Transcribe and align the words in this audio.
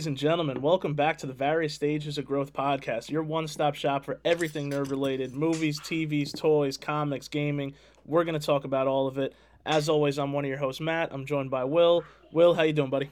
Ladies 0.00 0.06
and 0.06 0.16
gentlemen, 0.16 0.62
welcome 0.62 0.94
back 0.94 1.18
to 1.18 1.26
the 1.26 1.34
Various 1.34 1.74
Stages 1.74 2.16
of 2.16 2.24
Growth 2.24 2.54
podcast, 2.54 3.10
your 3.10 3.22
one 3.22 3.46
stop 3.46 3.74
shop 3.74 4.06
for 4.06 4.18
everything 4.24 4.70
nerd 4.70 4.88
related 4.88 5.34
movies, 5.34 5.78
TVs, 5.78 6.34
toys, 6.34 6.78
comics, 6.78 7.28
gaming. 7.28 7.74
We're 8.06 8.24
going 8.24 8.40
to 8.40 8.46
talk 8.46 8.64
about 8.64 8.86
all 8.86 9.06
of 9.06 9.18
it. 9.18 9.34
As 9.66 9.90
always, 9.90 10.18
I'm 10.18 10.32
one 10.32 10.46
of 10.46 10.48
your 10.48 10.56
hosts, 10.56 10.80
Matt. 10.80 11.12
I'm 11.12 11.26
joined 11.26 11.50
by 11.50 11.64
Will. 11.64 12.02
Will, 12.32 12.54
how 12.54 12.62
you 12.62 12.72
doing, 12.72 12.88
buddy? 12.88 13.10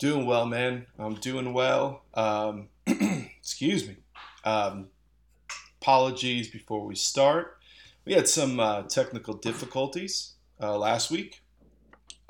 Doing 0.00 0.26
well, 0.26 0.44
man. 0.44 0.86
I'm 0.98 1.14
doing 1.14 1.52
well. 1.52 2.02
Um, 2.14 2.66
excuse 2.86 3.86
me. 3.86 3.98
Um, 4.44 4.88
apologies 5.80 6.50
before 6.50 6.84
we 6.84 6.96
start. 6.96 7.58
We 8.04 8.14
had 8.14 8.26
some 8.26 8.58
uh, 8.58 8.82
technical 8.82 9.34
difficulties 9.34 10.32
uh, 10.60 10.76
last 10.76 11.12
week 11.12 11.41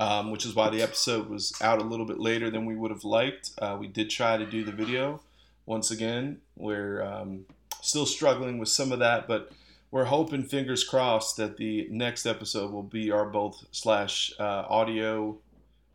um, 0.03 0.33
which 0.33 0.45
is 0.45 0.53
why 0.53 0.69
the 0.69 0.83
episode 0.83 1.29
was 1.29 1.53
out 1.61 1.81
a 1.81 1.85
little 1.85 2.05
bit 2.05 2.19
later 2.19 2.51
than 2.51 2.67
we 2.67 2.75
would 2.75 2.91
have 2.91 3.05
liked. 3.05 3.53
Uh, 3.59 3.77
we 3.79 3.87
did 3.87 4.11
try 4.11 4.37
to 4.37 4.45
do 4.45 4.65
the 4.65 4.73
video 4.73 5.21
once 5.65 5.93
again. 5.93 6.41
We're 6.57 7.01
um, 7.05 7.47
still 7.81 8.05
struggling 8.05 8.59
with 8.59 8.69
some 8.69 8.91
of 8.91 8.99
that, 8.99 9.29
but 9.29 9.53
we're 9.93 10.07
hoping, 10.07 10.43
fingers 10.43 10.83
crossed, 10.83 11.37
that 11.37 11.57
the 11.57 11.87
next 11.89 12.27
episode 12.27 12.73
will 12.73 12.83
be 12.83 13.13
our 13.13 13.27
both 13.27 13.65
slash 13.71 14.33
uh, 14.41 14.65
audio 14.69 15.39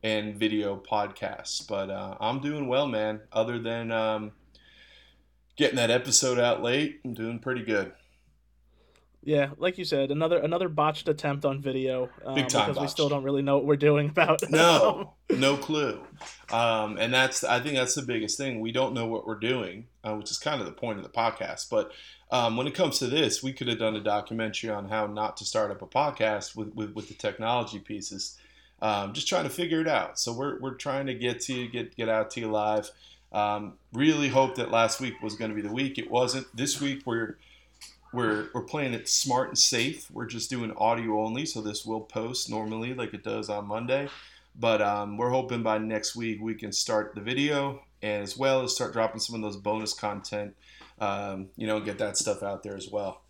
and 0.03 0.37
video 0.37 0.77
podcast. 0.77 1.67
But 1.67 1.89
uh, 1.89 2.15
I'm 2.21 2.39
doing 2.39 2.69
well, 2.69 2.87
man. 2.87 3.19
Other 3.33 3.59
than 3.59 3.91
um, 3.91 4.31
getting 5.57 5.75
that 5.75 5.91
episode 5.91 6.39
out 6.39 6.63
late, 6.63 7.01
I'm 7.03 7.13
doing 7.13 7.39
pretty 7.39 7.63
good. 7.63 7.91
Yeah, 9.23 9.49
like 9.57 9.77
you 9.77 9.83
said, 9.83 10.09
another 10.11 10.37
another 10.37 10.69
botched 10.69 11.09
attempt 11.09 11.43
on 11.43 11.61
video 11.61 12.09
um, 12.25 12.35
Big 12.35 12.47
time 12.47 12.67
because 12.67 12.75
botched. 12.77 12.81
we 12.81 12.87
still 12.87 13.09
don't 13.09 13.23
really 13.23 13.41
know 13.41 13.57
what 13.57 13.65
we're 13.65 13.75
doing 13.75 14.09
about. 14.09 14.41
no, 14.49 15.15
no 15.29 15.57
clue. 15.57 16.01
Um, 16.51 16.97
and 16.97 17.13
that's 17.13 17.43
I 17.43 17.59
think 17.59 17.75
that's 17.75 17.95
the 17.95 18.03
biggest 18.03 18.37
thing. 18.37 18.61
We 18.61 18.71
don't 18.71 18.93
know 18.93 19.05
what 19.07 19.27
we're 19.27 19.39
doing, 19.39 19.87
uh, 20.03 20.15
which 20.15 20.31
is 20.31 20.37
kind 20.37 20.61
of 20.61 20.65
the 20.65 20.71
point 20.71 20.97
of 20.99 21.03
the 21.03 21.09
podcast. 21.09 21.69
But 21.69 21.91
um, 22.31 22.55
when 22.55 22.67
it 22.67 22.73
comes 22.73 22.99
to 22.99 23.07
this, 23.07 23.43
we 23.43 23.51
could 23.51 23.67
have 23.67 23.79
done 23.79 23.95
a 23.95 24.01
documentary 24.01 24.69
on 24.69 24.87
how 24.87 25.07
not 25.07 25.35
to 25.37 25.45
start 25.45 25.71
up 25.71 25.81
a 25.81 25.87
podcast 25.87 26.55
with 26.55 26.73
with, 26.73 26.93
with 26.93 27.07
the 27.09 27.13
technology 27.13 27.79
pieces. 27.79 28.37
Um, 28.81 29.13
just 29.13 29.27
trying 29.27 29.43
to 29.43 29.49
figure 29.49 29.81
it 29.81 29.87
out. 29.87 30.19
So 30.19 30.31
we're 30.31 30.59
we're 30.59 30.75
trying 30.75 31.07
to 31.07 31.13
get 31.13 31.41
to 31.41 31.53
you, 31.53 31.69
get 31.69 31.95
get 31.97 32.07
out 32.07 32.31
to 32.31 32.39
you 32.39 32.47
live. 32.49 32.91
Um, 33.33 33.73
really 33.91 34.29
hope 34.29 34.55
that 34.55 34.71
last 34.71 35.01
week 35.01 35.21
was 35.21 35.35
going 35.35 35.49
to 35.51 35.55
be 35.55 35.61
the 35.61 35.73
week. 35.73 35.97
It 35.97 36.09
wasn't. 36.09 36.47
This 36.55 36.79
week 36.79 37.01
we're 37.05 37.37
we're 38.13 38.49
we're 38.53 38.63
playing 38.63 38.93
it 38.93 39.09
smart 39.09 39.49
and 39.49 39.57
safe. 39.57 40.09
We're 40.11 40.25
just 40.25 40.49
doing 40.49 40.71
audio 40.77 41.23
only, 41.23 41.45
so 41.45 41.61
this 41.61 41.85
will 41.85 42.01
post 42.01 42.49
normally 42.49 42.93
like 42.93 43.13
it 43.13 43.23
does 43.23 43.49
on 43.49 43.67
Monday. 43.67 44.09
But 44.59 44.81
um, 44.81 45.17
we're 45.17 45.29
hoping 45.29 45.61
by 45.61 45.77
next 45.77 46.15
week 46.15 46.41
we 46.41 46.55
can 46.55 46.71
start 46.71 47.13
the 47.13 47.21
video 47.21 47.83
and 48.01 48.23
as 48.23 48.37
well 48.37 48.63
as 48.63 48.73
start 48.73 48.93
dropping 48.93 49.19
some 49.19 49.35
of 49.35 49.41
those 49.41 49.57
bonus 49.57 49.93
content. 49.93 50.55
Um, 50.99 51.49
you 51.55 51.67
know, 51.67 51.79
get 51.79 51.99
that 51.99 52.17
stuff 52.17 52.41
out 52.41 52.63
there 52.63 52.75
as 52.75 52.89
well 52.89 53.21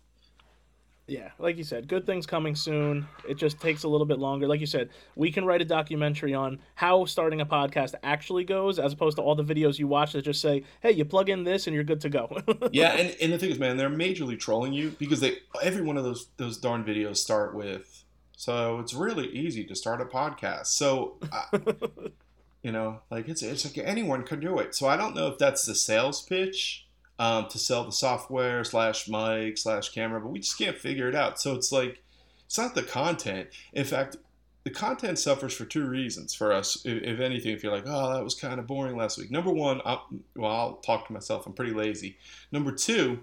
yeah, 1.08 1.30
like 1.38 1.56
you 1.56 1.64
said, 1.64 1.88
good 1.88 2.04
things 2.04 2.26
coming 2.26 2.54
soon. 2.54 3.08
It 3.26 3.38
just 3.38 3.58
takes 3.58 3.84
a 3.84 3.88
little 3.88 4.06
bit 4.06 4.18
longer. 4.18 4.46
Like 4.46 4.60
you 4.60 4.66
said, 4.66 4.90
we 5.16 5.32
can 5.32 5.46
write 5.46 5.62
a 5.62 5.64
documentary 5.64 6.34
on 6.34 6.58
how 6.74 7.06
starting 7.06 7.40
a 7.40 7.46
podcast 7.46 7.94
actually 8.02 8.44
goes, 8.44 8.78
as 8.78 8.92
opposed 8.92 9.16
to 9.16 9.22
all 9.22 9.34
the 9.34 9.42
videos 9.42 9.78
you 9.78 9.88
watch 9.88 10.12
that 10.12 10.22
just 10.22 10.42
say, 10.42 10.64
"Hey, 10.82 10.92
you 10.92 11.06
plug 11.06 11.30
in 11.30 11.44
this 11.44 11.66
and 11.66 11.74
you're 11.74 11.84
good 11.84 12.02
to 12.02 12.10
go." 12.10 12.36
yeah, 12.72 12.92
and, 12.92 13.16
and 13.22 13.32
the 13.32 13.38
thing 13.38 13.50
is, 13.50 13.58
man, 13.58 13.78
they're 13.78 13.88
majorly 13.88 14.38
trolling 14.38 14.74
you 14.74 14.94
because 14.98 15.20
they 15.20 15.38
every 15.62 15.82
one 15.82 15.96
of 15.96 16.04
those 16.04 16.28
those 16.36 16.58
darn 16.58 16.84
videos 16.84 17.16
start 17.16 17.54
with, 17.54 18.04
"So 18.36 18.78
it's 18.78 18.92
really 18.92 19.28
easy 19.28 19.64
to 19.64 19.74
start 19.74 20.02
a 20.02 20.04
podcast." 20.04 20.66
So, 20.66 21.16
I, 21.32 21.60
you 22.62 22.70
know, 22.70 23.00
like 23.10 23.28
it's 23.28 23.42
it's 23.42 23.64
like 23.64 23.78
anyone 23.86 24.24
can 24.24 24.40
do 24.40 24.58
it. 24.58 24.74
So 24.74 24.86
I 24.86 24.98
don't 24.98 25.14
know 25.14 25.28
if 25.28 25.38
that's 25.38 25.64
the 25.64 25.74
sales 25.74 26.20
pitch 26.20 26.87
um, 27.18 27.48
to 27.48 27.58
sell 27.58 27.84
the 27.84 27.92
software 27.92 28.64
slash 28.64 29.08
mic 29.08 29.58
slash 29.58 29.90
camera, 29.90 30.20
but 30.20 30.30
we 30.30 30.38
just 30.38 30.58
can't 30.58 30.78
figure 30.78 31.08
it 31.08 31.14
out. 31.14 31.40
So 31.40 31.54
it's 31.54 31.72
like 31.72 32.02
it's 32.46 32.58
not 32.58 32.74
the 32.74 32.82
content. 32.82 33.48
In 33.72 33.84
fact, 33.84 34.16
the 34.64 34.70
content 34.70 35.18
suffers 35.18 35.54
for 35.54 35.64
two 35.64 35.86
reasons 35.86 36.34
for 36.34 36.52
us. 36.52 36.84
If, 36.84 37.02
if 37.02 37.20
anything, 37.20 37.52
if 37.52 37.62
you're 37.62 37.72
like, 37.72 37.86
oh, 37.86 38.14
that 38.14 38.24
was 38.24 38.34
kind 38.34 38.58
of 38.58 38.66
boring 38.66 38.96
last 38.96 39.18
week. 39.18 39.30
Number 39.30 39.50
one, 39.50 39.80
i 39.84 39.98
well, 40.36 40.50
I'll 40.50 40.76
talk 40.76 41.06
to 41.06 41.12
myself. 41.12 41.46
I'm 41.46 41.52
pretty 41.52 41.72
lazy. 41.72 42.18
Number 42.52 42.72
two, 42.72 43.20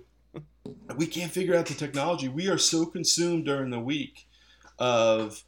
we 0.95 1.07
can't 1.07 1.31
figure 1.31 1.55
out 1.55 1.65
the 1.65 1.73
technology. 1.73 2.27
We 2.27 2.49
are 2.49 2.57
so 2.57 2.85
consumed 2.85 3.45
during 3.45 3.69
the 3.69 3.79
week 3.79 4.27
of 4.79 5.43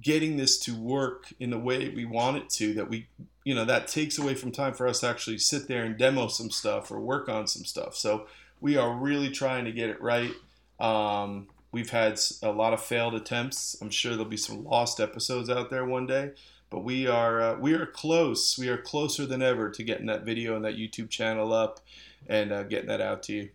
getting 0.00 0.36
this 0.36 0.58
to 0.58 0.74
work 0.74 1.26
in 1.40 1.50
the 1.50 1.58
way 1.58 1.88
we 1.90 2.04
want 2.04 2.38
it 2.38 2.48
to 2.48 2.74
that 2.74 2.88
we 2.88 3.06
you 3.50 3.56
know 3.56 3.64
that 3.64 3.88
takes 3.88 4.16
away 4.16 4.34
from 4.34 4.52
time 4.52 4.74
for 4.74 4.86
us 4.86 5.00
to 5.00 5.08
actually 5.08 5.38
sit 5.38 5.66
there 5.66 5.82
and 5.82 5.98
demo 5.98 6.28
some 6.28 6.50
stuff 6.50 6.90
or 6.92 7.00
work 7.00 7.28
on 7.28 7.48
some 7.48 7.64
stuff. 7.64 7.96
So 7.96 8.26
we 8.60 8.76
are 8.76 8.94
really 8.94 9.30
trying 9.30 9.64
to 9.64 9.72
get 9.72 9.90
it 9.90 10.00
right. 10.00 10.32
Um, 10.78 11.48
we've 11.72 11.90
had 11.90 12.20
a 12.42 12.52
lot 12.52 12.72
of 12.72 12.80
failed 12.80 13.14
attempts. 13.14 13.76
I'm 13.82 13.90
sure 13.90 14.12
there'll 14.12 14.24
be 14.24 14.36
some 14.36 14.64
lost 14.64 15.00
episodes 15.00 15.50
out 15.50 15.68
there 15.68 15.84
one 15.84 16.06
day 16.06 16.32
but 16.70 16.84
we 16.84 17.08
are 17.08 17.40
uh, 17.40 17.58
we 17.58 17.74
are 17.74 17.84
close. 17.84 18.56
We 18.56 18.68
are 18.68 18.78
closer 18.78 19.26
than 19.26 19.42
ever 19.42 19.70
to 19.70 19.82
getting 19.82 20.06
that 20.06 20.24
video 20.24 20.54
and 20.54 20.64
that 20.64 20.76
youtube 20.76 21.10
channel 21.10 21.52
up 21.52 21.80
and 22.28 22.52
uh, 22.52 22.62
getting 22.62 22.86
that 22.86 23.00
out 23.00 23.24
to 23.24 23.32
you. 23.32 23.48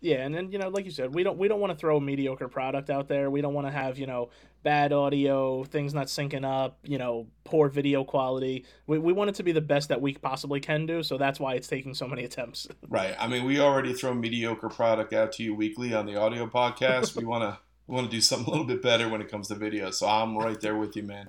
Yeah, 0.00 0.24
and 0.24 0.34
then 0.34 0.50
you 0.50 0.58
know, 0.58 0.68
like 0.68 0.84
you 0.84 0.90
said, 0.90 1.14
we 1.14 1.22
don't 1.22 1.38
we 1.38 1.48
don't 1.48 1.60
want 1.60 1.72
to 1.72 1.78
throw 1.78 1.98
a 1.98 2.00
mediocre 2.00 2.48
product 2.48 2.90
out 2.90 3.08
there. 3.08 3.30
We 3.30 3.40
don't 3.40 3.54
want 3.54 3.66
to 3.66 3.72
have 3.72 3.98
you 3.98 4.06
know 4.06 4.30
bad 4.62 4.92
audio, 4.92 5.64
things 5.64 5.94
not 5.94 6.06
syncing 6.06 6.44
up, 6.44 6.78
you 6.82 6.98
know, 6.98 7.26
poor 7.44 7.68
video 7.68 8.04
quality. 8.04 8.64
We, 8.86 8.98
we 8.98 9.12
want 9.12 9.30
it 9.30 9.36
to 9.36 9.42
be 9.42 9.52
the 9.52 9.60
best 9.60 9.88
that 9.90 10.00
we 10.00 10.14
possibly 10.14 10.60
can 10.60 10.86
do, 10.86 11.02
so 11.02 11.18
that's 11.18 11.38
why 11.38 11.54
it's 11.54 11.68
taking 11.68 11.94
so 11.94 12.08
many 12.08 12.24
attempts. 12.24 12.66
Right. 12.88 13.16
I 13.18 13.26
mean, 13.26 13.44
we 13.44 13.60
already 13.60 13.92
throw 13.92 14.14
mediocre 14.14 14.68
product 14.68 15.12
out 15.12 15.32
to 15.32 15.42
you 15.42 15.54
weekly 15.54 15.92
on 15.92 16.06
the 16.06 16.16
audio 16.16 16.46
podcast. 16.46 17.16
we 17.16 17.24
want 17.24 17.42
to 17.42 17.58
we 17.86 17.94
want 17.94 18.10
to 18.10 18.16
do 18.16 18.20
something 18.20 18.46
a 18.46 18.50
little 18.50 18.64
bit 18.64 18.80
better 18.80 19.08
when 19.08 19.20
it 19.20 19.30
comes 19.30 19.48
to 19.48 19.54
video. 19.54 19.90
So 19.90 20.08
I'm 20.08 20.36
right 20.36 20.60
there 20.60 20.76
with 20.76 20.96
you, 20.96 21.02
man. 21.02 21.28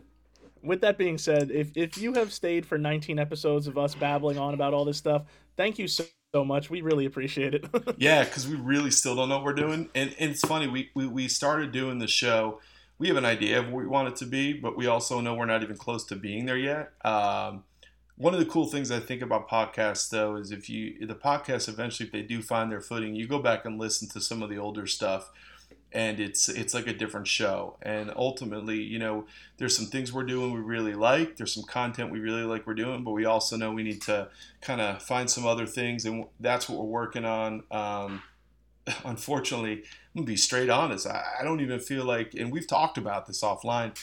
With 0.61 0.81
that 0.81 0.97
being 0.97 1.17
said, 1.17 1.51
if 1.51 1.75
if 1.75 1.97
you 1.97 2.13
have 2.13 2.31
stayed 2.31 2.65
for 2.65 2.77
19 2.77 3.19
episodes 3.19 3.67
of 3.67 3.77
us 3.77 3.95
babbling 3.95 4.37
on 4.37 4.53
about 4.53 4.73
all 4.73 4.85
this 4.85 4.97
stuff, 4.97 5.23
thank 5.55 5.77
you 5.79 5.87
so 5.87 6.05
so 6.33 6.43
much. 6.43 6.69
We 6.69 6.81
really 6.81 7.05
appreciate 7.05 7.55
it. 7.55 7.65
yeah, 7.97 8.23
because 8.23 8.47
we 8.47 8.55
really 8.55 8.91
still 8.91 9.15
don't 9.15 9.29
know 9.29 9.37
what 9.37 9.45
we're 9.45 9.53
doing. 9.53 9.89
And, 9.95 10.13
and 10.19 10.31
it's 10.31 10.41
funny, 10.41 10.67
we, 10.67 10.91
we, 10.93 11.07
we 11.07 11.27
started 11.27 11.71
doing 11.71 11.99
the 11.99 12.07
show. 12.07 12.59
We 12.99 13.07
have 13.09 13.17
an 13.17 13.25
idea 13.25 13.59
of 13.59 13.67
what 13.67 13.83
we 13.83 13.87
want 13.87 14.09
it 14.09 14.15
to 14.17 14.25
be, 14.25 14.53
but 14.53 14.75
we 14.75 14.87
also 14.87 15.21
know 15.21 15.35
we're 15.35 15.45
not 15.45 15.63
even 15.63 15.77
close 15.77 16.03
to 16.05 16.15
being 16.15 16.45
there 16.45 16.57
yet. 16.57 16.93
Um, 17.05 17.63
one 18.15 18.33
of 18.33 18.39
the 18.39 18.47
cool 18.47 18.65
things 18.65 18.89
I 18.89 18.99
think 18.99 19.21
about 19.21 19.47
podcasts, 19.47 20.09
though, 20.09 20.35
is 20.37 20.51
if 20.51 20.69
you 20.69 21.05
the 21.05 21.13
podcast 21.13 21.69
eventually, 21.69 22.07
if 22.07 22.11
they 22.11 22.23
do 22.23 22.41
find 22.41 22.71
their 22.71 22.81
footing, 22.81 23.13
you 23.13 23.27
go 23.27 23.39
back 23.39 23.65
and 23.65 23.79
listen 23.79 24.09
to 24.09 24.21
some 24.21 24.41
of 24.41 24.49
the 24.49 24.57
older 24.57 24.87
stuff 24.87 25.29
and 25.93 26.19
it's 26.19 26.49
it's 26.49 26.73
like 26.73 26.87
a 26.87 26.93
different 26.93 27.27
show 27.27 27.77
and 27.81 28.11
ultimately 28.15 28.81
you 28.81 28.99
know 28.99 29.25
there's 29.57 29.75
some 29.75 29.85
things 29.85 30.11
we're 30.11 30.23
doing 30.23 30.53
we 30.53 30.59
really 30.59 30.93
like 30.93 31.37
there's 31.37 31.53
some 31.53 31.63
content 31.63 32.11
we 32.11 32.19
really 32.19 32.43
like 32.43 32.67
we're 32.67 32.73
doing 32.73 33.03
but 33.03 33.11
we 33.11 33.25
also 33.25 33.55
know 33.55 33.71
we 33.71 33.83
need 33.83 34.01
to 34.01 34.27
kind 34.61 34.81
of 34.81 35.01
find 35.01 35.29
some 35.29 35.45
other 35.45 35.65
things 35.65 36.05
and 36.05 36.25
that's 36.39 36.67
what 36.67 36.79
we're 36.79 36.85
working 36.85 37.23
on 37.23 37.63
um, 37.71 38.21
unfortunately 39.05 39.83
i'm 40.17 40.23
gonna 40.23 40.33
be 40.33 40.37
straight 40.37 40.69
honest 40.69 41.07
I, 41.07 41.23
I 41.39 41.43
don't 41.43 41.61
even 41.61 41.79
feel 41.79 42.05
like 42.05 42.33
and 42.33 42.51
we've 42.51 42.67
talked 42.67 42.97
about 42.97 43.27
this 43.27 43.41
offline 43.41 43.97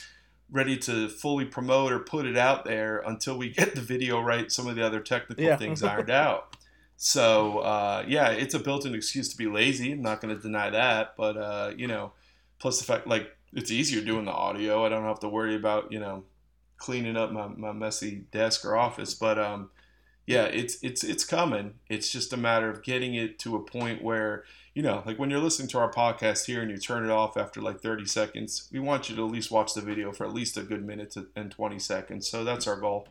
ready 0.51 0.77
to 0.77 1.09
fully 1.09 1.45
promote 1.45 1.93
or 1.93 1.99
put 1.99 2.27
it 2.27 2.37
out 2.37 2.65
there 2.65 3.03
until 3.07 3.37
we 3.37 3.51
get 3.53 3.75
the 3.75 3.81
video 3.81 4.21
right 4.21 4.51
some 4.51 4.67
of 4.67 4.77
the 4.77 4.87
other 4.87 5.01
technical 5.01 5.45
yeah. 5.45 5.57
things 5.57 5.83
ironed 5.85 6.11
out 6.11 6.57
so 6.97 7.59
uh, 7.59 8.05
yeah, 8.07 8.31
it's 8.31 8.55
a 8.55 8.59
built-in 8.59 8.95
excuse 8.95 9.29
to 9.29 9.37
be 9.37 9.47
lazy. 9.47 9.93
I'm 9.93 10.03
not 10.03 10.21
going 10.21 10.35
to 10.35 10.41
deny 10.41 10.71
that, 10.71 11.15
but 11.17 11.37
uh, 11.37 11.73
you 11.77 11.87
know, 11.87 12.13
plus 12.59 12.79
the 12.79 12.85
fact 12.85 13.07
like 13.07 13.37
it's 13.53 13.71
easier 13.71 14.03
doing 14.03 14.25
the 14.25 14.33
audio. 14.33 14.85
I 14.85 14.89
don't 14.89 15.05
have 15.05 15.21
to 15.21 15.29
worry 15.29 15.57
about 15.57 15.93
you 15.93 16.01
know 16.01 16.25
cleaning 16.77 17.17
up 17.17 17.33
my, 17.33 17.49
my 17.49 17.73
messy 17.73 18.25
desk 18.31 18.65
or 18.65 18.77
office. 18.77 19.15
But 19.15 19.39
um, 19.39 19.71
yeah, 20.27 20.45
it's 20.45 20.79
it's 20.83 21.03
it's 21.03 21.25
coming. 21.25 21.75
It's 21.89 22.11
just 22.11 22.33
a 22.33 22.37
matter 22.37 22.71
of 22.71 22.83
getting 22.83 23.15
it 23.15 23.39
to 23.41 23.57
a 23.57 23.61
point 23.61 24.03
where 24.03 24.45
you 24.75 24.83
know, 24.83 25.03
like 25.07 25.19
when 25.19 25.31
you're 25.31 25.41
listening 25.41 25.69
to 25.69 25.79
our 25.79 25.91
podcast 25.91 26.47
here 26.47 26.61
and 26.61 26.71
you 26.71 26.77
turn 26.77 27.05
it 27.05 27.11
off 27.11 27.37
after 27.37 27.63
like 27.63 27.81
30 27.81 28.07
seconds, 28.07 28.69
we 28.73 28.81
want 28.81 29.09
you 29.09 29.17
to 29.17 29.25
at 29.25 29.31
least 29.31 29.51
watch 29.51 29.73
the 29.73 29.81
video 29.81 30.13
for 30.13 30.27
at 30.27 30.35
least 30.35 30.57
a 30.57 30.63
good 30.63 30.85
minute 30.85 31.15
and 31.37 31.51
20 31.51 31.79
seconds. 31.79 32.29
So 32.29 32.43
that's 32.43 32.67
our 32.67 32.79
goal. 32.79 33.09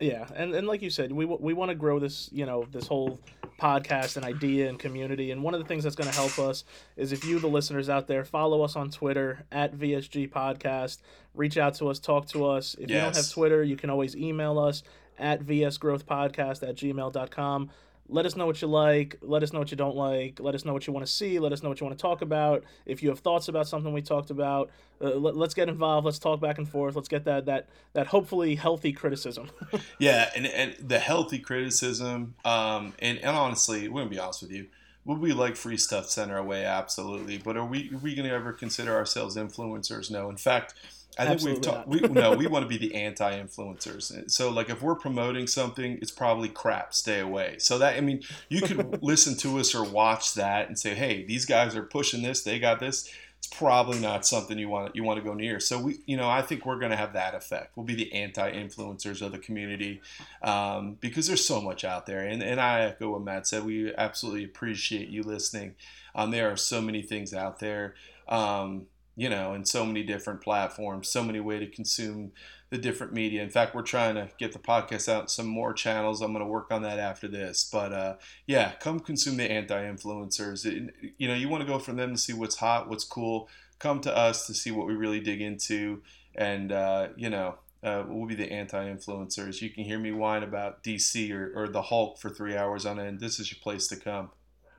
Yeah, 0.00 0.28
and, 0.34 0.54
and 0.54 0.68
like 0.68 0.80
you 0.80 0.90
said, 0.90 1.10
we 1.10 1.24
we 1.24 1.54
want 1.54 1.70
to 1.70 1.74
grow 1.74 1.98
this, 1.98 2.28
you 2.32 2.46
know, 2.46 2.64
this 2.70 2.86
whole 2.86 3.18
podcast 3.60 4.16
and 4.16 4.24
idea 4.24 4.68
and 4.68 4.78
community. 4.78 5.32
And 5.32 5.42
one 5.42 5.54
of 5.54 5.60
the 5.60 5.66
things 5.66 5.82
that's 5.82 5.96
going 5.96 6.08
to 6.08 6.14
help 6.14 6.38
us 6.38 6.62
is 6.96 7.10
if 7.10 7.24
you, 7.24 7.40
the 7.40 7.48
listeners 7.48 7.88
out 7.88 8.06
there, 8.06 8.24
follow 8.24 8.62
us 8.62 8.76
on 8.76 8.90
Twitter 8.90 9.44
at 9.50 9.74
VSG 9.74 10.30
Podcast. 10.30 10.98
Reach 11.34 11.58
out 11.58 11.74
to 11.74 11.88
us, 11.88 11.98
talk 11.98 12.26
to 12.28 12.46
us. 12.46 12.74
If 12.74 12.88
yes. 12.88 12.90
you 12.90 13.00
don't 13.00 13.16
have 13.16 13.30
Twitter, 13.30 13.64
you 13.64 13.76
can 13.76 13.90
always 13.90 14.14
email 14.14 14.58
us 14.60 14.84
at 15.18 15.40
vsgrowthpodcast 15.44 16.68
at 16.68 16.76
gmail.com. 16.76 17.70
let 18.08 18.26
us 18.26 18.36
know 18.36 18.46
what 18.46 18.60
you 18.62 18.68
like. 18.68 19.16
Let 19.20 19.42
us 19.42 19.52
know 19.52 19.58
what 19.58 19.70
you 19.70 19.76
don't 19.76 19.96
like. 19.96 20.40
Let 20.40 20.54
us 20.54 20.64
know 20.64 20.72
what 20.72 20.86
you 20.86 20.92
want 20.92 21.06
to 21.06 21.12
see. 21.12 21.38
Let 21.38 21.52
us 21.52 21.62
know 21.62 21.68
what 21.68 21.80
you 21.80 21.86
want 21.86 21.98
to 21.98 22.02
talk 22.02 22.22
about. 22.22 22.64
If 22.86 23.02
you 23.02 23.10
have 23.10 23.20
thoughts 23.20 23.48
about 23.48 23.68
something 23.68 23.92
we 23.92 24.02
talked 24.02 24.30
about, 24.30 24.70
uh, 25.00 25.14
let, 25.14 25.36
us 25.36 25.54
get 25.54 25.68
involved. 25.68 26.06
Let's 26.06 26.18
talk 26.18 26.40
back 26.40 26.58
and 26.58 26.68
forth. 26.68 26.96
Let's 26.96 27.08
get 27.08 27.24
that 27.24 27.46
that 27.46 27.68
that 27.92 28.08
hopefully 28.08 28.54
healthy 28.54 28.92
criticism. 28.92 29.50
yeah, 29.98 30.30
and, 30.34 30.46
and 30.46 30.76
the 30.80 30.98
healthy 30.98 31.38
criticism. 31.38 32.34
Um, 32.44 32.94
and, 32.98 33.18
and 33.18 33.36
honestly, 33.36 33.88
we're 33.88 34.00
gonna 34.00 34.10
be 34.10 34.18
honest 34.18 34.42
with 34.42 34.52
you. 34.52 34.66
Would 35.04 35.18
we 35.18 35.32
like 35.32 35.56
free 35.56 35.76
stuff 35.76 36.08
sent 36.08 36.30
our 36.30 36.42
way? 36.42 36.64
Absolutely. 36.64 37.38
But 37.38 37.56
are 37.56 37.66
we 37.66 37.90
are 37.92 37.98
we 37.98 38.14
gonna 38.14 38.30
ever 38.30 38.52
consider 38.52 38.94
ourselves 38.94 39.36
influencers? 39.36 40.10
No. 40.10 40.30
In 40.30 40.36
fact 40.36 40.74
I 41.18 41.26
think 41.26 41.42
we've 41.42 41.60
talked. 41.60 41.88
We, 41.88 42.00
no, 42.00 42.32
we 42.32 42.46
want 42.48 42.64
to 42.64 42.68
be 42.68 42.78
the 42.78 42.94
anti-influencers. 42.94 44.30
So, 44.30 44.50
like, 44.50 44.70
if 44.70 44.82
we're 44.82 44.94
promoting 44.94 45.46
something, 45.46 45.98
it's 46.00 46.10
probably 46.10 46.48
crap. 46.48 46.94
Stay 46.94 47.20
away. 47.20 47.56
So 47.58 47.78
that 47.78 47.96
I 47.96 48.00
mean, 48.00 48.22
you 48.48 48.62
could 48.62 49.02
listen 49.02 49.36
to 49.38 49.58
us 49.58 49.74
or 49.74 49.84
watch 49.84 50.34
that 50.34 50.68
and 50.68 50.78
say, 50.78 50.94
"Hey, 50.94 51.24
these 51.24 51.44
guys 51.44 51.74
are 51.74 51.82
pushing 51.82 52.22
this. 52.22 52.42
They 52.42 52.58
got 52.58 52.80
this." 52.80 53.10
It's 53.38 53.46
probably 53.46 54.00
not 54.00 54.26
something 54.26 54.58
you 54.58 54.68
want 54.68 54.96
you 54.96 55.04
want 55.04 55.18
to 55.18 55.24
go 55.24 55.32
near. 55.32 55.60
So 55.60 55.80
we, 55.80 55.98
you 56.06 56.16
know, 56.16 56.28
I 56.28 56.42
think 56.42 56.66
we're 56.66 56.78
going 56.78 56.90
to 56.90 56.96
have 56.96 57.12
that 57.12 57.34
effect. 57.34 57.76
We'll 57.76 57.86
be 57.86 57.94
the 57.94 58.12
anti-influencers 58.12 59.22
of 59.22 59.30
the 59.30 59.38
community 59.38 60.00
um, 60.42 60.96
because 61.00 61.28
there's 61.28 61.44
so 61.44 61.60
much 61.60 61.84
out 61.84 62.06
there. 62.06 62.20
And 62.20 62.42
and 62.42 62.60
I 62.60 62.80
echo 62.80 63.12
what 63.12 63.22
Matt 63.22 63.46
said. 63.46 63.64
We 63.64 63.94
absolutely 63.94 64.44
appreciate 64.44 65.08
you 65.08 65.22
listening. 65.22 65.76
Um, 66.16 66.32
there 66.32 66.50
are 66.50 66.56
so 66.56 66.80
many 66.80 67.00
things 67.00 67.32
out 67.32 67.60
there. 67.60 67.94
Um, 68.28 68.86
you 69.18 69.28
know, 69.28 69.52
in 69.52 69.64
so 69.64 69.84
many 69.84 70.04
different 70.04 70.40
platforms, 70.40 71.08
so 71.08 71.24
many 71.24 71.40
way 71.40 71.58
to 71.58 71.66
consume 71.66 72.30
the 72.70 72.78
different 72.78 73.12
media. 73.12 73.42
In 73.42 73.50
fact, 73.50 73.74
we're 73.74 73.82
trying 73.82 74.14
to 74.14 74.28
get 74.38 74.52
the 74.52 74.60
podcast 74.60 75.08
out 75.12 75.28
some 75.28 75.48
more 75.48 75.72
channels. 75.72 76.22
I'm 76.22 76.32
going 76.32 76.44
to 76.44 76.48
work 76.48 76.70
on 76.70 76.82
that 76.82 77.00
after 77.00 77.26
this. 77.26 77.68
But 77.70 77.92
uh, 77.92 78.14
yeah, 78.46 78.74
come 78.78 79.00
consume 79.00 79.36
the 79.36 79.50
anti-influencers. 79.50 80.92
You 81.18 81.26
know, 81.26 81.34
you 81.34 81.48
want 81.48 81.62
to 81.62 81.66
go 81.66 81.80
from 81.80 81.96
them 81.96 82.12
to 82.12 82.16
see 82.16 82.32
what's 82.32 82.54
hot, 82.54 82.88
what's 82.88 83.02
cool. 83.02 83.48
Come 83.80 84.00
to 84.02 84.16
us 84.16 84.46
to 84.46 84.54
see 84.54 84.70
what 84.70 84.86
we 84.86 84.94
really 84.94 85.20
dig 85.20 85.40
into, 85.40 86.00
and 86.36 86.70
uh, 86.70 87.08
you 87.16 87.28
know, 87.28 87.56
uh, 87.82 88.04
we'll 88.06 88.28
be 88.28 88.36
the 88.36 88.52
anti-influencers. 88.52 89.60
You 89.60 89.70
can 89.70 89.82
hear 89.82 89.98
me 89.98 90.12
whine 90.12 90.44
about 90.44 90.84
DC 90.84 91.32
or, 91.32 91.52
or 91.56 91.68
the 91.68 91.82
Hulk 91.82 92.20
for 92.20 92.30
three 92.30 92.56
hours 92.56 92.86
on 92.86 93.00
end. 93.00 93.18
This 93.18 93.40
is 93.40 93.50
your 93.50 93.58
place 93.60 93.88
to 93.88 93.96
come. 93.96 94.30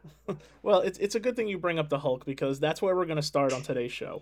well, 0.63 0.79
it's 0.79 0.97
it's 0.99 1.15
a 1.15 1.19
good 1.19 1.35
thing 1.35 1.47
you 1.47 1.57
bring 1.57 1.79
up 1.79 1.89
the 1.89 1.99
Hulk 1.99 2.25
because 2.25 2.59
that's 2.59 2.81
where 2.81 2.95
we're 2.95 3.05
going 3.05 3.17
to 3.17 3.21
start 3.21 3.53
on 3.53 3.61
today's 3.61 3.91
show. 3.91 4.21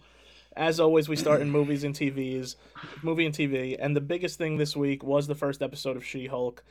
As 0.56 0.80
always, 0.80 1.08
we 1.08 1.16
start 1.16 1.42
in 1.42 1.52
movies 1.52 1.84
and 1.84 1.94
TVs, 1.94 2.56
movie 3.04 3.28
and 3.28 3.36
TV, 3.36 3.76
and 3.80 3.96
the 3.96 4.02
biggest 4.02 4.40
thing 4.40 4.58
this 4.58 4.76
week 4.76 5.04
was 5.04 5.28
the 5.28 5.36
first 5.36 5.62
episode 5.62 5.96
of 5.96 6.04
She-Hulk. 6.04 6.64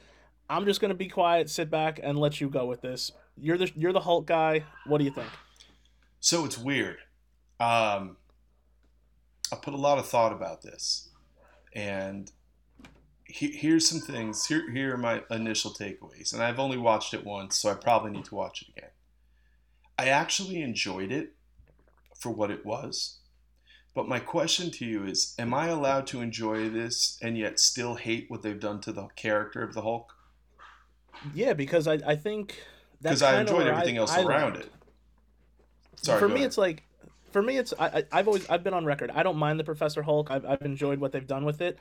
I'm 0.51 0.65
just 0.65 0.81
going 0.81 0.89
to 0.89 0.97
be 0.97 1.09
quiet, 1.09 1.49
sit 1.49 1.71
back, 1.71 2.01
and 2.03 2.19
let 2.19 2.41
you 2.41 2.49
go 2.49 2.67
with 2.67 2.81
this. 2.81 3.13
You're 3.37 3.59
the 3.59 3.71
you're 3.77 3.93
the 3.93 4.01
Hulk 4.01 4.27
guy. 4.27 4.65
What 4.87 4.99
do 4.99 5.05
you 5.05 5.13
think? 5.13 5.29
So 6.21 6.45
it's 6.45 6.59
weird. 6.59 6.99
Um, 7.61 8.17
I 9.53 9.57
put 9.63 9.75
a 9.75 9.79
lot 9.79 9.99
of 9.99 10.07
thought 10.07 10.33
about 10.33 10.63
this, 10.63 11.11
and 11.73 12.31
he, 13.25 13.49
here's 13.49 13.89
some 13.89 14.01
things. 14.01 14.47
Here 14.47 14.71
here 14.71 14.95
are 14.95 14.99
my 14.99 15.23
initial 15.31 15.73
takeaways, 15.73 16.33
and 16.33 16.43
I've 16.43 16.59
only 16.59 16.77
watched 16.77 17.15
it 17.15 17.25
once, 17.25 17.57
so 17.57 17.71
I 17.71 17.75
probably 17.75 18.11
need 18.11 18.25
to 18.27 18.35
watch 18.35 18.63
it 18.63 18.69
again. 18.77 18.91
I 19.99 20.09
actually 20.09 20.61
enjoyed 20.61 21.11
it 21.11 21.35
for 22.19 22.31
what 22.31 22.51
it 22.51 22.65
was. 22.65 23.21
But 23.95 24.09
my 24.09 24.19
question 24.19 24.71
to 24.73 24.85
you 24.85 25.05
is 25.05 25.35
Am 25.39 25.55
I 25.55 25.69
allowed 25.69 26.07
to 26.09 26.21
enjoy 26.21 26.69
this 26.69 27.19
and 27.23 27.39
yet 27.39 27.59
still 27.59 27.95
hate 27.95 28.27
what 28.31 28.43
they've 28.43 28.61
done 28.61 28.81
to 28.83 28.93
the 28.93 29.09
character 29.17 29.63
of 29.63 29.73
the 29.73 29.83
Hulk? 29.83 30.13
Yeah, 31.35 31.55
because 31.55 31.89
I, 31.89 31.95
I 32.07 32.17
think 32.17 32.61
because 33.01 33.23
I 33.23 33.41
enjoyed 33.41 33.67
everything 33.67 33.97
I, 33.97 34.01
else 34.01 34.13
I 34.13 34.23
around 34.23 34.57
it. 34.57 34.71
Sorry, 35.97 36.19
for 36.19 36.29
me, 36.29 36.37
ahead. 36.37 36.47
it's 36.47 36.59
like 36.59 36.83
for 37.33 37.41
me, 37.43 37.57
it's 37.57 37.73
I, 37.79 38.05
I've 38.13 38.27
always 38.27 38.49
I've 38.51 38.63
been 38.63 38.75
on 38.75 38.85
record. 38.85 39.11
I 39.15 39.23
don't 39.23 39.39
mind 39.39 39.59
the 39.59 39.65
Professor 39.65 40.03
Hulk. 40.03 40.31
I've, 40.31 40.45
I've 40.45 40.63
enjoyed 40.63 40.99
what 40.99 41.13
they've 41.13 41.27
done 41.27 41.47
with 41.47 41.63
it, 41.63 41.79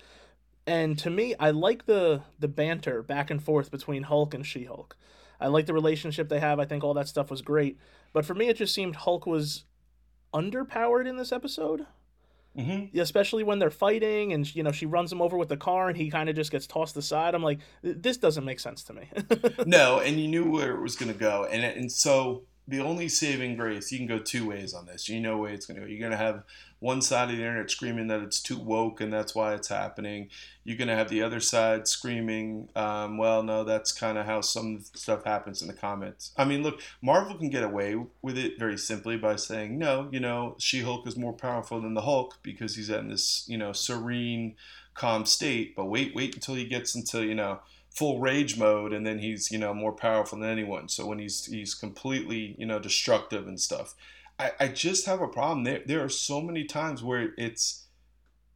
and 0.65 0.97
to 0.99 1.09
me, 1.09 1.35
I 1.37 1.51
like 1.51 1.85
the 1.85 2.21
the 2.39 2.47
banter 2.47 3.03
back 3.03 3.29
and 3.29 3.43
forth 3.43 3.71
between 3.71 4.03
Hulk 4.03 4.33
and 4.33 4.45
She 4.45 4.63
Hulk. 4.63 4.95
I 5.39 5.47
like 5.47 5.65
the 5.65 5.73
relationship 5.73 6.29
they 6.29 6.39
have. 6.39 6.59
I 6.59 6.65
think 6.65 6.83
all 6.83 6.93
that 6.93 7.09
stuff 7.09 7.29
was 7.29 7.41
great. 7.41 7.77
But 8.15 8.25
for 8.25 8.33
me, 8.33 8.47
it 8.47 8.55
just 8.55 8.73
seemed 8.73 8.95
Hulk 8.95 9.25
was 9.25 9.65
underpowered 10.33 11.05
in 11.05 11.17
this 11.17 11.33
episode. 11.33 11.85
Mm-hmm. 12.57 12.97
Especially 12.97 13.43
when 13.43 13.59
they're 13.59 13.69
fighting, 13.69 14.31
and 14.31 14.55
you 14.55 14.63
know 14.63 14.71
she 14.71 14.85
runs 14.85 15.11
him 15.11 15.21
over 15.21 15.37
with 15.37 15.49
the 15.49 15.57
car, 15.57 15.89
and 15.89 15.97
he 15.97 16.09
kind 16.09 16.29
of 16.29 16.35
just 16.37 16.49
gets 16.49 16.65
tossed 16.65 16.95
aside. 16.95 17.35
I'm 17.35 17.43
like, 17.43 17.59
this 17.81 18.15
doesn't 18.15 18.45
make 18.45 18.61
sense 18.61 18.83
to 18.83 18.93
me. 18.93 19.09
no, 19.65 19.99
and 19.99 20.17
you 20.17 20.29
knew 20.29 20.49
where 20.49 20.73
it 20.73 20.81
was 20.81 20.95
going 20.95 21.11
to 21.11 21.19
go, 21.19 21.45
and 21.51 21.65
and 21.65 21.91
so 21.91 22.43
the 22.65 22.79
only 22.79 23.09
saving 23.09 23.57
grace 23.57 23.91
you 23.91 23.97
can 23.97 24.07
go 24.07 24.19
two 24.19 24.47
ways 24.47 24.73
on 24.73 24.85
this. 24.85 25.09
You 25.09 25.19
know 25.19 25.37
way 25.39 25.53
it's 25.53 25.65
going 25.65 25.75
to 25.75 25.85
go. 25.85 25.91
You're 25.91 25.99
going 25.99 26.11
to 26.11 26.17
have 26.17 26.43
one 26.85 27.01
side 27.01 27.31
of 27.31 27.35
the 27.35 27.41
internet 27.41 27.71
screaming 27.71 28.05
that 28.05 28.21
it's 28.21 28.39
too 28.39 28.59
woke 28.59 29.01
and 29.01 29.11
that's 29.11 29.33
why 29.33 29.55
it's 29.55 29.69
happening. 29.69 30.29
You're 30.63 30.77
going 30.77 30.87
to 30.87 30.95
have 30.95 31.09
the 31.09 31.23
other 31.23 31.39
side 31.39 31.87
screaming, 31.87 32.69
um, 32.75 33.17
well, 33.17 33.41
no, 33.41 33.63
that's 33.63 33.91
kind 33.91 34.19
of 34.19 34.27
how 34.27 34.41
some 34.41 34.83
stuff 34.93 35.23
happens 35.23 35.63
in 35.63 35.67
the 35.67 35.73
comments. 35.73 36.31
I 36.37 36.45
mean, 36.45 36.61
look, 36.61 36.79
Marvel 37.01 37.39
can 37.39 37.49
get 37.49 37.63
away 37.63 37.95
with 38.21 38.37
it 38.37 38.59
very 38.59 38.77
simply 38.77 39.17
by 39.17 39.35
saying, 39.35 39.79
no, 39.79 40.09
you 40.11 40.19
know, 40.19 40.57
She 40.59 40.81
Hulk 40.81 41.07
is 41.07 41.17
more 41.17 41.33
powerful 41.33 41.81
than 41.81 41.95
the 41.95 42.01
Hulk 42.01 42.37
because 42.43 42.75
he's 42.75 42.91
in 42.91 43.07
this, 43.07 43.45
you 43.47 43.57
know, 43.57 43.71
serene, 43.71 44.55
calm 44.93 45.25
state. 45.25 45.75
But 45.75 45.85
wait, 45.85 46.13
wait 46.13 46.35
until 46.35 46.53
he 46.53 46.65
gets 46.65 46.93
into, 46.93 47.23
you 47.23 47.33
know, 47.33 47.61
full 47.89 48.19
rage 48.19 48.59
mode 48.59 48.93
and 48.93 49.07
then 49.07 49.19
he's 49.19 49.49
you 49.49 49.57
know 49.57 49.73
more 49.73 49.93
powerful 49.93 50.37
than 50.37 50.49
anyone 50.49 50.89
so 50.89 51.05
when 51.05 51.17
he's 51.17 51.45
he's 51.45 51.73
completely 51.73 52.53
you 52.57 52.65
know 52.65 52.77
destructive 52.77 53.47
and 53.47 53.57
stuff 53.57 53.95
i, 54.39 54.51
I 54.59 54.67
just 54.67 55.05
have 55.05 55.21
a 55.21 55.27
problem. 55.27 55.63
There 55.63 55.81
there 55.85 56.03
are 56.03 56.09
so 56.09 56.41
many 56.41 56.65
times 56.65 57.03
where 57.03 57.33
it's 57.37 57.87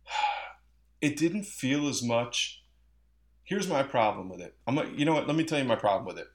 it 1.02 1.18
didn't 1.18 1.46
feel 1.46 1.88
as 1.88 2.04
much 2.04 2.64
here's 3.44 3.68
my 3.68 3.82
problem 3.82 4.30
with 4.30 4.42
it. 4.42 4.56
I'm 4.68 4.76
like 4.76 4.98
you 4.98 5.06
know 5.06 5.14
what? 5.14 5.28
Let 5.28 5.36
me 5.36 5.44
tell 5.44 5.60
you 5.60 5.66
my 5.66 5.76
problem 5.76 6.06
with 6.06 6.20
it. 6.20 6.28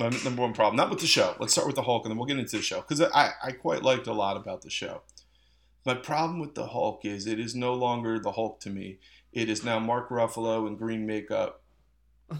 My 0.00 0.08
number 0.24 0.42
one 0.42 0.54
problem 0.54 0.76
not 0.76 0.90
with 0.90 1.00
the 1.00 1.06
show. 1.06 1.34
Let's 1.38 1.52
start 1.52 1.66
with 1.66 1.76
the 1.76 1.82
hulk 1.82 2.04
and 2.04 2.10
then 2.10 2.18
we'll 2.18 2.26
get 2.26 2.38
into 2.38 2.56
the 2.56 2.62
show 2.62 2.80
because 2.80 3.00
I, 3.00 3.32
I 3.42 3.52
quite 3.52 3.82
liked 3.82 4.06
a 4.06 4.12
lot 4.12 4.36
about 4.36 4.62
the 4.62 4.70
show. 4.70 5.02
My 5.86 5.94
problem 5.94 6.40
with 6.40 6.54
the 6.54 6.68
hulk 6.68 7.04
is 7.04 7.26
it 7.26 7.38
is 7.38 7.54
no 7.54 7.74
longer 7.74 8.18
the 8.18 8.32
hulk 8.32 8.60
to 8.60 8.70
me. 8.70 8.98
It 9.32 9.50
is 9.50 9.64
now 9.64 9.78
mark 9.78 10.08
ruffalo 10.08 10.66
in 10.66 10.76
green 10.76 11.06
makeup 11.06 11.62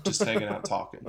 just 0.05 0.23
hanging 0.23 0.49
out 0.49 0.65
talking. 0.65 1.07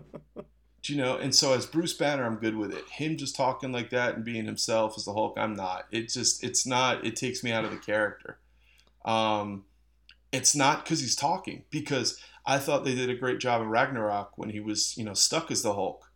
Do 0.85 0.93
you 0.93 1.01
know? 1.01 1.17
And 1.17 1.33
so 1.33 1.53
as 1.53 1.65
Bruce 1.65 1.95
Banner, 1.95 2.25
I'm 2.25 2.35
good 2.35 2.55
with 2.55 2.71
it. 2.71 2.87
Him 2.87 3.17
just 3.17 3.35
talking 3.35 3.71
like 3.71 3.89
that 3.89 4.13
and 4.13 4.23
being 4.23 4.45
himself 4.45 4.93
as 4.95 5.05
the 5.05 5.13
Hulk, 5.13 5.33
I'm 5.35 5.55
not. 5.55 5.87
It 5.91 6.09
just, 6.09 6.43
it's 6.43 6.63
not. 6.63 7.03
It 7.03 7.15
takes 7.15 7.43
me 7.43 7.51
out 7.51 7.65
of 7.65 7.71
the 7.71 7.77
character. 7.77 8.37
Um, 9.03 9.65
it's 10.31 10.55
not 10.55 10.83
because 10.83 10.99
he's 10.99 11.15
talking. 11.15 11.63
Because 11.71 12.21
I 12.45 12.59
thought 12.59 12.85
they 12.85 12.93
did 12.93 13.09
a 13.09 13.15
great 13.15 13.39
job 13.39 13.63
in 13.63 13.69
Ragnarok 13.69 14.37
when 14.37 14.51
he 14.51 14.59
was, 14.59 14.95
you 14.95 15.03
know, 15.03 15.15
stuck 15.15 15.49
as 15.49 15.63
the 15.63 15.73
Hulk, 15.73 16.07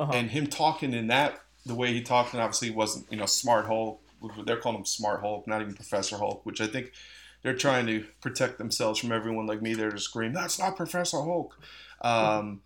uh-huh. 0.00 0.10
and 0.12 0.32
him 0.32 0.48
talking 0.48 0.92
in 0.92 1.06
that 1.06 1.38
the 1.64 1.76
way 1.76 1.92
he 1.92 2.02
talked, 2.02 2.32
and 2.32 2.42
obviously 2.42 2.70
wasn't, 2.70 3.06
you 3.12 3.18
know, 3.18 3.26
Smart 3.26 3.66
Hulk. 3.66 4.02
They're 4.44 4.56
calling 4.56 4.78
him 4.78 4.86
Smart 4.86 5.20
Hulk, 5.20 5.46
not 5.46 5.60
even 5.60 5.74
Professor 5.74 6.16
Hulk, 6.16 6.44
which 6.44 6.60
I 6.60 6.66
think 6.66 6.90
they're 7.42 7.54
trying 7.54 7.86
to 7.86 8.04
protect 8.20 8.58
themselves 8.58 8.98
from 8.98 9.12
everyone 9.12 9.46
like 9.46 9.62
me 9.62 9.74
there 9.74 9.90
to 9.90 10.00
scream, 10.00 10.32
"That's 10.32 10.58
not 10.58 10.74
Professor 10.74 11.18
Hulk." 11.18 11.56
Um, 12.00 12.62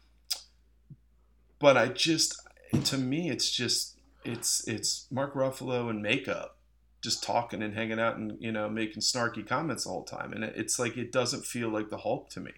but 1.61 1.76
I 1.76 1.88
just, 1.88 2.43
to 2.85 2.99
me, 2.99 3.31
it's 3.31 3.50
just 3.50 3.97
it's 4.25 4.67
it's 4.67 5.07
Mark 5.11 5.35
Ruffalo 5.35 5.88
and 5.88 6.02
makeup, 6.02 6.57
just 7.02 7.23
talking 7.23 7.62
and 7.62 7.75
hanging 7.75 8.00
out 8.00 8.17
and 8.17 8.37
you 8.40 8.50
know 8.50 8.69
making 8.69 9.02
snarky 9.02 9.47
comments 9.47 9.87
all 9.87 10.02
the 10.02 10.11
time, 10.11 10.33
and 10.33 10.43
it's 10.43 10.79
like 10.79 10.97
it 10.97 11.12
doesn't 11.12 11.47
feel 11.47 11.69
like 11.69 11.90
the 11.90 11.99
Hulk 11.99 12.31
to 12.31 12.40
me, 12.40 12.52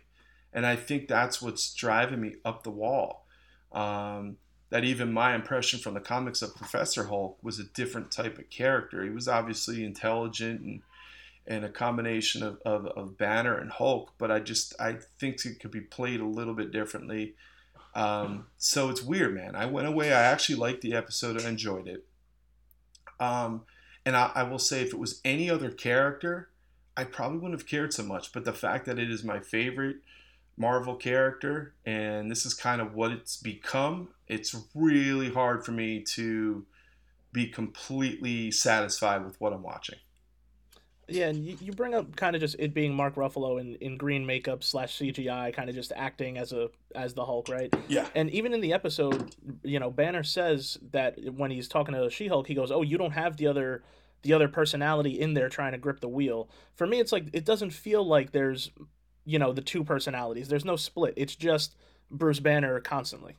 and 0.53 0.65
I 0.65 0.77
think 0.77 1.09
that's 1.09 1.43
what's 1.43 1.75
driving 1.75 2.21
me 2.21 2.37
up 2.45 2.63
the 2.63 2.71
wall. 2.71 3.27
Um, 3.73 4.37
that 4.71 4.85
even 4.85 5.13
my 5.13 5.35
impression 5.35 5.79
from 5.79 5.95
the 5.95 6.01
comics 6.01 6.41
of 6.41 6.57
Professor 6.57 7.05
Hulk 7.05 7.39
was 7.43 7.59
a 7.59 7.65
different 7.65 8.11
type 8.11 8.39
of 8.39 8.49
character. 8.49 9.05
He 9.05 9.11
was 9.11 9.29
obviously 9.29 9.85
intelligent 9.85 10.61
and 10.61 10.83
and 11.45 11.65
a 11.65 11.69
combination 11.69 12.43
of, 12.45 12.61
of, 12.65 12.87
of, 12.87 13.19
Banner 13.19 13.59
and 13.59 13.69
Hulk, 13.69 14.13
but 14.17 14.31
I 14.31 14.39
just 14.39 14.75
I 14.81 14.99
think 15.19 15.45
it 15.45 15.59
could 15.59 15.73
be 15.73 15.81
played 15.81 16.21
a 16.21 16.27
little 16.27 16.55
bit 16.55 16.71
differently. 16.71 17.35
Um, 17.95 18.47
so 18.57 18.89
it's 18.89 19.03
weird, 19.03 19.35
man. 19.35 19.55
I 19.55 19.67
went 19.67 19.87
away. 19.87 20.13
I 20.13 20.23
actually 20.23 20.57
liked 20.57 20.81
the 20.81 20.95
episode 20.95 21.37
and 21.37 21.45
enjoyed 21.45 21.87
it. 21.87 22.05
Um, 23.21 23.63
and 24.05 24.17
I, 24.17 24.31
I 24.35 24.43
will 24.45 24.59
say, 24.59 24.83
if 24.83 24.93
it 24.93 24.99
was 24.99 25.21
any 25.25 25.51
other 25.51 25.71
character, 25.71 26.49
I 26.97 27.05
probably 27.05 27.39
wouldn't 27.39 27.61
have 27.61 27.69
cared 27.69 27.93
so 27.93 28.03
much. 28.03 28.33
But 28.33 28.45
the 28.45 28.53
fact 28.53 28.87
that 28.87 28.99
it 28.99 29.11
is 29.11 29.23
my 29.23 29.41
favorite 29.41 29.97
Marvel 30.57 30.97
character, 30.97 31.75
and 31.87 32.31
this 32.31 32.45
is 32.45 32.55
kind 32.55 32.81
of 32.81 32.95
what 32.95 33.11
it's 33.13 33.37
become, 33.37 34.09
it's 34.29 34.55
really 34.75 35.31
hard 35.31 35.65
for 35.65 35.73
me 35.73 36.01
to 36.01 36.65
be 37.33 37.47
completely 37.47 38.51
satisfied 38.51 39.25
with 39.25 39.41
what 39.41 39.53
I'm 39.53 39.63
watching. 39.63 39.99
Yeah, 41.09 41.29
and 41.29 41.45
you, 41.45 41.57
you 41.61 41.73
bring 41.73 41.95
up 41.95 42.15
kind 42.17 42.37
of 42.37 42.41
just 42.41 42.57
it 42.59 42.73
being 42.73 42.95
Mark 42.95 43.17
Ruffalo 43.17 43.61
in, 43.61 43.75
in 43.77 43.97
green 43.97 44.25
makeup 44.25 44.63
slash 44.63 44.97
CGI, 44.97 45.53
kind 45.53 45.69
of 45.69 45.75
just 45.75 45.93
acting 45.97 46.39
as 46.39 46.53
a 46.53 46.71
as 46.95 47.15
the 47.15 47.25
Hulk, 47.25 47.49
right? 47.49 47.75
Yeah. 47.89 48.07
And 48.15 48.31
even 48.31 48.55
in 48.55 48.61
the 48.61 48.73
episode, 48.73 49.35
you 49.63 49.81
know, 49.81 49.91
Banner 49.91 50.23
says 50.23 50.79
that 50.93 51.19
when 51.35 51.51
he's 51.51 51.69
talking 51.69 51.95
to 51.95 52.09
She 52.09 52.29
Hulk, 52.29 52.47
he 52.47 52.55
goes, 52.55 52.71
"Oh, 52.71 52.83
you 52.83 52.99
don't 52.99 53.13
have 53.13 53.37
the 53.37 53.49
other 53.49 53.83
the 54.23 54.33
other 54.33 54.47
personality 54.47 55.19
in 55.21 55.35
there 55.35 55.49
trying 55.49 55.73
to 55.73 55.79
grip 55.79 56.01
the 56.01 56.09
wheel." 56.09 56.49
For 56.77 56.87
me, 56.87 57.01
it's 57.01 57.13
like 57.13 57.27
it 57.33 57.45
doesn't 57.45 57.71
feel 57.71 58.07
like 58.07 58.31
there's, 58.31 58.71
you 59.25 59.39
know, 59.41 59.53
the 59.53 59.61
two 59.61 59.83
personalities. 59.83 60.49
There's 60.49 60.65
no 60.65 60.77
split. 60.77 61.15
It's 61.17 61.35
just 61.35 61.77
Bruce 62.11 62.41
Banner 62.41 62.81
constantly. 62.81 63.37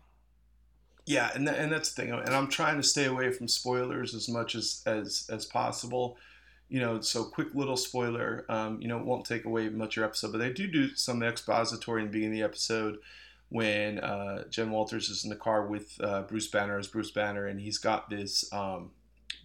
Yeah, 1.06 1.32
and 1.34 1.48
and 1.48 1.72
that's 1.72 1.94
the 1.94 2.02
thing. 2.02 2.12
And 2.12 2.36
I'm 2.36 2.50
trying 2.50 2.78
to 2.78 2.84
stay 2.84 3.06
away 3.06 3.32
from 3.32 3.48
spoilers 3.48 4.14
as 4.14 4.28
much 4.28 4.56
as 4.56 4.84
as 4.86 5.30
as 5.32 5.46
possible 5.46 6.18
you 6.74 6.80
know, 6.80 7.00
so 7.02 7.24
quick 7.24 7.50
little 7.54 7.78
spoiler, 7.78 8.48
um, 8.50 8.82
you 8.82 8.88
know, 8.88 8.98
it 8.98 9.06
won't 9.06 9.28
take 9.28 9.46
away 9.46 9.70
much 9.70 9.94
of 9.94 9.98
your 9.98 10.06
episode, 10.06 10.32
but 10.32 10.40
they 10.40 10.52
do 10.52 10.66
do 10.66 10.96
some 10.96 11.22
expository 11.22 12.02
in 12.02 12.08
the 12.08 12.12
beginning 12.12 12.34
of 12.34 12.40
the 12.40 12.44
episode 12.44 12.98
when 13.50 14.00
uh, 14.00 14.46
Jen 14.50 14.72
Walters 14.72 15.08
is 15.08 15.24
in 15.24 15.30
the 15.30 15.36
car 15.36 15.68
with 15.68 15.96
uh, 16.02 16.24
Bruce 16.24 16.48
Banner 16.48 16.80
as 16.80 16.88
Bruce 16.88 17.12
Banner, 17.12 17.46
and 17.46 17.60
he's 17.60 17.78
got 17.78 18.10
this 18.10 18.52
um, 18.52 18.90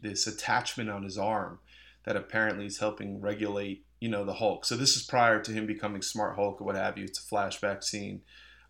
this 0.00 0.26
attachment 0.26 0.88
on 0.88 1.02
his 1.02 1.18
arm 1.18 1.58
that 2.04 2.16
apparently 2.16 2.64
is 2.64 2.78
helping 2.78 3.20
regulate, 3.20 3.85
you 4.00 4.08
know, 4.08 4.25
the 4.25 4.32
Hulk. 4.32 4.64
So 4.64 4.75
this 4.75 4.97
is 4.97 5.02
prior 5.02 5.38
to 5.42 5.52
him 5.52 5.66
becoming 5.66 6.00
Smart 6.00 6.35
Hulk 6.37 6.62
or 6.62 6.64
what 6.64 6.76
have 6.76 6.97
you. 6.97 7.04
It's 7.04 7.23
a 7.23 7.35
flashback 7.35 7.85
scene. 7.85 8.23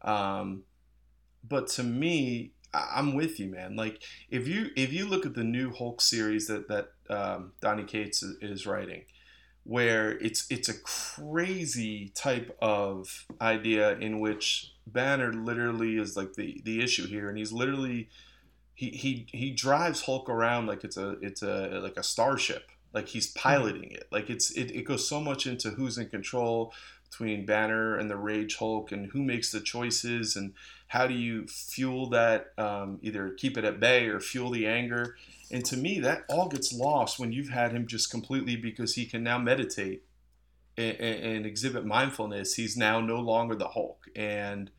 Um, 0.03 0.65
but 1.49 1.69
to 1.69 1.85
me, 1.85 2.55
I'm 2.75 3.15
with 3.15 3.41
you, 3.41 3.51
man. 3.51 3.77
Like 3.77 4.03
if 4.31 4.47
you 4.47 4.71
if 4.77 4.93
you 4.93 5.07
look 5.07 5.25
at 5.25 5.35
the 5.35 5.45
new 5.45 5.73
Hulk 5.73 6.01
series 6.01 6.47
that 6.49 6.69
that 6.69 6.93
um, 7.09 7.53
Donny 7.61 7.85
Cates 7.85 8.23
is 8.23 8.67
writing, 8.67 9.05
where 9.65 10.13
it's 10.13 10.47
it's 10.51 10.69
a 10.69 10.79
crazy 10.81 12.11
type 12.15 12.57
of 12.61 13.27
idea 13.41 13.97
in 13.99 14.21
which 14.21 14.73
Banner 14.87 15.33
literally 15.33 15.97
is 15.97 16.17
like 16.17 16.35
the 16.35 16.61
the 16.65 16.83
issue 16.83 17.07
here, 17.07 17.29
and 17.29 17.39
he's 17.39 17.53
literally 17.53 18.09
he 18.75 18.91
he 18.91 19.27
he 19.33 19.51
drives 19.51 20.03
Hulk 20.03 20.29
around 20.29 20.67
like 20.67 20.85
it's 20.85 20.97
a 20.97 21.17
it's 21.23 21.43
a 21.43 21.81
like 21.83 21.97
a 21.97 22.03
starship, 22.03 22.71
like 22.93 23.09
he's 23.09 23.29
mm-hmm. 23.29 23.49
piloting 23.49 23.91
it. 23.93 24.09
Like 24.13 24.31
it's 24.31 24.51
it, 24.53 24.71
it 24.71 24.83
goes 24.83 25.09
so 25.09 25.21
much 25.21 25.47
into 25.47 25.71
who's 25.71 25.99
in 25.99 26.09
control 26.09 26.73
between 27.11 27.47
Banner 27.47 27.97
and 27.97 28.11
the 28.11 28.17
Rage 28.17 28.57
Hulk, 28.57 28.93
and 28.93 29.11
who 29.13 29.23
makes 29.23 29.51
the 29.51 29.61
choices 29.61 30.37
and 30.37 30.53
how 30.89 31.07
do 31.07 31.15
you 31.15 31.47
fuel 31.47 32.09
that 32.11 32.53
um, 32.57 32.99
either 33.03 33.31
keep 33.31 33.57
it 33.57 33.65
at 33.65 33.79
bay 33.79 34.07
or 34.07 34.21
fuel 34.21 34.51
the 34.51 34.67
anger? 34.67 35.17
And 35.51 35.65
to 35.67 35.77
me 35.77 36.01
that 36.01 36.25
all 36.29 36.49
gets 36.49 36.73
lost 36.73 37.19
when 37.19 37.31
you've 37.31 37.51
had 37.51 37.73
him 37.73 37.87
just 37.87 38.11
completely 38.11 38.57
because 38.57 38.95
he 38.95 39.07
can 39.07 39.23
now 39.23 39.39
meditate 39.39 40.03
and, 40.79 40.97
and 40.99 41.47
exhibit 41.47 41.85
mindfulness. 41.85 42.55
He's 42.55 42.77
now 42.77 43.01
no 43.01 43.21
longer 43.21 43.55
the 43.55 43.69
hulk. 43.69 44.07
And 44.17 44.71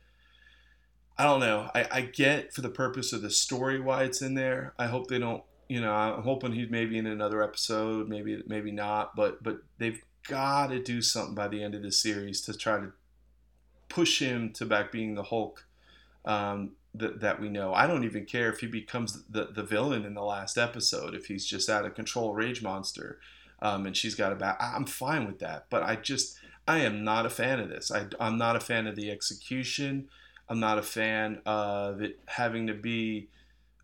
i 1.17 1.25
don't 1.25 1.41
know. 1.41 1.69
I, 1.75 1.87
I 1.91 2.01
get 2.01 2.53
for 2.53 2.61
the 2.61 2.69
purpose 2.69 3.13
of 3.13 3.21
the 3.21 3.29
story 3.29 3.79
why 3.79 4.03
it's 4.03 4.21
in 4.21 4.33
there. 4.33 4.73
I 4.79 4.87
hope 4.87 5.07
they 5.07 5.19
don't 5.19 5.43
you 5.67 5.79
know 5.79 5.93
i'm 5.93 6.23
hoping 6.23 6.51
he's 6.51 6.71
maybe 6.71 6.97
in 6.97 7.05
another 7.05 7.43
episode 7.43 8.09
maybe 8.09 8.41
maybe 8.47 8.71
not. 8.71 9.15
But 9.15 9.43
but 9.43 9.57
they've 9.77 10.01
got 10.27 10.67
to 10.67 10.81
do 10.81 11.03
something 11.03 11.35
by 11.35 11.47
the 11.49 11.61
end 11.61 11.75
of 11.75 11.83
the 11.83 11.91
series 11.91 12.41
to 12.41 12.53
try 12.53 12.79
to 12.79 12.93
push 13.89 14.19
him 14.19 14.51
to 14.53 14.65
back 14.65 14.91
being 14.91 15.13
the 15.13 15.23
hulk 15.23 15.65
um, 16.29 16.71
that, 16.93 17.19
that 17.21 17.41
we 17.41 17.49
know. 17.49 17.73
I 17.73 17.87
don't 17.87 18.03
even 18.03 18.25
care 18.25 18.49
if 18.51 18.59
he 18.59 18.67
becomes 18.67 19.23
the, 19.29 19.45
the 19.45 19.63
villain 19.63 20.05
in 20.05 20.13
the 20.13 20.23
last 20.23 20.57
episode, 20.57 21.15
if 21.15 21.25
he's 21.25 21.45
just 21.45 21.69
out 21.69 21.85
of 21.85 21.95
control 21.95 22.33
rage 22.33 22.61
monster 22.61 23.19
um, 23.61 23.85
and 23.85 23.97
she's 23.97 24.15
got 24.15 24.31
a 24.31 24.35
back. 24.35 24.57
I'm 24.61 24.85
fine 24.85 25.25
with 25.25 25.39
that. 25.39 25.65
But 25.69 25.83
I 25.83 25.95
just, 25.95 26.37
I 26.67 26.79
am 26.79 27.03
not 27.03 27.25
a 27.25 27.29
fan 27.29 27.59
of 27.59 27.69
this. 27.69 27.91
I, 27.91 28.05
I'm 28.19 28.37
not 28.37 28.55
a 28.55 28.59
fan 28.59 28.87
of 28.87 28.95
the 28.95 29.09
execution. 29.11 30.07
I'm 30.47 30.59
not 30.59 30.77
a 30.77 30.83
fan 30.83 31.41
of 31.45 32.01
it 32.01 32.19
having 32.27 32.67
to 32.67 32.73
be 32.73 33.27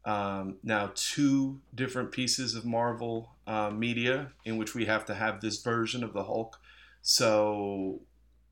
um, 0.06 0.58
now 0.64 0.92
two 0.94 1.60
different 1.74 2.12
pieces 2.12 2.54
of 2.54 2.64
Marvel 2.64 3.32
uh, 3.48 3.72
media 3.72 4.32
in 4.46 4.58
which 4.58 4.75
we 4.75 4.86
have 4.86 5.06
to 5.06 5.16
have 5.16 5.42
this 5.42 5.62
version 5.62 6.04
of 6.04 6.14
the 6.14 6.24
Hulk. 6.24 6.60
So 7.02 8.02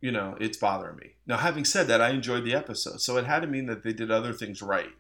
you 0.04 0.12
know, 0.12 0.36
it's 0.38 0.58
bothering 0.58 0.98
me. 0.98 1.14
Now, 1.26 1.38
having 1.38 1.64
said 1.64 1.88
that, 1.88 2.02
I 2.02 2.10
enjoyed 2.10 2.44
the 2.44 2.54
episode, 2.54 3.00
so 3.00 3.16
it 3.16 3.24
had 3.24 3.40
to 3.40 3.48
mean 3.48 3.68
that 3.68 3.84
they 3.84 3.94
did 3.94 4.12
other 4.12 4.34
things 4.34 4.62
right. 4.62 4.92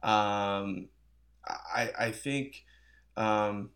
Um, 0.00 0.86
I, 1.44 1.90
I 1.98 2.10
think 2.12 2.64
um, 3.16 3.70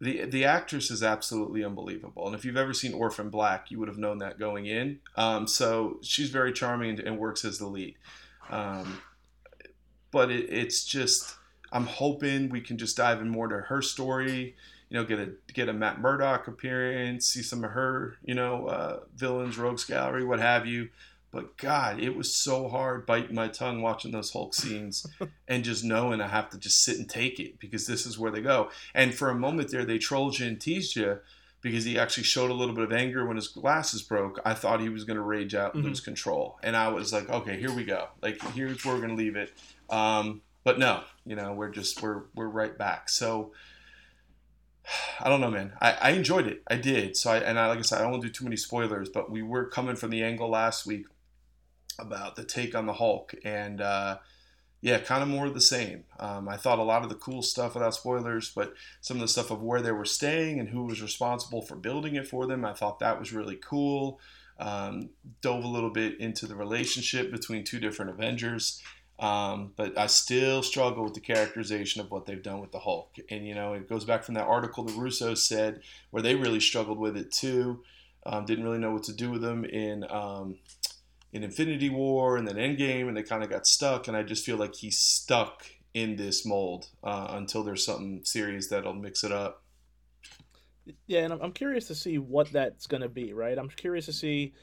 the 0.00 0.24
the 0.24 0.44
actress 0.44 0.90
is 0.90 1.04
absolutely 1.04 1.62
unbelievable, 1.62 2.26
and 2.26 2.34
if 2.34 2.44
you've 2.44 2.56
ever 2.56 2.74
seen 2.74 2.92
Orphan 2.92 3.30
Black, 3.30 3.70
you 3.70 3.78
would 3.78 3.86
have 3.86 3.96
known 3.96 4.18
that 4.18 4.40
going 4.40 4.66
in. 4.66 4.98
Um, 5.14 5.46
so 5.46 6.00
she's 6.02 6.30
very 6.30 6.52
charming 6.52 6.90
and, 6.90 6.98
and, 6.98 7.16
works 7.16 7.44
as 7.44 7.58
the 7.58 7.68
lead. 7.68 7.94
Um, 8.50 9.00
but 10.10 10.32
it, 10.32 10.52
it's 10.52 10.84
just, 10.84 11.36
I'm 11.70 11.86
hoping 11.86 12.48
we 12.48 12.60
can 12.60 12.76
just 12.76 12.96
dive 12.96 13.20
in 13.20 13.28
more 13.28 13.46
to 13.46 13.58
her 13.58 13.82
story 13.82 14.56
you 14.90 14.98
know, 14.98 15.04
get 15.04 15.18
a 15.20 15.30
get 15.54 15.68
a 15.68 15.72
Matt 15.72 16.00
Murdock 16.00 16.48
appearance, 16.48 17.26
see 17.26 17.42
some 17.42 17.64
of 17.64 17.70
her, 17.70 18.16
you 18.22 18.34
know, 18.34 18.66
uh, 18.66 19.00
villains, 19.16 19.56
rogues 19.56 19.84
gallery, 19.84 20.24
what 20.24 20.40
have 20.40 20.66
you. 20.66 20.90
But 21.32 21.56
God, 21.56 22.00
it 22.00 22.16
was 22.16 22.34
so 22.34 22.68
hard 22.68 23.06
biting 23.06 23.36
my 23.36 23.46
tongue 23.46 23.82
watching 23.82 24.10
those 24.10 24.32
Hulk 24.32 24.52
scenes 24.52 25.06
and 25.48 25.62
just 25.62 25.84
knowing 25.84 26.20
I 26.20 26.26
have 26.26 26.50
to 26.50 26.58
just 26.58 26.82
sit 26.82 26.98
and 26.98 27.08
take 27.08 27.38
it 27.38 27.60
because 27.60 27.86
this 27.86 28.04
is 28.04 28.18
where 28.18 28.32
they 28.32 28.40
go. 28.40 28.70
And 28.94 29.14
for 29.14 29.30
a 29.30 29.34
moment 29.34 29.70
there, 29.70 29.84
they 29.84 29.98
trolled 29.98 30.40
you 30.40 30.48
and 30.48 30.60
teased 30.60 30.96
you 30.96 31.20
because 31.60 31.84
he 31.84 31.96
actually 31.96 32.24
showed 32.24 32.50
a 32.50 32.54
little 32.54 32.74
bit 32.74 32.82
of 32.82 32.92
anger 32.92 33.24
when 33.26 33.36
his 33.36 33.46
glasses 33.46 34.02
broke. 34.02 34.40
I 34.44 34.54
thought 34.54 34.80
he 34.80 34.88
was 34.88 35.04
going 35.04 35.18
to 35.18 35.22
rage 35.22 35.54
out 35.54 35.74
and 35.74 35.82
mm-hmm. 35.82 35.90
lose 35.90 36.00
control. 36.00 36.58
And 36.64 36.74
I 36.74 36.88
was 36.88 37.12
like, 37.12 37.28
okay, 37.28 37.60
here 37.60 37.72
we 37.72 37.84
go. 37.84 38.08
Like, 38.22 38.42
here's 38.54 38.84
where 38.84 38.94
we're 38.94 39.00
going 39.00 39.16
to 39.16 39.22
leave 39.22 39.36
it. 39.36 39.52
Um, 39.88 40.40
but 40.64 40.80
no, 40.80 41.02
you 41.24 41.36
know, 41.36 41.52
we're 41.52 41.70
just, 41.70 42.02
we're, 42.02 42.22
we're 42.34 42.48
right 42.48 42.76
back. 42.76 43.08
So, 43.08 43.52
I 45.20 45.28
don't 45.28 45.40
know, 45.40 45.50
man. 45.50 45.72
I, 45.80 45.92
I 45.92 46.10
enjoyed 46.10 46.46
it. 46.46 46.62
I 46.68 46.76
did. 46.76 47.16
So 47.16 47.30
I 47.30 47.38
and 47.38 47.58
I 47.58 47.66
like 47.66 47.78
I 47.78 47.82
said, 47.82 48.00
I 48.00 48.10
don't 48.10 48.20
do 48.20 48.28
too 48.28 48.44
many 48.44 48.56
spoilers, 48.56 49.08
but 49.08 49.30
we 49.30 49.42
were 49.42 49.66
coming 49.66 49.96
from 49.96 50.10
the 50.10 50.22
angle 50.22 50.48
last 50.48 50.86
week 50.86 51.06
about 51.98 52.36
the 52.36 52.44
take 52.44 52.74
on 52.74 52.86
the 52.86 52.94
Hulk, 52.94 53.34
and 53.44 53.80
uh, 53.80 54.18
yeah, 54.80 54.98
kind 54.98 55.22
of 55.22 55.28
more 55.28 55.46
of 55.46 55.54
the 55.54 55.60
same. 55.60 56.04
Um, 56.18 56.48
I 56.48 56.56
thought 56.56 56.78
a 56.78 56.84
lot 56.84 57.02
of 57.02 57.10
the 57.10 57.14
cool 57.14 57.42
stuff 57.42 57.74
without 57.74 57.94
spoilers, 57.94 58.50
but 58.50 58.74
some 59.00 59.18
of 59.18 59.20
the 59.20 59.28
stuff 59.28 59.50
of 59.50 59.62
where 59.62 59.82
they 59.82 59.92
were 59.92 60.06
staying 60.06 60.58
and 60.58 60.70
who 60.70 60.84
was 60.84 61.02
responsible 61.02 61.62
for 61.62 61.76
building 61.76 62.14
it 62.14 62.26
for 62.26 62.46
them, 62.46 62.64
I 62.64 62.72
thought 62.72 62.98
that 63.00 63.18
was 63.18 63.32
really 63.32 63.56
cool. 63.56 64.20
Um, 64.58 65.10
dove 65.40 65.64
a 65.64 65.68
little 65.68 65.90
bit 65.90 66.20
into 66.20 66.46
the 66.46 66.54
relationship 66.54 67.30
between 67.30 67.64
two 67.64 67.80
different 67.80 68.10
Avengers. 68.10 68.82
Um, 69.20 69.72
but 69.76 69.98
I 69.98 70.06
still 70.06 70.62
struggle 70.62 71.04
with 71.04 71.12
the 71.12 71.20
characterization 71.20 72.00
of 72.00 72.10
what 72.10 72.24
they've 72.24 72.42
done 72.42 72.60
with 72.60 72.72
the 72.72 72.78
Hulk. 72.78 73.16
And, 73.28 73.46
you 73.46 73.54
know, 73.54 73.74
it 73.74 73.86
goes 73.86 74.06
back 74.06 74.24
from 74.24 74.34
that 74.34 74.46
article 74.46 74.82
the 74.82 74.94
Russo 74.94 75.34
said 75.34 75.82
where 76.10 76.22
they 76.22 76.34
really 76.34 76.58
struggled 76.58 76.98
with 76.98 77.18
it 77.18 77.30
too. 77.30 77.82
Um, 78.24 78.46
didn't 78.46 78.64
really 78.64 78.78
know 78.78 78.92
what 78.92 79.04
to 79.04 79.12
do 79.12 79.30
with 79.30 79.42
them 79.42 79.64
in 79.66 80.04
um, 80.10 80.56
in 81.32 81.44
Infinity 81.44 81.90
War 81.90 82.38
and 82.38 82.48
then 82.48 82.56
Endgame, 82.56 83.08
and 83.08 83.16
they 83.16 83.22
kind 83.22 83.42
of 83.44 83.50
got 83.50 83.66
stuck. 83.66 84.08
And 84.08 84.16
I 84.16 84.22
just 84.22 84.44
feel 84.44 84.56
like 84.56 84.74
he's 84.74 84.98
stuck 84.98 85.66
in 85.92 86.16
this 86.16 86.46
mold 86.46 86.88
uh, 87.04 87.28
until 87.30 87.62
there's 87.62 87.84
something 87.84 88.22
serious 88.24 88.68
that'll 88.68 88.94
mix 88.94 89.22
it 89.22 89.32
up. 89.32 89.62
Yeah, 91.06 91.20
and 91.20 91.34
I'm 91.34 91.52
curious 91.52 91.86
to 91.88 91.94
see 91.94 92.18
what 92.18 92.50
that's 92.52 92.86
going 92.86 93.02
to 93.02 93.08
be, 93.08 93.32
right? 93.32 93.58
I'm 93.58 93.68
curious 93.68 94.06
to 94.06 94.12
see 94.12 94.54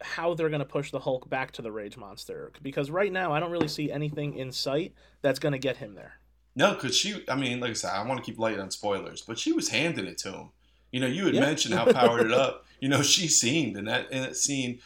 how 0.00 0.34
they're 0.34 0.48
going 0.48 0.60
to 0.60 0.64
push 0.64 0.90
the 0.90 1.00
Hulk 1.00 1.28
back 1.28 1.52
to 1.52 1.62
the 1.62 1.72
Rage 1.72 1.96
Monster 1.96 2.52
because 2.62 2.90
right 2.90 3.12
now 3.12 3.32
I 3.32 3.40
don't 3.40 3.50
really 3.50 3.68
see 3.68 3.90
anything 3.90 4.34
in 4.34 4.52
sight 4.52 4.94
that's 5.22 5.38
going 5.38 5.52
to 5.52 5.58
get 5.58 5.78
him 5.78 5.94
there. 5.94 6.14
No, 6.54 6.74
because 6.74 6.96
she, 6.96 7.24
I 7.28 7.36
mean, 7.36 7.60
like 7.60 7.70
I 7.70 7.74
said, 7.74 7.90
I 7.92 8.06
want 8.06 8.18
to 8.18 8.24
keep 8.24 8.38
light 8.38 8.58
on 8.58 8.70
spoilers, 8.70 9.22
but 9.22 9.38
she 9.38 9.52
was 9.52 9.68
handing 9.68 10.06
it 10.06 10.18
to 10.18 10.32
him. 10.32 10.50
You 10.90 11.00
know, 11.00 11.06
you 11.06 11.26
had 11.26 11.34
yeah. 11.34 11.40
mentioned 11.40 11.74
how 11.74 11.90
powered 11.92 12.26
it 12.26 12.32
up. 12.32 12.64
You 12.80 12.88
know, 12.88 13.02
she 13.02 13.26
seemed 13.26 13.76
in 13.76 13.86
that 13.86 14.12
in 14.12 14.22
that 14.22 14.36
scene 14.36 14.78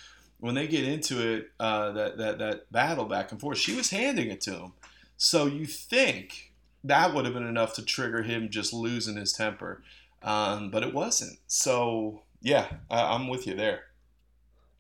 when 0.43 0.55
they 0.55 0.67
get 0.67 0.85
into 0.85 1.21
it, 1.21 1.51
uh, 1.61 1.93
that 1.93 2.17
that 2.17 2.39
that 2.39 2.73
battle 2.73 3.05
back 3.05 3.31
and 3.31 3.41
forth, 3.41 3.59
she 3.59 3.77
was 3.77 3.91
handing 3.91 4.31
it 4.31 4.41
to 4.41 4.55
him. 4.55 4.73
So 5.19 5.45
you 5.45 5.67
think 5.67 6.53
that 6.83 7.15
would 7.15 7.27
have 7.27 7.35
been 7.35 7.47
enough 7.47 7.75
to 7.75 7.85
trigger 7.85 8.23
him 8.23 8.49
just 8.49 8.73
losing 8.73 9.17
his 9.17 9.35
temper, 9.35 9.83
um, 10.23 10.71
but 10.71 10.83
it 10.83 10.95
wasn't. 10.95 11.39
So 11.49 12.23
yeah, 12.41 12.67
I, 12.91 13.15
I'm 13.15 13.29
with 13.29 13.47
you 13.47 13.55
there. 13.55 13.83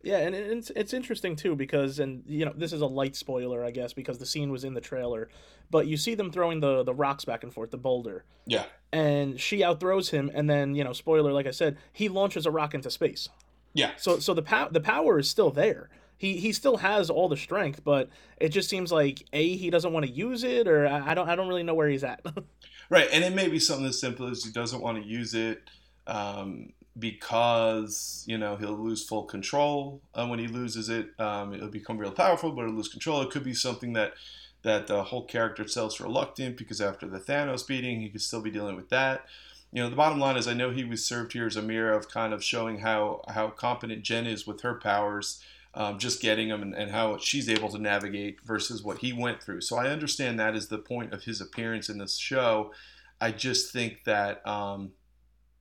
Yeah, 0.02 0.18
and 0.18 0.34
it's 0.34 0.70
it's 0.70 0.92
interesting 0.92 1.36
too 1.36 1.54
because 1.54 2.00
and 2.00 2.24
you 2.26 2.44
know 2.44 2.52
this 2.56 2.72
is 2.72 2.80
a 2.80 2.86
light 2.86 3.14
spoiler 3.14 3.64
I 3.64 3.70
guess 3.70 3.92
because 3.92 4.18
the 4.18 4.26
scene 4.26 4.50
was 4.50 4.64
in 4.64 4.74
the 4.74 4.80
trailer, 4.80 5.28
but 5.70 5.86
you 5.86 5.96
see 5.96 6.14
them 6.14 6.32
throwing 6.32 6.60
the 6.60 6.82
the 6.82 6.94
rocks 6.94 7.24
back 7.24 7.44
and 7.44 7.52
forth, 7.52 7.70
the 7.70 7.76
boulder. 7.76 8.24
Yeah. 8.46 8.64
And 8.92 9.40
she 9.40 9.62
outthrows 9.62 10.10
him, 10.10 10.30
and 10.34 10.50
then 10.50 10.74
you 10.74 10.82
know 10.82 10.92
spoiler 10.92 11.32
like 11.32 11.46
I 11.46 11.52
said, 11.52 11.78
he 11.92 12.08
launches 12.08 12.46
a 12.46 12.50
rock 12.50 12.74
into 12.74 12.90
space. 12.90 13.28
Yeah. 13.74 13.92
So 13.96 14.18
so 14.18 14.34
the 14.34 14.42
power 14.42 14.68
the 14.70 14.80
power 14.80 15.18
is 15.18 15.30
still 15.30 15.50
there. 15.50 15.88
He 16.16 16.36
he 16.36 16.52
still 16.52 16.78
has 16.78 17.08
all 17.08 17.28
the 17.28 17.36
strength, 17.36 17.82
but 17.84 18.08
it 18.38 18.50
just 18.50 18.68
seems 18.68 18.92
like 18.92 19.24
a 19.32 19.56
he 19.56 19.70
doesn't 19.70 19.92
want 19.92 20.06
to 20.06 20.12
use 20.12 20.44
it, 20.44 20.66
or 20.68 20.86
I, 20.86 21.10
I 21.10 21.14
don't 21.14 21.28
I 21.28 21.36
don't 21.36 21.48
really 21.48 21.62
know 21.62 21.74
where 21.74 21.88
he's 21.88 22.04
at. 22.04 22.24
right, 22.90 23.08
and 23.12 23.24
it 23.24 23.34
may 23.34 23.48
be 23.48 23.58
something 23.58 23.86
as 23.86 24.00
simple 24.00 24.28
as 24.28 24.44
he 24.44 24.50
doesn't 24.50 24.80
want 24.80 25.02
to 25.02 25.08
use 25.08 25.34
it. 25.34 25.62
Um, 26.06 26.72
because 26.98 28.24
you 28.26 28.36
know 28.36 28.56
he'll 28.56 28.76
lose 28.76 29.04
full 29.04 29.24
control 29.24 30.00
uh, 30.14 30.26
when 30.26 30.38
he 30.38 30.46
loses 30.46 30.88
it. 30.88 31.08
Um, 31.18 31.54
it'll 31.54 31.68
become 31.68 31.98
real 31.98 32.12
powerful, 32.12 32.52
but 32.52 32.62
it'll 32.62 32.74
lose 32.74 32.88
control. 32.88 33.22
It 33.22 33.30
could 33.30 33.44
be 33.44 33.54
something 33.54 33.92
that 33.94 34.14
that 34.62 34.86
the 34.86 35.04
whole 35.04 35.24
character 35.24 35.62
itself's 35.62 36.00
reluctant 36.00 36.56
because 36.56 36.80
after 36.80 37.06
the 37.06 37.18
Thanos 37.18 37.66
beating, 37.66 38.00
he 38.00 38.08
could 38.08 38.22
still 38.22 38.42
be 38.42 38.50
dealing 38.50 38.76
with 38.76 38.90
that. 38.90 39.26
You 39.72 39.82
know, 39.82 39.88
the 39.88 39.96
bottom 39.96 40.20
line 40.20 40.36
is 40.36 40.46
I 40.46 40.54
know 40.54 40.70
he 40.70 40.84
was 40.84 41.04
served 41.04 41.32
here 41.32 41.46
as 41.46 41.56
a 41.56 41.62
mirror 41.62 41.92
of 41.92 42.08
kind 42.08 42.32
of 42.32 42.44
showing 42.44 42.80
how 42.80 43.22
how 43.28 43.48
competent 43.50 44.02
Jen 44.02 44.26
is 44.26 44.46
with 44.46 44.60
her 44.62 44.74
powers. 44.74 45.42
Um, 45.74 45.98
just 45.98 46.20
getting 46.20 46.50
them 46.50 46.60
and, 46.60 46.74
and, 46.74 46.90
how 46.90 47.16
she's 47.16 47.48
able 47.48 47.70
to 47.70 47.78
navigate 47.78 48.42
versus 48.42 48.82
what 48.82 48.98
he 48.98 49.14
went 49.14 49.42
through. 49.42 49.62
So 49.62 49.78
I 49.78 49.88
understand 49.88 50.38
that 50.38 50.54
is 50.54 50.68
the 50.68 50.76
point 50.76 51.14
of 51.14 51.24
his 51.24 51.40
appearance 51.40 51.88
in 51.88 51.96
this 51.96 52.18
show. 52.18 52.74
I 53.22 53.30
just 53.30 53.72
think 53.72 54.04
that 54.04 54.46
um, 54.46 54.90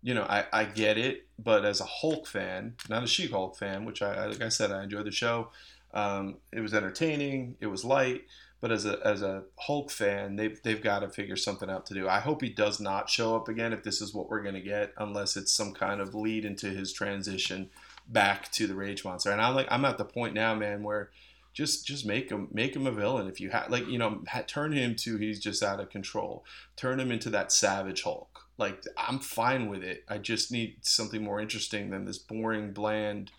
you 0.04 0.14
know, 0.14 0.24
I, 0.24 0.46
I 0.52 0.66
get 0.66 0.98
it, 0.98 1.28
but 1.38 1.66
as 1.66 1.80
a 1.80 1.86
Hulk 1.86 2.28
fan, 2.28 2.76
not 2.90 3.04
a 3.04 3.08
She 3.08 3.28
Hulk 3.28 3.58
fan, 3.58 3.86
which 3.86 4.02
I, 4.02 4.26
like 4.28 4.42
I 4.42 4.50
said, 4.50 4.72
I 4.72 4.84
enjoyed 4.84 5.06
the 5.06 5.12
show. 5.12 5.50
Um, 5.94 6.38
it 6.52 6.62
was 6.62 6.74
entertaining, 6.74 7.56
it 7.60 7.68
was 7.68 7.84
light, 7.86 8.24
but 8.62 8.72
as 8.72 8.86
a 8.86 9.00
as 9.04 9.22
a 9.22 9.44
Hulk 9.60 9.92
fan, 9.92 10.36
they've 10.36 10.62
they've 10.64 10.82
got 10.82 11.00
to 11.00 11.10
figure 11.10 11.36
something 11.36 11.70
out 11.70 11.86
to 11.88 11.94
do. 11.94 12.08
I 12.08 12.20
hope 12.20 12.42
he 12.42 12.50
does 12.50 12.80
not 12.80 13.10
show 13.10 13.36
up 13.36 13.50
again 13.50 13.74
if 13.74 13.84
this 13.84 14.02
is 14.02 14.14
what 14.14 14.30
we're 14.30 14.44
gonna 14.44 14.62
get, 14.62 14.94
unless 14.98 15.36
it's 15.36 15.52
some 15.52 15.74
kind 15.74 16.00
of 16.00 16.16
lead 16.16 16.46
into 16.46 16.70
his 16.70 16.94
transition 16.94 17.70
back 18.08 18.52
to 18.54 18.68
the 18.68 18.76
Rage 18.76 19.04
Monster. 19.04 19.32
And 19.32 19.42
I'm 19.42 19.56
like, 19.56 19.68
I'm 19.70 19.86
at 19.86 19.98
the 19.98 20.06
point 20.06 20.34
now, 20.34 20.56
man, 20.56 20.84
where 20.84 21.10
just 21.54 21.86
just 21.86 22.06
make 22.06 22.30
him 22.30 22.48
make 22.52 22.76
him 22.76 22.88
a 22.88 22.92
villain 22.92 23.28
if 23.28 23.40
you 23.40 23.50
have 23.50 23.70
like 23.70 23.88
you 23.88 23.98
know 23.98 24.22
ha- 24.28 24.44
turn 24.48 24.72
him 24.72 24.96
to 24.96 25.18
he's 25.18 25.40
just 25.40 25.62
out 25.62 25.80
of 25.80 25.90
control 25.90 26.46
turn 26.78 27.00
him 27.00 27.12
into 27.12 27.30
that 27.30 27.52
savage 27.52 28.04
hulk 28.04 28.31
like 28.62 28.82
i'm 28.96 29.20
fine 29.20 29.68
with 29.68 29.84
it. 29.84 30.06
I 30.08 30.20
just 30.20 30.52
need 30.52 30.78
something 30.82 31.22
more 31.22 31.42
interesting 31.42 31.90
than 31.90 32.06
this 32.06 32.20
boring 32.20 32.72
bland 32.72 33.32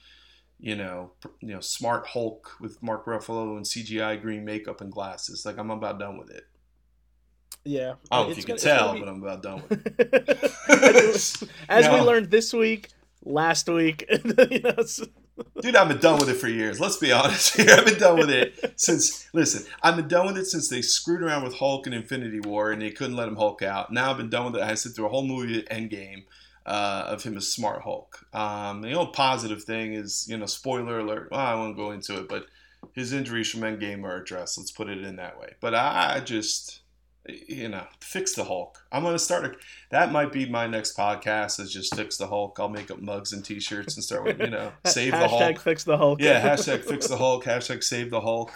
you 0.59 0.77
know 0.77 1.13
you 1.41 1.55
know 1.55 1.61
smart 1.61 2.07
hulk 2.09 2.53
with 2.61 2.83
mark 2.83 3.07
ruffalo 3.07 3.57
and 3.57 3.65
cgi 3.65 4.21
green 4.21 4.45
makeup 4.45 4.83
and 4.83 4.93
glasses. 4.93 5.47
Like 5.47 5.57
i'm 5.57 5.71
about 5.71 5.99
done 5.99 6.19
with 6.19 6.31
it. 6.31 6.45
Yeah. 7.65 7.95
I 8.11 8.19
don't 8.19 8.27
know 8.27 8.33
if 8.33 8.39
you 8.39 8.45
can 8.45 8.57
tell 8.57 8.93
be... 8.93 9.01
but 9.01 9.09
i'm 9.09 9.23
about 9.23 9.43
done 9.43 9.63
with 9.69 9.95
it. 9.99 11.49
As 11.69 11.89
we 11.89 12.01
learned 12.11 12.31
this 12.31 12.53
week 12.53 12.91
last 13.25 13.69
week 13.69 14.05
you 14.51 14.61
know, 14.61 14.83
Dude, 15.61 15.77
I've 15.77 15.89
been 15.89 15.99
done 15.99 16.19
with 16.19 16.29
it 16.29 16.35
for 16.35 16.49
years. 16.49 16.79
Let's 16.79 16.99
be 16.99 17.11
honest 17.13 17.57
here. 17.57 17.71
I've 17.71 17.87
been 17.87 17.99
done 17.99 18.19
with 18.19 18.31
it 18.31 18.75
since, 18.77 19.29
listen, 19.33 19.65
I've 19.83 19.97
been 19.97 20.09
done 20.09 20.27
with 20.27 20.37
it 20.37 20.47
since 20.47 20.69
they 20.69 20.83
screwed 20.83 21.23
around 21.23 21.45
with 21.45 21.55
Hulk 21.55 21.87
and 21.87 21.95
Infinity 21.95 22.41
War 22.41 22.71
and 22.71 22.83
they 22.83 22.91
couldn't 22.91 23.17
let 23.17 23.29
him 23.29 23.37
Hulk 23.37 23.63
out. 23.63 23.93
Now 23.93 24.11
I've 24.11 24.19
been 24.19 24.29
done 24.31 24.47
with 24.47 24.57
it. 24.57 24.63
I 24.63 24.75
sit 24.75 24.95
through 24.95 25.07
a 25.07 25.11
whole 25.11 25.27
movie 25.27 25.63
Endgame 25.63 26.25
uh, 26.67 27.05
of 27.07 27.23
him 27.23 27.37
as 27.37 27.49
Smart 27.49 27.83
Hulk. 27.83 28.27
Um, 28.35 28.83
the 28.83 28.93
only 28.93 29.13
positive 29.13 29.65
thing 29.65 29.95
is, 29.95 30.27
you 30.29 30.37
know, 30.37 30.47
spoiler 30.47 30.99
alert. 30.99 31.29
Well, 31.31 31.41
I 31.41 31.55
won't 31.55 31.77
go 31.77 31.93
into 31.93 32.19
it, 32.19 32.29
but 32.29 32.47
his 32.93 33.13
injuries 33.13 33.51
from 33.51 33.61
Endgame 33.61 34.05
are 34.05 34.17
addressed. 34.17 34.59
Let's 34.59 34.71
put 34.71 34.89
it 34.89 35.03
in 35.03 35.17
that 35.17 35.41
way. 35.41 35.55
But 35.61 35.75
I 35.75 36.21
just 36.21 36.82
you 37.29 37.69
know, 37.69 37.85
fix 38.01 38.35
the 38.35 38.45
Hulk. 38.45 38.85
I'm 38.91 39.05
gonna 39.05 39.19
start. 39.19 39.45
A, 39.45 39.53
that 39.91 40.11
might 40.11 40.33
be 40.33 40.49
my 40.49 40.67
next 40.67 40.97
podcast. 40.97 41.61
Is 41.61 41.73
just 41.73 41.95
fix 41.95 42.17
the 42.17 42.27
Hulk. 42.27 42.59
I'll 42.59 42.69
make 42.69 42.91
up 42.91 43.01
mugs 43.01 43.33
and 43.33 43.45
T-shirts 43.45 43.95
and 43.95 44.03
start 44.03 44.25
with 44.25 44.41
you 44.41 44.51
know 44.51 44.73
save 44.87 45.13
the 45.13 45.29
Hulk. 45.29 45.59
fix 45.61 45.85
the 45.85 45.97
Hulk. 45.97 46.21
Yeah, 46.21 46.41
hashtag 46.57 46.85
fix 46.85 47.07
the 47.07 47.17
Hulk. 47.17 47.45
Hashtag 47.45 47.85
save 47.85 48.11
the 48.11 48.21
Hulk. 48.21 48.53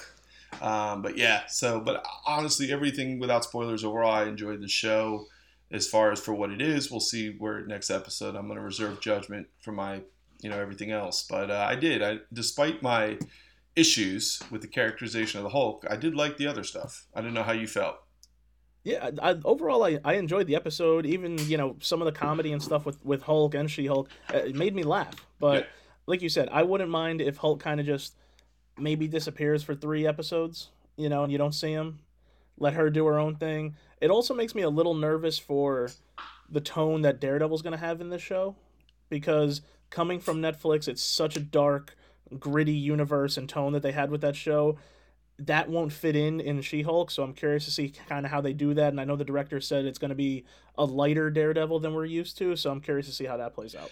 Um, 0.61 1.03
but 1.03 1.17
yeah, 1.17 1.47
so 1.47 1.81
but 1.81 2.05
honestly, 2.27 2.73
everything 2.73 3.21
without 3.21 3.45
spoilers 3.45 3.85
overall, 3.85 4.13
I 4.13 4.25
enjoyed 4.25 4.61
the 4.61 4.69
show. 4.69 5.27
As 5.71 5.89
far 5.89 6.13
as 6.13 6.21
for 6.21 6.33
what 6.33 6.51
it 6.51 6.63
is, 6.63 6.91
we'll 6.91 7.01
see 7.01 7.35
where 7.39 7.65
next 7.67 7.91
episode. 7.91 8.35
I'm 8.35 8.49
gonna 8.49 8.61
reserve 8.61 9.01
judgment 9.01 9.47
for 9.61 9.73
my 9.73 10.03
you 10.41 10.51
know 10.51 10.59
everything 10.59 10.91
else. 10.91 11.25
But 11.29 11.51
uh, 11.51 11.67
I 11.69 11.77
did. 11.77 12.03
I 12.03 12.19
despite 12.33 12.83
my 12.83 13.19
issues 13.77 14.41
with 14.51 14.63
the 14.63 14.69
characterization 14.69 15.39
of 15.39 15.45
the 15.45 15.51
Hulk, 15.51 15.85
I 15.89 15.95
did 15.97 16.17
like 16.17 16.37
the 16.37 16.49
other 16.49 16.65
stuff. 16.65 17.07
I 17.15 17.21
don't 17.21 17.35
know 17.35 17.43
how 17.45 17.53
you 17.53 17.69
felt 17.69 17.99
yeah, 18.87 19.11
I, 19.21 19.35
overall, 19.45 19.83
I, 19.83 19.99
I 20.05 20.15
enjoyed 20.15 20.47
the 20.47 20.55
episode. 20.55 21.07
Even 21.07 21.37
you 21.49 21.57
know 21.57 21.75
some 21.81 22.01
of 22.01 22.07
the 22.07 22.13
comedy 22.13 22.53
and 22.53 22.63
stuff 22.63 22.87
with 22.87 23.05
with 23.05 23.23
Hulk 23.23 23.57
and 23.57 23.69
She 23.69 23.87
Hulk, 23.87 24.09
uh, 24.33 24.39
it 24.39 24.55
made 24.55 24.77
me 24.77 24.85
laugh. 24.85 25.27
But 25.41 25.63
yeah. 25.63 25.69
like 26.07 26.23
you 26.23 26.29
said, 26.29 26.49
I 26.53 26.63
wouldn't 26.63 26.89
mind 26.89 27.21
if 27.21 27.39
Hulk 27.39 27.59
kind 27.59 27.81
of 27.81 27.87
just 27.87 28.15
maybe 28.79 29.09
disappears 29.09 29.65
for 29.65 29.75
three 29.75 30.07
episodes. 30.07 30.69
You 30.97 31.09
know, 31.09 31.25
and 31.25 31.33
you 31.33 31.37
don't 31.37 31.53
see 31.53 31.73
him. 31.73 31.99
Let 32.59 32.75
her 32.75 32.89
do 32.89 33.05
her 33.07 33.19
own 33.19 33.35
thing. 33.35 33.75
It 34.01 34.11
also 34.11 34.35
makes 34.35 34.55
me 34.55 34.63
a 34.63 34.71
little 34.71 34.95
nervous 34.95 35.37
for 35.37 35.91
the 36.49 36.61
tone 36.61 37.03
that 37.03 37.19
Daredevil's 37.19 37.63
going 37.63 37.73
to 37.73 37.85
have 37.85 38.01
in 38.01 38.11
this 38.11 38.23
show, 38.23 38.55
because 39.09 39.63
coming 39.91 40.21
from 40.21 40.41
Netflix, 40.41 40.87
it's 40.87 41.03
such 41.03 41.37
a 41.37 41.41
dark, 41.41 41.97
gritty 42.39 42.73
universe 42.73 43.37
and 43.37 43.49
tone 43.49 43.73
that 43.73 43.83
they 43.83 43.93
had 43.93 44.13
with 44.13 44.21
that 44.21 44.37
show 44.37 44.79
that 45.39 45.69
won't 45.69 45.93
fit 45.93 46.17
in 46.17 46.41
in 46.41 46.63
She-Hulk, 46.63 47.11
so 47.11 47.23
I'm 47.23 47.35
curious 47.35 47.65
to 47.67 47.71
see 47.71 47.93
kind 48.09 48.25
of 48.25 48.33
how 48.33 48.41
they 48.41 48.53
do 48.53 48.75
that. 48.75 48.89
And 48.89 49.01
I 49.01 49.05
know 49.05 49.17
the 49.17 49.25
director 49.25 49.61
said 49.61 49.85
it's 49.85 49.99
going 49.99 50.11
to 50.11 50.15
be 50.15 50.45
a 50.77 50.85
lighter 50.85 51.31
Daredevil 51.31 51.81
than 51.81 51.95
we're 51.95 52.07
used 52.07 52.39
to, 52.39 52.57
so 52.57 52.71
I'm 52.71 52.81
curious 52.81 53.07
to 53.07 53.13
see 53.13 53.25
how 53.25 53.37
that 53.37 53.55
plays 53.55 53.75
out. 53.75 53.91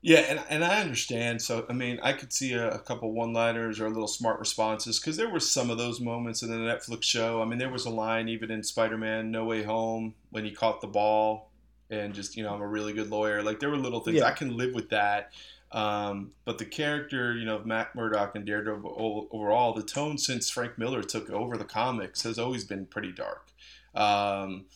Yeah, 0.00 0.20
and, 0.20 0.40
and 0.48 0.64
I 0.64 0.80
understand. 0.80 1.42
So 1.42 1.66
I 1.68 1.72
mean, 1.72 1.98
I 2.02 2.12
could 2.12 2.32
see 2.32 2.52
a, 2.52 2.70
a 2.70 2.78
couple 2.78 3.12
one-liners 3.12 3.80
or 3.80 3.86
a 3.86 3.90
little 3.90 4.08
smart 4.08 4.38
responses 4.38 5.00
because 5.00 5.16
there 5.16 5.28
were 5.28 5.40
some 5.40 5.70
of 5.70 5.78
those 5.78 6.00
moments 6.00 6.42
in 6.42 6.50
the 6.50 6.56
Netflix 6.56 7.04
show. 7.04 7.42
I 7.42 7.44
mean, 7.44 7.58
there 7.58 7.70
was 7.70 7.84
a 7.84 7.90
line 7.90 8.28
even 8.28 8.50
in 8.50 8.62
Spider-Man: 8.62 9.30
No 9.30 9.44
Way 9.44 9.64
Home 9.64 10.14
when 10.30 10.44
he 10.44 10.52
caught 10.52 10.80
the 10.80 10.86
ball 10.86 11.48
and 11.90 12.14
just 12.14 12.36
you 12.36 12.42
know 12.42 12.54
I'm 12.54 12.60
a 12.60 12.66
really 12.66 12.92
good 12.92 13.10
lawyer. 13.10 13.42
Like 13.42 13.60
there 13.60 13.70
were 13.70 13.76
little 13.76 14.00
things 14.00 14.18
yeah. 14.18 14.26
I 14.26 14.32
can 14.32 14.56
live 14.56 14.74
with 14.74 14.90
that. 14.90 15.32
Um, 15.70 16.32
but 16.44 16.58
the 16.58 16.64
character, 16.64 17.34
you 17.34 17.44
know, 17.44 17.56
of 17.56 17.66
Matt 17.66 17.94
Murdock 17.94 18.34
and 18.34 18.46
Daredevil 18.46 19.28
overall, 19.30 19.74
the 19.74 19.82
tone 19.82 20.16
since 20.16 20.48
Frank 20.48 20.78
Miller 20.78 21.02
took 21.02 21.28
over 21.30 21.56
the 21.56 21.64
comics 21.64 22.22
has 22.22 22.38
always 22.38 22.64
been 22.64 22.86
pretty 22.86 23.12
dark. 23.12 23.50
Um, 23.94 24.66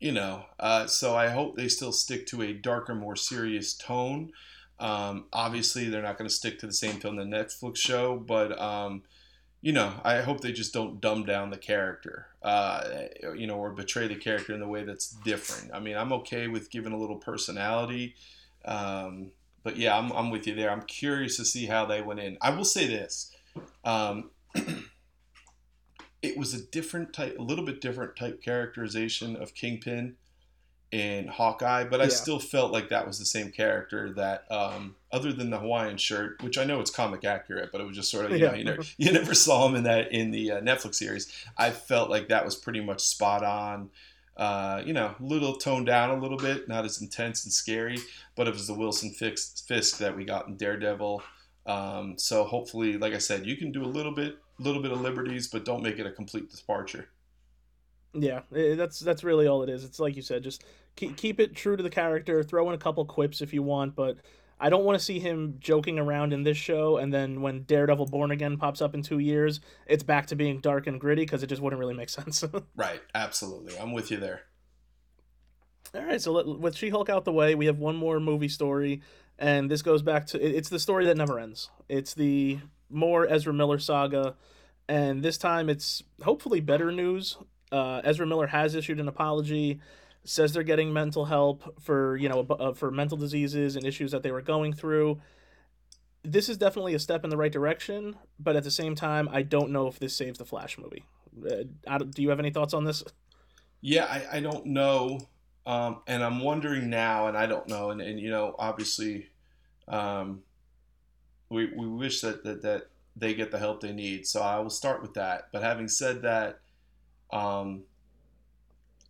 you 0.00 0.12
know, 0.12 0.46
uh, 0.58 0.86
so 0.86 1.14
I 1.14 1.28
hope 1.28 1.56
they 1.56 1.68
still 1.68 1.92
stick 1.92 2.26
to 2.28 2.42
a 2.42 2.52
darker, 2.52 2.94
more 2.94 3.16
serious 3.16 3.74
tone. 3.74 4.32
Um, 4.80 5.26
obviously, 5.32 5.88
they're 5.88 6.02
not 6.02 6.18
going 6.18 6.28
to 6.28 6.34
stick 6.34 6.58
to 6.60 6.66
the 6.66 6.72
same 6.72 6.98
tone 6.98 7.16
the 7.16 7.24
Netflix 7.24 7.76
show, 7.76 8.16
but 8.16 8.58
um, 8.60 9.02
you 9.60 9.72
know, 9.72 9.92
I 10.02 10.22
hope 10.22 10.40
they 10.40 10.50
just 10.50 10.72
don't 10.72 11.00
dumb 11.00 11.24
down 11.24 11.50
the 11.50 11.56
character, 11.56 12.26
uh, 12.42 12.82
you 13.36 13.46
know, 13.46 13.58
or 13.58 13.70
betray 13.70 14.08
the 14.08 14.16
character 14.16 14.52
in 14.52 14.58
the 14.58 14.66
way 14.66 14.82
that's 14.82 15.10
different. 15.10 15.72
I 15.72 15.78
mean, 15.78 15.96
I'm 15.96 16.12
okay 16.14 16.48
with 16.48 16.70
giving 16.70 16.92
a 16.92 16.98
little 16.98 17.16
personality. 17.16 18.16
Um, 18.64 19.30
but 19.62 19.76
yeah, 19.76 19.96
I'm, 19.96 20.10
I'm 20.12 20.30
with 20.30 20.46
you 20.46 20.54
there. 20.54 20.70
I'm 20.70 20.82
curious 20.82 21.36
to 21.36 21.44
see 21.44 21.66
how 21.66 21.86
they 21.86 22.02
went 22.02 22.20
in. 22.20 22.38
I 22.40 22.50
will 22.50 22.64
say 22.64 22.86
this. 22.86 23.34
Um, 23.84 24.30
it 26.22 26.36
was 26.36 26.54
a 26.54 26.62
different 26.62 27.12
type, 27.12 27.36
a 27.38 27.42
little 27.42 27.64
bit 27.64 27.80
different 27.80 28.16
type 28.16 28.42
characterization 28.42 29.36
of 29.36 29.54
Kingpin 29.54 30.16
in 30.92 31.26
Hawkeye, 31.26 31.84
but 31.84 32.00
I 32.00 32.04
yeah. 32.04 32.10
still 32.10 32.38
felt 32.38 32.70
like 32.70 32.90
that 32.90 33.06
was 33.06 33.18
the 33.18 33.24
same 33.24 33.50
character 33.50 34.12
that, 34.12 34.44
um, 34.50 34.94
other 35.10 35.32
than 35.32 35.48
the 35.48 35.58
Hawaiian 35.58 35.96
shirt, 35.96 36.42
which 36.42 36.58
I 36.58 36.64
know 36.64 36.80
it's 36.80 36.90
comic 36.90 37.24
accurate, 37.24 37.70
but 37.72 37.80
it 37.80 37.84
was 37.84 37.96
just 37.96 38.10
sort 38.10 38.26
of, 38.26 38.32
you 38.32 38.38
yeah. 38.38 38.50
know, 38.50 38.54
you 38.54 38.64
never, 38.64 38.82
you 38.98 39.12
never 39.12 39.34
saw 39.34 39.66
him 39.66 39.74
in 39.74 39.84
that, 39.84 40.12
in 40.12 40.30
the 40.30 40.52
uh, 40.52 40.60
Netflix 40.60 40.96
series. 40.96 41.32
I 41.56 41.70
felt 41.70 42.10
like 42.10 42.28
that 42.28 42.44
was 42.44 42.56
pretty 42.56 42.80
much 42.80 43.00
spot 43.00 43.42
on 43.42 43.90
uh, 44.36 44.82
you 44.84 44.92
know, 44.92 45.14
a 45.18 45.22
little 45.22 45.56
toned 45.56 45.86
down 45.86 46.10
a 46.10 46.20
little 46.20 46.38
bit, 46.38 46.68
not 46.68 46.84
as 46.84 47.00
intense 47.00 47.44
and 47.44 47.52
scary, 47.52 47.98
but 48.34 48.48
it 48.48 48.54
was 48.54 48.66
the 48.66 48.74
Wilson 48.74 49.10
Fisk 49.10 49.98
that 49.98 50.16
we 50.16 50.24
got 50.24 50.48
in 50.48 50.56
Daredevil. 50.56 51.22
Um, 51.66 52.18
so 52.18 52.44
hopefully, 52.44 52.98
like 52.98 53.12
I 53.12 53.18
said, 53.18 53.46
you 53.46 53.56
can 53.56 53.70
do 53.70 53.84
a 53.84 53.86
little 53.86 54.12
bit, 54.12 54.38
little 54.58 54.82
bit 54.82 54.90
of 54.90 55.00
liberties, 55.00 55.48
but 55.48 55.64
don't 55.64 55.82
make 55.82 55.98
it 55.98 56.06
a 56.06 56.10
complete 56.10 56.50
departure. 56.50 57.08
Yeah, 58.14 58.40
that's 58.50 59.00
that's 59.00 59.24
really 59.24 59.46
all 59.46 59.62
it 59.62 59.70
is. 59.70 59.84
It's 59.84 59.98
like 59.98 60.16
you 60.16 60.22
said, 60.22 60.42
just 60.42 60.64
keep 60.96 61.16
keep 61.16 61.40
it 61.40 61.54
true 61.54 61.76
to 61.76 61.82
the 61.82 61.90
character. 61.90 62.42
Throw 62.42 62.68
in 62.68 62.74
a 62.74 62.78
couple 62.78 63.04
quips 63.06 63.40
if 63.40 63.54
you 63.54 63.62
want, 63.62 63.94
but 63.94 64.18
I 64.62 64.70
don't 64.70 64.84
want 64.84 64.96
to 64.96 65.04
see 65.04 65.18
him 65.18 65.56
joking 65.58 65.98
around 65.98 66.32
in 66.32 66.44
this 66.44 66.56
show, 66.56 66.96
and 66.96 67.12
then 67.12 67.42
when 67.42 67.64
Daredevil 67.64 68.06
Born 68.06 68.30
Again 68.30 68.56
pops 68.56 68.80
up 68.80 68.94
in 68.94 69.02
two 69.02 69.18
years, 69.18 69.60
it's 69.88 70.04
back 70.04 70.26
to 70.28 70.36
being 70.36 70.60
dark 70.60 70.86
and 70.86 71.00
gritty 71.00 71.22
because 71.22 71.42
it 71.42 71.48
just 71.48 71.60
wouldn't 71.60 71.80
really 71.80 71.96
make 71.96 72.08
sense. 72.08 72.44
right, 72.76 73.00
absolutely. 73.12 73.76
I'm 73.76 73.92
with 73.92 74.12
you 74.12 74.18
there. 74.18 74.42
All 75.96 76.04
right, 76.04 76.22
so 76.22 76.30
let, 76.30 76.46
with 76.46 76.76
She 76.76 76.90
Hulk 76.90 77.08
out 77.08 77.24
the 77.24 77.32
way, 77.32 77.56
we 77.56 77.66
have 77.66 77.78
one 77.78 77.96
more 77.96 78.20
movie 78.20 78.48
story, 78.48 79.02
and 79.36 79.68
this 79.68 79.82
goes 79.82 80.00
back 80.00 80.26
to 80.26 80.40
it's 80.40 80.68
the 80.68 80.78
story 80.78 81.06
that 81.06 81.16
never 81.16 81.40
ends. 81.40 81.68
It's 81.88 82.14
the 82.14 82.60
more 82.88 83.26
Ezra 83.26 83.52
Miller 83.52 83.80
saga, 83.80 84.36
and 84.88 85.24
this 85.24 85.38
time 85.38 85.68
it's 85.68 86.04
hopefully 86.22 86.60
better 86.60 86.92
news. 86.92 87.36
Uh, 87.72 88.00
Ezra 88.04 88.28
Miller 88.28 88.46
has 88.46 88.76
issued 88.76 89.00
an 89.00 89.08
apology 89.08 89.80
says 90.24 90.52
they're 90.52 90.62
getting 90.62 90.92
mental 90.92 91.26
help 91.26 91.80
for 91.80 92.16
you 92.16 92.28
know 92.28 92.46
uh, 92.50 92.72
for 92.72 92.90
mental 92.90 93.16
diseases 93.16 93.76
and 93.76 93.84
issues 93.86 94.12
that 94.12 94.22
they 94.22 94.30
were 94.30 94.42
going 94.42 94.72
through 94.72 95.20
this 96.24 96.48
is 96.48 96.56
definitely 96.56 96.94
a 96.94 96.98
step 96.98 97.24
in 97.24 97.30
the 97.30 97.36
right 97.36 97.52
direction 97.52 98.16
but 98.38 98.56
at 98.56 98.64
the 98.64 98.70
same 98.70 98.94
time 98.94 99.28
i 99.32 99.42
don't 99.42 99.70
know 99.70 99.86
if 99.86 99.98
this 99.98 100.16
saves 100.16 100.38
the 100.38 100.44
flash 100.44 100.78
movie 100.78 101.04
uh, 101.86 101.98
do 101.98 102.22
you 102.22 102.28
have 102.30 102.38
any 102.38 102.50
thoughts 102.50 102.74
on 102.74 102.84
this 102.84 103.02
yeah 103.80 104.04
i, 104.04 104.36
I 104.36 104.40
don't 104.40 104.66
know 104.66 105.20
um, 105.66 106.02
and 106.06 106.22
i'm 106.22 106.40
wondering 106.40 106.90
now 106.90 107.26
and 107.26 107.36
i 107.36 107.46
don't 107.46 107.68
know 107.68 107.90
and, 107.90 108.00
and 108.00 108.20
you 108.20 108.30
know 108.30 108.54
obviously 108.58 109.28
Um, 109.88 110.42
we, 111.48 111.66
we 111.76 111.86
wish 111.86 112.20
that, 112.22 112.44
that 112.44 112.62
that 112.62 112.82
they 113.14 113.34
get 113.34 113.50
the 113.50 113.58
help 113.58 113.80
they 113.80 113.92
need. 113.92 114.26
So 114.26 114.40
I 114.40 114.58
will 114.60 114.70
start 114.70 115.02
with 115.02 115.14
that. 115.14 115.48
But 115.52 115.62
having 115.62 115.88
said 115.88 116.22
that, 116.22 116.60
um, 117.30 117.82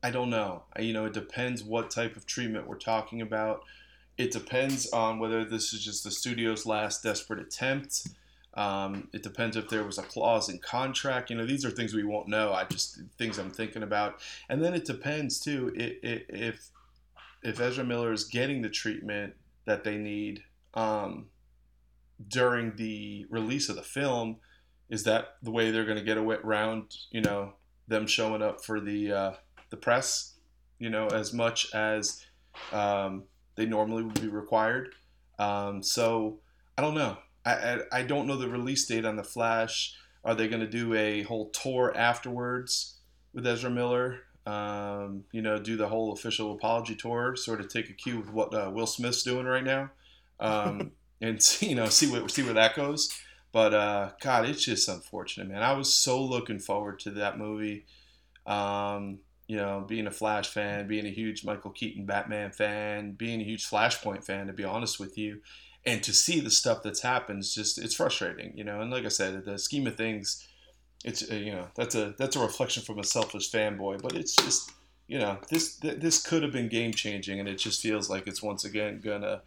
I 0.03 0.11
don't 0.11 0.31
know. 0.31 0.65
You 0.79 0.93
know, 0.93 1.05
it 1.05 1.13
depends 1.13 1.63
what 1.63 1.91
type 1.91 2.17
of 2.17 2.27
treatment 2.27 2.67
we're 2.67 2.79
talking 2.79 3.21
about. 3.21 3.65
It 4.19 4.33
depends 4.33 4.91
on 4.91 5.19
whether 5.19 5.45
this 5.45 5.73
is 5.73 5.85
just 5.85 6.05
the 6.05 6.11
studio's 6.11 6.67
last 6.67 7.03
desperate 7.03 7.41
attempt. 7.41 8.09
Um, 8.55 9.09
it 9.13 9.23
depends 9.23 9.57
if 9.57 9.69
there 9.69 9.85
was 9.85 9.99
a 9.99 10.03
clause 10.03 10.49
in 10.49 10.59
contract. 10.59 11.31
You 11.31 11.37
know, 11.37 11.47
these 11.47 11.65
are 11.65 11.71
things 11.71 11.95
we 11.95 12.05
won't 12.05 12.29
know. 12.29 12.53
I 12.53 12.65
just 12.65 13.01
things 13.17 13.39
I'm 13.39 13.51
thinking 13.51 13.83
about. 13.83 14.21
And 14.49 14.63
then 14.63 14.75
it 14.75 14.85
depends 14.85 15.41
too 15.41 15.73
if 15.75 16.71
if 17.43 17.61
Ezra 17.61 17.85
Miller 17.85 18.13
is 18.13 18.25
getting 18.25 18.63
the 18.63 18.69
treatment 18.69 19.35
that 19.65 19.85
they 19.85 19.97
need 19.97 20.43
um, 20.75 21.27
during 22.29 22.77
the 22.77 23.27
release 23.31 23.69
of 23.69 23.77
the 23.77 23.83
film. 23.83 24.37
Is 24.91 25.05
that 25.05 25.37
the 25.43 25.51
way 25.51 25.71
they're 25.71 25.87
going 25.87 25.99
to 25.99 26.05
get 26.05 26.19
around? 26.19 26.95
You 27.11 27.23
know, 27.23 27.55
them 27.89 28.07
showing 28.07 28.43
up 28.43 28.63
for 28.63 28.81
the 28.81 29.13
uh, 29.13 29.33
the 29.73 29.77
press. 29.77 30.35
You 30.79 30.91
know, 30.91 31.09
as 31.09 31.33
much 31.33 31.73
as 31.75 32.25
um, 32.73 33.25
they 33.57 33.67
normally 33.67 34.05
would 34.05 34.21
be 34.21 34.29
required. 34.29 34.91
Um, 35.39 35.83
so 35.83 36.39
I 36.79 36.83
don't 36.83 36.95
know. 36.95 37.19
I, 37.45 37.53
I, 37.53 37.79
I 37.93 38.03
don't 38.03 38.27
know 38.27 38.37
the 38.37 38.49
release 38.49 38.87
date 38.87 39.05
on 39.05 39.17
the 39.17 39.25
Flash. 39.25 39.95
Are 40.25 40.35
they 40.35 40.49
going 40.49 40.61
to 40.61 40.69
do 40.69 40.95
a 40.95 41.23
whole 41.23 41.51
tour 41.51 41.93
afterwards 41.97 42.99
with 43.33 43.47
Ezra 43.47 43.71
Miller? 43.71 44.21
Um, 44.47 45.25
you 45.33 45.43
know, 45.43 45.59
do 45.59 45.77
the 45.77 45.89
whole 45.89 46.13
official 46.13 46.53
apology 46.53 46.97
tour, 46.97 47.37
sort 47.37 47.61
of 47.61 47.69
take 47.69 47.91
a 47.91 47.93
cue 47.93 48.19
with 48.19 48.31
what 48.31 48.55
uh, 48.55 48.71
Will 48.73 48.87
Smith's 48.87 49.23
doing 49.23 49.47
right 49.47 49.65
now, 49.65 49.91
um, 50.41 50.93
and 51.21 51.43
see, 51.43 51.69
you 51.71 51.75
know 51.75 51.87
see 51.87 52.11
what 52.11 52.31
see 52.31 52.43
where 52.43 52.55
that 52.55 52.75
goes. 52.75 53.13
But 53.53 53.75
uh, 53.75 54.11
God, 54.21 54.49
it's 54.49 54.65
just 54.65 54.89
unfortunate, 54.89 55.49
man. 55.49 55.63
I 55.63 55.75
was 55.75 55.95
so 55.95 56.23
looking 56.23 56.59
forward 56.59 56.99
to 57.01 57.11
that 57.13 57.39
movie. 57.39 57.85
Um, 58.47 59.19
you 59.49 59.57
know, 59.57 59.85
being 59.87 60.07
a 60.07 60.11
Flash 60.11 60.49
fan, 60.49 60.87
being 60.87 61.07
a 61.07 61.11
huge 61.11 61.45
Michael 61.45 61.71
Keaton 61.71 62.07
Batman 62.07 62.53
fan, 62.53 63.13
being 63.13 63.41
a 63.41 63.45
huge 63.45 63.69
Flashpoint 63.69 64.25
fan, 64.25 64.47
to 64.47 64.53
be 64.53 64.65
honest 64.65 65.01
with 65.01 65.19
you, 65.19 65.41
and 65.85 66.03
to 66.03 66.13
see 66.13 66.41
the 66.41 66.51
stuff 66.51 66.83
that's 66.83 67.03
happened 67.03 67.41
is 67.41 67.55
just 67.55 67.79
it's 67.79 67.95
frustrating, 67.95 68.57
you 68.57 68.65
know. 68.65 68.81
And 68.81 68.91
like 68.91 69.05
I 69.05 69.09
said, 69.09 69.45
the 69.45 69.59
scheme 69.59 69.87
of 69.87 69.97
things, 69.97 70.47
it's 71.05 71.29
uh, 71.31 71.35
you 71.35 71.53
know 71.53 71.67
that's 71.75 71.95
a 71.95 72.15
that's 72.19 72.37
a 72.37 72.41
reflection 72.41 72.83
from 72.83 72.99
a 72.99 73.05
selfish 73.05 73.51
fanboy, 73.51 74.01
but 74.01 74.15
it's 74.15 74.37
just 74.37 74.71
you 75.09 75.19
know 75.19 75.39
this 75.51 75.77
this 75.77 76.23
could 76.23 76.43
have 76.43 76.53
been 76.53 76.69
game 76.69 76.93
changing, 76.93 77.41
and 77.41 77.49
it 77.49 77.57
just 77.57 77.83
feels 77.83 78.09
like 78.09 78.27
it's 78.27 78.43
once 78.43 78.65
again 78.65 79.01
gonna 79.03 79.43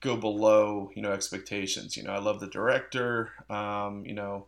go 0.00 0.16
below 0.16 0.90
you 0.94 1.02
know 1.02 1.12
expectations. 1.12 1.96
You 1.96 2.04
know, 2.04 2.12
I 2.12 2.18
love 2.18 2.38
the 2.40 2.46
director. 2.46 3.32
Um, 3.50 4.04
you 4.06 4.14
know, 4.14 4.46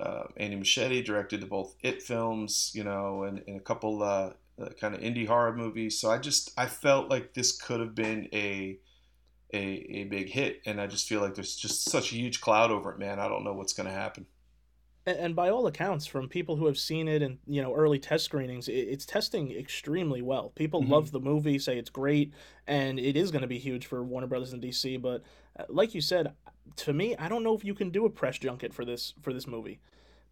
uh, 0.00 0.24
Andy 0.36 0.56
Muschietti 0.56 1.04
directed 1.04 1.48
both 1.48 1.76
It 1.82 2.02
films, 2.02 2.72
you 2.74 2.84
know, 2.84 3.24
and, 3.24 3.42
and 3.46 3.56
a 3.56 3.60
couple 3.60 4.02
uh, 4.02 4.30
uh, 4.60 4.68
kind 4.80 4.94
of 4.94 5.00
indie 5.00 5.26
horror 5.26 5.54
movies. 5.54 6.00
So 6.00 6.10
I 6.10 6.18
just 6.18 6.52
I 6.56 6.66
felt 6.66 7.10
like 7.10 7.34
this 7.34 7.52
could 7.56 7.80
have 7.80 7.94
been 7.94 8.28
a, 8.32 8.78
a 9.52 9.58
a 9.58 10.04
big 10.04 10.28
hit, 10.28 10.60
and 10.66 10.80
I 10.80 10.86
just 10.86 11.08
feel 11.08 11.20
like 11.20 11.34
there's 11.34 11.56
just 11.56 11.88
such 11.90 12.12
a 12.12 12.16
huge 12.16 12.40
cloud 12.40 12.70
over 12.70 12.92
it, 12.92 12.98
man. 12.98 13.18
I 13.18 13.28
don't 13.28 13.44
know 13.44 13.52
what's 13.52 13.72
going 13.72 13.88
to 13.88 13.94
happen. 13.94 14.26
And, 15.06 15.18
and, 15.18 15.36
by 15.36 15.48
all 15.48 15.66
accounts, 15.66 16.04
from 16.04 16.28
people 16.28 16.56
who 16.56 16.66
have 16.66 16.76
seen 16.76 17.08
it 17.08 17.22
and 17.22 17.38
you 17.46 17.62
know 17.62 17.74
early 17.74 17.98
test 17.98 18.24
screenings, 18.24 18.68
it, 18.68 18.72
it's 18.72 19.06
testing 19.06 19.50
extremely 19.50 20.22
well. 20.22 20.50
People 20.54 20.82
mm-hmm. 20.82 20.92
love 20.92 21.10
the 21.10 21.20
movie, 21.20 21.58
say 21.58 21.78
it's 21.78 21.90
great, 21.90 22.32
and 22.66 22.98
it 22.98 23.16
is 23.16 23.30
going 23.30 23.42
to 23.42 23.48
be 23.48 23.58
huge 23.58 23.86
for 23.86 24.02
Warner 24.02 24.26
Brothers 24.26 24.52
and 24.52 24.62
DC. 24.62 25.00
But 25.00 25.22
uh, 25.58 25.64
like 25.68 25.94
you 25.94 26.00
said, 26.00 26.32
to 26.76 26.92
me, 26.92 27.16
I 27.16 27.28
don't 27.28 27.42
know 27.42 27.54
if 27.54 27.64
you 27.64 27.74
can 27.74 27.90
do 27.90 28.04
a 28.06 28.10
press 28.10 28.38
junket 28.38 28.72
for 28.72 28.84
this 28.84 29.14
for 29.20 29.32
this 29.32 29.46
movie, 29.46 29.80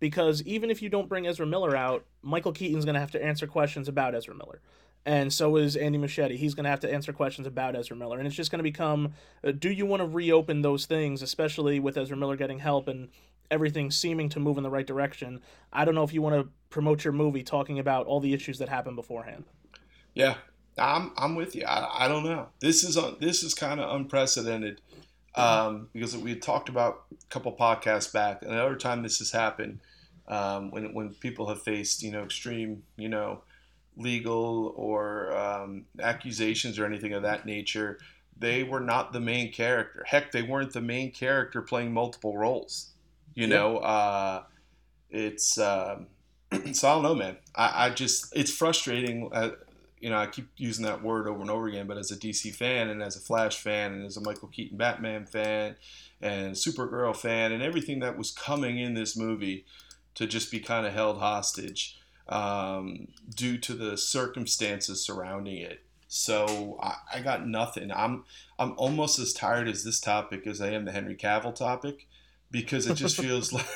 because 0.01 0.43
even 0.43 0.71
if 0.71 0.83
you 0.83 0.89
don't 0.89 1.09
bring 1.09 1.27
Ezra 1.27 1.47
Miller 1.47 1.77
out, 1.77 2.05
Michael 2.23 2.53
Keaton's 2.53 2.85
going 2.85 2.95
to 2.95 3.01
have 3.01 3.11
to 3.13 3.25
answer 3.25 3.47
questions 3.47 3.89
about 3.89 4.15
Ezra 4.15 4.35
Miller, 4.35 4.61
and 5.05 5.33
so 5.33 5.57
is 5.57 5.77
Andy 5.77 5.99
Muschietti. 5.99 6.37
He's 6.37 6.55
going 6.55 6.65
to 6.65 6.71
have 6.71 6.81
to 6.81 6.93
answer 6.93 7.13
questions 7.13 7.47
about 7.47 7.77
Ezra 7.77 7.97
Miller, 7.97 8.19
and 8.19 8.27
it's 8.27 8.37
just 8.37 8.51
going 8.51 8.59
to 8.59 8.65
become: 8.65 9.13
uh, 9.45 9.53
Do 9.53 9.71
you 9.71 9.87
want 9.87 10.01
to 10.01 10.07
reopen 10.07 10.63
those 10.63 10.87
things, 10.87 11.23
especially 11.23 11.81
with 11.81 11.97
Ezra 11.97 12.17
Miller 12.17 12.37
getting 12.37 12.59
help 12.59 12.89
and 12.89 13.09
everything 13.51 13.91
seeming 13.91 14.29
to 14.29 14.41
move 14.41 14.57
in 14.57 14.63
the 14.63 14.71
right 14.71 14.87
direction? 14.87 15.41
I 15.73 15.85
don't 15.85 15.95
know 15.95 16.05
if 16.05 16.13
you 16.13 16.23
want 16.23 16.37
to 16.37 16.49
promote 16.71 17.05
your 17.05 17.13
movie 17.13 17.43
talking 17.43 17.79
about 17.79 18.07
all 18.07 18.21
the 18.21 18.35
issues 18.35 18.59
that 18.59 18.69
happened 18.69 18.97
beforehand. 18.97 19.45
Yeah, 20.15 20.35
I'm 20.77 21.13
I'm 21.17 21.35
with 21.35 21.55
you. 21.55 21.65
I, 21.65 22.05
I 22.05 22.09
don't 22.09 22.25
know. 22.25 22.49
This 22.61 22.85
is 22.85 22.97
un, 22.97 23.17
this 23.21 23.43
is 23.43 23.55
kind 23.55 23.81
of 23.81 23.95
unprecedented 23.95 24.81
um, 25.35 25.89
because 25.93 26.17
we 26.17 26.35
talked 26.35 26.69
about 26.69 27.05
a 27.13 27.27
couple 27.27 27.53
podcasts 27.53 28.13
back. 28.13 28.43
And 28.43 28.53
another 28.53 28.77
time 28.77 29.03
this 29.03 29.19
has 29.19 29.31
happened 29.31 29.81
um, 30.27 30.71
when 30.71 30.95
when 30.95 31.15
people 31.15 31.49
have 31.49 31.63
faced 31.63 32.03
you 32.03 32.11
know 32.13 32.23
extreme 32.23 32.83
you 32.97 33.09
know 33.09 33.43
legal 33.97 34.73
or 34.77 35.37
um, 35.37 35.85
accusations 36.01 36.79
or 36.79 36.87
anything 36.87 37.13
of 37.13 37.23
that 37.23 37.45
nature. 37.47 37.99
They 38.41 38.63
were 38.63 38.81
not 38.81 39.13
the 39.13 39.21
main 39.21 39.53
character. 39.53 40.05
Heck, 40.07 40.31
they 40.31 40.43
weren't 40.43 40.73
the 40.73 40.81
main 40.81 41.11
character 41.11 41.61
playing 41.61 41.93
multiple 41.93 42.37
roles. 42.37 42.93
You 43.35 43.49
know, 43.49 43.79
uh, 43.79 44.45
it's 45.11 45.59
um, 45.59 46.07
so 46.73 46.89
I 46.89 46.95
don't 46.95 47.03
know, 47.03 47.15
man. 47.15 47.37
I, 47.55 47.87
I 47.87 47.91
just 47.91 48.35
it's 48.37 48.53
frustrating. 48.53 49.29
Uh, 49.33 49.51
you 50.01 50.11
know, 50.11 50.19
I 50.19 50.27
keep 50.27 50.49
using 50.57 50.85
that 50.85 51.03
word 51.03 51.27
over 51.27 51.41
and 51.41 51.51
over 51.51 51.67
again, 51.67 51.87
but 51.87 51.99
as 51.99 52.11
a 52.11 52.17
DC 52.17 52.55
fan 52.55 52.89
and 52.89 53.03
as 53.03 53.17
a 53.17 53.21
Flash 53.21 53.57
fan 53.57 53.93
and 53.93 54.05
as 54.05 54.17
a 54.17 54.21
Michael 54.21 54.49
Keaton 54.49 54.79
Batman 54.79 55.27
fan 55.27 55.77
and 56.21 56.55
Supergirl 56.55 57.17
fan 57.17 57.53
and 57.53 57.63
everything 57.63 58.01
that 58.01 58.19
was 58.19 58.31
coming 58.31 58.79
in 58.79 58.95
this 58.95 59.17
movie 59.17 59.65
to 60.15 60.27
just 60.27 60.51
be 60.51 60.61
kind 60.61 60.87
of 60.87 60.93
held 60.93 61.19
hostage 61.19 61.99
um, 62.29 63.09
due 63.35 63.59
to 63.59 63.75
the 63.75 63.97
circumstances 63.97 65.05
surrounding 65.05 65.59
it. 65.59 65.81
So 66.09 66.79
I, 66.83 66.97
I, 67.15 67.21
got 67.21 67.47
nothing. 67.47 67.93
I'm 67.93 68.25
I'm 68.59 68.75
almost 68.79 69.19
as 69.19 69.33
tired 69.33 69.69
as 69.69 69.85
this 69.85 70.01
topic 70.01 70.47
as 70.47 70.61
I 70.61 70.71
am 70.71 70.87
the 70.87 70.93
Henry 70.93 71.15
Cavill 71.15 71.55
topic 71.55 72.07
because 72.51 72.87
it 72.87 72.95
just 72.95 73.17
feels 73.21 73.53
like 73.53 73.67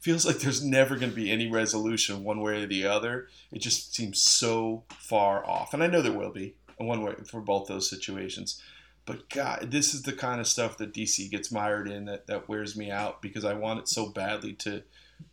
feels 0.00 0.26
like 0.26 0.38
there's 0.38 0.64
never 0.64 0.96
going 0.96 1.10
to 1.10 1.16
be 1.16 1.30
any 1.30 1.50
resolution 1.50 2.24
one 2.24 2.40
way 2.40 2.62
or 2.62 2.66
the 2.66 2.86
other. 2.86 3.28
It 3.52 3.60
just 3.60 3.94
seems 3.94 4.22
so 4.22 4.84
far 4.98 5.44
off, 5.48 5.74
and 5.74 5.82
I 5.82 5.86
know 5.86 6.02
there 6.02 6.12
will 6.12 6.32
be 6.32 6.54
one 6.76 7.02
way 7.02 7.14
for 7.26 7.40
both 7.40 7.68
those 7.68 7.88
situations. 7.88 8.60
But 9.06 9.28
God, 9.28 9.70
this 9.70 9.94
is 9.94 10.02
the 10.02 10.12
kind 10.12 10.40
of 10.40 10.46
stuff 10.46 10.78
that 10.78 10.94
DC 10.94 11.30
gets 11.30 11.50
mired 11.50 11.88
in 11.88 12.04
that, 12.04 12.26
that 12.26 12.48
wears 12.48 12.76
me 12.76 12.90
out 12.90 13.22
because 13.22 13.44
I 13.44 13.54
want 13.54 13.80
it 13.80 13.88
so 13.88 14.08
badly 14.08 14.52
to 14.54 14.82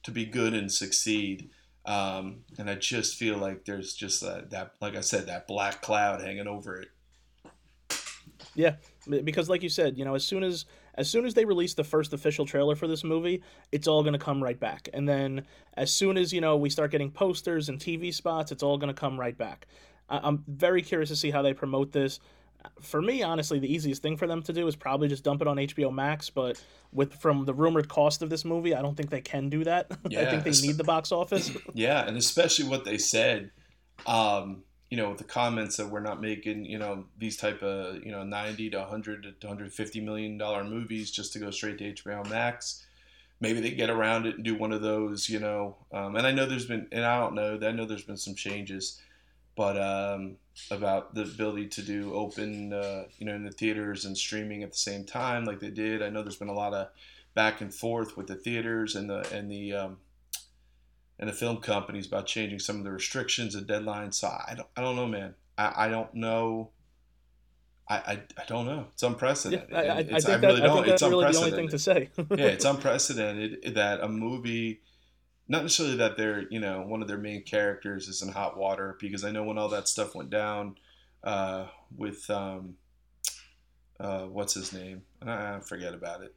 to 0.04 0.12
be 0.12 0.26
good 0.26 0.54
and 0.54 0.72
succeed. 0.72 1.50
Um, 1.86 2.44
and 2.58 2.70
I 2.70 2.76
just 2.76 3.16
feel 3.16 3.38
like 3.38 3.64
there's 3.64 3.94
just 3.94 4.22
that, 4.22 4.50
that, 4.50 4.74
like 4.82 4.96
I 4.96 5.02
said, 5.02 5.28
that 5.28 5.48
black 5.48 5.82
cloud 5.82 6.22
hanging 6.22 6.48
over 6.48 6.82
it. 6.82 6.90
Yeah, 8.54 8.76
because 9.24 9.50
like 9.50 9.64
you 9.64 9.70
said, 9.70 9.98
you 9.98 10.04
know, 10.04 10.16
as 10.16 10.26
soon 10.26 10.44
as 10.44 10.66
as 10.98 11.10
soon 11.10 11.26
as 11.26 11.34
they 11.34 11.46
release 11.46 11.74
the 11.76 11.84
first 11.84 12.12
official 12.14 12.46
trailer 12.46 12.76
for 12.76 12.88
this 12.88 13.04
movie, 13.04 13.42
it's 13.72 13.88
all 13.88 14.02
going 14.02 14.14
to 14.14 14.20
come 14.20 14.44
right 14.44 14.60
back. 14.60 14.90
And 14.94 15.08
then 15.08 15.46
as 15.76 15.94
soon 15.94 16.18
as, 16.18 16.34
you 16.34 16.42
know, 16.42 16.58
we 16.58 16.70
start 16.70 16.92
getting 16.92 17.12
posters 17.12 17.70
and 17.70 17.80
TV 17.80 18.14
spots, 18.14 18.52
it's 18.52 18.64
all 18.64 18.78
going 18.78 18.94
to 18.94 19.00
come 19.00 19.20
right 19.20 19.38
back. 19.38 19.68
I- 20.10 20.20
I'm 20.24 20.44
very 20.48 20.82
curious 20.82 21.10
to 21.10 21.16
see 21.16 21.30
how 21.32 21.42
they 21.42 21.54
promote 21.54 21.92
this. 21.92 22.20
For 22.82 23.02
me, 23.02 23.22
honestly, 23.22 23.60
the 23.60 23.72
easiest 23.72 24.02
thing 24.02 24.18
for 24.18 24.26
them 24.28 24.42
to 24.44 24.52
do 24.52 24.68
is 24.68 24.76
probably 24.76 25.08
just 25.08 25.24
dump 25.24 25.42
it 25.42 25.48
on 25.48 25.58
HBO 25.58 25.94
Max. 25.94 26.30
But 26.30 26.62
with 26.92 27.14
from 27.14 27.46
the 27.46 27.54
rumored 27.54 27.88
cost 27.88 28.22
of 28.24 28.30
this 28.30 28.44
movie, 28.44 28.74
I 28.76 28.82
don't 28.82 28.96
think 28.98 29.10
they 29.12 29.22
can 29.22 29.50
do 29.50 29.64
that. 29.64 29.92
Yeah, 30.10 30.22
I 30.28 30.32
think 30.32 30.44
they 30.44 30.68
need 30.68 30.78
the 30.78 30.84
box 30.84 31.12
office. 31.12 31.52
yeah, 31.74 32.06
and 32.06 32.18
especially 32.18 32.68
what 32.68 32.84
they 32.84 32.98
said. 32.98 33.52
Um, 34.06 34.64
you 34.90 34.98
know 34.98 35.14
the 35.14 35.24
comments 35.24 35.78
that 35.78 35.90
we're 35.90 36.00
not 36.00 36.22
making 36.22 36.66
you 36.66 36.78
know 36.78 37.06
these 37.18 37.38
type 37.38 37.62
of 37.62 38.04
you 38.04 38.12
know 38.12 38.24
90 38.24 38.70
to 38.72 38.78
100 38.80 39.24
to 39.42 39.48
150 39.48 40.02
million 40.02 40.38
dollar 40.38 40.64
movies 40.64 41.12
just 41.12 41.34
to 41.34 41.40
go 41.40 41.52
straight 41.52 41.78
to 41.80 41.94
HBO 41.94 42.28
Max. 42.30 42.86
Maybe 43.40 43.60
they 43.62 43.70
get 43.72 43.92
around 43.92 44.26
it 44.26 44.36
and 44.36 44.44
do 44.44 44.56
one 44.56 44.72
of 44.72 44.82
those 44.82 45.30
you 45.30 45.40
know 45.40 45.76
um, 45.94 46.16
and 46.16 46.26
I 46.26 46.32
know 46.32 46.46
there's 46.46 46.66
been 46.66 46.88
and 46.92 47.06
I 47.06 47.20
don't 47.20 47.36
know 47.36 47.60
I 47.62 47.72
know 47.72 47.86
there's 47.86 48.04
been 48.04 48.18
some 48.18 48.36
changes 48.36 49.02
but 49.56 49.76
um, 49.76 50.38
about 50.70 51.16
the 51.16 51.24
ability 51.24 51.68
to 51.68 51.82
do 51.82 52.14
open 52.14 52.72
uh, 52.72 53.06
you 53.18 53.26
know 53.26 53.36
in 53.36 53.44
the 53.44 53.52
theaters 53.52 54.06
and 54.06 54.18
streaming 54.18 54.64
at 54.64 54.72
the 54.72 54.78
same 54.78 55.04
time 55.04 55.44
like 55.46 55.60
they 55.60 55.70
did. 55.70 56.02
I 56.02 56.10
know 56.10 56.22
there's 56.22 56.38
been 56.38 56.48
a 56.48 56.54
lot 56.54 56.74
of 56.74 56.88
back 57.34 57.60
and 57.62 57.74
forth 57.74 58.16
with 58.16 58.28
the 58.28 58.36
theaters 58.36 58.96
and 58.96 59.10
the 59.10 59.28
and 59.36 59.52
the 59.52 59.74
um, 59.74 59.98
and 61.20 61.30
the 61.30 61.34
film 61.34 61.58
companies 61.58 62.08
about 62.08 62.28
changing 62.28 62.60
some 62.60 62.78
of 62.78 62.84
the 62.84 62.92
restrictions 62.92 63.56
and 63.56 63.68
deadlines. 63.68 64.16
So 64.16 64.28
I 64.28 64.54
don't, 64.56 64.68
I 64.76 64.82
don't 64.82 64.96
know, 64.96 65.08
man. 65.08 65.34
I, 65.58 65.86
I 65.86 65.88
don't 65.90 66.14
know. 66.14 66.72
I, 67.90 67.96
I, 67.96 68.12
I 68.38 68.46
don't 68.48 68.66
know. 68.66 68.88
It's 68.94 69.04
unprecedented. 69.04 69.70
Yeah, 69.72 69.78
I, 69.78 69.82
I, 69.82 69.98
it's, 70.00 70.26
I, 70.26 70.30
think, 70.30 70.42
that, 70.42 70.48
really 70.48 70.62
I 70.62 70.74
think 70.74 70.88
that's 70.88 71.02
really 71.02 71.32
the 71.32 71.38
only 71.38 71.52
thing 71.52 71.70
to 71.70 71.80
say. 71.80 72.10
yeah, 72.18 72.46
it's 72.48 72.66
unprecedented 72.66 73.76
that 73.76 74.02
a 74.02 74.10
movie, 74.10 74.82
not 75.48 75.64
necessarily 75.64 75.96
that 75.98 76.18
they're, 76.18 76.46
you 76.52 76.60
know, 76.60 76.82
one 76.82 77.02
of 77.02 77.08
their 77.08 77.18
main 77.18 77.44
characters 77.44 78.10
is 78.10 78.22
in 78.22 78.30
hot 78.30 78.58
water, 78.58 78.98
because 79.00 79.24
I 79.24 79.32
know 79.32 79.44
when 79.44 79.58
all 79.58 79.70
that 79.70 79.88
stuff 79.88 80.16
went 80.16 80.30
down 80.30 80.76
uh, 81.24 81.68
with 81.96 82.30
um, 82.30 82.76
uh, 84.00 84.24
what's 84.24 84.54
his 84.54 84.74
name? 84.74 85.04
Uh, 85.26 85.60
forget 85.60 85.94
about 85.94 86.22
it. 86.24 86.36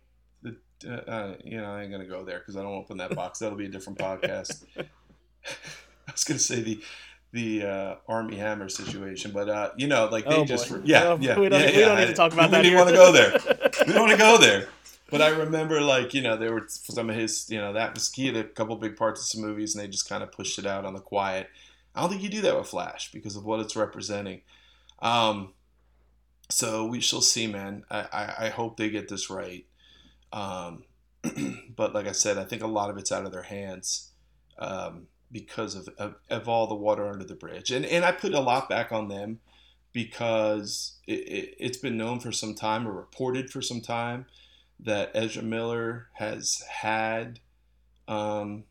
Uh, 0.87 0.93
uh, 1.11 1.35
you 1.45 1.59
know, 1.59 1.71
I 1.73 1.83
ain't 1.83 1.91
gonna 1.91 2.07
go 2.07 2.25
there 2.25 2.39
because 2.39 2.57
I 2.57 2.63
don't 2.63 2.75
open 2.75 2.97
that 2.99 3.15
box. 3.15 3.39
That'll 3.39 3.59
be 3.59 3.67
a 3.67 3.71
different 3.71 3.99
podcast. 3.99 4.65
I 4.77 6.13
was 6.13 6.25
gonna 6.25 6.39
say 6.41 6.61
the 6.63 6.81
the 7.33 7.63
uh, 7.65 7.95
Armie 8.09 8.37
Hammer 8.37 8.69
situation, 8.69 9.31
but 9.33 9.49
uh, 9.49 9.71
you 9.77 9.87
know, 9.87 10.09
like 10.11 10.25
they 10.25 10.35
Oh, 10.37 10.45
just 10.45 10.71
boy. 10.71 10.81
yeah, 10.85 11.05
Oh, 11.05 11.19
yeah, 11.21 11.39
we 11.39 11.49
don't- 11.49 11.61
yeah, 11.61 11.67
we 11.67 11.73
don't 11.81 11.99
yeah. 11.99 12.01
need 12.05 12.07
to 12.09 12.15
talk 12.15 12.33
about 12.33 12.51
that. 12.51 12.63
we 12.65 12.71
that 12.71 12.77
didn't 12.77 12.79
want 12.79 12.91
to 12.91 12.97
go 12.97 13.13
there. 13.13 13.33
We 13.87 13.93
don't 13.93 14.03
want 14.09 14.13
to 14.13 14.19
go 14.19 14.37
there. 14.39 14.69
But 15.11 15.23
I 15.23 15.29
remember, 15.29 15.81
like 15.81 16.13
you 16.15 16.23
know, 16.23 16.37
there 16.37 16.53
were 16.53 16.65
some 16.69 17.09
of 17.11 17.17
his, 17.17 17.49
you 17.51 17.59
know, 17.59 17.73
that 17.73 17.95
was 17.95 18.13
he 18.13 18.27
had 18.27 18.37
a 18.37 18.45
couple 18.45 18.77
big 18.77 18.97
parts 18.97 19.21
of 19.21 19.27
some 19.27 19.41
movies, 19.43 19.75
and 19.75 19.83
they 19.85 19.89
just 19.89 20.09
kind 20.09 20.23
of 20.23 20.31
pushed 20.33 20.59
it 20.59 20.67
out 20.67 20.85
on 20.85 20.95
the 20.95 21.01
quiet. 21.01 21.49
I 21.95 22.01
don't 22.01 22.11
think 22.11 22.23
you 22.23 22.29
do 22.29 22.41
that 22.43 22.57
with 22.57 22.69
Flash 22.69 23.11
because 23.13 23.35
of 23.37 23.45
what 23.45 23.61
it's 23.61 23.75
representing. 23.77 24.43
Um, 25.01 25.53
so 26.49 26.87
we 26.87 27.01
shall 27.01 27.21
see, 27.21 27.47
man. 27.47 27.85
I, 27.91 27.99
I, 28.13 28.35
I 28.47 28.49
hope 28.51 28.77
they 28.77 28.91
get 28.91 29.09
this 29.09 29.31
right. 29.31 29.65
Um, 30.33 30.85
but 31.77 31.95
like 31.95 32.07
I 32.07 32.13
said, 32.13 32.39
I 32.39 32.45
think 32.45 32.63
a 32.63 32.67
lot 32.67 32.91
of 32.91 32.97
it's 32.97 33.13
out 33.13 33.27
of 33.27 33.33
their 33.33 33.43
hands 33.43 34.11
um, 34.59 35.07
because 35.31 35.75
of, 35.75 35.89
of, 35.99 36.15
of 36.29 36.49
all 36.49 36.67
the 36.67 36.75
water 36.75 37.09
under 37.09 37.25
the 37.25 37.35
bridge. 37.35 37.71
And, 37.71 37.85
and 37.85 38.05
I 38.05 38.13
put 38.13 38.35
a 38.35 38.41
lot 38.41 38.69
back 38.69 38.93
on 38.93 39.09
them 39.09 39.41
because 39.93 40.99
it, 41.07 41.21
it, 41.21 41.55
it's 41.59 41.79
been 41.79 41.97
known 41.97 42.21
for 42.21 42.33
some 42.33 42.55
time 42.55 42.87
or 42.87 42.93
reported 42.93 43.51
for 43.51 43.61
some 43.61 43.81
time 43.81 44.27
that 44.79 45.11
Ezra 45.15 45.43
Miller 45.43 46.09
has 46.15 46.63
had 46.69 47.41
um, 48.09 48.65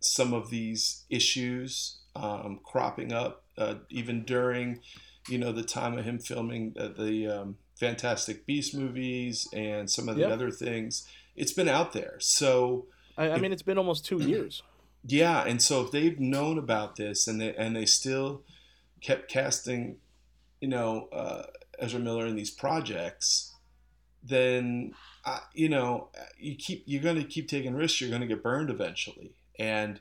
some 0.00 0.32
of 0.32 0.50
these 0.50 1.04
issues 1.10 1.98
um, 2.14 2.60
cropping 2.64 3.12
up 3.12 3.44
uh, 3.58 3.74
even 3.90 4.24
during 4.24 4.80
you 5.28 5.38
know 5.38 5.52
the 5.52 5.62
time 5.62 5.98
of 5.98 6.04
him 6.04 6.18
filming 6.18 6.72
the, 6.74 6.88
the 6.88 7.26
um, 7.26 7.56
Fantastic 7.82 8.46
Beast 8.46 8.76
movies 8.76 9.48
and 9.52 9.90
some 9.90 10.08
of 10.08 10.14
the 10.14 10.20
Yep. 10.22 10.30
other 10.30 10.50
things. 10.52 11.04
It's 11.34 11.52
been 11.52 11.68
out 11.68 11.92
there, 11.92 12.14
so 12.20 12.86
I, 13.18 13.30
I 13.32 13.38
mean, 13.40 13.52
it's 13.52 13.62
been 13.62 13.76
almost 13.76 14.04
two 14.04 14.18
years. 14.32 14.62
yeah, 15.04 15.42
and 15.44 15.60
so 15.60 15.82
if 15.84 15.90
they've 15.90 16.20
known 16.20 16.58
about 16.58 16.94
this 16.94 17.26
and 17.26 17.40
they 17.40 17.52
and 17.56 17.74
they 17.74 17.84
still 17.86 18.42
kept 19.00 19.28
casting, 19.28 19.96
you 20.60 20.68
know, 20.68 21.08
uh, 21.12 21.42
Ezra 21.80 21.98
Miller 21.98 22.24
in 22.26 22.36
these 22.36 22.52
projects, 22.52 23.52
then 24.22 24.94
uh, 25.24 25.40
you 25.52 25.68
know 25.68 26.08
you 26.38 26.54
keep 26.54 26.84
you're 26.86 27.02
going 27.02 27.16
to 27.16 27.24
keep 27.24 27.48
taking 27.48 27.74
risks. 27.74 28.00
You're 28.00 28.10
going 28.10 28.22
to 28.22 28.28
get 28.28 28.44
burned 28.44 28.70
eventually, 28.70 29.32
and 29.58 29.98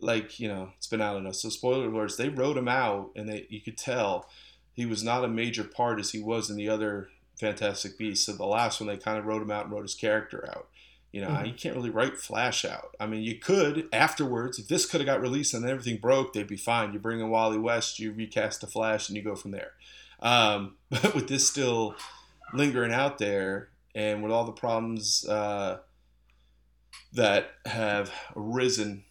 like 0.00 0.40
you 0.40 0.48
know, 0.48 0.70
it's 0.78 0.86
been 0.86 1.02
out 1.02 1.18
enough. 1.18 1.34
So 1.34 1.50
spoiler 1.50 1.88
alerts: 1.90 2.16
they 2.16 2.30
wrote 2.30 2.56
him 2.56 2.68
out, 2.68 3.10
and 3.16 3.28
they 3.28 3.46
you 3.50 3.60
could 3.60 3.76
tell 3.76 4.30
he 4.74 4.86
was 4.86 5.02
not 5.02 5.24
a 5.24 5.28
major 5.28 5.64
part 5.64 6.00
as 6.00 6.10
he 6.12 6.20
was 6.22 6.50
in 6.50 6.56
the 6.56 6.68
other 6.68 7.08
Fantastic 7.38 7.98
Beasts. 7.98 8.26
So 8.26 8.32
the 8.32 8.44
last 8.44 8.80
one, 8.80 8.88
they 8.88 8.96
kind 8.96 9.18
of 9.18 9.24
wrote 9.26 9.42
him 9.42 9.50
out 9.50 9.64
and 9.64 9.72
wrote 9.72 9.82
his 9.82 9.94
character 9.94 10.48
out. 10.50 10.68
You 11.12 11.20
know, 11.20 11.28
Mhm. 11.28 11.46
you 11.48 11.52
can't 11.54 11.76
really 11.76 11.90
write 11.90 12.18
Flash 12.18 12.64
out. 12.64 12.94
I 12.98 13.06
mean, 13.06 13.22
you 13.22 13.38
could 13.38 13.86
afterwards. 13.92 14.58
If 14.58 14.68
this 14.68 14.86
could 14.86 15.00
have 15.00 15.06
got 15.06 15.20
released 15.20 15.52
and 15.52 15.64
everything 15.68 15.98
broke, 15.98 16.32
they'd 16.32 16.46
be 16.46 16.56
fine. 16.56 16.92
You 16.94 16.98
bring 16.98 17.20
in 17.20 17.28
Wally 17.28 17.58
West, 17.58 17.98
you 17.98 18.12
recast 18.12 18.60
the 18.62 18.66
Flash, 18.66 19.08
and 19.08 19.16
you 19.16 19.22
go 19.22 19.34
from 19.34 19.50
there. 19.50 19.72
Um, 20.20 20.76
but 20.90 21.14
with 21.14 21.28
this 21.28 21.46
still 21.46 21.96
lingering 22.54 22.92
out 22.92 23.18
there, 23.18 23.68
and 23.94 24.22
with 24.22 24.32
all 24.32 24.44
the 24.44 24.52
problems 24.52 25.26
uh, 25.28 25.80
that 27.12 27.50
have 27.66 28.10
arisen, 28.34 29.04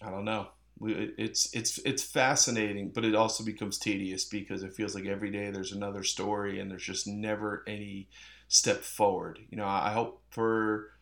I 0.00 0.10
don't 0.10 0.24
know. 0.24 0.48
It's 0.84 1.52
it's 1.54 1.78
it's 1.78 2.02
fascinating, 2.02 2.90
but 2.90 3.04
it 3.04 3.14
also 3.14 3.44
becomes 3.44 3.78
tedious 3.78 4.24
because 4.24 4.62
it 4.62 4.74
feels 4.74 4.94
like 4.94 5.06
every 5.06 5.30
day 5.30 5.50
there's 5.50 5.72
another 5.72 6.02
story, 6.02 6.60
and 6.60 6.70
there's 6.70 6.84
just 6.84 7.06
never 7.06 7.62
any 7.66 8.08
step 8.48 8.82
forward. 8.82 9.38
You 9.50 9.58
know, 9.58 9.64
I 9.64 9.90
I 9.90 9.92
hope 9.92 10.22
for 10.30 10.92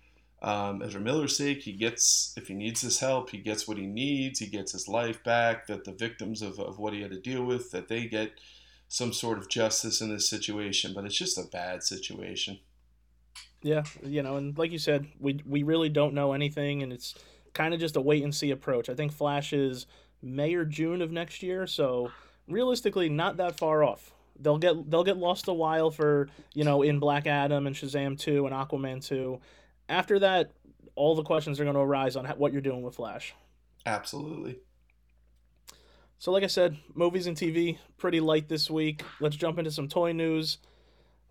um, 0.43 0.81
Ezra 0.83 1.01
Miller's 1.01 1.37
sake, 1.37 1.63
he 1.63 1.73
gets, 1.73 2.33
if 2.37 2.49
he 2.49 2.55
needs 2.55 2.81
his 2.81 2.99
help, 2.99 3.31
he 3.31 3.39
gets 3.39 3.69
what 3.69 3.77
he 3.77 3.87
needs. 3.87 4.39
He 4.39 4.47
gets 4.47 4.73
his 4.73 4.89
life 4.89 5.23
back. 5.23 5.67
That 5.67 5.85
the 5.85 5.93
victims 5.93 6.41
of, 6.41 6.59
of 6.59 6.79
what 6.79 6.95
he 6.95 7.03
had 7.03 7.11
to 7.11 7.21
deal 7.21 7.45
with, 7.45 7.71
that 7.73 7.89
they 7.89 8.07
get 8.07 8.33
some 8.89 9.13
sort 9.13 9.39
of 9.39 9.49
justice 9.49 10.01
in 10.01 10.09
this 10.09 10.29
situation. 10.29 10.93
But 10.95 11.05
it's 11.05 11.19
just 11.19 11.39
a 11.39 11.45
bad 11.51 11.83
situation. 11.83 12.59
Yeah, 13.63 13.83
you 14.03 14.23
know, 14.23 14.37
and 14.37 14.57
like 14.57 14.73
you 14.73 14.79
said, 14.79 15.07
we 15.19 15.41
we 15.45 15.63
really 15.63 15.91
don't 15.91 16.15
know 16.15 16.33
anything, 16.33 16.83
and 16.83 16.93
it's 16.93 17.15
kind 17.55 17.75
of 17.75 17.81
just 17.81 17.97
a 17.97 18.01
wait 18.01 18.23
and 18.23 18.35
see 18.35 18.51
approach. 18.51 18.89
I 18.89 18.95
think 18.95 19.13
Flash 19.13 19.53
is 19.53 19.87
May 20.23 20.55
or 20.55 20.65
June 20.65 21.03
of 21.03 21.11
next 21.11 21.43
year, 21.43 21.67
so 21.67 22.11
realistically, 22.49 23.09
not 23.09 23.37
that 23.39 23.59
far 23.59 23.83
off. 23.85 24.13
They'll 24.39 24.59
get 24.59 24.91
they'll 24.91 25.05
get 25.05 25.19
lost 25.19 25.49
a 25.49 25.53
while 25.53 25.91
for 25.91 26.29
you 26.55 26.65
know 26.65 26.83
in 26.83 26.99
Black 26.99 27.27
Adam 27.27 27.67
and 27.67 27.77
Shazam 27.77 28.19
two 28.19 28.47
and 28.47 28.55
Aquaman 28.55 29.05
two. 29.07 29.41
After 29.89 30.19
that, 30.21 30.53
all 30.95 31.15
the 31.15 31.23
questions 31.23 31.61
are 31.61 31.65
going 31.65 31.75
to 31.75 31.81
arise 31.81 32.17
on 32.17 32.27
what 32.27 32.53
you're 32.53 32.63
doing 32.63 32.83
with 32.83 32.95
Flash. 32.95 33.35
Absolutely. 33.87 34.59
So, 36.19 36.33
like 36.33 36.45
I 36.45 36.49
said, 36.49 36.77
movies 36.95 37.27
and 37.27 37.37
TV 37.37 37.79
pretty 37.97 38.21
light 38.21 38.49
this 38.49 38.71
week. 38.71 39.03
Let's 39.21 39.37
jump 39.37 39.59
into 39.59 39.71
some 39.71 39.89
toy 39.89 40.13
news. 40.13 40.59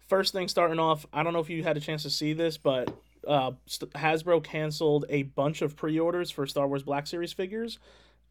First 0.08 0.34
thing 0.34 0.48
starting 0.48 0.80
off, 0.80 1.06
I 1.14 1.22
don't 1.22 1.34
know 1.34 1.40
if 1.40 1.50
you 1.52 1.64
had 1.64 1.78
a 1.78 1.80
chance 1.80 2.02
to 2.04 2.10
see 2.10 2.34
this, 2.34 2.58
but 2.58 2.92
uh, 3.28 3.52
Hasbro 3.68 4.44
canceled 4.44 5.06
a 5.10 5.24
bunch 5.24 5.62
of 5.62 5.76
pre-orders 5.76 6.32
for 6.32 6.46
Star 6.48 6.68
Wars 6.68 6.84
Black 6.84 7.08
Series 7.08 7.34
figures. 7.34 7.80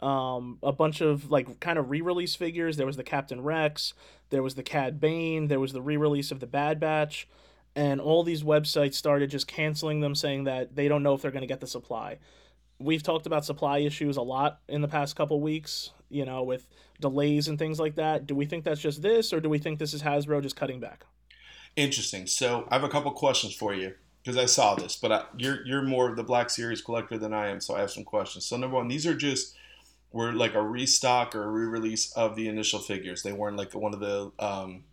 Um, 0.01 0.59
a 0.63 0.71
bunch 0.73 1.01
of 1.01 1.31
like 1.31 1.59
kind 1.61 1.79
of 1.79 1.91
re-release 1.91 2.37
figures. 2.37 2.77
There 2.77 2.87
was 2.87 2.97
the 2.97 3.03
Captain 3.03 3.43
Rex, 3.43 3.95
there 4.31 4.43
was 4.43 4.55
the 4.55 4.63
Cad 4.63 5.01
Bane, 5.01 5.49
there 5.49 5.59
was 5.59 5.73
the 5.73 5.83
re-release 5.83 6.31
of 6.31 6.39
the 6.39 6.47
Bad 6.47 6.79
Batch, 6.79 7.29
and 7.75 8.01
all 8.01 8.23
these 8.23 8.45
websites 8.45 8.95
started 8.95 9.31
just 9.31 9.49
canceling 9.49 10.01
them, 10.01 10.15
saying 10.15 10.45
that 10.45 10.77
they 10.77 10.87
don't 10.87 11.03
know 11.03 11.15
if 11.15 11.23
they're 11.23 11.33
going 11.33 11.43
to 11.43 11.49
get 11.49 11.61
the 11.61 11.67
supply. 11.67 12.19
We've 12.79 13.03
talked 13.03 13.27
about 13.27 13.45
supply 13.45 13.79
issues 13.79 14.17
a 14.17 14.23
lot 14.23 14.61
in 14.69 14.83
the 14.83 14.89
past 14.89 15.17
couple 15.17 15.41
weeks, 15.41 15.91
you 16.11 16.25
know, 16.25 16.45
with 16.45 16.69
delays 17.01 17.49
and 17.49 17.59
things 17.59 17.81
like 17.81 17.97
that. 17.97 18.25
Do 18.25 18.37
we 18.37 18.47
think 18.47 18.63
that's 18.63 18.81
just 18.81 19.03
this, 19.03 19.33
or 19.33 19.41
do 19.41 19.49
we 19.49 19.59
think 19.59 19.81
this 19.81 19.95
is 19.95 20.03
Hasbro 20.03 20.43
just 20.43 20.55
cutting 20.55 20.79
back? 20.79 21.07
Interesting. 21.75 22.29
So 22.29 22.69
I 22.71 22.75
have 22.75 22.85
a 22.85 22.89
couple 22.89 23.11
questions 23.11 23.53
for 23.53 23.75
you 23.75 23.95
because 24.29 24.43
I 24.43 24.45
saw 24.45 24.75
this, 24.75 24.95
but 24.95 25.11
I, 25.11 25.25
you're 25.39 25.67
you're 25.67 25.81
more 25.81 26.11
of 26.11 26.17
the 26.17 26.23
Black 26.23 26.51
Series 26.51 26.83
collector 26.83 27.17
than 27.17 27.33
I 27.33 27.49
am, 27.49 27.63
so 27.63 27.75
I 27.75 27.81
have 27.81 27.91
some 27.91 28.05
questions. 28.05 28.45
So 28.45 28.59
number 28.59 28.77
one, 28.77 28.87
these 28.87 29.07
are 29.07 29.15
just 29.15 29.57
were 30.13 30.35
like 30.35 30.53
a 30.53 30.63
restock 30.63 31.35
or 31.35 31.45
a 31.45 31.49
re-release 31.49 32.13
of 32.13 32.37
the 32.37 32.47
initial 32.47 32.79
figures. 32.79 33.23
They 33.23 33.33
weren't 33.33 33.57
like 33.57 33.75
one 33.75 33.95
of 33.95 34.01
the 34.01 34.31
um, 34.39 34.85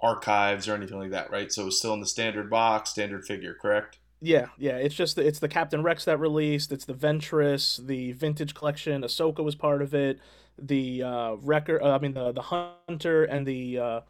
archives 0.00 0.66
or 0.66 0.74
anything 0.74 0.98
like 0.98 1.12
that, 1.12 1.30
right? 1.30 1.52
So 1.52 1.62
it 1.62 1.66
was 1.66 1.78
still 1.78 1.94
in 1.94 2.00
the 2.00 2.06
standard 2.06 2.50
box, 2.50 2.90
standard 2.90 3.24
figure, 3.24 3.54
correct? 3.54 3.98
Yeah, 4.20 4.46
yeah. 4.58 4.76
It's 4.76 4.96
just 4.96 5.18
it's 5.18 5.38
the 5.38 5.48
Captain 5.48 5.84
Rex 5.84 6.04
that 6.06 6.18
released. 6.18 6.72
It's 6.72 6.84
the 6.84 6.94
Ventress, 6.94 7.86
the 7.86 8.10
Vintage 8.10 8.54
Collection. 8.54 9.02
Ahsoka 9.02 9.44
was 9.44 9.54
part 9.54 9.82
of 9.82 9.94
it. 9.94 10.18
The 10.58 11.04
uh, 11.04 11.34
Wrecker, 11.34 11.80
uh, 11.80 11.94
I 11.94 12.00
mean 12.00 12.14
the 12.14 12.32
the 12.32 12.42
Hunter 12.42 13.22
and 13.22 13.46
the 13.46 13.78
uh, 13.78 14.00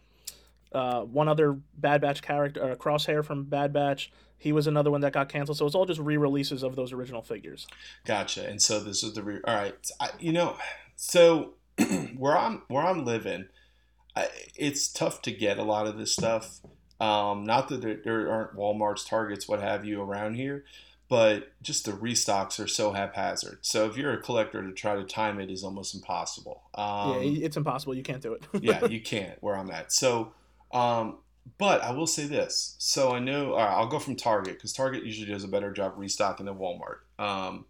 uh, 0.73 1.03
one 1.03 1.29
other 1.29 1.53
Bad 1.77 2.01
Batch 2.01 2.23
character, 2.23 2.73
uh, 2.73 2.75
Crosshair 2.77 3.23
from 3.23 3.45
Bad 3.45 3.75
Batch. 3.75 4.11
He 4.39 4.53
was 4.53 4.67
another 4.67 4.91
one 4.91 5.01
that 5.01 5.13
got 5.13 5.29
canceled. 5.29 5.59
So 5.59 5.67
it's 5.67 5.75
all 5.75 5.87
just 5.87 6.01
re-releases 6.01 6.63
of 6.63 6.77
those 6.77 6.93
original 6.93 7.23
figures. 7.23 7.67
Gotcha. 8.05 8.47
And 8.47 8.61
so 8.61 8.81
this 8.81 9.03
is 9.03 9.15
the 9.15 9.23
re- 9.23 9.41
all 9.45 9.55
right. 9.55 9.75
I, 10.01 10.11
you 10.19 10.33
know, 10.33 10.57
so 10.97 11.55
where 12.17 12.37
I'm 12.37 12.63
where 12.69 12.85
I'm 12.85 13.05
living, 13.05 13.47
I, 14.15 14.29
it's 14.57 14.89
tough 14.89 15.23
to 15.23 15.33
get 15.33 15.59
a 15.59 15.65
lot 15.65 15.87
of 15.87 15.99
this 15.99 16.13
stuff. 16.13 16.61
Um, 17.01 17.45
not 17.45 17.69
that 17.69 17.83
there, 17.83 18.01
there 18.03 18.31
aren't 18.31 18.57
WalMarts, 18.57 19.09
Targets, 19.09 19.49
what 19.49 19.61
have 19.61 19.85
you 19.85 20.01
around 20.01 20.35
here, 20.35 20.65
but 21.09 21.53
just 21.61 21.85
the 21.85 21.93
restocks 21.93 22.63
are 22.63 22.69
so 22.69 22.93
haphazard. 22.93 23.59
So 23.63 23.87
if 23.87 23.97
you're 23.97 24.13
a 24.13 24.21
collector, 24.21 24.63
to 24.63 24.73
try 24.73 24.95
to 24.95 25.05
time 25.05 25.41
it 25.41 25.51
is 25.51 25.65
almost 25.65 25.95
impossible. 25.95 26.63
Um, 26.75 27.23
yeah, 27.23 27.47
it's 27.47 27.57
impossible. 27.57 27.95
You 27.95 28.03
can't 28.03 28.23
do 28.23 28.35
it. 28.35 28.45
yeah, 28.61 28.85
you 28.91 29.01
can't 29.01 29.37
where 29.43 29.57
I'm 29.57 29.71
at. 29.71 29.93
So, 29.93 30.33
um, 30.73 31.19
but 31.59 31.83
I 31.83 31.93
will 31.93 32.07
say 32.07 32.27
this. 32.27 32.77
So 32.79 33.13
I 33.13 33.19
know 33.19 33.55
right, 33.55 33.71
I'll 33.71 33.87
go 33.87 33.99
from 33.99 34.17
Target 34.17 34.55
because 34.55 34.73
Target 34.73 35.05
usually 35.05 35.31
does 35.31 35.45
a 35.45 35.49
better 35.49 35.73
job 35.73 35.95
restocking 35.97 36.47
than 36.47 36.57
Walmart. 36.57 36.99
Um, 37.19 37.67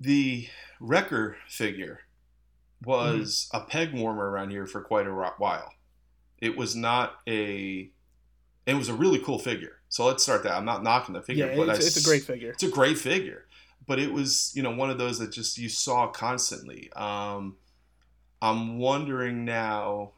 the 0.00 0.48
Wrecker 0.80 1.36
figure 1.48 2.00
was 2.84 3.48
a 3.52 3.60
peg 3.60 3.92
warmer 3.92 4.30
around 4.30 4.50
here 4.50 4.66
for 4.66 4.80
quite 4.80 5.06
a 5.06 5.12
while. 5.12 5.72
It 6.40 6.56
was 6.56 6.76
not 6.76 7.16
a. 7.26 7.90
It 8.66 8.74
was 8.74 8.88
a 8.88 8.94
really 8.94 9.20
cool 9.20 9.38
figure. 9.38 9.76
So 9.88 10.06
let's 10.06 10.22
start 10.22 10.42
that. 10.42 10.52
I'm 10.52 10.64
not 10.64 10.82
knocking 10.82 11.14
the 11.14 11.22
figure, 11.22 11.46
yeah, 11.46 11.56
but 11.56 11.68
it's, 11.68 11.84
I 11.84 11.86
it's 11.86 11.96
a 12.04 12.08
great 12.08 12.24
figure. 12.24 12.50
it's 12.50 12.64
a 12.64 12.68
great 12.68 12.98
figure, 12.98 13.46
but 13.86 13.98
it 13.98 14.12
was 14.12 14.52
you 14.54 14.62
know 14.62 14.72
one 14.72 14.90
of 14.90 14.98
those 14.98 15.18
that 15.20 15.32
just 15.32 15.58
you 15.58 15.68
saw 15.68 16.08
constantly. 16.08 16.90
Um, 16.94 17.56
I'm 18.42 18.78
wondering 18.78 19.44
now, 19.44 20.12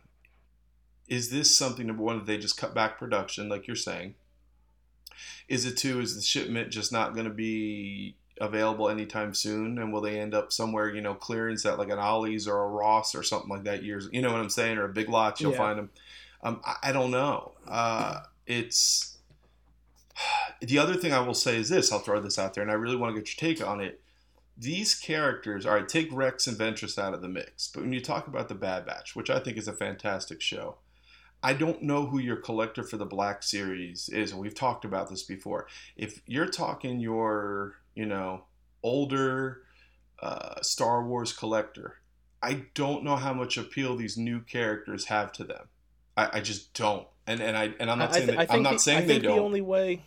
is 1.08 1.30
this 1.30 1.54
something 1.56 1.86
number 1.86 2.02
one 2.02 2.18
that 2.18 2.26
they 2.26 2.38
just 2.38 2.56
cut 2.58 2.74
back 2.74 2.98
production, 2.98 3.48
like 3.48 3.66
you're 3.66 3.76
saying? 3.76 4.14
Is 5.48 5.64
it 5.64 5.76
two? 5.76 6.00
Is 6.00 6.14
the 6.14 6.22
shipment 6.22 6.70
just 6.70 6.92
not 6.92 7.14
going 7.14 7.24
to 7.26 7.32
be 7.32 8.14
available 8.40 8.88
anytime 8.88 9.34
soon, 9.34 9.78
and 9.78 9.92
will 9.92 10.00
they 10.00 10.20
end 10.20 10.34
up 10.34 10.52
somewhere 10.52 10.94
you 10.94 11.00
know 11.00 11.14
clearance 11.14 11.64
at 11.66 11.78
like 11.78 11.88
an 11.88 11.98
Ollie's 11.98 12.46
or 12.46 12.62
a 12.62 12.68
Ross 12.68 13.14
or 13.14 13.22
something 13.22 13.48
like 13.48 13.64
that? 13.64 13.82
Years, 13.82 14.08
you 14.12 14.22
know 14.22 14.30
what 14.30 14.40
I'm 14.40 14.50
saying, 14.50 14.78
or 14.78 14.84
a 14.84 14.88
Big 14.92 15.08
Lots, 15.08 15.40
you'll 15.40 15.52
Yeah. 15.52 15.58
find 15.58 15.78
them. 15.78 15.90
Um, 16.42 16.60
I, 16.64 16.76
I 16.84 16.92
don't 16.92 17.10
know. 17.10 17.52
Uh, 17.66 18.20
it's 18.46 19.16
the 20.60 20.78
other 20.78 20.94
thing 20.94 21.12
I 21.12 21.20
will 21.20 21.34
say 21.34 21.56
is 21.56 21.68
this. 21.68 21.90
I'll 21.92 21.98
throw 22.00 22.20
this 22.20 22.38
out 22.38 22.54
there, 22.54 22.62
and 22.62 22.70
I 22.70 22.74
really 22.74 22.96
want 22.96 23.14
to 23.14 23.20
get 23.20 23.28
your 23.40 23.54
take 23.54 23.66
on 23.66 23.80
it. 23.80 24.00
These 24.56 24.96
characters, 24.96 25.64
all 25.64 25.74
right, 25.74 25.88
take 25.88 26.08
Rex 26.12 26.46
and 26.48 26.56
Ventress 26.56 26.98
out 26.98 27.14
of 27.14 27.22
the 27.22 27.28
mix, 27.28 27.68
but 27.68 27.82
when 27.82 27.92
you 27.92 28.00
talk 28.00 28.26
about 28.26 28.48
the 28.48 28.56
Bad 28.56 28.84
Batch, 28.84 29.14
which 29.14 29.30
I 29.30 29.38
think 29.38 29.56
is 29.56 29.68
a 29.68 29.72
fantastic 29.72 30.40
show, 30.40 30.78
I 31.42 31.52
don't 31.52 31.82
know 31.82 32.06
who 32.06 32.18
your 32.18 32.36
collector 32.36 32.82
for 32.82 32.96
the 32.96 33.06
Black 33.06 33.42
Series 33.42 34.08
is. 34.08 34.32
And 34.32 34.40
we've 34.40 34.54
talked 34.54 34.84
about 34.84 35.08
this 35.08 35.22
before. 35.22 35.66
If 35.96 36.20
you're 36.26 36.48
talking 36.48 37.00
your, 37.00 37.76
you 37.94 38.06
know, 38.06 38.44
older 38.82 39.62
uh, 40.20 40.60
Star 40.62 41.04
Wars 41.04 41.32
collector, 41.32 42.00
I 42.42 42.64
don't 42.74 43.04
know 43.04 43.16
how 43.16 43.32
much 43.32 43.56
appeal 43.56 43.96
these 43.96 44.16
new 44.16 44.40
characters 44.40 45.06
have 45.06 45.32
to 45.32 45.44
them. 45.44 45.68
I, 46.16 46.38
I 46.38 46.40
just 46.40 46.74
don't. 46.74 47.06
And 47.26 47.40
and 47.40 47.56
I 47.56 47.74
and 47.78 47.90
I'm 47.90 47.98
not 47.98 48.14
saying 48.14 48.28
th- 48.28 48.46
I'm 48.50 48.62
not 48.62 48.74
the, 48.74 48.78
saying 48.78 48.98
I 48.98 49.00
they 49.02 49.06
think 49.14 49.24
don't. 49.24 49.36
The 49.36 49.42
only 49.42 49.60
way 49.60 50.02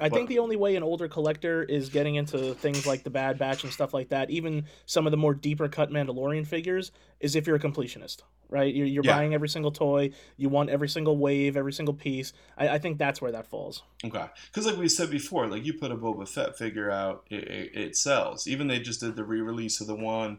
I 0.00 0.08
think 0.08 0.28
the 0.28 0.38
only 0.38 0.56
way 0.56 0.76
an 0.76 0.82
older 0.82 1.08
collector 1.08 1.62
is 1.62 1.88
getting 1.88 2.14
into 2.14 2.54
things 2.54 2.86
like 2.86 3.04
the 3.04 3.10
Bad 3.10 3.38
Batch 3.38 3.64
and 3.64 3.72
stuff 3.72 3.92
like 3.94 4.08
that, 4.10 4.30
even 4.30 4.64
some 4.86 5.06
of 5.06 5.10
the 5.10 5.16
more 5.16 5.34
deeper 5.34 5.68
cut 5.68 5.90
Mandalorian 5.90 6.46
figures, 6.46 6.92
is 7.20 7.36
if 7.36 7.46
you're 7.46 7.56
a 7.56 7.60
completionist, 7.60 8.22
right? 8.48 8.74
You're, 8.74 8.86
you're 8.86 9.04
yeah. 9.04 9.16
buying 9.16 9.34
every 9.34 9.48
single 9.48 9.72
toy, 9.72 10.10
you 10.36 10.48
want 10.48 10.70
every 10.70 10.88
single 10.88 11.16
wave, 11.16 11.56
every 11.56 11.72
single 11.72 11.94
piece. 11.94 12.32
I, 12.56 12.68
I 12.68 12.78
think 12.78 12.98
that's 12.98 13.20
where 13.20 13.32
that 13.32 13.46
falls. 13.46 13.82
Okay, 14.04 14.26
because 14.46 14.66
like 14.66 14.76
we 14.76 14.88
said 14.88 15.10
before, 15.10 15.46
like 15.46 15.64
you 15.64 15.74
put 15.74 15.92
a 15.92 15.96
Boba 15.96 16.28
Fett 16.28 16.56
figure 16.56 16.90
out, 16.90 17.24
it, 17.30 17.44
it, 17.44 17.70
it 17.74 17.96
sells. 17.96 18.46
Even 18.46 18.68
they 18.68 18.78
just 18.78 19.00
did 19.00 19.16
the 19.16 19.24
re-release 19.24 19.80
of 19.80 19.86
the 19.86 19.96
one. 19.96 20.38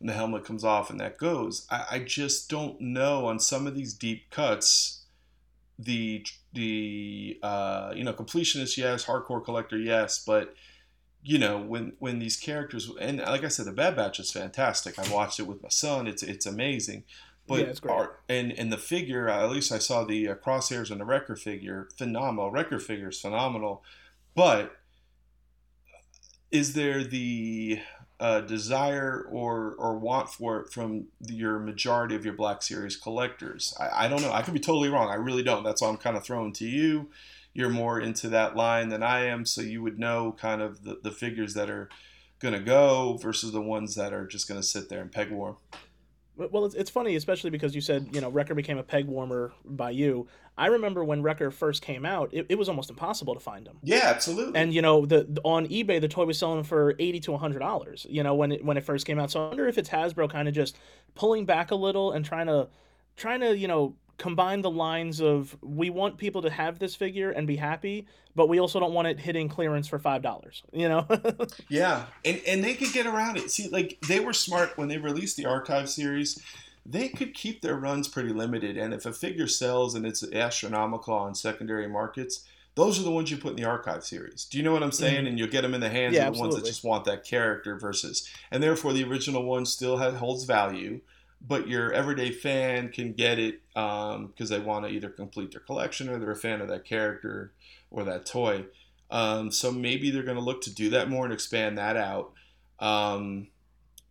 And 0.00 0.08
the 0.08 0.14
helmet 0.14 0.44
comes 0.44 0.64
off 0.64 0.90
and 0.90 0.98
that 0.98 1.16
goes. 1.16 1.64
I, 1.70 1.84
I 1.92 1.98
just 2.00 2.50
don't 2.50 2.80
know 2.80 3.26
on 3.26 3.38
some 3.38 3.68
of 3.68 3.76
these 3.76 3.94
deep 3.94 4.30
cuts 4.32 5.01
the 5.84 6.24
the 6.52 7.38
uh, 7.42 7.92
you 7.94 8.04
know 8.04 8.12
completionist 8.12 8.76
yes 8.76 9.06
hardcore 9.06 9.44
collector 9.44 9.78
yes 9.78 10.22
but 10.24 10.54
you 11.22 11.38
know 11.38 11.58
when 11.58 11.92
when 11.98 12.18
these 12.18 12.36
characters 12.36 12.90
and 13.00 13.18
like 13.18 13.44
i 13.44 13.48
said 13.48 13.66
the 13.66 13.72
bad 13.72 13.96
batch 13.96 14.18
is 14.18 14.32
fantastic. 14.32 14.98
I 14.98 15.12
watched 15.12 15.38
it 15.38 15.46
with 15.46 15.62
my 15.62 15.68
son. 15.68 16.06
It's 16.06 16.22
it's 16.22 16.46
amazing. 16.46 17.04
But 17.46 17.60
yeah, 17.60 17.66
it's 17.66 17.80
great. 17.80 17.92
Our, 17.92 18.18
and 18.28 18.52
and 18.52 18.72
the 18.72 18.78
figure 18.78 19.28
at 19.28 19.50
least 19.50 19.72
i 19.72 19.78
saw 19.78 20.04
the 20.04 20.28
uh, 20.28 20.34
crosshairs 20.34 20.90
and 20.90 21.00
the 21.00 21.04
wrecker 21.04 21.36
figure 21.36 21.88
phenomenal. 21.96 22.50
Wrecker 22.50 22.78
figure 22.78 23.10
is 23.10 23.20
phenomenal. 23.20 23.82
But 24.34 24.76
is 26.50 26.74
there 26.74 27.02
the 27.04 27.80
uh, 28.22 28.40
desire 28.40 29.26
or 29.32 29.74
or 29.78 29.98
want 29.98 30.28
for 30.28 30.60
it 30.60 30.72
from 30.72 31.06
your 31.26 31.58
majority 31.58 32.14
of 32.14 32.24
your 32.24 32.34
Black 32.34 32.62
Series 32.62 32.96
collectors. 32.96 33.74
I, 33.80 34.04
I 34.04 34.08
don't 34.08 34.22
know. 34.22 34.32
I 34.32 34.42
could 34.42 34.54
be 34.54 34.60
totally 34.60 34.88
wrong. 34.88 35.08
I 35.08 35.16
really 35.16 35.42
don't. 35.42 35.64
That's 35.64 35.82
why 35.82 35.88
I'm 35.88 35.96
kind 35.96 36.16
of 36.16 36.22
throwing 36.22 36.52
to 36.54 36.64
you. 36.64 37.10
You're 37.52 37.68
more 37.68 37.98
into 37.98 38.28
that 38.28 38.54
line 38.54 38.90
than 38.90 39.02
I 39.02 39.24
am, 39.24 39.44
so 39.44 39.60
you 39.60 39.82
would 39.82 39.98
know 39.98 40.36
kind 40.38 40.62
of 40.62 40.84
the, 40.84 41.00
the 41.02 41.10
figures 41.10 41.54
that 41.54 41.68
are 41.68 41.88
going 42.38 42.54
to 42.54 42.60
go 42.60 43.18
versus 43.20 43.50
the 43.50 43.60
ones 43.60 43.96
that 43.96 44.12
are 44.12 44.26
just 44.26 44.46
going 44.46 44.60
to 44.60 44.66
sit 44.66 44.88
there 44.88 45.02
and 45.02 45.10
peg 45.10 45.32
warm. 45.32 45.56
Well, 46.36 46.64
it's, 46.64 46.74
it's 46.74 46.88
funny, 46.88 47.14
especially 47.16 47.50
because 47.50 47.74
you 47.74 47.82
said, 47.82 48.08
you 48.12 48.20
know, 48.20 48.30
Wrecker 48.30 48.54
became 48.54 48.78
a 48.78 48.82
peg 48.82 49.06
warmer 49.06 49.52
by 49.64 49.90
you. 49.90 50.26
I 50.56 50.66
remember 50.66 51.04
when 51.04 51.22
Wrecker 51.22 51.50
first 51.50 51.82
came 51.82 52.06
out, 52.06 52.30
it, 52.32 52.46
it 52.48 52.56
was 52.56 52.70
almost 52.70 52.88
impossible 52.88 53.34
to 53.34 53.40
find 53.40 53.66
him. 53.66 53.78
Yeah, 53.82 54.04
absolutely. 54.04 54.58
And, 54.58 54.72
you 54.72 54.80
know, 54.80 55.04
the, 55.04 55.24
the 55.28 55.42
on 55.42 55.66
eBay, 55.68 56.00
the 56.00 56.08
toy 56.08 56.24
was 56.24 56.38
selling 56.38 56.64
for 56.64 56.94
80 56.98 57.20
to 57.20 57.30
$100, 57.32 58.06
you 58.08 58.22
know, 58.22 58.34
when 58.34 58.52
it, 58.52 58.64
when 58.64 58.78
it 58.78 58.84
first 58.84 59.04
came 59.06 59.18
out. 59.18 59.30
So 59.30 59.44
I 59.44 59.48
wonder 59.48 59.68
if 59.68 59.76
it's 59.76 59.90
Hasbro 59.90 60.30
kind 60.30 60.48
of 60.48 60.54
just 60.54 60.78
pulling 61.14 61.44
back 61.44 61.70
a 61.70 61.74
little 61.74 62.12
and 62.12 62.24
trying 62.24 62.46
to, 62.46 62.68
trying 63.16 63.40
to, 63.40 63.56
you 63.56 63.68
know, 63.68 63.94
combine 64.18 64.62
the 64.62 64.70
lines 64.70 65.20
of 65.20 65.56
we 65.62 65.90
want 65.90 66.18
people 66.18 66.42
to 66.42 66.50
have 66.50 66.78
this 66.78 66.94
figure 66.94 67.30
and 67.30 67.46
be 67.46 67.56
happy, 67.56 68.06
but 68.34 68.48
we 68.48 68.60
also 68.60 68.80
don't 68.80 68.94
want 68.94 69.08
it 69.08 69.18
hitting 69.18 69.48
clearance 69.48 69.88
for 69.88 69.98
five 69.98 70.22
dollars. 70.22 70.62
You 70.72 70.88
know? 70.88 71.06
yeah, 71.68 72.06
and 72.24 72.40
and 72.46 72.62
they 72.62 72.74
could 72.74 72.92
get 72.92 73.06
around 73.06 73.36
it. 73.36 73.50
See, 73.50 73.68
like 73.68 73.98
they 74.08 74.20
were 74.20 74.32
smart 74.32 74.76
when 74.76 74.88
they 74.88 74.98
released 74.98 75.36
the 75.36 75.46
archive 75.46 75.88
series. 75.88 76.40
They 76.84 77.08
could 77.08 77.34
keep 77.34 77.62
their 77.62 77.76
runs 77.76 78.08
pretty 78.08 78.32
limited, 78.32 78.76
and 78.76 78.92
if 78.92 79.06
a 79.06 79.12
figure 79.12 79.46
sells 79.46 79.94
and 79.94 80.04
it's 80.04 80.24
astronomical 80.32 81.14
on 81.14 81.34
secondary 81.34 81.88
markets, 81.88 82.44
those 82.74 82.98
are 82.98 83.04
the 83.04 83.10
ones 83.10 83.30
you 83.30 83.36
put 83.36 83.50
in 83.50 83.56
the 83.56 83.64
archive 83.64 84.04
series. 84.04 84.46
Do 84.46 84.58
you 84.58 84.64
know 84.64 84.72
what 84.72 84.82
I'm 84.82 84.90
saying? 84.90 85.18
Mm-hmm. 85.18 85.26
And 85.26 85.38
you'll 85.38 85.48
get 85.48 85.62
them 85.62 85.74
in 85.74 85.80
the 85.80 85.88
hands 85.88 86.14
yeah, 86.14 86.22
of 86.22 86.24
the 86.24 86.28
absolutely. 86.30 86.54
ones 86.54 86.62
that 86.62 86.68
just 86.68 86.84
want 86.84 87.04
that 87.04 87.24
character 87.24 87.78
versus, 87.78 88.28
and 88.50 88.60
therefore 88.62 88.92
the 88.92 89.04
original 89.04 89.44
one 89.44 89.64
still 89.64 89.98
has, 89.98 90.14
holds 90.14 90.42
value 90.44 91.00
but 91.46 91.68
your 91.68 91.92
everyday 91.92 92.30
fan 92.30 92.88
can 92.88 93.12
get 93.12 93.38
it 93.38 93.60
because 93.74 94.16
um, 94.16 94.48
they 94.48 94.60
want 94.60 94.84
to 94.84 94.90
either 94.90 95.08
complete 95.08 95.50
their 95.52 95.60
collection 95.60 96.08
or 96.08 96.18
they're 96.18 96.30
a 96.30 96.36
fan 96.36 96.60
of 96.60 96.68
that 96.68 96.84
character 96.84 97.52
or 97.90 98.04
that 98.04 98.26
toy. 98.26 98.64
Um, 99.10 99.50
so 99.50 99.70
maybe 99.70 100.10
they're 100.10 100.22
going 100.22 100.38
to 100.38 100.42
look 100.42 100.62
to 100.62 100.74
do 100.74 100.90
that 100.90 101.10
more 101.10 101.24
and 101.24 101.34
expand 101.34 101.78
that 101.78 101.96
out. 101.96 102.32
Um, 102.78 103.48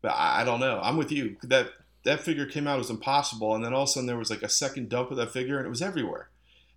but 0.02 0.10
I, 0.10 0.42
I, 0.42 0.44
don't 0.44 0.60
know. 0.60 0.80
I'm 0.82 0.98
with 0.98 1.12
you. 1.12 1.38
That 1.44 1.72
that 2.04 2.22
figure 2.22 2.46
came 2.46 2.68
out 2.68 2.78
was 2.78 2.90
impossible, 2.90 3.54
and 3.56 3.64
then 3.64 3.74
all 3.74 3.84
of 3.84 3.90
a 3.90 3.92
sudden 3.92 4.08
there 4.08 4.18
was 4.18 4.30
like 4.30 4.44
a 4.44 4.50
second 4.50 4.90
dump 4.90 5.12
of 5.12 5.18
that 5.18 5.32
figure, 5.32 5.58
and 5.58 5.66
it 5.66 5.70
was 5.70 5.82
everywhere. 5.82 6.30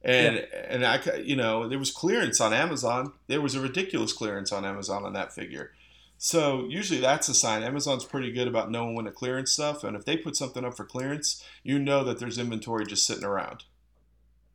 And 0.03 0.37
yeah. 0.37 0.67
and 0.69 0.85
I 0.85 1.01
you 1.23 1.37
know 1.37 1.69
there 1.69 1.79
was 1.79 1.91
clearance 1.91 2.41
on 2.41 2.53
Amazon. 2.53 3.13
There 3.27 3.41
was 3.41 3.55
a 3.55 3.61
ridiculous 3.61 4.13
clearance 4.13 4.53
on 4.53 4.65
Amazon 4.65 5.05
on 5.05 5.13
that 5.15 5.35
figure. 5.35 5.73
So 6.25 6.65
usually 6.71 7.01
that's 7.01 7.29
a 7.29 7.35
sign. 7.35 7.63
Amazon's 7.63 8.07
pretty 8.07 8.33
good 8.33 8.49
about 8.49 8.71
knowing 8.71 8.95
when 8.95 9.05
to 9.05 9.11
clearance 9.11 9.53
stuff, 9.53 9.85
and 9.85 9.95
if 9.95 10.07
they 10.07 10.17
put 10.17 10.37
something 10.37 10.65
up 10.65 10.75
for 10.75 10.87
clearance, 10.87 11.45
you 11.63 11.79
know 11.79 12.03
that 12.03 12.19
there's 12.19 12.39
inventory 12.39 12.87
just 12.87 13.07
sitting 13.07 13.25
around. 13.25 13.65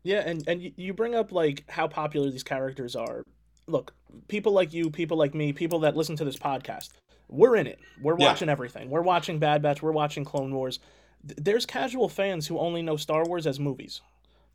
Yeah, 0.02 0.24
and 0.26 0.44
and 0.48 0.72
you 0.76 0.96
bring 0.96 1.14
up 1.14 1.32
like 1.32 1.70
how 1.70 1.88
popular 1.88 2.32
these 2.32 2.42
characters 2.42 2.96
are. 2.96 3.22
Look, 3.68 3.94
people 4.28 4.52
like 4.52 4.74
you, 4.74 4.90
people 4.90 5.16
like 5.16 5.36
me, 5.36 5.54
people 5.54 5.78
that 5.82 5.96
listen 5.96 6.16
to 6.16 6.26
this 6.26 6.38
podcast, 6.38 6.90
we're 7.28 7.56
in 7.56 7.68
it. 7.68 7.78
We're 8.02 8.16
watching 8.16 8.48
yeah. 8.48 8.54
everything. 8.54 8.90
We're 8.90 9.04
watching 9.04 9.38
Bad 9.38 9.62
Batch. 9.62 9.84
We're 9.84 9.92
watching 9.92 10.26
Clone 10.26 10.52
Wars. 10.52 10.80
There's 11.24 11.68
casual 11.68 12.10
fans 12.10 12.48
who 12.48 12.58
only 12.58 12.82
know 12.82 12.98
Star 12.98 13.26
Wars 13.26 13.46
as 13.46 13.60
movies. 13.60 14.02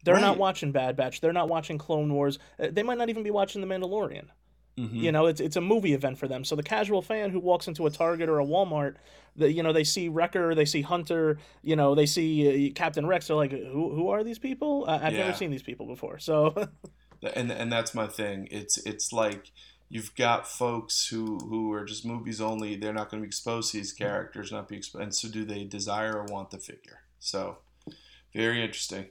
They're 0.05 0.15
right. 0.15 0.21
not 0.21 0.37
watching 0.37 0.73
Bad 0.73 0.97
Batch. 0.97 1.21
They're 1.21 1.33
not 1.33 1.49
watching 1.49 1.79
Clone 1.79 2.13
Wars. 2.13 2.41
Uh, 2.59 2.71
they 2.73 2.83
might 2.83 2.99
not 2.99 3.09
even 3.09 3.23
be 3.23 3.31
watching 3.31 3.61
The 3.61 3.73
Mandalorian. 3.73 4.27
Mm-hmm. 4.79 4.97
You 4.97 5.13
know, 5.13 5.27
it's 5.27 5.41
it's 5.41 5.57
a 5.57 5.61
movie 5.61 5.95
event 5.95 6.19
for 6.19 6.27
them. 6.27 6.45
So 6.45 6.57
the 6.57 6.63
casual 6.63 7.01
fan 7.01 7.31
who 7.31 7.39
walks 7.39 7.69
into 7.69 7.87
a 7.87 7.91
Target 7.91 8.29
or 8.29 8.41
a 8.41 8.45
Walmart, 8.45 8.97
that 9.37 9.53
you 9.53 9.63
know, 9.63 9.73
they 9.73 9.85
see 9.85 10.09
Wrecker, 10.09 10.55
they 10.55 10.65
see 10.65 10.83
Hunter, 10.83 11.39
you 11.63 11.77
know, 11.77 11.95
they 11.95 12.07
see 12.07 12.71
uh, 12.71 12.73
Captain 12.75 13.07
Rex. 13.07 13.29
They're 13.29 13.37
like, 13.37 13.53
who 13.53 13.95
who 13.95 14.09
are 14.09 14.25
these 14.25 14.41
people? 14.41 14.85
Uh, 14.89 14.99
I've 15.01 15.13
yeah. 15.13 15.21
never 15.21 15.33
seen 15.33 15.53
these 15.53 15.63
people 15.63 15.87
before. 15.87 16.19
So, 16.19 16.69
and 17.35 17.53
and 17.53 17.73
that's 17.73 17.95
my 17.95 18.09
thing. 18.09 18.49
It's 18.51 18.79
it's 18.79 19.13
like 19.13 19.53
you've 19.89 20.15
got 20.17 20.49
folks 20.49 21.07
who 21.07 21.39
who 21.39 21.73
are 21.73 21.85
just 21.85 22.05
movies 22.05 22.41
only. 22.41 22.75
They're 22.75 22.93
not 22.93 23.11
going 23.11 23.23
to 23.23 23.25
be 23.25 23.29
exposed 23.29 23.71
to 23.73 23.79
these 23.79 23.93
characters, 23.93 24.51
not 24.51 24.69
be 24.69 24.77
exposed. 24.79 25.05
And 25.05 25.15
so, 25.15 25.29
do 25.29 25.45
they 25.45 25.63
desire 25.63 26.15
or 26.15 26.25
want 26.25 26.51
the 26.51 26.59
figure? 26.59 27.03
So, 27.21 27.59
very 28.35 28.61
interesting. 28.61 29.07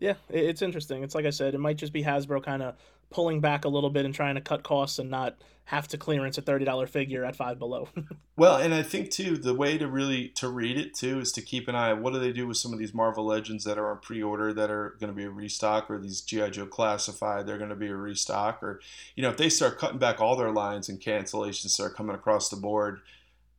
Yeah, 0.00 0.14
it's 0.28 0.62
interesting. 0.62 1.04
It's 1.04 1.14
like 1.14 1.26
I 1.26 1.30
said, 1.30 1.54
it 1.54 1.58
might 1.58 1.76
just 1.76 1.92
be 1.92 2.02
Hasbro 2.02 2.42
kind 2.42 2.60
of 2.60 2.74
pulling 3.12 3.40
back 3.40 3.64
a 3.64 3.68
little 3.68 3.90
bit 3.90 4.04
and 4.04 4.14
trying 4.14 4.34
to 4.34 4.40
cut 4.40 4.62
costs 4.62 4.98
and 4.98 5.10
not 5.10 5.36
have 5.66 5.86
to 5.88 5.96
clearance 5.96 6.36
a 6.38 6.42
$30 6.42 6.88
figure 6.88 7.24
at 7.24 7.36
five 7.36 7.58
below. 7.58 7.88
well, 8.36 8.56
and 8.56 8.74
I 8.74 8.82
think 8.82 9.10
too, 9.10 9.36
the 9.36 9.54
way 9.54 9.78
to 9.78 9.86
really 9.86 10.28
to 10.30 10.48
read 10.48 10.76
it 10.76 10.94
too 10.94 11.20
is 11.20 11.30
to 11.32 11.40
keep 11.40 11.68
an 11.68 11.76
eye 11.76 11.92
on 11.92 12.02
what 12.02 12.12
do 12.12 12.18
they 12.18 12.32
do 12.32 12.48
with 12.48 12.56
some 12.56 12.72
of 12.72 12.78
these 12.78 12.92
Marvel 12.92 13.24
Legends 13.24 13.64
that 13.64 13.78
are 13.78 13.90
on 13.90 14.00
pre-order 14.00 14.52
that 14.52 14.70
are 14.70 14.96
going 14.98 15.12
to 15.12 15.16
be 15.16 15.24
a 15.24 15.30
restock 15.30 15.88
or 15.90 15.98
these 15.98 16.20
GI 16.20 16.50
Joe 16.50 16.66
classified 16.66 17.46
they're 17.46 17.58
going 17.58 17.70
to 17.70 17.76
be 17.76 17.88
a 17.88 17.94
restock 17.94 18.62
or 18.62 18.80
you 19.14 19.22
know 19.22 19.30
if 19.30 19.36
they 19.36 19.48
start 19.48 19.78
cutting 19.78 19.98
back 19.98 20.20
all 20.20 20.36
their 20.36 20.50
lines 20.50 20.88
and 20.88 21.00
cancellations 21.00 21.70
start 21.70 21.96
coming 21.96 22.14
across 22.14 22.48
the 22.48 22.56
board 22.56 23.00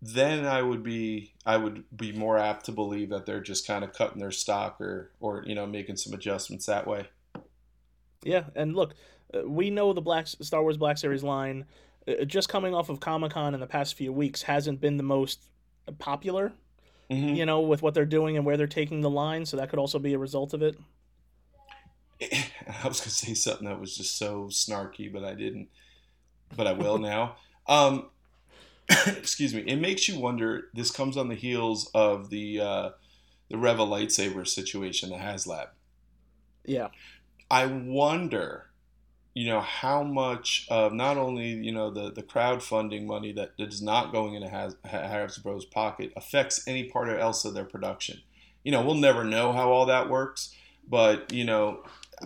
then 0.03 0.45
I 0.45 0.61
would 0.61 0.83
be 0.83 1.33
I 1.45 1.55
would 1.55 1.85
be 1.95 2.11
more 2.11 2.37
apt 2.37 2.65
to 2.65 2.71
believe 2.73 3.09
that 3.09 3.25
they're 3.25 3.39
just 3.39 3.65
kind 3.65 3.83
of 3.83 3.93
cutting 3.93 4.19
their 4.19 4.31
stock 4.31 4.79
or 4.81 5.11
or 5.21 5.43
you 5.47 5.55
know 5.55 5.65
making 5.65 5.95
some 5.95 6.13
adjustments 6.13 6.65
that 6.65 6.85
way. 6.85 7.07
Yeah, 8.23 8.45
and 8.55 8.75
look, 8.75 8.93
we 9.45 9.69
know 9.69 9.93
the 9.93 10.01
Black 10.01 10.27
Star 10.27 10.61
Wars 10.61 10.77
Black 10.77 10.97
Series 10.97 11.23
line, 11.23 11.65
uh, 12.07 12.25
just 12.25 12.49
coming 12.49 12.73
off 12.73 12.89
of 12.89 12.99
Comic 12.99 13.31
Con 13.31 13.53
in 13.53 13.59
the 13.59 13.67
past 13.67 13.95
few 13.95 14.11
weeks, 14.11 14.43
hasn't 14.43 14.81
been 14.81 14.97
the 14.97 15.03
most 15.03 15.45
popular. 15.99 16.53
Mm-hmm. 17.09 17.35
You 17.35 17.45
know, 17.45 17.61
with 17.61 17.81
what 17.81 17.93
they're 17.93 18.05
doing 18.05 18.37
and 18.37 18.45
where 18.45 18.57
they're 18.57 18.65
taking 18.65 19.01
the 19.01 19.09
line, 19.09 19.45
so 19.45 19.57
that 19.57 19.69
could 19.69 19.79
also 19.79 19.99
be 19.99 20.13
a 20.13 20.17
result 20.17 20.53
of 20.53 20.61
it. 20.61 20.77
I 22.21 22.87
was 22.87 23.01
gonna 23.01 23.11
say 23.11 23.33
something 23.33 23.67
that 23.67 23.79
was 23.79 23.97
just 23.97 24.17
so 24.17 24.45
snarky, 24.45 25.11
but 25.11 25.23
I 25.23 25.33
didn't. 25.33 25.67
But 26.55 26.67
I 26.67 26.73
will 26.73 26.97
now. 26.97 27.37
Um, 27.65 28.09
excuse 29.07 29.53
me. 29.53 29.61
It 29.61 29.77
makes 29.77 30.09
you 30.09 30.19
wonder. 30.19 30.65
This 30.73 30.91
comes 30.91 31.15
on 31.15 31.29
the 31.29 31.35
heels 31.35 31.89
of 31.95 32.29
the 32.29 32.59
uh, 32.59 32.89
the 33.49 33.57
Reva 33.57 33.83
lightsaber 33.83 34.45
situation, 34.45 35.09
the 35.09 35.15
HasLab. 35.15 35.67
Yeah. 36.65 36.89
I 37.49 37.67
wonder 37.67 38.65
you 39.33 39.47
know 39.47 39.61
how 39.61 40.03
much 40.03 40.67
of 40.69 40.93
not 40.93 41.17
only 41.17 41.47
you 41.47 41.71
know 41.71 41.89
the 41.89 42.11
the 42.11 42.21
crowdfunding 42.21 43.05
money 43.05 43.31
that 43.33 43.51
is 43.57 43.81
not 43.81 44.11
going 44.11 44.35
into 44.35 44.47
Has, 44.47 44.75
Hasbro's 44.85 45.65
pocket 45.65 46.13
affects 46.15 46.67
any 46.67 46.83
part 46.85 47.09
of 47.09 47.19
else 47.19 47.43
of 47.43 47.53
their 47.53 47.65
production. 47.65 48.21
You 48.63 48.71
know, 48.71 48.83
we'll 48.83 48.95
never 48.95 49.23
know 49.23 49.51
how 49.51 49.71
all 49.71 49.87
that 49.87 50.09
works, 50.09 50.53
But 50.87 51.33
you 51.33 51.45
know, 51.45 51.83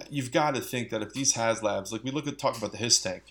you've 0.10 0.32
got 0.32 0.56
to 0.56 0.62
think 0.62 0.90
that 0.90 1.02
if 1.02 1.14
these 1.14 1.34
HasLabs, 1.34 1.92
like 1.92 2.04
we 2.04 2.12
look 2.12 2.28
at 2.28 2.38
talk 2.38 2.58
about 2.58 2.74
the 2.74 2.78
Hiss 2.78 3.02
tank, 3.02 3.24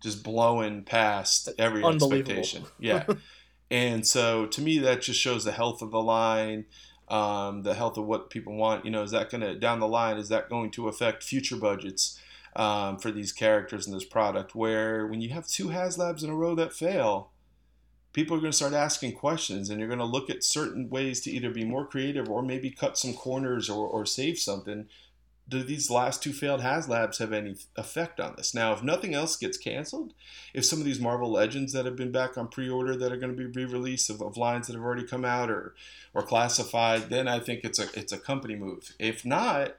just 0.00 0.22
blowing 0.22 0.84
past 0.84 1.48
every 1.58 1.84
expectation. 1.84 2.64
Yeah. 2.78 3.04
and 3.70 4.06
so 4.06 4.46
to 4.46 4.62
me, 4.62 4.78
that 4.78 5.02
just 5.02 5.20
shows 5.20 5.44
the 5.44 5.52
health 5.52 5.82
of 5.82 5.90
the 5.90 6.00
line, 6.00 6.66
um, 7.08 7.64
the 7.64 7.74
health 7.74 7.98
of 7.98 8.06
what 8.06 8.30
people 8.30 8.54
want. 8.54 8.84
You 8.84 8.92
know, 8.92 9.02
is 9.02 9.10
that 9.10 9.28
going 9.28 9.40
to 9.40 9.58
down 9.58 9.80
the 9.80 9.88
line? 9.88 10.18
Is 10.18 10.28
that 10.28 10.48
going 10.48 10.70
to 10.72 10.86
affect 10.86 11.24
future 11.24 11.56
budgets 11.56 12.20
um, 12.56 12.98
for 12.98 13.10
these 13.10 13.32
characters 13.32 13.86
in 13.86 13.92
this 13.92 14.04
product? 14.04 14.54
Where 14.54 15.06
when 15.06 15.20
you 15.20 15.30
have 15.30 15.46
two 15.46 15.68
HasLabs 15.68 16.22
in 16.22 16.30
a 16.30 16.36
row 16.36 16.54
that 16.54 16.72
fail, 16.72 17.30
people 18.12 18.36
are 18.36 18.40
going 18.40 18.52
to 18.52 18.56
start 18.56 18.74
asking 18.74 19.14
questions, 19.14 19.70
and 19.70 19.78
you're 19.78 19.88
going 19.88 19.98
to 19.98 20.04
look 20.04 20.30
at 20.30 20.44
certain 20.44 20.88
ways 20.90 21.20
to 21.22 21.30
either 21.30 21.50
be 21.50 21.64
more 21.64 21.86
creative 21.86 22.28
or 22.28 22.42
maybe 22.42 22.70
cut 22.70 22.98
some 22.98 23.14
corners 23.14 23.68
or, 23.68 23.86
or 23.86 24.06
save 24.06 24.38
something 24.38 24.86
do 25.48 25.62
these 25.62 25.90
last 25.90 26.22
two 26.22 26.32
failed 26.32 26.62
HasLabs 26.62 27.18
have 27.18 27.32
any 27.32 27.56
effect 27.76 28.18
on 28.18 28.34
this? 28.36 28.54
Now, 28.54 28.72
if 28.72 28.82
nothing 28.82 29.14
else 29.14 29.36
gets 29.36 29.58
canceled, 29.58 30.14
if 30.54 30.64
some 30.64 30.78
of 30.78 30.84
these 30.84 31.00
Marvel 31.00 31.30
Legends 31.30 31.72
that 31.74 31.84
have 31.84 31.96
been 31.96 32.12
back 32.12 32.38
on 32.38 32.48
pre-order 32.48 32.96
that 32.96 33.12
are 33.12 33.18
going 33.18 33.36
to 33.36 33.48
be 33.48 33.60
re-released 33.60 34.08
of, 34.08 34.22
of 34.22 34.36
lines 34.36 34.66
that 34.66 34.74
have 34.74 34.82
already 34.82 35.06
come 35.06 35.24
out 35.24 35.50
or 35.50 35.74
or 36.14 36.22
classified, 36.22 37.10
then 37.10 37.28
I 37.28 37.40
think 37.40 37.60
it's 37.64 37.78
a 37.78 37.88
it's 37.98 38.12
a 38.12 38.18
company 38.18 38.56
move. 38.56 38.94
If 38.98 39.24
not, 39.26 39.76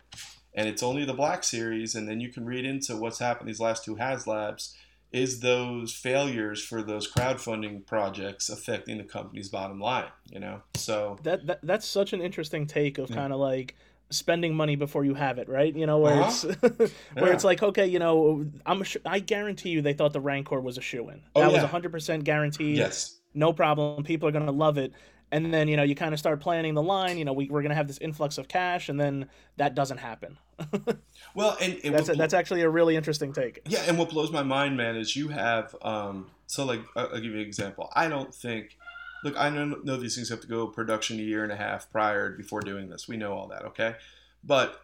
and 0.56 0.68
it's 0.68 0.82
only 0.82 1.06
the 1.06 1.14
Black 1.14 1.44
Series, 1.44 1.94
and 1.96 2.08
then 2.08 2.20
you 2.20 2.30
can 2.30 2.46
read 2.46 2.66
into 2.66 2.96
what's 2.96 3.20
happened 3.20 3.50
these 3.50 3.60
last 3.60 3.84
two 3.84 3.98
HasLabs, 3.98 4.74
is 5.12 5.42
those 5.42 5.94
failures 5.94 6.64
for 6.64 6.82
those 6.82 7.12
crowdfunding 7.12 7.86
projects 7.86 8.50
affecting 8.50 8.98
the 8.98 9.04
company's 9.04 9.50
bottom 9.50 9.80
line? 9.80 10.10
You 10.32 10.40
know, 10.40 10.62
so 10.76 11.20
that, 11.24 11.46
that 11.46 11.60
that's 11.62 11.86
such 11.86 12.14
an 12.14 12.22
interesting 12.22 12.66
take 12.66 12.98
of 12.98 13.10
yeah. 13.10 13.18
kind 13.18 13.34
of 13.34 13.40
like 13.40 13.76
spending 14.10 14.56
money 14.56 14.76
before 14.76 15.04
you 15.04 15.14
have 15.14 15.38
it, 15.38 15.50
right? 15.50 15.76
You 15.76 15.86
know, 15.86 16.00
where 16.00 16.22
uh-huh. 16.22 16.48
it's 16.50 16.62
where 17.14 17.28
yeah. 17.28 17.34
it's 17.34 17.44
like, 17.44 17.62
okay, 17.62 17.86
you 17.86 18.00
know, 18.00 18.46
I'm 18.66 18.84
I 19.06 19.20
guarantee 19.20 19.70
you 19.70 19.82
they 19.82 19.94
thought 19.94 20.14
the 20.14 20.22
Rancor 20.22 20.62
was 20.62 20.78
a 20.78 20.82
shoe 20.82 21.10
in. 21.10 21.22
Oh, 21.36 21.42
that 21.42 21.52
yeah. 21.52 21.72
was 21.72 21.84
100% 21.84 22.24
guaranteed. 22.24 22.78
Yes. 22.78 23.20
No 23.34 23.52
problem. 23.52 24.04
People 24.04 24.30
are 24.30 24.32
going 24.32 24.46
to 24.46 24.52
love 24.52 24.78
it. 24.78 24.94
And 25.32 25.54
then, 25.54 25.68
you 25.68 25.76
know, 25.76 25.84
you 25.84 25.96
kind 25.96 26.14
of 26.14 26.20
start 26.20 26.40
planning 26.40 26.76
the 26.76 26.84
line, 26.84 27.18
you 27.18 27.26
know, 27.26 27.34
we, 27.34 27.50
we're 27.50 27.62
going 27.62 27.72
to 27.72 27.76
have 27.76 27.88
this 27.88 27.98
influx 27.98 28.38
of 28.38 28.48
cash 28.48 28.90
and 28.90 29.00
then 29.00 29.28
that 29.58 29.76
doesn't 29.76 29.98
happen. 29.98 30.38
well, 31.36 31.58
and, 31.62 31.80
and 31.84 31.94
that's, 31.94 32.10
a, 32.10 32.14
that's 32.14 32.34
actually 32.34 32.62
a 32.62 32.70
really 32.70 32.96
interesting 32.96 33.34
take. 33.34 33.62
Yeah. 33.68 33.84
And 33.88 33.98
what 33.98 34.10
blows 34.10 34.32
my 34.32 34.44
mind, 34.44 34.78
man, 34.78 34.96
is 34.96 35.16
you 35.16 35.30
have, 35.30 35.76
um, 35.82 36.28
so 36.48 36.66
like, 36.66 36.82
I'll 36.96 37.16
give 37.16 37.26
you 37.26 37.36
an 37.36 37.40
example. 37.40 37.92
I 37.96 38.08
don't 38.08 38.34
think 38.34 38.78
look, 39.26 39.36
I 39.38 39.50
know, 39.50 39.80
know 39.84 39.98
these 39.98 40.16
things 40.16 40.30
have 40.30 40.42
to 40.42 40.48
go 40.48 40.68
production 40.68 41.20
a 41.20 41.24
year 41.24 41.44
and 41.44 41.52
a 41.52 41.56
half 41.56 41.92
prior 41.92 42.30
before 42.32 42.62
doing 42.62 42.90
this. 42.90 43.08
We 43.08 43.18
know 43.18 43.34
all 43.34 43.48
that, 43.48 43.64
okay? 43.66 43.96
But 44.44 44.80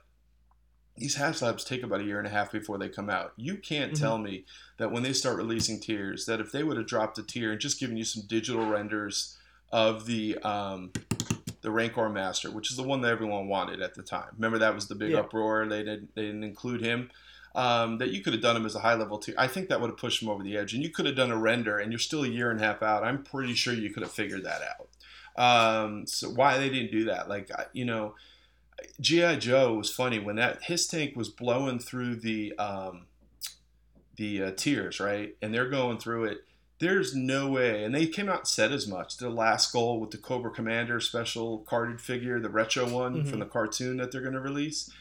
these 0.97 1.15
half 1.15 1.36
HasLabs 1.36 1.65
take 1.65 1.84
about 1.84 2.01
a 2.01 2.03
year 2.03 2.17
and 2.17 2.28
a 2.28 2.32
half 2.32 2.51
before 2.51 2.80
they 2.80 2.89
come 2.89 3.09
out. 3.09 3.34
You 3.38 3.55
can't 3.55 3.93
mm-hmm. 3.93 4.03
tell 4.03 4.17
me 4.17 4.45
that 4.78 4.91
when 4.91 5.03
they 5.03 5.13
start 5.13 5.38
releasing 5.38 5.80
tiers, 5.80 6.26
that 6.26 6.41
if 6.41 6.51
they 6.51 6.63
would 6.63 6.78
have 6.78 6.88
dropped 6.88 7.19
a 7.19 7.24
tier 7.24 7.51
and 7.51 7.61
just 7.61 7.80
given 7.80 7.95
you 7.95 8.03
some 8.03 8.24
digital 8.28 8.65
renders 8.65 9.38
of 9.72 10.07
the 10.07 10.38
um, 10.39 10.91
the 11.62 11.72
Rancor 11.72 12.09
Master, 12.09 12.49
which 12.51 12.72
is 12.72 12.78
the 12.78 12.84
one 12.84 13.01
that 13.01 13.12
everyone 13.12 13.47
wanted 13.47 13.82
at 13.82 13.95
the 13.95 14.03
time. 14.03 14.30
Remember 14.36 14.57
that 14.59 14.76
was 14.76 14.88
the 14.88 14.95
big 14.95 15.12
yeah. 15.12 15.20
uproar. 15.20 15.68
They 15.68 15.84
didn't 15.84 16.16
they 16.16 16.24
didn't 16.24 16.43
include 16.43 16.82
him 16.82 17.09
um, 17.55 17.97
that 17.97 18.09
you 18.09 18.22
could 18.22 18.34
have 18.34 18.41
done 18.41 18.55
him 18.55 18.66
as 18.66 18.76
a 18.76 18.80
high 18.80 18.95
level 18.95 19.18
tier. 19.18 19.36
I 19.38 19.47
think 19.47 19.70
that 19.70 19.82
would 19.82 19.89
have 19.89 19.97
pushed 19.97 20.22
him 20.22 20.30
over 20.30 20.43
the 20.43 20.57
edge. 20.57 20.74
And 20.74 20.84
you 20.84 20.89
could 20.89 21.05
have 21.05 21.16
done 21.16 21.32
a 21.32 21.38
render, 21.38 21.78
and 21.78 21.91
you're 21.91 21.99
still 21.99 22.24
a 22.24 22.28
year 22.28 22.49
and 22.49 22.59
a 22.59 22.64
half 22.64 22.82
out. 22.82 23.03
I'm 23.03 23.24
pretty 23.24 23.53
sure 23.53 23.74
you 23.74 23.91
could 23.91 24.03
have 24.03 24.12
figured 24.12 24.45
that 24.45 24.62
out. 24.62 24.88
Um, 25.38 26.07
so 26.07 26.30
why 26.30 26.57
they 26.57 26.70
didn't 26.70 26.91
do 26.91 27.05
that? 27.05 27.30
Like 27.30 27.49
you 27.74 27.86
know, 27.86 28.16
GI 28.99 29.38
Joe 29.38 29.76
was 29.76 29.91
funny 29.91 30.20
when 30.20 30.38
that 30.38 30.64
Hiss 30.64 30.88
tank 30.88 31.16
was 31.16 31.30
blowing 31.30 31.80
through 31.80 32.16
the 32.18 32.57
um, 32.57 33.05
the 34.16 34.43
uh, 34.43 34.51
tiers, 34.55 34.99
right? 34.99 35.36
And 35.41 35.53
they're 35.53 35.70
going 35.70 35.97
through 35.97 36.26
it. 36.26 36.45
There's 36.82 37.15
no 37.15 37.47
way, 37.47 37.86
and 37.86 37.95
they 37.95 38.07
came 38.07 38.27
out 38.27 38.39
and 38.39 38.47
said 38.47 38.73
as 38.73 38.88
much. 38.88 39.17
The 39.17 39.29
last 39.29 39.71
goal 39.71 39.99
with 40.01 40.11
the 40.11 40.17
Cobra 40.17 40.51
Commander 40.51 40.99
special 40.99 41.59
carded 41.59 42.01
figure, 42.01 42.39
the 42.39 42.49
retro 42.49 42.89
one 42.89 43.15
mm-hmm. 43.15 43.29
from 43.29 43.39
the 43.39 43.45
cartoon 43.45 43.97
that 43.97 44.11
they're 44.11 44.21
going 44.21 44.34
to 44.34 44.41
release 44.41 44.91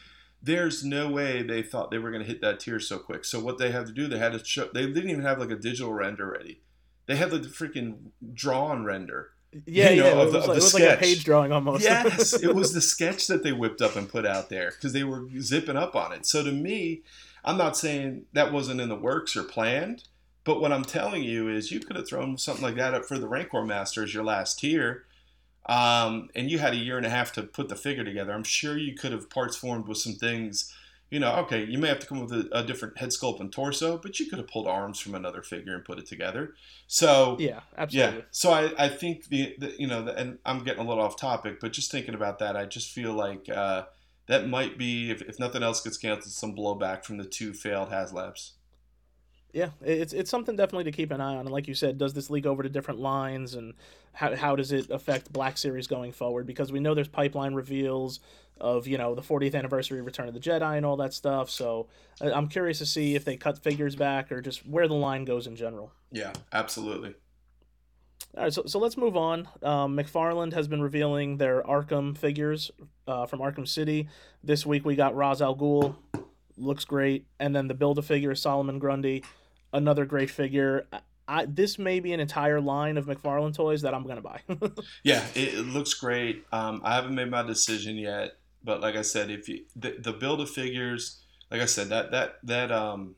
there's 0.41 0.83
no 0.83 1.09
way 1.09 1.43
they 1.43 1.61
thought 1.61 1.91
they 1.91 1.97
were 1.97 2.09
going 2.09 2.23
to 2.23 2.27
hit 2.27 2.41
that 2.41 2.59
tier 2.59 2.79
so 2.79 2.97
quick. 2.97 3.23
So 3.25 3.39
what 3.39 3.57
they 3.57 3.71
had 3.71 3.85
to 3.85 3.91
do, 3.91 4.07
they 4.07 4.17
had 4.17 4.33
to 4.33 4.43
show. 4.43 4.69
They 4.73 4.85
didn't 4.87 5.09
even 5.09 5.23
have 5.23 5.39
like 5.39 5.51
a 5.51 5.55
digital 5.55 5.93
render 5.93 6.31
ready. 6.31 6.61
They 7.05 7.15
had 7.15 7.31
the 7.31 7.39
freaking 7.39 8.11
drawn 8.33 8.83
render. 8.83 9.31
Yeah, 9.65 9.89
you 9.89 10.01
know, 10.01 10.07
yeah. 10.07 10.21
Of 10.21 10.31
the, 10.31 10.39
it 10.39 10.47
was, 10.47 10.47
like, 10.47 10.57
it 10.57 10.63
was 10.63 10.73
like, 10.73 10.83
a 10.83 10.97
page 10.97 11.23
drawing 11.25 11.51
almost. 11.51 11.83
yes, 11.83 12.33
it 12.43 12.55
was 12.55 12.73
the 12.73 12.81
sketch 12.81 13.27
that 13.27 13.43
they 13.43 13.51
whipped 13.51 13.81
up 13.81 13.95
and 13.95 14.07
put 14.07 14.25
out 14.25 14.49
there 14.49 14.71
because 14.71 14.93
they 14.93 15.03
were 15.03 15.27
zipping 15.39 15.75
up 15.75 15.95
on 15.95 16.13
it. 16.13 16.25
So 16.25 16.43
to 16.43 16.51
me, 16.51 17.01
I'm 17.43 17.57
not 17.57 17.77
saying 17.77 18.25
that 18.33 18.53
wasn't 18.53 18.79
in 18.79 18.89
the 18.89 18.95
works 18.95 19.35
or 19.35 19.43
planned, 19.43 20.05
but 20.43 20.59
what 20.59 20.71
I'm 20.71 20.85
telling 20.85 21.23
you 21.23 21.47
is 21.49 21.71
you 21.71 21.79
could 21.79 21.95
have 21.95 22.07
thrown 22.07 22.37
something 22.37 22.63
like 22.63 22.75
that 22.75 22.93
up 22.93 23.05
for 23.05 23.17
the 23.17 23.27
Rancor 23.27 23.63
Master 23.63 24.03
as 24.03 24.13
your 24.13 24.23
last 24.23 24.59
tier 24.59 25.05
um, 25.67 26.29
and 26.35 26.49
you 26.49 26.59
had 26.59 26.73
a 26.73 26.77
year 26.77 26.97
and 26.97 27.05
a 27.05 27.09
half 27.09 27.31
to 27.33 27.43
put 27.43 27.69
the 27.69 27.75
figure 27.75 28.03
together. 28.03 28.33
I'm 28.33 28.43
sure 28.43 28.77
you 28.77 28.95
could 28.95 29.11
have 29.11 29.29
parts 29.29 29.55
formed 29.55 29.87
with 29.87 29.99
some 29.99 30.13
things. 30.13 30.73
You 31.09 31.19
know, 31.19 31.35
okay, 31.39 31.65
you 31.65 31.77
may 31.77 31.89
have 31.89 31.99
to 31.99 32.07
come 32.07 32.21
up 32.21 32.29
with 32.29 32.47
a, 32.51 32.59
a 32.59 32.63
different 32.63 32.97
head 32.97 33.09
sculpt 33.09 33.41
and 33.41 33.51
torso, 33.51 33.97
but 33.97 34.19
you 34.19 34.27
could 34.27 34.39
have 34.39 34.47
pulled 34.47 34.67
arms 34.67 34.99
from 34.99 35.13
another 35.13 35.41
figure 35.41 35.75
and 35.75 35.83
put 35.83 35.99
it 35.99 36.05
together. 36.05 36.55
So 36.87 37.35
yeah, 37.39 37.59
absolutely. 37.77 38.17
Yeah, 38.19 38.23
so 38.31 38.51
I, 38.51 38.85
I 38.85 38.89
think 38.89 39.25
the, 39.25 39.55
the 39.59 39.75
you 39.77 39.87
know, 39.87 40.03
the, 40.03 40.15
and 40.17 40.39
I'm 40.45 40.63
getting 40.63 40.83
a 40.83 40.87
little 40.87 41.03
off 41.03 41.17
topic, 41.17 41.59
but 41.59 41.73
just 41.73 41.91
thinking 41.91 42.15
about 42.15 42.39
that, 42.39 42.55
I 42.55 42.65
just 42.65 42.91
feel 42.91 43.13
like 43.13 43.49
uh, 43.49 43.83
that 44.27 44.47
might 44.47 44.77
be, 44.77 45.11
if, 45.11 45.21
if 45.21 45.37
nothing 45.37 45.63
else 45.63 45.81
gets 45.81 45.97
canceled, 45.97 46.33
some 46.33 46.55
blowback 46.55 47.03
from 47.03 47.17
the 47.17 47.25
two 47.25 47.53
failed 47.53 47.89
HasLabs. 47.89 48.51
Yeah, 49.53 49.71
it's 49.81 50.13
it's 50.13 50.29
something 50.29 50.55
definitely 50.55 50.85
to 50.85 50.91
keep 50.91 51.11
an 51.11 51.19
eye 51.19 51.35
on. 51.35 51.41
And 51.41 51.51
like 51.51 51.67
you 51.67 51.73
said, 51.73 51.97
does 51.97 52.13
this 52.13 52.29
leak 52.29 52.45
over 52.45 52.63
to 52.63 52.69
different 52.69 53.01
lines, 53.01 53.53
and 53.53 53.73
how 54.13 54.35
how 54.35 54.55
does 54.55 54.71
it 54.71 54.89
affect 54.89 55.33
Black 55.33 55.57
Series 55.57 55.87
going 55.87 56.13
forward? 56.13 56.47
Because 56.47 56.71
we 56.71 56.79
know 56.79 56.93
there's 56.93 57.09
pipeline 57.09 57.53
reveals 57.53 58.21
of 58.61 58.87
you 58.87 58.97
know 58.97 59.13
the 59.13 59.21
40th 59.21 59.55
anniversary 59.55 60.01
Return 60.01 60.29
of 60.29 60.33
the 60.33 60.39
Jedi 60.39 60.77
and 60.77 60.85
all 60.85 60.95
that 60.97 61.13
stuff. 61.13 61.49
So 61.49 61.87
I'm 62.21 62.47
curious 62.47 62.77
to 62.77 62.85
see 62.85 63.15
if 63.15 63.25
they 63.25 63.35
cut 63.35 63.61
figures 63.61 63.95
back 63.95 64.31
or 64.31 64.41
just 64.41 64.65
where 64.65 64.87
the 64.87 64.93
line 64.93 65.25
goes 65.25 65.47
in 65.47 65.55
general. 65.57 65.91
Yeah, 66.11 66.31
absolutely. 66.53 67.15
All 68.37 68.43
right, 68.43 68.53
so, 68.53 68.63
so 68.65 68.79
let's 68.79 68.95
move 68.95 69.17
on. 69.17 69.49
Um, 69.61 69.97
McFarlane 69.97 70.53
has 70.53 70.69
been 70.69 70.81
revealing 70.81 71.35
their 71.35 71.61
Arkham 71.63 72.17
figures 72.17 72.71
uh, 73.05 73.25
from 73.25 73.39
Arkham 73.39 73.67
City. 73.67 74.07
This 74.41 74.65
week 74.65 74.85
we 74.85 74.95
got 74.95 75.15
Ra's 75.17 75.41
al 75.41 75.55
Ghul, 75.57 75.95
looks 76.55 76.85
great, 76.85 77.25
and 77.39 77.53
then 77.53 77.67
the 77.67 77.73
Build 77.73 77.97
a 77.97 78.01
Figure 78.01 78.33
Solomon 78.35 78.79
Grundy 78.79 79.23
another 79.73 80.05
great 80.05 80.29
figure. 80.29 80.87
I, 81.27 81.45
this 81.45 81.79
may 81.79 81.99
be 81.99 82.13
an 82.13 82.19
entire 82.19 82.59
line 82.59 82.97
of 82.97 83.05
McFarlane 83.05 83.53
toys 83.53 83.81
that 83.83 83.93
I'm 83.93 84.05
gonna 84.05 84.21
buy. 84.21 84.41
yeah, 85.03 85.23
it, 85.33 85.53
it, 85.53 85.65
looks 85.65 85.93
great. 85.93 86.45
Um, 86.51 86.81
I 86.83 86.95
haven't 86.95 87.15
made 87.15 87.29
my 87.29 87.43
decision 87.43 87.95
yet, 87.95 88.31
but 88.63 88.81
like 88.81 88.95
I 88.95 89.01
said, 89.01 89.29
if 89.29 89.47
you 89.47 89.63
the, 89.75 89.95
the 89.99 90.13
build 90.13 90.41
of 90.41 90.49
figures, 90.49 91.21
like 91.49 91.61
I 91.61 91.65
said, 91.65 91.89
that 91.89 92.11
that 92.11 92.39
that 92.43 92.71
um, 92.71 93.15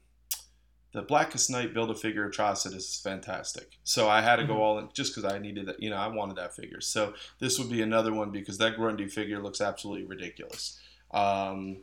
the 0.94 1.02
Blackest 1.02 1.50
Night 1.50 1.74
build 1.74 1.90
a 1.90 1.96
figure 1.96 2.30
Atrocitus 2.30 2.76
is 2.76 3.02
fantastic. 3.04 3.80
So 3.84 4.08
I 4.08 4.22
had 4.22 4.36
to 4.36 4.44
go 4.44 4.54
mm-hmm. 4.54 4.62
all 4.62 4.80
in 4.80 4.90
just 4.94 5.16
because 5.16 5.32
I 5.32 5.40
needed 5.40 5.66
that. 5.68 5.82
You 5.82 5.90
know, 5.90 5.98
I 5.98 6.08
wanted 6.08 6.36
that 6.38 6.56
figure. 6.56 6.82
So 6.82 7.14
this 7.40 7.58
would 7.58 7.70
be 7.70 7.82
another 7.82 8.14
one 8.14 8.32
because 8.32 8.60
that 8.60 8.76
Grundy 8.76 9.08
figure 9.08 9.42
looks 9.42 9.60
absolutely 9.60 10.06
ridiculous. 10.06 10.80
Um, 11.12 11.82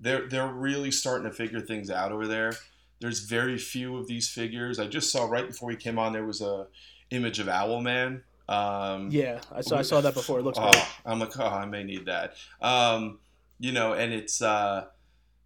they're 0.00 0.28
they're 0.28 0.52
really 0.52 0.90
starting 0.90 1.28
to 1.30 1.34
figure 1.34 1.60
things 1.60 1.88
out 1.90 2.10
over 2.10 2.26
there. 2.26 2.52
There's 3.00 3.20
very 3.20 3.58
few 3.58 3.96
of 3.96 4.06
these 4.06 4.28
figures. 4.28 4.78
I 4.78 4.86
just 4.86 5.10
saw 5.10 5.26
right 5.26 5.46
before 5.46 5.68
we 5.68 5.76
came 5.76 5.98
on 5.98 6.12
there 6.12 6.24
was 6.24 6.40
a 6.40 6.66
image 7.10 7.38
of 7.38 7.46
Owlman. 7.46 8.22
Um, 8.48 9.10
yeah, 9.10 9.40
I 9.52 9.60
saw 9.60 9.78
I 9.78 9.82
saw 9.82 10.00
that 10.00 10.14
before. 10.14 10.38
It 10.38 10.42
looks. 10.42 10.58
Oh, 10.60 10.88
I'm 11.04 11.18
like, 11.18 11.38
oh, 11.38 11.46
I 11.46 11.66
may 11.66 11.84
need 11.84 12.06
that. 12.06 12.34
Um, 12.60 13.18
you 13.58 13.72
know, 13.72 13.92
and 13.92 14.12
it's 14.12 14.40
uh, 14.40 14.86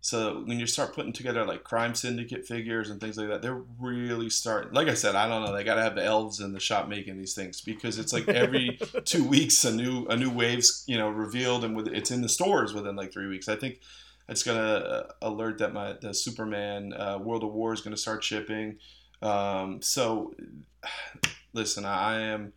so 0.05 0.42
when 0.46 0.59
you 0.59 0.66
start 0.66 0.94
putting 0.94 1.12
together 1.12 1.44
like 1.44 1.62
crime 1.62 1.94
syndicate 1.94 2.44
figures 2.44 2.90
and 2.90 3.00
things 3.00 3.16
like 3.16 3.28
that, 3.28 3.40
they're 3.40 3.62
really 3.80 4.30
starting. 4.30 4.72
Like 4.72 4.88
I 4.88 4.94
said, 4.94 5.14
I 5.14 5.28
don't 5.28 5.44
know. 5.44 5.55
They 5.55 5.62
got 5.62 5.76
to 5.76 5.82
have 5.82 5.94
the 5.94 6.05
elves 6.05 6.40
in 6.40 6.53
the 6.53 6.59
shop 6.59 6.88
making 6.88 7.18
these 7.18 7.34
things 7.34 7.61
because 7.61 8.00
it's 8.00 8.12
like 8.12 8.28
every 8.28 8.80
two 9.05 9.22
weeks 9.22 9.64
a 9.64 9.72
new 9.72 10.07
a 10.07 10.16
new 10.16 10.28
wave's 10.28 10.82
you 10.88 10.98
know 10.98 11.09
revealed 11.09 11.64
and 11.64 11.76
with 11.76 11.86
it's 11.86 12.11
in 12.11 12.20
the 12.20 12.28
stores 12.28 12.74
within 12.74 12.96
like 12.96 13.12
three 13.12 13.28
weeks. 13.28 13.48
I 13.48 13.55
think 13.55 13.78
it's 14.32 14.42
to 14.42 14.60
uh, 14.60 15.12
alert 15.20 15.58
that 15.58 15.72
my 15.72 15.92
the 16.00 16.12
Superman 16.12 16.92
uh, 16.92 17.18
World 17.22 17.44
of 17.44 17.52
War 17.52 17.72
is 17.72 17.80
going 17.80 17.94
to 17.94 18.00
start 18.00 18.24
shipping. 18.24 18.78
Um, 19.20 19.80
so, 19.82 20.34
listen, 21.52 21.84
I 21.84 22.20
am. 22.20 22.52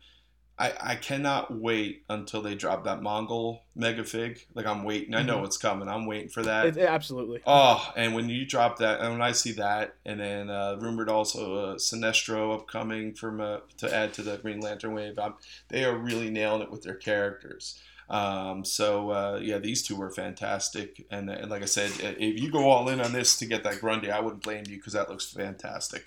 I, 0.58 0.72
I 0.80 0.94
cannot 0.94 1.54
wait 1.54 2.04
until 2.08 2.40
they 2.40 2.54
drop 2.54 2.84
that 2.84 3.00
Mongul 3.00 3.60
mega 3.74 4.04
fig. 4.04 4.40
Like 4.54 4.64
I'm 4.64 4.84
waiting. 4.84 5.14
I 5.14 5.22
know 5.22 5.36
mm-hmm. 5.36 5.44
it's 5.44 5.58
coming. 5.58 5.86
I'm 5.86 6.06
waiting 6.06 6.30
for 6.30 6.42
that. 6.44 6.66
It, 6.66 6.78
absolutely. 6.78 7.42
Oh, 7.46 7.92
and 7.94 8.14
when 8.14 8.30
you 8.30 8.46
drop 8.46 8.78
that, 8.78 9.00
and 9.00 9.12
when 9.12 9.20
I 9.20 9.32
see 9.32 9.52
that, 9.52 9.96
and 10.06 10.18
then 10.18 10.48
uh, 10.48 10.76
rumored 10.80 11.10
also 11.10 11.56
uh, 11.56 11.74
Sinestro 11.74 12.54
upcoming 12.54 13.12
from 13.12 13.42
uh, 13.42 13.58
to 13.76 13.94
add 13.94 14.14
to 14.14 14.22
the 14.22 14.38
Green 14.38 14.60
Lantern 14.60 14.94
wave, 14.94 15.18
I'm, 15.18 15.34
they 15.68 15.84
are 15.84 15.94
really 15.94 16.30
nailing 16.30 16.62
it 16.62 16.70
with 16.70 16.82
their 16.82 16.94
characters. 16.94 17.78
Um, 18.08 18.64
so 18.64 19.10
uh, 19.10 19.40
yeah, 19.42 19.58
these 19.58 19.82
two 19.82 19.96
were 19.96 20.10
fantastic, 20.10 21.04
and, 21.10 21.28
and, 21.28 21.50
like 21.50 21.62
I 21.62 21.66
said, 21.66 21.90
if 22.00 22.40
you 22.40 22.50
go 22.50 22.70
all 22.70 22.88
in 22.88 23.00
on 23.00 23.12
this 23.12 23.36
to 23.38 23.46
get 23.46 23.64
that 23.64 23.80
Grundy, 23.80 24.10
I 24.10 24.20
wouldn't 24.20 24.42
blame 24.42 24.64
you 24.68 24.76
because 24.76 24.92
that 24.92 25.10
looks 25.10 25.30
fantastic. 25.30 26.04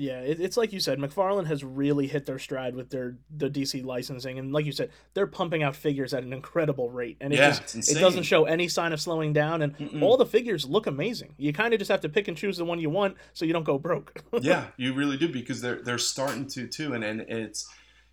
Yeah, 0.00 0.20
it, 0.20 0.40
it's 0.40 0.56
like 0.56 0.72
you 0.72 0.78
said, 0.78 1.00
McFarlane 1.00 1.46
has 1.46 1.64
really 1.64 2.06
hit 2.06 2.24
their 2.24 2.38
stride 2.38 2.76
with 2.76 2.90
their 2.90 3.16
the 3.36 3.50
DC 3.50 3.84
licensing, 3.84 4.38
and 4.38 4.52
like 4.52 4.64
you 4.64 4.70
said, 4.70 4.90
they're 5.14 5.26
pumping 5.26 5.64
out 5.64 5.74
figures 5.74 6.14
at 6.14 6.22
an 6.22 6.32
incredible 6.32 6.88
rate, 6.88 7.16
and 7.20 7.32
it 7.32 7.38
yeah, 7.38 7.50
just 7.50 7.90
it 7.90 7.98
doesn't 7.98 8.22
show 8.22 8.44
any 8.44 8.68
sign 8.68 8.92
of 8.92 9.00
slowing 9.00 9.32
down, 9.32 9.60
and 9.60 9.76
Mm-mm. 9.76 10.00
all 10.00 10.16
the 10.16 10.24
figures 10.24 10.64
look 10.64 10.86
amazing. 10.86 11.34
You 11.36 11.52
kind 11.52 11.74
of 11.74 11.80
just 11.80 11.90
have 11.90 12.00
to 12.02 12.08
pick 12.08 12.28
and 12.28 12.36
choose 12.36 12.58
the 12.58 12.64
one 12.64 12.78
you 12.78 12.90
want, 12.90 13.16
so 13.32 13.44
you 13.44 13.52
don't 13.52 13.64
go 13.64 13.76
broke. 13.76 14.22
yeah, 14.40 14.66
you 14.76 14.94
really 14.94 15.16
do 15.16 15.28
because 15.28 15.60
they're 15.60 15.82
they're 15.82 15.98
starting 15.98 16.46
to 16.46 16.68
too, 16.68 16.94
and 16.94 17.02
and 17.02 17.22
it's 17.22 17.68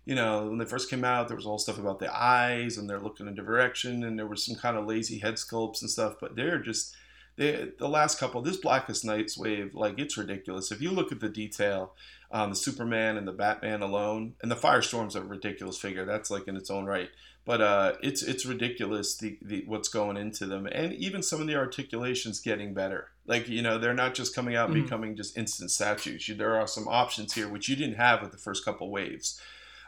you 0.06 0.14
know 0.14 0.46
when 0.48 0.56
they 0.58 0.64
first 0.64 0.88
came 0.88 1.04
out, 1.04 1.28
there 1.28 1.36
was 1.36 1.46
all 1.46 1.58
stuff 1.58 1.78
about 1.78 1.98
the 1.98 2.14
eyes, 2.16 2.78
and 2.78 2.88
they're 2.88 3.00
looking 3.00 3.26
in 3.26 3.32
a 3.34 3.36
direction, 3.36 4.04
and 4.04 4.18
there 4.18 4.26
was 4.26 4.44
some 4.46 4.54
kind 4.56 4.76
of 4.78 4.86
lazy 4.86 5.18
head 5.18 5.34
sculpts 5.34 5.82
and 5.82 5.90
stuff, 5.90 6.14
but 6.20 6.34
they're 6.36 6.58
just 6.58 6.94
they, 7.36 7.68
the 7.78 7.88
last 7.88 8.18
couple, 8.18 8.40
this 8.40 8.56
Blackest 8.56 9.04
Nights 9.04 9.36
wave, 9.36 9.74
like 9.74 9.98
it's 9.98 10.16
ridiculous. 10.16 10.72
If 10.72 10.80
you 10.80 10.90
look 10.90 11.12
at 11.12 11.20
the 11.20 11.28
detail, 11.28 11.92
um, 12.32 12.48
the 12.48 12.56
Superman 12.56 13.18
and 13.18 13.28
the 13.28 13.32
Batman 13.32 13.82
alone, 13.82 14.32
and 14.40 14.50
the 14.50 14.56
Firestorm's 14.56 15.14
a 15.16 15.22
ridiculous 15.22 15.76
figure. 15.76 16.06
That's 16.06 16.30
like 16.30 16.48
in 16.48 16.56
its 16.56 16.70
own 16.70 16.86
right. 16.86 17.10
But 17.44 17.60
uh, 17.60 17.92
it's 18.02 18.22
it's 18.22 18.46
ridiculous 18.46 19.16
the, 19.18 19.38
the 19.42 19.64
what's 19.66 19.88
going 19.88 20.16
into 20.16 20.46
them, 20.46 20.66
and 20.66 20.94
even 20.94 21.22
some 21.22 21.40
of 21.40 21.46
the 21.46 21.56
articulations 21.56 22.40
getting 22.40 22.72
better. 22.74 23.08
Like 23.26 23.48
you 23.48 23.60
know, 23.62 23.76
they're 23.78 23.92
not 23.94 24.14
just 24.14 24.34
coming 24.34 24.56
out 24.56 24.70
and 24.70 24.78
Mhm. 24.78 24.84
becoming 24.84 25.14
just 25.16 25.36
instant 25.36 25.70
statues. 25.70 26.26
You, 26.28 26.34
there 26.36 26.56
are 26.56 26.66
some 26.66 26.88
options 26.88 27.34
here 27.34 27.48
which 27.48 27.68
you 27.68 27.76
didn't 27.76 27.96
have 27.96 28.22
with 28.22 28.32
the 28.32 28.38
first 28.38 28.64
couple 28.64 28.90
waves. 28.90 29.40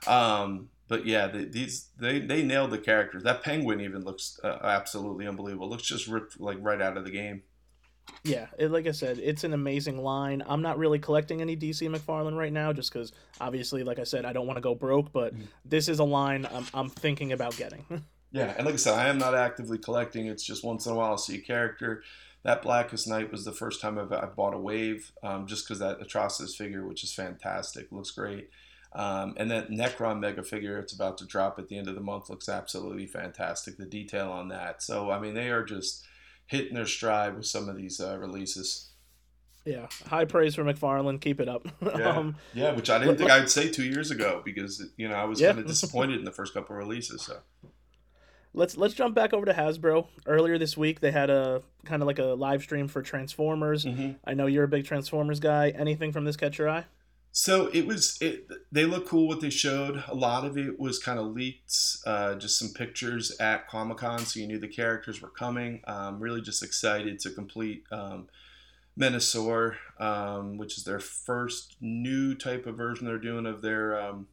Um, 0.06 0.68
but 0.88 1.04
yeah, 1.06 1.26
the, 1.28 1.44
these 1.44 1.88
they 1.98 2.20
they 2.20 2.42
nailed 2.42 2.70
the 2.70 2.78
characters. 2.78 3.22
That 3.24 3.42
penguin 3.42 3.80
even 3.80 4.04
looks 4.04 4.38
uh, 4.42 4.58
absolutely 4.62 5.26
unbelievable. 5.26 5.68
Looks 5.68 5.82
just 5.84 6.06
ripped 6.08 6.40
like 6.40 6.58
right 6.60 6.80
out 6.80 6.96
of 6.96 7.04
the 7.04 7.10
game. 7.10 7.42
yeah, 8.24 8.46
it, 8.58 8.70
like 8.70 8.86
I 8.86 8.92
said, 8.92 9.18
it's 9.18 9.44
an 9.44 9.52
amazing 9.52 9.98
line. 10.02 10.42
I'm 10.46 10.62
not 10.62 10.78
really 10.78 10.98
collecting 10.98 11.40
any 11.42 11.56
DC 11.56 11.86
McFarlane 11.94 12.36
right 12.38 12.52
now, 12.52 12.72
just 12.72 12.90
because 12.92 13.12
obviously, 13.40 13.84
like 13.84 13.98
I 13.98 14.04
said, 14.04 14.24
I 14.24 14.32
don't 14.32 14.46
want 14.46 14.56
to 14.56 14.62
go 14.62 14.74
broke. 14.74 15.12
But 15.12 15.34
Mhm. 15.34 15.46
this 15.64 15.88
is 15.88 15.98
a 15.98 16.04
line 16.04 16.46
I'm, 16.52 16.66
I'm 16.72 16.88
thinking 16.88 17.32
about 17.32 17.56
getting. 17.56 17.84
Yeah, 18.30 18.52
and 18.58 18.66
like 18.66 18.74
I 18.74 18.76
said, 18.76 18.92
I 18.92 19.08
am 19.08 19.16
not 19.16 19.34
actively 19.34 19.78
collecting. 19.78 20.26
It's 20.26 20.42
just 20.44 20.62
once 20.62 20.84
in 20.84 20.92
a 20.92 20.94
while 20.94 21.12
I'll 21.12 21.16
see 21.16 21.36
a 21.36 21.40
character. 21.40 22.02
That 22.42 22.60
Blackest 22.60 23.08
Night 23.08 23.32
was 23.32 23.46
the 23.46 23.52
first 23.54 23.80
time 23.80 23.98
I've, 23.98 24.12
I've 24.12 24.36
bought 24.36 24.52
a 24.52 24.58
wave, 24.58 25.12
um, 25.22 25.46
just 25.46 25.64
because 25.66 25.78
that 25.78 25.98
Atrocitus 25.98 26.54
figure, 26.54 26.86
which 26.86 27.02
is 27.02 27.14
fantastic, 27.14 27.90
looks 27.90 28.10
great. 28.10 28.50
Um, 28.98 29.34
and 29.36 29.48
that 29.52 29.70
Nekron 29.70 30.18
mega 30.18 30.42
figure, 30.42 30.76
it's 30.78 30.92
about 30.92 31.18
to 31.18 31.24
drop 31.24 31.56
at 31.60 31.68
the 31.68 31.78
end 31.78 31.86
of 31.88 31.94
the 31.94 32.00
month, 32.00 32.28
looks 32.28 32.48
absolutely 32.48 33.06
fantastic. 33.06 33.76
The 33.78 33.86
detail 33.86 34.28
on 34.32 34.48
that. 34.48 34.82
So, 34.82 35.10
I 35.12 35.20
mean, 35.20 35.34
they 35.34 35.50
are 35.50 35.62
just 35.62 36.04
hitting 36.46 36.74
their 36.74 36.84
stride 36.86 37.36
with 37.36 37.46
some 37.46 37.68
of 37.68 37.76
these 37.76 38.00
uh, 38.00 38.18
releases. 38.18 38.90
yeah, 39.64 39.86
high 40.06 40.24
praise 40.24 40.56
for 40.56 40.64
McFarlane. 40.64 41.20
Keep 41.20 41.40
it 41.40 41.48
up. 41.48 41.68
Yeah. 41.82 42.08
um, 42.10 42.34
Yeah, 42.54 42.72
which 42.74 42.90
I 42.90 42.98
didn't 42.98 43.18
think 43.18 43.30
I'd 43.30 43.48
say 43.50 43.70
two 43.70 43.84
years 43.84 44.10
ago 44.10 44.42
because, 44.44 44.84
you 44.96 45.08
know, 45.08 45.14
I 45.14 45.24
was 45.26 45.40
Yeah. 45.40 45.48
kind 45.50 45.60
of 45.60 45.66
disappointed 45.66 46.18
in 46.18 46.24
the 46.24 46.32
first 46.32 46.52
couple 46.52 46.74
of 46.74 46.78
releases. 46.78 47.22
So. 47.22 47.38
let's 48.54 48.76
let's 48.76 48.94
jump 48.94 49.14
back 49.14 49.32
over 49.32 49.46
to 49.46 49.52
Hasbro. 49.52 50.08
Earlier 50.26 50.58
this 50.58 50.76
week, 50.76 50.98
they 51.00 51.12
had 51.12 51.30
a 51.30 51.62
kind 51.84 52.02
of 52.02 52.06
like 52.06 52.18
a 52.18 52.24
live 52.34 52.62
stream 52.62 52.88
for 52.88 53.02
Transformers. 53.02 53.84
Mm-hmm. 53.84 54.12
I 54.24 54.34
know 54.34 54.46
you're 54.46 54.64
a 54.64 54.68
big 54.68 54.86
Transformers 54.86 55.38
guy. 55.38 55.68
Anything 55.70 56.10
from 56.12 56.24
this 56.24 56.36
catch 56.36 56.58
your 56.58 56.68
eye? 56.68 56.86
So 57.32 57.70
it 57.72 57.86
was. 57.86 58.18
It, 58.20 58.48
they 58.72 58.84
look 58.84 59.06
cool. 59.06 59.28
What 59.28 59.40
they 59.40 59.50
showed. 59.50 60.02
A 60.08 60.14
lot 60.14 60.44
of 60.44 60.58
it 60.58 60.78
was 60.78 60.98
kind 60.98 61.18
of 61.18 61.26
leaked. 61.26 61.98
Uh, 62.06 62.34
just 62.34 62.58
some 62.58 62.70
pictures 62.70 63.36
at 63.38 63.68
Comic 63.68 63.98
Con, 63.98 64.20
so 64.20 64.40
you 64.40 64.46
knew 64.46 64.58
the 64.58 64.68
characters 64.68 65.22
were 65.22 65.28
coming. 65.28 65.82
Um, 65.86 66.18
really, 66.18 66.40
just 66.40 66.62
excited 66.62 67.20
to 67.20 67.30
complete 67.30 67.84
um, 67.92 68.28
Menasor, 68.98 69.76
um, 70.00 70.56
which 70.56 70.76
is 70.76 70.84
their 70.84 71.00
first 71.00 71.76
new 71.80 72.34
type 72.34 72.66
of 72.66 72.76
version 72.76 73.06
they're 73.06 73.18
doing 73.18 73.46
of 73.46 73.62
their 73.62 74.00
um, 74.00 74.26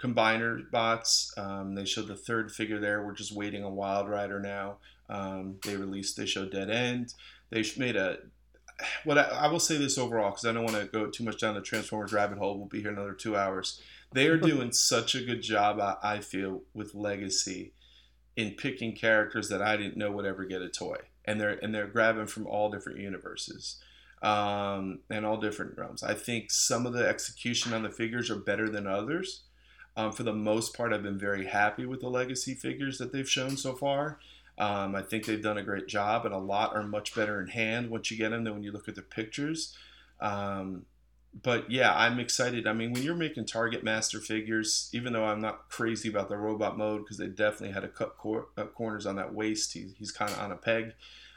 combiner 0.00 0.70
bots. 0.70 1.32
Um, 1.36 1.74
they 1.74 1.84
showed 1.84 2.06
the 2.06 2.16
third 2.16 2.52
figure 2.52 2.78
there. 2.78 3.04
We're 3.04 3.12
just 3.12 3.32
waiting 3.32 3.64
on 3.64 3.74
Wild 3.74 4.08
Rider 4.08 4.40
now. 4.40 4.76
Um, 5.08 5.56
they 5.64 5.76
released. 5.76 6.16
They 6.16 6.26
showed 6.26 6.52
Dead 6.52 6.70
End. 6.70 7.14
They 7.50 7.64
made 7.76 7.96
a 7.96 8.18
what 9.04 9.18
I, 9.18 9.22
I 9.22 9.46
will 9.48 9.60
say 9.60 9.76
this 9.76 9.98
overall 9.98 10.30
because 10.30 10.44
I 10.44 10.52
don't 10.52 10.64
want 10.64 10.76
to 10.76 10.86
go 10.86 11.06
too 11.06 11.24
much 11.24 11.40
down 11.40 11.54
the 11.54 11.60
Transformers 11.60 12.12
rabbit 12.12 12.38
hole. 12.38 12.58
We'll 12.58 12.68
be 12.68 12.82
here 12.82 12.90
another 12.90 13.12
two 13.12 13.36
hours. 13.36 13.80
They 14.12 14.26
are 14.28 14.36
doing 14.38 14.72
such 14.72 15.14
a 15.14 15.24
good 15.24 15.42
job, 15.42 15.80
I, 15.80 15.96
I 16.02 16.20
feel, 16.20 16.62
with 16.74 16.94
Legacy 16.94 17.72
in 18.36 18.52
picking 18.52 18.94
characters 18.94 19.48
that 19.48 19.62
I 19.62 19.76
didn't 19.76 19.96
know 19.96 20.12
would 20.12 20.24
ever 20.24 20.44
get 20.44 20.62
a 20.62 20.68
toy, 20.68 20.96
and 21.24 21.40
they're 21.40 21.58
and 21.62 21.74
they're 21.74 21.86
grabbing 21.86 22.26
from 22.26 22.46
all 22.46 22.70
different 22.70 22.98
universes 22.98 23.76
um, 24.22 25.00
and 25.10 25.24
all 25.24 25.36
different 25.36 25.76
realms. 25.76 26.02
I 26.02 26.14
think 26.14 26.50
some 26.50 26.86
of 26.86 26.92
the 26.92 27.06
execution 27.06 27.72
on 27.72 27.82
the 27.82 27.90
figures 27.90 28.30
are 28.30 28.36
better 28.36 28.68
than 28.68 28.86
others. 28.86 29.42
Um, 29.96 30.12
for 30.12 30.22
the 30.22 30.32
most 30.32 30.76
part, 30.76 30.92
I've 30.92 31.02
been 31.02 31.18
very 31.18 31.46
happy 31.46 31.84
with 31.84 32.00
the 32.00 32.08
Legacy 32.08 32.54
figures 32.54 32.98
that 32.98 33.12
they've 33.12 33.28
shown 33.28 33.56
so 33.56 33.74
far. 33.74 34.18
Um, 34.60 34.94
I 34.94 35.02
think 35.02 35.24
they've 35.24 35.42
done 35.42 35.58
a 35.58 35.62
great 35.62 35.88
job, 35.88 36.26
and 36.26 36.34
a 36.34 36.38
lot 36.38 36.76
are 36.76 36.82
much 36.82 37.14
better 37.14 37.40
in 37.40 37.48
hand 37.48 37.90
once 37.90 38.10
you 38.10 38.16
get 38.18 38.30
them 38.30 38.44
than 38.44 38.52
when 38.54 38.62
you 38.62 38.72
look 38.72 38.88
at 38.88 38.94
the 38.94 39.02
pictures. 39.02 39.76
Um, 40.20 40.84
but 41.42 41.70
yeah, 41.70 41.94
I'm 41.94 42.18
excited. 42.20 42.66
I 42.66 42.72
mean, 42.72 42.92
when 42.92 43.02
you're 43.02 43.14
making 43.14 43.46
Target 43.46 43.84
Master 43.84 44.20
figures, 44.20 44.90
even 44.92 45.12
though 45.12 45.24
I'm 45.24 45.40
not 45.40 45.68
crazy 45.70 46.08
about 46.08 46.28
the 46.28 46.36
robot 46.36 46.76
mode 46.76 47.04
because 47.04 47.18
they 47.18 47.28
definitely 47.28 47.72
had 47.72 47.82
to 47.82 47.88
cut 47.88 48.18
cor- 48.18 48.48
uh, 48.58 48.64
corners 48.64 49.06
on 49.06 49.16
that 49.16 49.32
waist, 49.32 49.72
he, 49.72 49.94
he's 49.96 50.12
kind 50.12 50.30
of 50.32 50.40
on 50.40 50.52
a 50.52 50.56
peg. 50.56 50.92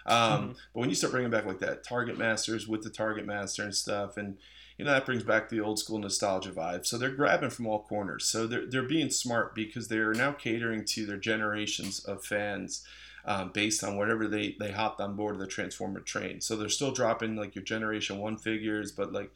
Um, 0.05 0.49
Mhm. 0.49 0.55
But 0.73 0.79
when 0.81 0.89
you 0.89 0.95
start 0.95 1.11
bringing 1.13 1.31
back 1.31 1.45
like 1.45 1.59
that 1.59 1.83
Target 1.83 2.17
Masters 2.17 2.67
with 2.67 2.83
the 2.83 2.89
Target 2.89 3.25
Master 3.25 3.63
and 3.63 3.73
stuff, 3.75 4.17
and 4.17 4.37
you 4.77 4.83
know 4.85 4.91
that 4.91 5.05
brings 5.05 5.23
back 5.23 5.47
the 5.49 5.61
old 5.61 5.79
school 5.79 5.99
nostalgia 5.99 6.51
vibe. 6.51 6.85
So 6.85 6.97
they're 6.97 7.11
grabbing 7.11 7.51
from 7.51 7.67
all 7.67 7.83
corners. 7.83 8.25
So 8.25 8.47
they're 8.47 8.65
they're 8.65 8.83
being 8.83 9.11
smart 9.11 9.55
because 9.55 9.87
they're 9.87 10.13
now 10.13 10.31
catering 10.33 10.83
to 10.85 11.05
their 11.05 11.17
generations 11.17 12.03
of 12.03 12.25
fans. 12.25 12.83
Um, 13.25 13.51
based 13.53 13.85
on 13.85 13.95
whatever 13.95 14.27
they 14.27 14.57
they 14.59 14.71
hopped 14.71 14.99
on 14.99 15.15
board 15.15 15.35
of 15.35 15.39
the 15.39 15.47
Transformer 15.47 16.01
train, 16.01 16.41
so 16.41 16.57
they're 16.57 16.67
still 16.67 16.91
dropping 16.91 17.37
like 17.37 17.55
your 17.55 17.63
Generation 17.63 18.17
One 18.17 18.35
figures, 18.35 18.91
but 18.91 19.13
like 19.13 19.31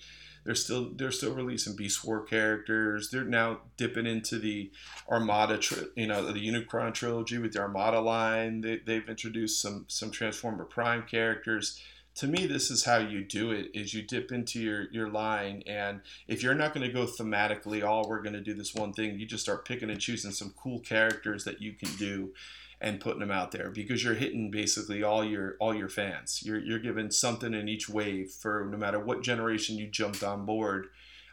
they're 0.48 0.56
still 0.56 0.92
they're 0.96 1.12
still 1.12 1.34
releasing 1.34 1.76
Beast 1.76 2.06
War 2.06 2.22
characters. 2.22 3.10
They're 3.10 3.26
now 3.26 3.60
dipping 3.76 4.06
into 4.06 4.40
the 4.40 4.72
Armada, 5.10 5.58
tri- 5.58 5.90
you 5.98 6.08
know, 6.08 6.32
the 6.32 6.40
Unicron 6.40 6.94
trilogy 6.94 7.38
with 7.38 7.52
the 7.52 7.60
Armada 7.60 8.00
line. 8.00 8.62
They, 8.62 8.78
they've 8.78 9.08
introduced 9.10 9.62
some 9.62 9.84
some 9.90 10.10
Transformer 10.10 10.64
Prime 10.64 11.04
characters. 11.04 11.82
To 12.16 12.28
me, 12.28 12.48
this 12.48 12.72
is 12.72 12.86
how 12.86 12.96
you 12.96 13.26
do 13.26 13.52
it: 13.52 13.72
is 13.74 13.94
you 13.94 14.04
dip 14.04 14.32
into 14.32 14.62
your 14.62 14.90
your 14.90 15.10
line, 15.10 15.64
and 15.68 16.00
if 16.30 16.42
you're 16.42 16.56
not 16.56 16.74
going 16.74 16.88
to 16.88 16.94
go 16.94 17.06
thematically, 17.06 17.84
all 17.84 18.08
we're 18.08 18.22
going 18.22 18.32
to 18.32 18.40
do 18.40 18.54
this 18.54 18.74
one 18.74 18.94
thing, 18.94 19.20
you 19.20 19.26
just 19.26 19.44
start 19.44 19.68
picking 19.68 19.90
and 19.90 20.00
choosing 20.00 20.32
some 20.32 20.54
cool 20.56 20.80
characters 20.80 21.44
that 21.44 21.62
you 21.62 21.74
can 21.74 21.94
do 21.98 22.32
and 22.80 23.00
putting 23.00 23.20
them 23.20 23.32
out 23.32 23.52
there 23.52 23.72
because 23.72 24.04
you're 24.04 24.14
hitting 24.14 24.52
basically 24.52 25.02
all 25.04 25.24
your 25.24 25.56
all 25.60 25.74
your 25.76 25.90
fans. 25.90 26.42
You're 26.44 26.60
you're 26.60 26.80
giving 26.80 27.10
something 27.12 27.54
in 27.54 27.68
each 27.68 27.90
wave 27.90 28.30
for 28.32 28.68
no 28.72 28.78
matter 28.78 29.00
what 29.00 29.24
generation 29.24 29.78
you 29.78 29.88
jumped 29.88 30.24
on 30.24 30.46
board. 30.46 30.88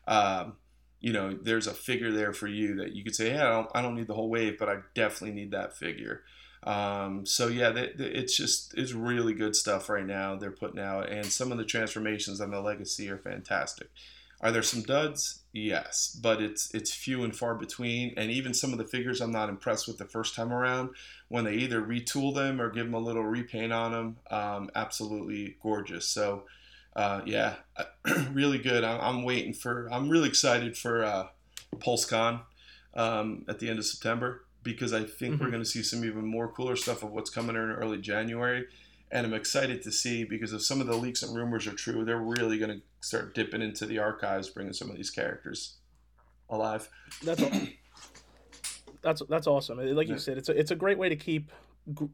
Um, 0.07 0.55
you 1.01 1.13
know, 1.13 1.35
there's 1.35 1.67
a 1.67 1.75
figure 1.75 2.11
there 2.13 2.33
for 2.33 2.47
you 2.47 2.77
that 2.77 2.93
you 2.95 3.05
could 3.05 3.15
say, 3.15 3.31
"Yeah, 3.35 3.47
I 3.47 3.51
don't, 3.51 3.71
I 3.75 3.83
don't 3.83 3.95
need 3.95 4.07
the 4.07 4.15
whole 4.15 4.31
wave, 4.31 4.57
but 4.59 4.69
I 4.71 4.79
definitely 4.95 5.35
need 5.35 5.51
that 5.51 5.77
figure." 5.77 6.23
Um, 6.63 7.27
so 7.27 7.49
yeah, 7.49 7.71
they, 7.71 7.93
they- 7.95 8.07
it's 8.07 8.37
just 8.37 8.73
it's 8.77 8.93
really 8.95 9.35
good 9.35 9.55
stuff 9.55 9.91
right 9.91 10.07
now 10.07 10.37
they're 10.37 10.51
putting 10.51 10.81
out, 10.81 11.11
and 11.11 11.27
some 11.27 11.53
of 11.53 11.59
the 11.59 11.65
transformations 11.65 12.41
on 12.41 12.51
the 12.51 12.61
Legacy 12.61 13.11
are 13.11 13.19
fantastic. 13.19 13.89
Are 14.41 14.51
there 14.51 14.63
some 14.63 14.83
duds? 14.83 15.41
Yes, 15.57 16.19
but 16.21 16.43
it's 16.43 16.75
it's 16.75 16.93
few 16.93 17.23
and 17.23 17.35
far 17.35 17.55
between, 17.55 18.13
and 18.17 18.29
even 18.29 18.53
some 18.55 18.73
of 18.73 18.79
the 18.79 18.85
figures 18.85 19.21
I'm 19.21 19.31
not 19.31 19.49
impressed 19.49 19.87
with 19.87 19.99
the 19.99 20.05
first 20.05 20.35
time 20.35 20.53
around. 20.53 20.91
When 21.29 21.45
they 21.45 21.55
either 21.55 21.81
retool 21.81 22.35
them 22.35 22.61
or 22.61 22.71
give 22.71 22.87
them 22.87 22.95
a 22.95 22.99
little 22.99 23.23
repaint 23.23 23.73
on 23.73 23.93
them, 23.93 24.17
um, 24.33 24.69
absolutely 24.75 25.57
gorgeous. 25.63 26.07
So 26.09 26.43
uh, 26.97 27.21
yeah, 27.25 27.55
really 28.33 28.59
good. 28.59 28.83
I'm, 28.83 29.01
I'm 29.01 29.23
waiting 29.23 29.55
for. 29.55 29.89
I'm 29.93 30.09
really 30.09 30.29
excited 30.29 30.77
for 30.77 31.05
uh, 31.05 31.29
PulseCon 31.77 32.41
um, 32.95 33.45
at 33.49 33.61
the 33.61 33.71
end 33.71 33.79
of 33.79 33.87
September 33.87 34.45
because 34.65 34.93
I 34.93 35.05
think 35.05 35.39
we're 35.41 35.47
Mhm. 35.47 35.51
going 35.53 35.63
to 35.63 35.69
see 35.69 35.85
some 35.85 36.05
even 36.05 36.27
more 36.27 36.49
cooler 36.49 36.75
stuff 36.75 37.05
of 37.05 37.13
what's 37.13 37.31
coming 37.31 37.55
in 37.55 37.63
early 37.63 37.99
January. 37.99 38.67
And 39.13 39.25
I'm 39.25 39.35
excited 39.35 39.83
to 39.83 39.93
see 39.93 40.25
because 40.25 40.53
if 40.53 40.65
some 40.65 40.81
of 40.81 40.89
the 40.89 40.97
leaks 40.97 41.23
and 41.23 41.37
rumors 41.37 41.69
are 41.69 41.75
true, 41.75 42.05
they're 42.05 42.19
really 42.19 42.59
going 42.59 42.71
to 42.81 42.83
start 43.05 43.35
dipping 43.35 43.61
into 43.61 43.85
the 43.85 43.99
archives, 43.99 44.49
bringing 44.49 44.73
some 44.73 44.91
of 44.91 44.97
these 44.97 45.11
characters 45.11 45.77
alive. 46.49 46.89
That's 47.23 47.43
all. 47.43 47.51
That's 49.03 49.23
that's 49.29 49.47
awesome. 49.47 49.77
Like 49.95 50.09
you 50.09 50.17
said, 50.17 50.39
it's 50.39 50.49
a, 50.49 50.59
it's 50.59 50.71
a 50.71 50.75
great 50.75 50.97
way 50.97 51.11
to 51.11 51.17
keep 51.17 51.53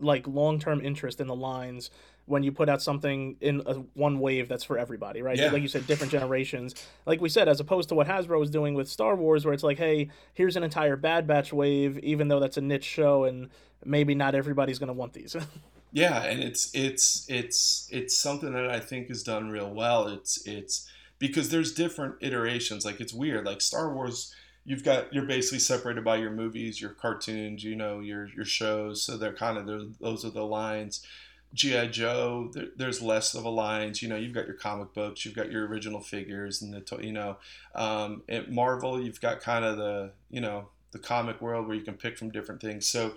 like 0.01 0.27
long 0.27 0.59
term 0.59 0.81
interest 0.85 1.21
in 1.21 1.29
the 1.29 1.37
lines 1.37 1.93
when 2.27 2.43
you 2.43 2.51
put 2.51 2.69
out 2.69 2.83
something 2.83 3.37
in 3.41 3.63
a, 3.65 3.75
one 3.95 4.19
wave 4.19 4.49
that's 4.49 4.65
for 4.65 4.77
everybody, 4.77 5.23
right? 5.23 5.39
Yeah. 5.39 5.53
Like 5.53 5.63
you 5.63 5.69
said, 5.69 5.87
different 5.87 6.11
generations. 6.11 6.75
Like 7.07 7.21
we 7.21 7.29
said, 7.29 7.49
as 7.49 7.61
opposed 7.61 7.91
to 7.91 7.95
what 7.95 8.09
Hasbro 8.09 8.43
is 8.43 8.51
doing 8.51 8.75
with 8.75 8.89
Star 8.89 9.15
Wars, 9.15 9.45
where 9.45 9.55
it's 9.55 9.63
like, 9.63 9.79
hey, 9.79 10.11
here's 10.35 10.57
an 10.57 10.65
entire 10.65 10.97
Bad 10.97 11.29
Batch 11.29 11.53
wave, 11.53 12.01
even 12.01 12.27
though 12.27 12.41
that's 12.41 12.57
a 12.57 12.61
niche 12.61 12.83
show 12.83 13.23
and 13.23 13.51
maybe 13.85 14.17
not 14.17 14.35
everybody's 14.35 14.81
gonna 14.81 14.93
want 14.93 15.13
these. 15.13 15.37
Yeah, 15.93 16.23
and 16.23 16.43
it's 16.43 16.71
it's 16.73 17.27
it's 17.29 17.89
it's 17.91 18.17
something 18.17 18.53
that 18.53 18.71
I 18.71 18.79
think 18.81 19.11
is 19.11 19.23
done 19.23 19.51
real 19.51 19.71
well. 19.71 20.07
It's 20.07 20.47
it's 20.47 20.89
because 21.19 21.49
there's 21.49 21.73
different 21.73 22.17
iterations. 22.21 22.85
Like 22.85 23.01
it's 23.01 23.13
weird. 23.13 23.45
Like 23.45 23.61
Star 23.61 23.93
Wars, 23.93 24.35
you've 24.65 24.85
got 24.85 25.13
you're 25.13 25.27
basically 25.27 25.59
separated 25.59 26.05
by 26.05 26.17
your 26.17 26.31
movies, 26.31 26.81
your 26.81 26.91
cartoons, 26.91 27.65
you 27.65 27.75
know, 27.75 28.01
your 28.01 28.29
your 28.29 28.45
shows. 28.45 29.03
So 29.03 29.17
they're 29.17 29.33
kind 29.33 29.59
of 29.59 29.99
those 30.01 30.25
are 30.25 30.31
the 30.31 30.45
lines. 30.45 31.05
GI 31.53 31.89
Joe, 31.89 32.49
there, 32.53 32.69
there's 32.77 33.03
less 33.03 33.35
of 33.35 33.45
a 33.45 33.49
lines. 33.49 34.01
You 34.03 34.09
know, 34.09 34.15
you've 34.17 34.33
got 34.33 34.47
your 34.47 34.55
comic 34.55 34.95
books, 34.95 35.25
you've 35.25 35.35
got 35.35 35.51
your 35.51 35.67
original 35.67 36.01
figures, 36.01 36.63
and 36.63 36.73
the 36.73 36.99
you 37.05 37.13
know, 37.13 37.39
um, 37.75 38.23
at 38.29 38.53
Marvel, 38.53 39.01
you've 39.03 39.21
got 39.21 39.41
kind 39.41 39.65
of 39.65 39.77
the 39.77 40.13
you 40.31 40.41
know 40.41 40.69
the 40.93 41.01
comic 41.01 41.41
world 41.41 41.67
where 41.67 41.77
you 41.77 41.83
can 41.83 41.95
pick 41.95 42.17
from 42.17 42.31
different 42.31 42.61
things. 42.61 42.87
So 42.87 43.15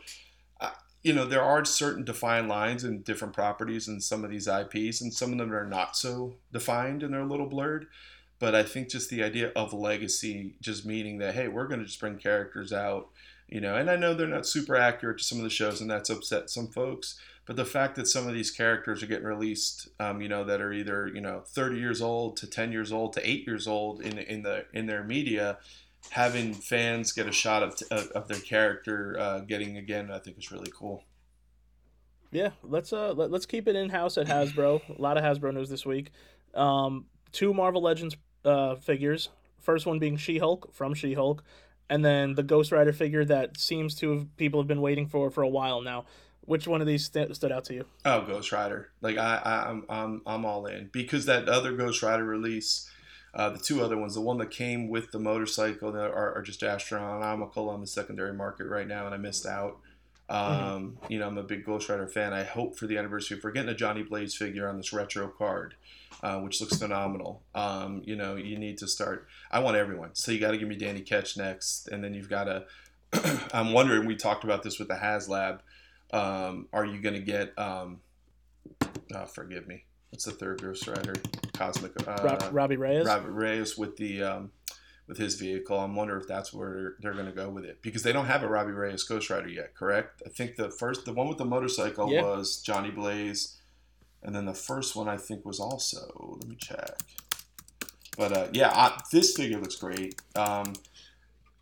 you 1.04 1.12
know, 1.12 1.26
there 1.26 1.44
are 1.44 1.66
certain 1.66 2.06
defined 2.06 2.48
lines 2.48 2.84
and 2.84 3.04
different 3.04 3.34
properties 3.34 3.88
in 3.88 4.00
some 4.00 4.24
of 4.24 4.32
these 4.32 4.48
IPs, 4.48 5.02
and 5.02 5.14
some 5.14 5.34
of 5.34 5.38
them 5.38 5.54
are 5.54 5.68
not 5.68 5.98
so 5.98 6.36
defined 6.52 7.04
and 7.04 7.14
they're 7.14 7.22
a 7.22 7.28
little 7.28 7.46
blurred. 7.46 7.88
But 8.40 8.56
I 8.56 8.64
think 8.64 8.90
just 8.90 9.10
the 9.10 9.24
idea 9.24 9.52
of 9.56 9.74
legacy, 9.74 10.56
just 10.62 10.86
meaning 10.86 11.20
that, 11.20 11.36
hey, 11.36 11.48
we're 11.48 11.68
going 11.68 11.80
to 11.82 11.86
just 11.86 12.00
bring 12.00 12.18
characters 12.18 12.74
out, 12.74 13.10
you 13.48 13.62
know, 13.62 13.76
and 13.76 13.90
I 13.90 13.96
know 13.96 14.14
they're 14.14 14.28
not 14.28 14.48
super 14.48 14.76
accurate 14.76 15.20
to 15.20 15.24
some 15.24 15.38
of 15.38 15.44
the 15.44 15.50
shows, 15.50 15.82
and 15.82 15.90
that's 15.90 16.10
upset 16.10 16.50
some 16.50 16.68
folks. 16.68 17.20
But 17.46 17.58
the 17.58 17.66
fact 17.66 17.96
that 17.98 18.08
some 18.08 18.28
of 18.28 18.34
these 18.34 18.52
characters 18.52 19.04
are 19.04 19.08
getting 19.08 19.26
released, 19.26 19.90
um, 20.00 20.22
you 20.22 20.30
know, 20.30 20.46
that 20.46 20.62
are 20.62 20.72
either 20.72 21.12
you 21.14 21.20
know 21.20 21.44
30 21.46 21.78
years 21.78 22.02
old 22.02 22.38
to 22.38 22.48
10 22.48 22.72
years 22.72 22.92
old 22.94 23.12
to 23.14 23.30
8 23.30 23.46
years 23.46 23.68
old 23.68 24.02
in 24.02 24.18
in 24.18 24.44
the 24.44 24.66
in 24.74 24.86
their 24.86 25.04
media, 25.04 25.58
having 26.10 26.54
fans 26.54 27.12
get 27.12 27.28
a 27.28 27.32
shot 27.32 27.64
of, 27.64 27.82
of, 27.92 28.08
of 28.10 28.28
their 28.28 28.40
character 28.40 29.18
uh, 29.20 29.40
getting 29.40 29.78
again, 29.78 30.12
I 30.12 30.20
think 30.20 30.38
is 30.38 30.52
really 30.52 30.72
cool. 30.76 31.04
Yeah, 32.32 32.50
let's 32.64 32.92
uh 32.92 33.14
let, 33.14 33.32
us 33.32 33.46
keep 33.46 33.68
it 33.68 33.76
in 33.76 33.90
house 33.90 34.18
at 34.18 34.26
Hasbro. 34.26 34.98
A 34.98 35.02
lot 35.02 35.18
of 35.18 35.24
Hasbro 35.24 35.54
news 35.54 35.70
this 35.70 35.86
week. 35.86 36.10
Um, 36.56 37.06
two 37.32 37.54
Marvel 37.54 37.82
Legends 37.82 38.18
uh 38.44 38.76
figures. 38.76 39.30
First 39.60 39.86
one 39.86 40.00
being 40.00 40.18
She 40.18 40.40
Hulk 40.40 40.74
from 40.74 40.96
She 40.96 41.14
Hulk, 41.14 41.44
and 41.90 42.04
then 42.04 42.34
the 42.34 42.44
Ghost 42.44 42.72
Rider 42.72 42.92
figure 42.92 43.24
that 43.26 43.60
seems 43.60 43.94
to 43.96 44.12
have 44.12 44.36
people 44.36 44.60
have 44.60 44.68
been 44.68 44.82
waiting 44.82 45.08
for 45.08 45.30
for 45.30 45.44
a 45.44 45.48
while 45.48 45.82
now. 45.82 46.06
Which 46.42 46.68
one 46.68 46.82
of 46.82 46.88
these 46.88 47.06
st- 47.06 47.34
stood 47.36 47.52
out 47.52 47.64
to 47.66 47.76
you? 47.76 47.86
Oh, 48.04 48.22
Ghost 48.22 48.52
Rider. 48.52 48.90
Like 49.02 49.18
I, 49.18 49.38
I 49.38 49.70
I'm 49.70 49.86
I'm 49.88 50.22
I'm 50.26 50.46
all 50.46 50.66
in 50.66 50.90
because 50.92 51.26
that 51.28 51.48
other 51.48 51.74
Ghost 51.74 52.02
Rider 52.02 52.26
release 52.26 52.90
uh, 53.34 53.50
the 53.50 53.60
two 53.60 53.82
other 53.84 53.98
ones, 53.98 54.14
the 54.14 54.22
one 54.22 54.38
that 54.38 54.52
came 54.52 54.88
with 54.88 55.12
the 55.12 55.20
motorcycle, 55.20 55.96
are, 55.96 56.36
are 56.36 56.42
just 56.42 56.62
astronomical 56.62 57.70
on 57.70 57.82
the 57.82 57.88
secondary 57.88 58.34
market 58.34 58.66
right 58.66 58.88
now, 58.88 59.06
and 59.06 59.16
I 59.16 59.18
missed 59.18 59.46
out. 59.46 59.80
Mm-hmm. 60.30 60.64
Um, 60.64 60.98
mm-hmm. 61.02 61.12
You 61.12 61.20
know, 61.20 61.28
I'm 61.28 61.38
a 61.38 61.44
big 61.44 61.66
Ghost 61.66 61.90
Rider 61.90 62.08
fan. 62.08 62.34
I 62.34 62.44
hope 62.44 62.78
for 62.78 62.86
the 62.86 62.98
anniversary, 62.98 63.38
if 63.38 63.44
we're 63.44 63.52
getting 63.52 63.70
a 63.70 63.76
Johnny 63.76 64.04
Blaze 64.04 64.36
figure 64.36 64.70
on 64.70 64.78
this 64.78 64.94
retro 64.94 65.28
card, 65.28 65.76
uh, 66.22 66.40
which 66.40 66.62
looks 66.62 66.78
phenomenal. 66.78 67.42
Um, 67.56 68.04
you 68.06 68.16
know, 68.16 68.36
you 68.36 68.58
need 68.58 68.78
to 68.80 68.88
start. 68.88 69.28
I 69.52 69.60
want 69.60 69.78
everyone. 69.78 70.12
So 70.14 70.32
you 70.32 70.40
got 70.40 70.52
to 70.52 70.58
give 70.58 70.68
me 70.68 70.76
Danny 70.76 71.02
Ketch 71.02 71.36
next, 71.36 71.88
and 71.88 72.04
then 72.04 72.14
you've 72.14 72.30
got 72.30 72.46
to. 72.46 72.66
I'm 73.54 73.74
wondering. 73.74 74.06
We 74.06 74.16
talked 74.16 74.44
about 74.44 74.64
this 74.64 74.78
with 74.78 74.90
the 74.90 74.96
HasLab. 74.96 75.60
Um, 76.12 76.68
are 76.72 76.86
you 76.86 77.02
going 77.02 77.16
to 77.16 77.22
get? 77.22 77.58
Um, 77.58 78.00
oh, 79.14 79.26
forgive 79.26 79.68
me. 79.68 79.86
What's 80.14 80.26
the 80.26 80.32
third 80.32 80.62
Ghost 80.62 80.88
Rider? 80.88 81.16
Cosmic. 81.54 81.92
Uh, 82.08 82.22
Rob, 82.24 82.50
Robbie 82.52 82.76
Reyes. 82.76 83.04
Robbie 83.04 83.32
Reyes 83.32 83.76
with 83.80 83.98
the 83.98 84.22
um, 84.22 84.52
with 85.08 85.18
his 85.18 85.34
vehicle. 85.34 85.80
I'm 85.80 85.96
wondering 85.96 86.22
if 86.22 86.28
that's 86.28 86.54
where 86.54 86.98
they're, 87.00 87.14
going 87.14 87.26
to 87.26 87.32
go 87.32 87.50
with 87.50 87.66
it 87.66 87.82
because 87.82 88.04
they 88.04 88.14
don't 88.14 88.28
have 88.28 88.44
a 88.44 88.48
Robbie 88.48 88.74
Reyes 88.74 89.04
Ghost 89.06 89.32
Rider 89.32 89.50
yet. 89.50 89.74
Correct? 89.74 90.22
I 90.24 90.30
think 90.30 90.56
the 90.56 90.70
first, 90.70 91.06
the 91.06 91.14
one 91.14 91.28
with 91.30 91.40
the 91.40 91.46
motorcycle 91.46 92.12
yeah. 92.12 92.22
was 92.22 92.62
Johnny 92.62 92.92
Blaze, 92.92 93.60
and 94.22 94.36
then 94.36 94.46
the 94.46 94.54
first 94.54 94.96
one 94.96 95.10
I 95.10 95.18
think 95.18 95.46
was 95.46 95.60
also. 95.60 96.38
Let 96.40 96.48
me 96.48 96.58
check. 96.60 96.96
But 98.16 98.38
uh, 98.38 98.48
yeah, 98.54 98.70
I, 98.70 99.02
this 99.12 99.36
figure 99.36 99.60
looks 99.60 99.78
great. 99.78 100.22
Um, 100.36 100.74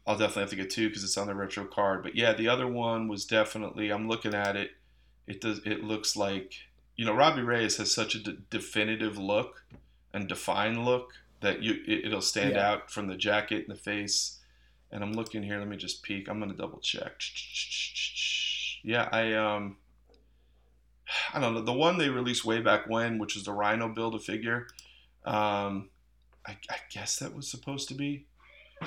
I'll 0.06 0.18
definitely 0.18 0.42
have 0.42 0.50
to 0.50 0.56
get 0.58 0.70
two 0.70 0.90
because 0.90 1.06
it's 1.06 1.18
on 1.18 1.28
the 1.28 1.36
retro 1.36 1.64
card. 1.64 2.04
But 2.04 2.18
yeah, 2.18 2.34
the 2.34 2.50
other 2.50 2.68
one 2.68 3.08
was 3.08 3.24
definitely. 3.24 3.92
I'm 3.92 4.10
looking 4.10 4.34
at 4.34 4.58
it. 4.58 4.72
It 5.26 5.40
does. 5.40 5.62
It 5.66 5.86
looks 5.86 6.18
like 6.18 6.54
you 6.96 7.06
know, 7.06 7.14
Robbie 7.14 7.42
Reyes 7.42 7.78
has 7.78 7.94
such 7.94 8.16
a 8.16 8.20
d- 8.20 8.38
definitive 8.50 9.18
look 9.18 9.64
and 10.14 10.28
defined 10.28 10.86
look 10.86 11.14
that 11.42 11.64
you 11.64 11.78
it, 11.88 12.12
will 12.12 12.22
stand 12.22 12.56
yeah. 12.56 12.70
out 12.70 12.92
from 12.92 13.08
the 13.08 13.16
jacket 13.16 13.68
and 13.68 13.76
the 13.76 13.80
face. 13.80 14.40
And 14.92 15.04
I'm 15.04 15.14
looking 15.14 15.44
here. 15.44 15.58
Let 15.58 15.68
me 15.68 15.78
just 15.78 16.04
peek. 16.04 16.28
I'm 16.28 16.40
gonna 16.40 16.54
double 16.54 16.80
check. 16.80 17.22
Yeah, 18.84 19.08
I 19.12 19.34
um, 19.34 19.78
I 21.34 21.40
don't 21.40 21.54
know 21.54 21.62
the 21.62 21.74
one 21.74 21.98
they 21.98 22.10
released 22.10 22.46
way 22.46 22.62
back 22.62 22.90
when, 22.90 23.18
which 23.18 23.36
is 23.36 23.44
the 23.44 23.54
Rhino 23.54 23.90
build 23.90 24.16
a 24.16 24.20
figure. 24.20 24.68
Um, 25.26 25.90
I, 26.46 26.58
I 26.70 26.78
guess 26.92 27.18
that 27.18 27.36
was 27.36 27.50
supposed 27.50 27.88
to 27.90 27.94
be 27.94 28.26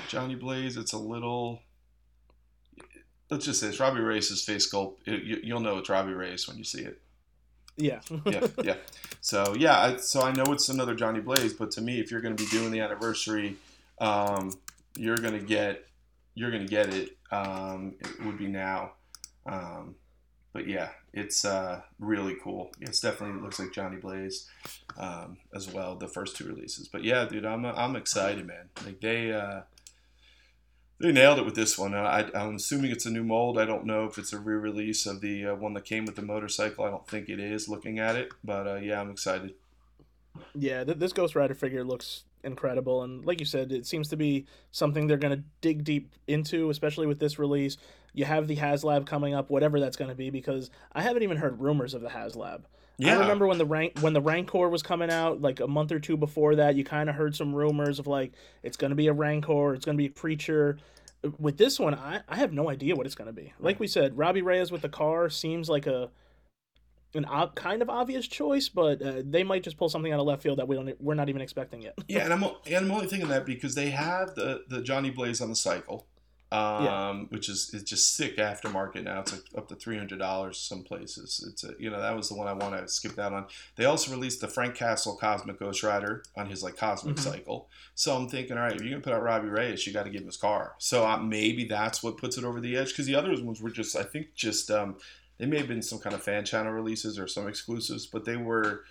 Johnny 0.07 0.35
Blaze. 0.35 0.77
It's 0.77 0.93
a 0.93 0.97
little. 0.97 1.61
Let's 3.29 3.45
just 3.45 3.59
say 3.59 3.67
it's 3.67 3.79
Robbie 3.79 4.01
Reyes' 4.01 4.43
face 4.43 4.71
sculpt. 4.71 4.97
It, 5.05 5.23
you, 5.23 5.39
you'll 5.43 5.59
know 5.59 5.79
it's 5.79 5.89
Robbie 5.89 6.13
Reyes 6.13 6.47
when 6.47 6.57
you 6.57 6.63
see 6.63 6.81
it. 6.81 7.01
Yeah. 7.77 7.99
yeah, 8.25 8.47
yeah. 8.63 8.75
So 9.21 9.55
yeah, 9.57 9.79
I, 9.79 9.95
so 9.97 10.21
I 10.21 10.31
know 10.31 10.45
it's 10.53 10.69
another 10.69 10.95
Johnny 10.95 11.19
Blaze, 11.19 11.53
but 11.53 11.71
to 11.71 11.81
me, 11.81 11.99
if 11.99 12.11
you're 12.11 12.21
going 12.21 12.35
to 12.35 12.43
be 12.43 12.49
doing 12.49 12.71
the 12.71 12.79
anniversary, 12.79 13.57
um, 13.99 14.51
you're 14.95 15.17
going 15.17 15.33
to 15.33 15.45
get 15.45 15.85
you're 16.35 16.51
going 16.51 16.65
to 16.65 16.69
get 16.69 16.93
it. 16.93 17.17
Um, 17.31 17.95
it 17.99 18.25
would 18.25 18.37
be 18.37 18.47
now. 18.47 18.91
Um, 19.45 19.95
but 20.53 20.67
yeah, 20.67 20.89
it's 21.13 21.43
uh, 21.43 21.81
really 21.99 22.37
cool. 22.41 22.71
It's 22.79 23.01
definitely 23.01 23.41
looks 23.41 23.59
like 23.59 23.73
Johnny 23.73 23.97
Blaze 23.97 24.49
um, 24.97 25.37
as 25.53 25.71
well. 25.71 25.95
The 25.95 26.07
first 26.07 26.37
two 26.37 26.45
releases, 26.45 26.87
but 26.87 27.03
yeah, 27.03 27.25
dude, 27.25 27.45
I'm 27.45 27.65
I'm 27.65 27.95
excited, 27.97 28.45
man. 28.47 28.69
Like 28.85 29.01
they 29.01 29.33
uh, 29.33 29.61
they 30.99 31.11
nailed 31.11 31.39
it 31.39 31.45
with 31.45 31.55
this 31.55 31.77
one. 31.77 31.93
I, 31.93 32.29
am 32.33 32.55
assuming 32.55 32.91
it's 32.91 33.05
a 33.05 33.11
new 33.11 33.23
mold. 33.23 33.59
I 33.59 33.65
don't 33.65 33.85
know 33.85 34.05
if 34.05 34.17
it's 34.17 34.31
a 34.31 34.39
re-release 34.39 35.05
of 35.05 35.21
the 35.21 35.47
uh, 35.47 35.55
one 35.55 35.73
that 35.73 35.85
came 35.85 36.05
with 36.05 36.15
the 36.15 36.21
motorcycle. 36.21 36.85
I 36.85 36.89
don't 36.89 37.07
think 37.07 37.27
it 37.29 37.39
is. 37.39 37.67
Looking 37.67 37.99
at 37.99 38.15
it, 38.15 38.31
but 38.43 38.67
uh, 38.67 38.75
yeah, 38.75 39.01
I'm 39.01 39.11
excited. 39.11 39.55
Yeah, 40.53 40.83
th- 40.83 40.97
this 40.97 41.13
Ghost 41.13 41.35
Rider 41.35 41.53
figure 41.53 41.83
looks 41.83 42.23
incredible, 42.43 43.03
and 43.03 43.25
like 43.25 43.39
you 43.39 43.45
said, 43.45 43.71
it 43.71 43.85
seems 43.85 44.07
to 44.09 44.17
be 44.17 44.45
something 44.71 45.07
they're 45.07 45.17
going 45.17 45.37
to 45.37 45.43
dig 45.61 45.83
deep 45.83 46.13
into, 46.27 46.69
especially 46.69 47.07
with 47.07 47.19
this 47.19 47.39
release. 47.39 47.77
You 48.13 48.25
have 48.25 48.47
the 48.47 48.55
HasLab 48.55 49.05
coming 49.05 49.33
up, 49.33 49.49
whatever 49.49 49.79
that's 49.79 49.97
going 49.97 50.09
to 50.09 50.15
be, 50.15 50.29
because 50.29 50.69
I 50.93 51.01
haven't 51.01 51.23
even 51.23 51.37
heard 51.37 51.59
rumors 51.59 51.93
of 51.93 52.01
the 52.01 52.09
HasLab. 52.09 52.61
Yeah. 52.97 53.17
I 53.17 53.19
remember 53.19 53.47
when 53.47 53.57
the 53.57 53.65
rank 53.65 53.99
when 54.01 54.13
the 54.13 54.21
Rancor 54.21 54.69
was 54.69 54.81
coming 54.81 55.09
out, 55.09 55.41
like 55.41 55.59
a 55.59 55.67
month 55.67 55.91
or 55.91 55.99
two 55.99 56.17
before 56.17 56.55
that, 56.55 56.75
you 56.75 56.83
kind 56.83 57.09
of 57.09 57.15
heard 57.15 57.35
some 57.35 57.53
rumors 57.53 57.99
of 57.99 58.07
like 58.07 58.33
it's 58.63 58.77
going 58.77 58.91
to 58.91 58.95
be 58.95 59.07
a 59.07 59.13
Rancor, 59.13 59.73
it's 59.73 59.85
going 59.85 59.97
to 59.97 60.01
be 60.01 60.07
a 60.07 60.11
Preacher. 60.11 60.77
With 61.39 61.57
this 61.57 61.79
one, 61.79 61.95
I, 61.95 62.21
I 62.29 62.35
have 62.35 62.53
no 62.53 62.69
idea 62.69 62.95
what 62.95 63.07
it's 63.07 63.15
going 63.15 63.27
to 63.27 63.33
be. 63.33 63.51
Like 63.59 63.79
we 63.79 63.87
said, 63.87 64.15
Robbie 64.15 64.43
Reyes 64.43 64.71
with 64.71 64.83
the 64.83 64.89
car 64.89 65.29
seems 65.29 65.69
like 65.69 65.87
a 65.87 66.11
an 67.15 67.25
ob- 67.25 67.55
kind 67.55 67.81
of 67.81 67.89
obvious 67.89 68.27
choice, 68.27 68.69
but 68.69 69.01
uh, 69.01 69.21
they 69.23 69.43
might 69.43 69.63
just 69.63 69.77
pull 69.77 69.89
something 69.89 70.11
out 70.11 70.19
of 70.19 70.25
left 70.25 70.43
field 70.43 70.59
that 70.59 70.67
we 70.67 70.75
don't 70.75 71.01
we're 71.01 71.15
not 71.15 71.29
even 71.29 71.41
expecting 71.41 71.81
yet. 71.81 71.95
yeah, 72.07 72.25
and 72.25 72.33
I'm 72.33 72.43
and 72.43 72.85
I'm 72.85 72.91
only 72.91 73.07
thinking 73.07 73.29
that 73.29 73.45
because 73.45 73.75
they 73.75 73.89
have 73.89 74.35
the 74.35 74.63
the 74.67 74.81
Johnny 74.81 75.09
Blaze 75.09 75.41
on 75.41 75.49
the 75.49 75.55
cycle 75.55 76.07
um, 76.51 76.85
yeah. 76.85 77.13
which 77.29 77.49
is 77.49 77.73
is 77.73 77.83
just 77.83 78.15
sick 78.15 78.37
aftermarket 78.37 79.03
now. 79.03 79.21
It's 79.21 79.31
like 79.31 79.43
up 79.57 79.67
to 79.69 79.75
three 79.75 79.97
hundred 79.97 80.19
dollars 80.19 80.59
some 80.59 80.83
places. 80.83 81.43
It's 81.49 81.63
a, 81.63 81.73
you 81.79 81.89
know 81.89 81.99
that 81.99 82.15
was 82.15 82.29
the 82.29 82.35
one 82.35 82.47
I 82.47 82.53
want 82.53 82.77
to 82.77 82.87
skip 82.87 83.15
that 83.15 83.33
on. 83.33 83.47
They 83.75 83.85
also 83.85 84.11
released 84.11 84.41
the 84.41 84.47
Frank 84.47 84.75
Castle 84.75 85.17
Cosmic 85.19 85.59
Ghost 85.59 85.81
Rider 85.81 86.23
on 86.37 86.47
his 86.47 86.61
like 86.61 86.77
Cosmic 86.77 87.15
mm-hmm. 87.15 87.29
Cycle. 87.29 87.69
So 87.95 88.15
I'm 88.15 88.29
thinking, 88.29 88.57
all 88.57 88.63
right, 88.63 88.75
if 88.75 88.81
you're 88.81 88.91
gonna 88.91 89.01
put 89.01 89.13
out 89.13 89.23
Robbie 89.23 89.49
Reyes, 89.49 89.87
you 89.87 89.93
got 89.93 90.03
to 90.03 90.11
give 90.11 90.21
him 90.21 90.27
his 90.27 90.37
car. 90.37 90.75
So 90.77 91.05
uh, 91.05 91.17
maybe 91.17 91.65
that's 91.65 92.03
what 92.03 92.17
puts 92.17 92.37
it 92.37 92.43
over 92.43 92.61
the 92.61 92.77
edge 92.77 92.89
because 92.89 93.07
the 93.07 93.15
other 93.15 93.29
ones 93.43 93.61
were 93.61 93.71
just 93.71 93.95
I 93.95 94.03
think 94.03 94.35
just 94.35 94.69
um, 94.69 94.97
they 95.39 95.47
may 95.47 95.57
have 95.57 95.67
been 95.67 95.81
some 95.81 95.99
kind 95.99 96.13
of 96.13 96.21
fan 96.21 96.45
channel 96.45 96.71
releases 96.71 97.17
or 97.17 97.27
some 97.27 97.47
exclusives, 97.47 98.05
but 98.05 98.23
they 98.23 98.37
were 98.37 98.83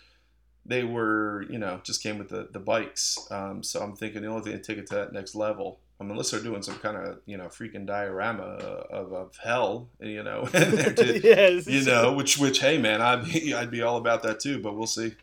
they 0.67 0.83
were 0.83 1.47
you 1.49 1.59
know 1.59 1.81
just 1.85 2.03
came 2.03 2.19
with 2.19 2.31
the 2.31 2.49
the 2.53 2.61
bikes. 2.61 3.17
Um, 3.31 3.63
so 3.63 3.81
I'm 3.81 3.95
thinking 3.95 4.23
the 4.23 4.29
only 4.29 4.43
thing 4.43 4.53
to 4.53 4.59
take 4.59 4.79
it 4.79 4.89
to 4.89 4.97
that 4.97 5.13
next 5.13 5.37
level 5.37 5.79
I 5.84 5.84
unless 6.01 6.31
they're 6.31 6.41
doing 6.41 6.63
some 6.63 6.77
kind 6.77 6.97
of 6.97 7.21
you 7.27 7.37
know 7.37 7.47
freaking 7.47 7.87
diorama 7.87 8.43
of, 8.43 9.13
of 9.13 9.37
hell, 9.43 9.89
you 10.01 10.23
know, 10.23 10.45
to, 10.53 11.21
yes. 11.25 11.67
you 11.67 11.83
know, 11.85 12.13
which 12.13 12.39
which 12.39 12.61
hey 12.61 12.79
man, 12.79 13.01
I'd 13.01 13.25
be 13.25 13.55
I'd 13.55 13.71
be 13.71 13.83
all 13.83 13.97
about 13.97 14.23
that 14.25 14.41
too, 14.41 14.59
but 14.61 14.77
we'll 14.77 14.87
see. 14.87 15.15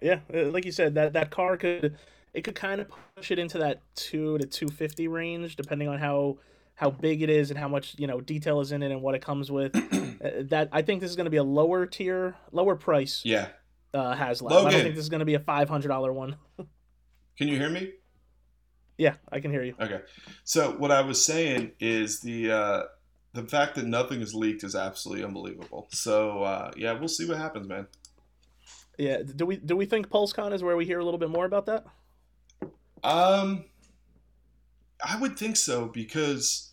Yeah, 0.00 0.20
uh, 0.34 0.46
like 0.46 0.64
you 0.64 0.72
said, 0.72 0.94
that 0.96 1.12
that 1.12 1.30
car 1.30 1.56
could 1.56 1.96
it 2.34 2.42
could 2.42 2.54
kind 2.54 2.80
of 2.80 2.88
push 3.14 3.30
it 3.30 3.38
into 3.38 3.58
that 3.58 3.80
two 3.94 4.38
to 4.38 4.46
two 4.46 4.68
fifty 4.68 5.06
range, 5.08 5.56
depending 5.56 5.88
on 5.88 5.98
how 5.98 6.38
how 6.74 6.90
big 6.90 7.22
it 7.22 7.30
is 7.30 7.50
and 7.50 7.58
how 7.58 7.68
much 7.68 7.94
you 7.98 8.06
know 8.06 8.20
detail 8.20 8.60
is 8.60 8.72
in 8.72 8.82
it 8.82 8.90
and 8.90 9.00
what 9.02 9.14
it 9.14 9.22
comes 9.22 9.50
with. 9.50 9.76
uh, 10.22 10.42
that 10.48 10.68
I 10.72 10.82
think 10.82 11.00
this 11.00 11.10
is 11.10 11.16
going 11.16 11.26
to 11.26 11.30
be 11.30 11.36
a 11.36 11.44
lower 11.44 11.86
tier, 11.86 12.34
lower 12.50 12.74
price 12.74 13.22
Yeah. 13.24 13.48
uh, 13.94 14.14
HasLab. 14.16 14.50
I 14.66 14.70
don't 14.70 14.82
think 14.82 14.94
this 14.96 15.04
is 15.04 15.08
going 15.10 15.20
to 15.20 15.26
be 15.26 15.34
a 15.34 15.40
five 15.40 15.68
hundred 15.68 15.88
dollar 15.88 16.12
one. 16.12 16.36
Can 17.38 17.48
you 17.48 17.56
hear 17.58 17.70
me? 17.70 17.92
Yeah, 18.98 19.14
I 19.30 19.40
can 19.40 19.50
hear 19.50 19.62
you. 19.62 19.74
Okay. 19.80 20.00
So 20.44 20.72
what 20.72 20.90
I 20.90 21.00
was 21.02 21.24
saying 21.24 21.72
is 21.80 22.20
the 22.20 22.50
uh, 22.50 22.82
the 23.32 23.44
fact 23.44 23.74
that 23.76 23.86
nothing 23.86 24.20
is 24.20 24.34
leaked 24.34 24.64
is 24.64 24.74
absolutely 24.74 25.24
unbelievable. 25.24 25.88
So 25.90 26.42
uh, 26.42 26.70
yeah, 26.76 26.92
we'll 26.92 27.08
see 27.08 27.26
what 27.26 27.38
happens, 27.38 27.68
man. 27.68 27.86
Yeah, 28.98 29.22
do 29.22 29.46
we 29.46 29.56
do 29.56 29.74
we 29.76 29.86
think 29.86 30.08
PulseCon 30.08 30.52
is 30.52 30.62
where 30.62 30.76
we 30.76 30.84
hear 30.84 30.98
a 30.98 31.04
little 31.04 31.18
bit 31.18 31.30
more 31.30 31.46
about 31.46 31.66
that? 31.66 31.84
Um, 33.02 33.64
I 35.04 35.18
would 35.18 35.36
think 35.38 35.56
so 35.56 35.86
because 35.86 36.70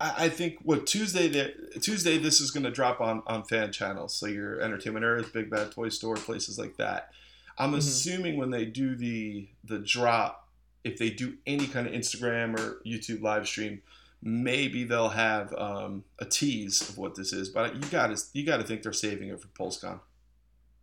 I, 0.00 0.24
I 0.24 0.28
think 0.28 0.58
what 0.62 0.86
Tuesday 0.86 1.28
there 1.28 1.52
Tuesday 1.80 2.18
this 2.18 2.40
is 2.40 2.50
going 2.50 2.64
to 2.64 2.70
drop 2.70 3.00
on 3.00 3.22
on 3.26 3.44
fan 3.44 3.72
channels, 3.72 4.14
so 4.16 4.26
your 4.26 4.60
Entertainment 4.60 5.04
Earth, 5.04 5.32
Big 5.32 5.48
Bad 5.50 5.70
Toy 5.72 5.88
Store, 5.88 6.16
places 6.16 6.58
like 6.58 6.76
that. 6.76 7.10
I'm 7.58 7.72
Mhm. 7.72 7.78
assuming 7.78 8.36
when 8.36 8.50
they 8.50 8.66
do 8.66 8.96
the 8.96 9.48
the 9.64 9.78
drop, 9.78 10.45
if 10.86 10.98
they 10.98 11.10
do 11.10 11.34
any 11.46 11.66
kind 11.66 11.86
of 11.86 11.92
Instagram 11.92 12.58
or 12.58 12.80
YouTube 12.86 13.20
live 13.20 13.48
stream, 13.48 13.82
maybe 14.22 14.84
they'll 14.84 15.08
have 15.08 15.52
um, 15.54 16.04
a 16.20 16.24
tease 16.24 16.88
of 16.88 16.96
what 16.96 17.16
this 17.16 17.32
is. 17.32 17.48
But 17.48 17.74
you 17.74 17.82
got 17.90 18.16
to 18.16 18.22
you 18.32 18.46
got 18.46 18.58
to 18.58 18.62
think 18.62 18.82
they're 18.82 18.92
saving 18.92 19.30
it 19.30 19.40
for 19.40 19.48
PulseCon. 19.48 20.00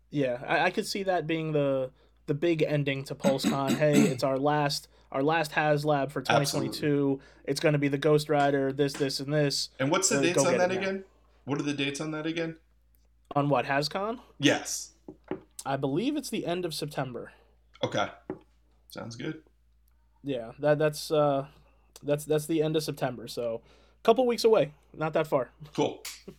Yeah, 0.10 0.40
I, 0.46 0.66
I 0.66 0.70
could 0.72 0.86
see 0.86 1.04
that 1.04 1.26
being 1.26 1.54
the 1.54 1.92
the 2.26 2.34
big 2.34 2.62
ending 2.62 3.06
to 3.06 3.16
PulseCon. 3.16 3.78
hey, 3.78 4.02
it's 4.02 4.24
our 4.24 4.38
last 4.38 4.90
our 5.14 5.24
last 5.24 5.52
HasLab 5.52 6.12
for 6.12 6.22
2022. 6.22 7.22
It's 7.46 7.62
going 7.62 7.74
to 7.74 7.80
be 7.80 7.88
the 7.88 7.98
Ghost 7.98 8.30
Rider, 8.30 8.74
this, 8.74 8.94
this, 8.94 9.20
and 9.20 9.32
this. 9.32 9.70
And 9.80 9.92
what's 9.92 10.10
the 10.10 10.20
dates 10.20 10.44
on 10.44 10.58
that 10.58 10.72
it 10.72 10.76
now. 10.76 10.82
again? 10.82 11.04
What 11.46 11.60
are 11.60 11.64
the 11.64 11.74
dates 11.74 12.02
on 12.02 12.12
that 12.12 12.26
again? 12.26 12.58
On 13.36 13.48
what 13.48 13.66
HasCon? 13.66 14.20
Yes. 14.40 14.94
I 15.66 15.78
believe 15.78 16.18
it's 16.18 16.32
the 16.32 16.48
end 16.48 16.66
of 16.66 16.74
September. 16.74 17.32
Okay. 17.84 18.08
Sounds 18.90 19.16
good. 19.16 19.44
Yeah, 20.24 20.52
that 20.60 20.80
that's 20.80 21.12
uh, 21.12 21.46
that's 22.02 22.26
that's 22.26 22.46
the 22.46 22.62
end 22.64 22.76
of 22.76 22.84
September. 22.84 23.28
So, 23.28 23.62
a 24.00 24.04
couple 24.04 24.26
weeks 24.26 24.44
away. 24.44 24.74
Not 24.96 25.14
that 25.14 25.28
far. 25.28 25.50
Cool. 25.76 26.02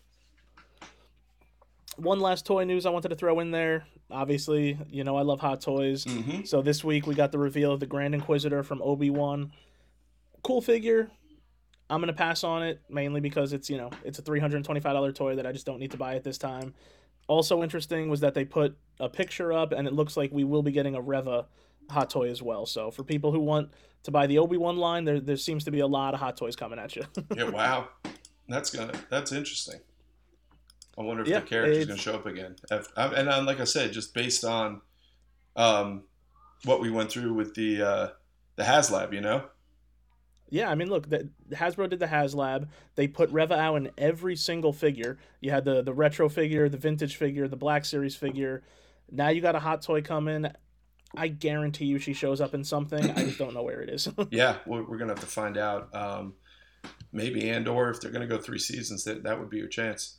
One 1.97 2.19
last 2.19 2.45
toy 2.45 2.65
news 2.65 2.87
I 2.87 2.91
wanted 2.91 3.09
to 3.11 3.15
throw 3.15 3.39
in 3.41 3.51
there. 3.53 3.87
Obviously, 4.11 4.79
you 4.91 5.05
know 5.05 5.17
I 5.17 5.23
love 5.23 5.41
hot 5.41 5.61
toys. 5.61 6.05
hmm 6.05 6.43
So 6.45 6.61
this 6.63 6.83
week 6.83 7.07
we 7.07 7.15
got 7.15 7.31
the 7.33 7.39
reveal 7.39 7.73
of 7.73 7.81
the 7.81 7.87
Grand 7.87 8.15
Inquisitor 8.15 8.63
from 8.63 8.83
Obi 8.83 9.11
Wan. 9.11 9.53
Cool 10.43 10.61
figure. 10.61 11.11
I'm 11.89 12.01
gonna 12.01 12.13
pass 12.13 12.43
on 12.43 12.63
it 12.63 12.81
mainly 12.89 13.21
because 13.21 13.53
it's 13.53 13.69
you 13.71 13.77
know 13.77 13.91
it's 14.05 14.19
a 14.19 14.23
three 14.23 14.41
hundred 14.41 14.57
and 14.57 14.65
twenty 14.65 14.81
five 14.81 14.95
dollar 14.95 15.13
toy 15.13 15.37
that 15.37 15.47
I 15.47 15.53
just 15.53 15.67
don't 15.67 15.79
need 15.79 15.93
to 15.93 15.97
buy 15.97 16.17
at 16.17 16.25
this 16.25 16.39
time. 16.39 16.75
Also 17.29 17.63
interesting 17.63 18.09
was 18.11 18.21
that 18.21 18.35
they 18.35 18.45
put 18.45 18.77
a 19.01 19.09
picture 19.09 19.53
up 19.53 19.73
and 19.73 19.87
it 19.87 19.95
looks 19.95 20.17
like 20.17 20.31
we 20.33 20.45
will 20.45 20.63
be 20.63 20.73
getting 20.73 20.95
a 20.95 21.01
Reva 21.01 21.47
hot 21.91 22.11
toy 22.11 22.31
as 22.31 22.43
well. 22.43 22.67
So 22.67 22.91
for 22.91 23.03
people 23.05 23.33
who 23.33 23.41
want 23.41 23.71
to 24.05 24.11
buy 24.11 24.27
the 24.27 24.39
Obi 24.39 24.57
Wan 24.57 24.77
line, 24.77 25.05
there 25.05 25.21
there 25.21 25.37
seems 25.37 25.65
to 25.65 25.71
be 25.71 25.81
a 25.81 25.87
lot 25.87 26.15
of 26.15 26.21
hot 26.21 26.37
toys 26.37 26.57
coming 26.57 26.79
at 26.79 26.97
you. 26.97 27.03
Yeah. 27.37 27.51
Wow. 27.51 27.89
That's 28.49 28.71
gonna. 28.71 28.93
That's 29.11 29.33
interesting. 29.33 29.81
I 30.99 31.03
wonder 31.03 31.23
if 31.23 31.29
Yeah, 31.29 31.41
the 31.41 31.47
character's 31.47 31.77
it's- 31.79 31.89
gonna 31.89 31.99
show 32.01 32.15
up 32.15 32.27
again. 32.27 32.57
And 32.97 33.29
um, 33.29 33.47
like 33.47 33.61
I 33.61 33.65
said, 33.65 33.93
just 33.93 34.15
based 34.15 34.45
on 34.45 34.81
um, 35.57 36.03
what 36.65 36.81
we 36.81 36.91
went 36.91 37.11
through 37.11 37.33
with 37.35 37.55
the 37.55 37.83
uh, 37.83 38.09
the 38.57 38.63
HasLab, 38.65 39.13
you 39.13 39.21
know. 39.21 39.45
Yeah, 40.51 40.71
I 40.71 40.75
mean, 40.77 40.89
look, 40.89 41.09
the, 41.09 41.31
Hasbro 41.53 41.89
did 41.91 41.99
the 41.99 42.07
HasLab. 42.07 42.69
They 42.95 43.09
put 43.09 43.31
Reva 43.31 43.55
out 43.59 43.77
in 43.77 43.91
every 43.99 44.37
single 44.37 44.73
figure. 44.73 45.19
You 45.41 45.51
had 45.51 45.65
the 45.65 45.83
the 45.83 45.93
retro 45.95 46.29
figure, 46.29 46.69
the 46.69 46.77
vintage 46.77 47.17
figure, 47.17 47.49
the 47.49 47.57
Black 47.57 47.85
Series 47.85 48.15
figure. 48.15 48.63
Now 49.11 49.31
you 49.31 49.41
got 49.41 49.57
a 49.57 49.61
hot 49.61 49.83
toy 49.83 50.03
coming. 50.03 50.47
I 51.17 51.29
guarantee 51.29 51.87
you 51.87 51.99
she 51.99 52.13
shows 52.13 52.41
up 52.41 52.55
in 52.55 52.65
something. 52.65 53.11
I 53.11 53.25
just 53.25 53.39
don't 53.39 53.55
know 53.55 53.63
where 53.63 53.81
it 53.81 53.89
is. 53.91 54.09
Yeah, 54.31 54.57
we're, 54.67 54.83
we're 54.83 54.99
gonna 54.99 55.13
have 55.13 55.21
to 55.21 55.27
find 55.27 55.57
out. 55.57 55.95
Um, 55.95 56.35
maybe 57.13 57.49
Andor, 57.51 57.91
if 57.91 58.01
they're 58.01 58.11
gonna 58.11 58.27
go 58.27 58.39
three 58.39 58.59
seasons, 58.59 59.05
that 59.05 59.23
that 59.25 59.39
would 59.39 59.51
be 59.51 59.59
your 59.59 59.69
chance. 59.69 60.19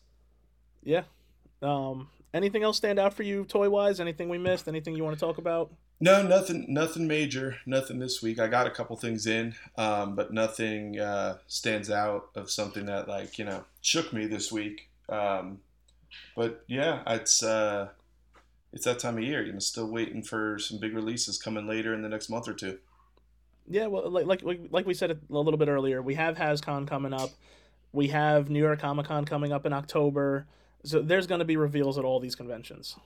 yeah. 0.84 1.04
Um, 1.62 2.10
anything 2.34 2.64
else 2.64 2.78
stand 2.78 3.00
out 3.00 3.14
for 3.14 3.24
you 3.24 3.46
toy 3.46 3.70
wise? 3.70 4.00
Anything 4.00 4.30
we 4.30 4.38
missed? 4.38 4.68
Anything 4.68 4.96
you 4.96 5.04
want 5.04 5.18
to 5.18 5.26
talk 5.26 5.38
about? 5.38 5.74
No, 6.02 6.22
nothing, 6.22 6.66
nothing 6.68 7.08
major, 7.08 7.56
nothing 7.66 8.00
this 8.00 8.22
week. 8.22 8.38
I 8.38 8.48
got 8.48 8.68
a 8.68 8.70
couple 8.70 8.98
things 8.98 9.26
in, 9.26 9.56
um, 9.78 10.14
but 10.16 10.34
nothing 10.34 11.00
uh, 11.00 11.38
stands 11.48 11.90
out 11.90 12.30
of 12.36 12.52
something 12.52 12.86
that 12.88 13.08
like 13.08 13.40
you 13.40 13.46
know 13.46 13.64
shook 13.82 14.12
me 14.12 14.28
this 14.28 14.52
week. 14.52 14.90
Um, 15.08 15.60
but 16.36 16.64
yeah, 16.68 17.02
it's 17.08 17.42
uh, 17.42 17.90
it's 18.76 18.86
that 18.86 19.00
time 19.00 19.18
of 19.18 19.24
year. 19.24 19.44
You 19.44 19.54
know, 19.54 19.60
still 19.60 19.88
waiting 19.88 20.22
for 20.22 20.60
some 20.60 20.78
big 20.80 20.94
releases 20.94 21.42
coming 21.42 21.66
later 21.66 21.94
in 21.94 22.02
the 22.02 22.10
next 22.10 22.30
month 22.30 22.48
or 22.48 22.54
two. 22.54 22.78
Yeah, 23.68 23.88
well, 23.88 24.08
like 24.12 24.44
like 24.44 24.44
like- 24.70 24.86
we 24.86 24.94
said 24.94 25.10
a 25.10 25.18
little 25.30 25.58
bit 25.58 25.70
earlier, 25.70 26.02
we 26.02 26.14
have 26.16 26.38
HasCon 26.38 26.88
coming 26.88 27.14
up. 27.14 27.32
We 27.94 28.10
have 28.10 28.50
New 28.50 28.60
York 28.60 28.80
Comic 28.80 29.08
Con 29.08 29.26
coming 29.26 29.54
up 29.54 29.66
in 29.66 29.74
October. 29.74 30.46
So 30.84 31.02
there's 31.02 31.26
going 31.26 31.40
to 31.40 31.46
be 31.46 31.58
reveals 31.58 31.98
at 31.98 32.04
all 32.04 32.20
these 32.20 32.36
conventions. 32.36 32.98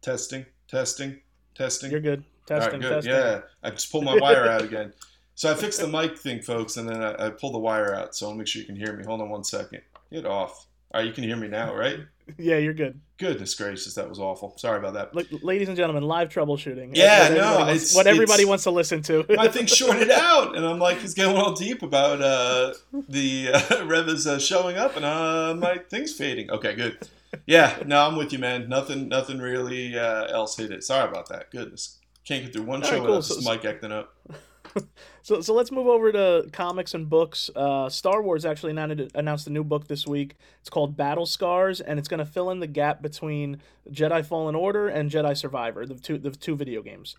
Testing, 0.00 0.46
testing, 0.66 1.20
testing. 1.54 1.90
You're 1.90 2.00
good. 2.00 2.24
Testing, 2.46 2.72
right, 2.72 2.80
good. 2.80 2.90
testing. 2.90 3.12
Yeah, 3.12 3.40
I 3.62 3.70
just 3.70 3.92
pulled 3.92 4.04
my 4.04 4.18
wire 4.18 4.46
out 4.46 4.62
again. 4.62 4.92
So 5.34 5.52
I 5.52 5.54
fixed 5.54 5.80
the 5.80 5.86
mic 5.86 6.18
thing, 6.18 6.42
folks, 6.42 6.76
and 6.78 6.88
then 6.88 7.02
I, 7.02 7.26
I 7.26 7.30
pulled 7.30 7.54
the 7.54 7.58
wire 7.58 7.94
out. 7.94 8.16
So 8.16 8.28
I'll 8.28 8.34
make 8.34 8.46
sure 8.46 8.60
you 8.60 8.66
can 8.66 8.76
hear 8.76 8.94
me. 8.94 9.04
Hold 9.04 9.20
on 9.20 9.28
one 9.28 9.44
second. 9.44 9.82
Get 10.10 10.26
off. 10.26 10.66
All 10.92 11.00
right, 11.00 11.06
you 11.06 11.12
can 11.12 11.24
hear 11.24 11.36
me 11.36 11.46
now, 11.46 11.74
right? 11.74 12.00
Yeah, 12.38 12.56
you're 12.58 12.74
good. 12.74 13.00
Goodness 13.18 13.54
gracious, 13.54 13.94
that 13.94 14.08
was 14.08 14.18
awful. 14.18 14.56
Sorry 14.56 14.78
about 14.78 14.94
that. 14.94 15.14
Look, 15.14 15.26
ladies 15.42 15.68
and 15.68 15.76
gentlemen, 15.76 16.04
live 16.04 16.28
troubleshooting. 16.30 16.92
Yeah, 16.96 17.28
What 17.28 17.36
no, 17.38 17.58
wants- 17.58 17.72
it's- 17.74 17.94
what 17.94 18.06
everybody 18.06 18.42
it's- 18.42 18.46
wants 18.48 18.64
to 18.64 18.70
listen 18.70 19.02
to. 19.02 19.26
My 19.28 19.48
thing 19.48 19.66
shorted 19.78 20.10
out, 20.10 20.56
and 20.56 20.64
I'm 20.64 20.78
like, 20.78 20.98
he's 21.00 21.14
going 21.14 21.36
all 21.36 21.52
deep 21.52 21.82
about 21.82 22.22
uh, 22.22 22.72
the 23.08 23.50
uh, 23.52 23.84
Rev 23.86 24.08
is 24.08 24.26
uh, 24.26 24.38
showing 24.38 24.76
up, 24.78 24.96
and 24.96 25.04
uh, 25.04 25.54
my 25.58 25.78
thing's 25.90 26.12
fading. 26.14 26.50
Okay, 26.50 26.74
good. 26.74 26.98
Yeah, 27.46 27.76
no, 27.86 28.06
I'm 28.06 28.16
with 28.16 28.32
you, 28.32 28.38
man. 28.38 28.68
Nothing, 28.68 29.08
nothing 29.08 29.38
really 29.38 29.96
uh, 29.98 30.24
else 30.26 30.56
hit 30.56 30.70
it. 30.72 30.82
Sorry 30.82 31.08
about 31.08 31.28
that. 31.28 31.50
Goodness, 31.50 31.98
can't 32.24 32.42
get 32.44 32.52
through 32.54 32.62
one 32.64 32.82
All 32.82 32.88
show 32.88 32.94
right, 32.96 33.00
cool. 33.06 33.16
without 33.16 33.24
So- 33.24 33.34
this 33.36 33.46
mic 33.48 33.64
acting 33.64 33.92
up. 33.92 34.14
So, 35.22 35.42
so 35.42 35.52
let's 35.52 35.70
move 35.70 35.86
over 35.86 36.10
to 36.12 36.48
comics 36.50 36.94
and 36.94 37.08
books. 37.08 37.50
Uh, 37.54 37.90
Star 37.90 38.22
Wars 38.22 38.46
actually 38.46 38.72
announced 38.72 39.46
a 39.46 39.50
new 39.50 39.62
book 39.62 39.86
this 39.86 40.06
week. 40.06 40.36
It's 40.60 40.70
called 40.70 40.96
Battle 40.96 41.26
Scars, 41.26 41.82
and 41.82 41.98
it's 41.98 42.08
going 42.08 42.18
to 42.18 42.24
fill 42.24 42.50
in 42.50 42.60
the 42.60 42.66
gap 42.66 43.02
between 43.02 43.60
Jedi 43.90 44.24
Fallen 44.24 44.54
Order 44.54 44.88
and 44.88 45.10
Jedi 45.10 45.36
Survivor, 45.36 45.84
the 45.84 45.94
two 45.94 46.16
the 46.16 46.30
two 46.30 46.56
video 46.56 46.82
games. 46.82 47.16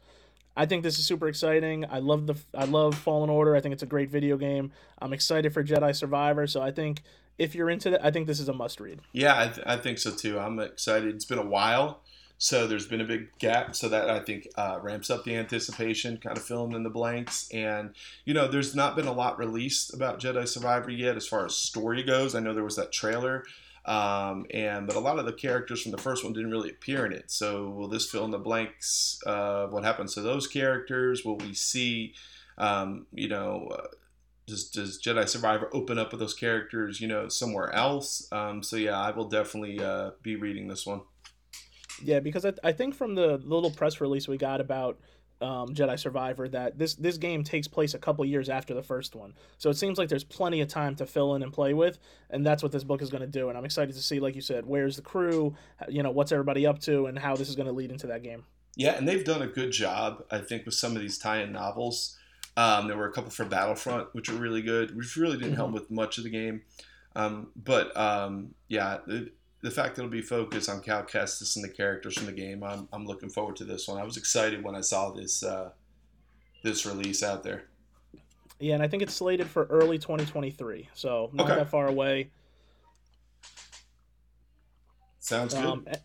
I 0.57 0.65
think 0.65 0.83
this 0.83 0.99
is 0.99 1.05
super 1.05 1.27
exciting. 1.27 1.85
I 1.89 1.99
love 1.99 2.27
the 2.27 2.35
I 2.55 2.65
love 2.65 2.95
Fallen 2.95 3.29
Order. 3.29 3.55
I 3.55 3.61
think 3.61 3.73
it's 3.73 3.83
a 3.83 3.87
great 3.87 4.09
video 4.09 4.35
game. 4.35 4.71
I'm 4.99 5.13
excited 5.13 5.53
for 5.53 5.63
Jedi 5.63 5.95
Survivor. 5.95 6.47
So 6.47 6.61
I 6.61 6.71
think 6.71 7.03
if 7.37 7.55
you're 7.55 7.69
into 7.69 7.91
that, 7.91 8.05
I 8.05 8.11
think 8.11 8.27
this 8.27 8.39
is 8.39 8.49
a 8.49 8.53
must 8.53 8.79
read. 8.79 8.99
Yeah, 9.13 9.39
I, 9.39 9.47
th- 9.47 9.65
I 9.65 9.77
think 9.77 9.99
so 9.99 10.11
too. 10.11 10.39
I'm 10.39 10.59
excited. 10.59 11.13
It's 11.15 11.25
been 11.25 11.39
a 11.39 11.45
while, 11.45 12.03
so 12.43 12.65
there's 12.65 12.87
been 12.87 13.01
a 13.01 13.05
big 13.05 13.37
gap. 13.37 13.75
So 13.75 13.87
that 13.89 14.09
I 14.09 14.19
think 14.19 14.47
uh, 14.55 14.79
ramps 14.81 15.11
up 15.11 15.23
the 15.23 15.35
anticipation, 15.35 16.17
kind 16.17 16.35
of 16.35 16.43
filling 16.43 16.71
in 16.71 16.81
the 16.81 16.89
blanks. 16.89 17.47
And 17.53 17.93
you 18.25 18.33
know, 18.33 18.47
there's 18.47 18.73
not 18.73 18.95
been 18.95 19.05
a 19.05 19.13
lot 19.13 19.37
released 19.37 19.93
about 19.93 20.19
Jedi 20.19 20.47
Survivor 20.47 20.89
yet, 20.89 21.15
as 21.15 21.27
far 21.27 21.45
as 21.45 21.55
story 21.55 22.01
goes. 22.01 22.33
I 22.33 22.39
know 22.39 22.55
there 22.55 22.63
was 22.63 22.77
that 22.77 22.91
trailer, 22.91 23.45
um, 23.85 24.47
and 24.51 24.87
but 24.87 24.95
a 24.95 24.99
lot 24.99 25.19
of 25.19 25.25
the 25.27 25.33
characters 25.33 25.83
from 25.83 25.91
the 25.91 25.99
first 25.99 26.23
one 26.23 26.33
didn't 26.33 26.49
really 26.49 26.71
appear 26.71 27.05
in 27.05 27.13
it. 27.13 27.29
So 27.29 27.69
will 27.69 27.87
this 27.87 28.09
fill 28.09 28.25
in 28.25 28.31
the 28.31 28.39
blanks 28.39 29.19
of 29.23 29.71
what 29.71 29.83
happens 29.83 30.15
to 30.15 30.21
those 30.21 30.47
characters? 30.47 31.23
Will 31.23 31.37
we 31.37 31.53
see, 31.53 32.15
um, 32.57 33.05
you 33.13 33.29
know? 33.29 33.69
Uh, 33.71 33.87
does, 34.47 34.67
does 34.69 34.99
Jedi 34.99 35.29
Survivor 35.29 35.69
open 35.71 35.99
up 35.99 36.11
with 36.11 36.19
those 36.19 36.33
characters, 36.33 36.99
you 36.99 37.07
know, 37.07 37.29
somewhere 37.29 37.73
else? 37.73 38.27
Um, 38.33 38.63
so 38.63 38.75
yeah, 38.75 38.99
I 38.99 39.11
will 39.11 39.29
definitely 39.29 39.79
uh, 39.79 40.11
be 40.23 40.35
reading 40.35 40.67
this 40.67 40.85
one. 40.87 41.01
Yeah, 42.03 42.19
because 42.19 42.45
I, 42.45 42.53
I 42.63 42.71
think 42.71 42.95
from 42.95 43.15
the 43.15 43.37
little 43.37 43.71
press 43.71 44.01
release 44.01 44.27
we 44.27 44.37
got 44.37 44.61
about 44.61 44.99
um, 45.41 45.73
Jedi 45.73 45.97
Survivor 45.97 46.47
that 46.49 46.77
this 46.77 46.95
this 46.95 47.17
game 47.17 47.43
takes 47.43 47.67
place 47.67 47.93
a 47.93 47.99
couple 47.99 48.23
years 48.25 48.49
after 48.49 48.73
the 48.73 48.83
first 48.83 49.15
one, 49.15 49.33
so 49.57 49.69
it 49.69 49.77
seems 49.77 49.97
like 49.97 50.07
there's 50.07 50.23
plenty 50.23 50.61
of 50.61 50.67
time 50.67 50.95
to 50.95 51.05
fill 51.05 51.35
in 51.35 51.41
and 51.41 51.51
play 51.51 51.73
with, 51.73 51.97
and 52.29 52.45
that's 52.45 52.61
what 52.61 52.71
this 52.71 52.83
book 52.83 53.01
is 53.01 53.09
going 53.09 53.21
to 53.21 53.27
do. 53.27 53.49
And 53.49 53.57
I'm 53.57 53.65
excited 53.65 53.95
to 53.95 54.01
see, 54.01 54.19
like 54.19 54.35
you 54.35 54.41
said, 54.41 54.65
where's 54.65 54.97
the 54.97 55.01
crew, 55.01 55.55
you 55.89 56.03
know, 56.03 56.11
what's 56.11 56.31
everybody 56.31 56.67
up 56.67 56.79
to, 56.81 57.07
and 57.07 57.17
how 57.17 57.35
this 57.35 57.49
is 57.49 57.55
going 57.55 57.67
to 57.67 57.73
lead 57.73 57.91
into 57.91 58.07
that 58.07 58.21
game. 58.21 58.43
Yeah, 58.75 58.95
and 58.95 59.07
they've 59.07 59.25
done 59.25 59.41
a 59.41 59.47
good 59.47 59.71
job, 59.71 60.23
I 60.31 60.39
think, 60.39 60.65
with 60.65 60.75
some 60.75 60.95
of 60.95 61.01
these 61.01 61.17
tie-in 61.17 61.51
novels. 61.51 62.17
Um, 62.55 62.87
there 62.87 62.97
were 62.97 63.07
a 63.07 63.11
couple 63.11 63.31
for 63.31 63.45
Battlefront, 63.45 64.13
which 64.13 64.29
were 64.29 64.37
really 64.37 64.61
good, 64.61 64.95
which 64.95 65.15
really 65.15 65.37
didn't 65.37 65.55
help 65.55 65.71
with 65.71 65.89
much 65.89 66.17
of 66.17 66.23
the 66.23 66.29
game. 66.29 66.61
Um, 67.15 67.49
but 67.55 67.95
um, 67.97 68.53
yeah, 68.67 68.99
the 69.61 69.71
fact 69.71 69.95
that 69.95 70.01
it'll 70.03 70.11
be 70.11 70.21
focused 70.21 70.69
on 70.69 70.81
Cal 70.81 71.03
Kestis 71.03 71.55
and 71.55 71.63
the 71.63 71.69
characters 71.69 72.15
from 72.17 72.25
the 72.25 72.31
game, 72.31 72.63
I'm, 72.63 72.87
I'm 72.91 73.05
looking 73.05 73.29
forward 73.29 73.55
to 73.57 73.63
this 73.63 73.87
one. 73.87 73.99
I 73.99 74.03
was 74.03 74.17
excited 74.17 74.63
when 74.63 74.75
I 74.75 74.81
saw 74.81 75.11
this 75.11 75.43
uh, 75.43 75.69
this 76.63 76.85
release 76.85 77.21
out 77.23 77.43
there. 77.43 77.65
Yeah, 78.59 78.75
and 78.75 78.83
I 78.83 78.87
think 78.87 79.01
it's 79.03 79.13
slated 79.15 79.47
for 79.47 79.65
early 79.65 79.97
2023, 79.97 80.89
so 80.93 81.31
not 81.33 81.47
Okay. 81.47 81.55
that 81.55 81.69
far 81.69 81.87
away. 81.87 82.29
Sounds 85.19 85.53
good. 85.53 85.63
Um, 85.65 85.85
a- 85.87 85.97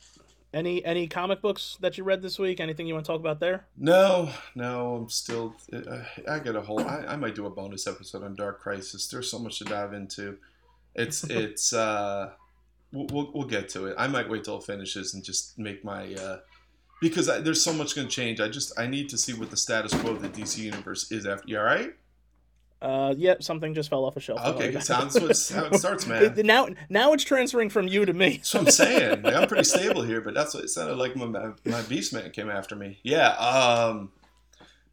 any 0.55 0.83
any 0.87 1.07
comic 1.07 1.43
books 1.43 1.77
that 1.81 1.99
you 1.99 2.05
read 2.05 2.23
this 2.23 2.39
week? 2.39 2.61
Anything 2.61 2.87
you 2.87 2.95
want 2.95 3.05
to 3.05 3.13
talk 3.13 3.21
about 3.21 3.41
there? 3.41 3.67
No, 3.77 4.31
no, 4.55 4.97
I'm 4.97 5.09
still. 5.11 5.55
Uh, 5.73 5.99
I 6.31 6.39
got 6.39 6.57
a 6.57 6.63
whole. 6.63 6.81
I, 6.81 7.05
I 7.09 7.17
might 7.17 7.35
do 7.35 7.45
a 7.47 7.51
bonus 7.51 7.87
episode 7.87 8.23
on 8.23 8.35
Dark 8.37 8.61
Crisis. 8.61 9.07
There's 9.09 9.31
so 9.31 9.39
much 9.39 9.59
to 9.59 9.65
dive 9.65 9.93
into. 9.93 10.39
It's 10.95 11.25
it's. 11.31 11.73
uh 11.73 12.31
we'll, 12.93 13.07
we'll, 13.07 13.31
we'll 13.35 13.49
get 13.49 13.69
to 13.71 13.87
it. 13.87 13.95
I 13.99 14.07
might 14.07 14.29
wait 14.29 14.45
till 14.45 14.59
it 14.59 14.65
finishes 14.65 15.15
and 15.15 15.25
just 15.25 15.59
make 15.59 15.85
my. 15.85 16.15
uh 16.15 16.39
because 17.01 17.29
I, 17.29 17.41
there's 17.41 17.63
so 17.63 17.75
much 17.75 17.95
going 17.95 18.09
to 18.09 18.15
change. 18.15 18.41
I 18.41 18.49
just 18.49 18.79
I 18.79 18.87
need 18.87 19.11
to 19.11 19.19
see 19.19 19.35
what 19.35 19.51
the 19.51 19.57
status 19.57 19.93
quo 20.01 20.13
of 20.13 20.23
the 20.23 20.29
DC 20.29 20.59
universe 20.59 21.13
is 21.13 21.27
after. 21.27 21.47
You 21.47 21.59
all 21.59 21.65
right? 21.65 21.95
Uh, 22.81 23.15
yep, 23.17 23.43
something 23.43 23.73
just 23.73 23.89
fell 23.89 24.05
off 24.05 24.17
a 24.17 24.21
shelf. 24.21 24.41
Okay, 24.45 24.79
sounds 24.81 25.17
it. 25.17 25.23
what's 25.23 25.51
how 25.53 25.65
it 25.65 25.75
starts, 25.77 26.07
man. 26.07 26.35
now, 26.45 26.69
now 26.91 27.13
it's 27.15 27.25
transferring 27.25 27.71
from 27.71 27.89
you 27.89 28.05
to 28.05 28.13
me. 28.13 28.37
That's 28.37 28.55
what 28.55 28.63
I'm 28.65 28.71
saying. 28.71 29.23
Like, 29.23 29.35
I'm 29.35 29.49
pretty 29.49 29.65
stable 29.65 30.03
here, 30.03 30.21
but 30.21 30.35
that's 30.35 30.55
what 30.55 30.65
it 30.65 30.69
sounded 30.69 30.97
like 30.97 31.17
when 31.17 31.33
my, 31.33 31.53
my 31.65 31.83
beast 31.83 32.13
man 32.13 32.31
came 32.31 32.51
after 32.51 32.77
me. 32.77 33.01
Yeah, 33.03 33.31
um, 33.31 34.13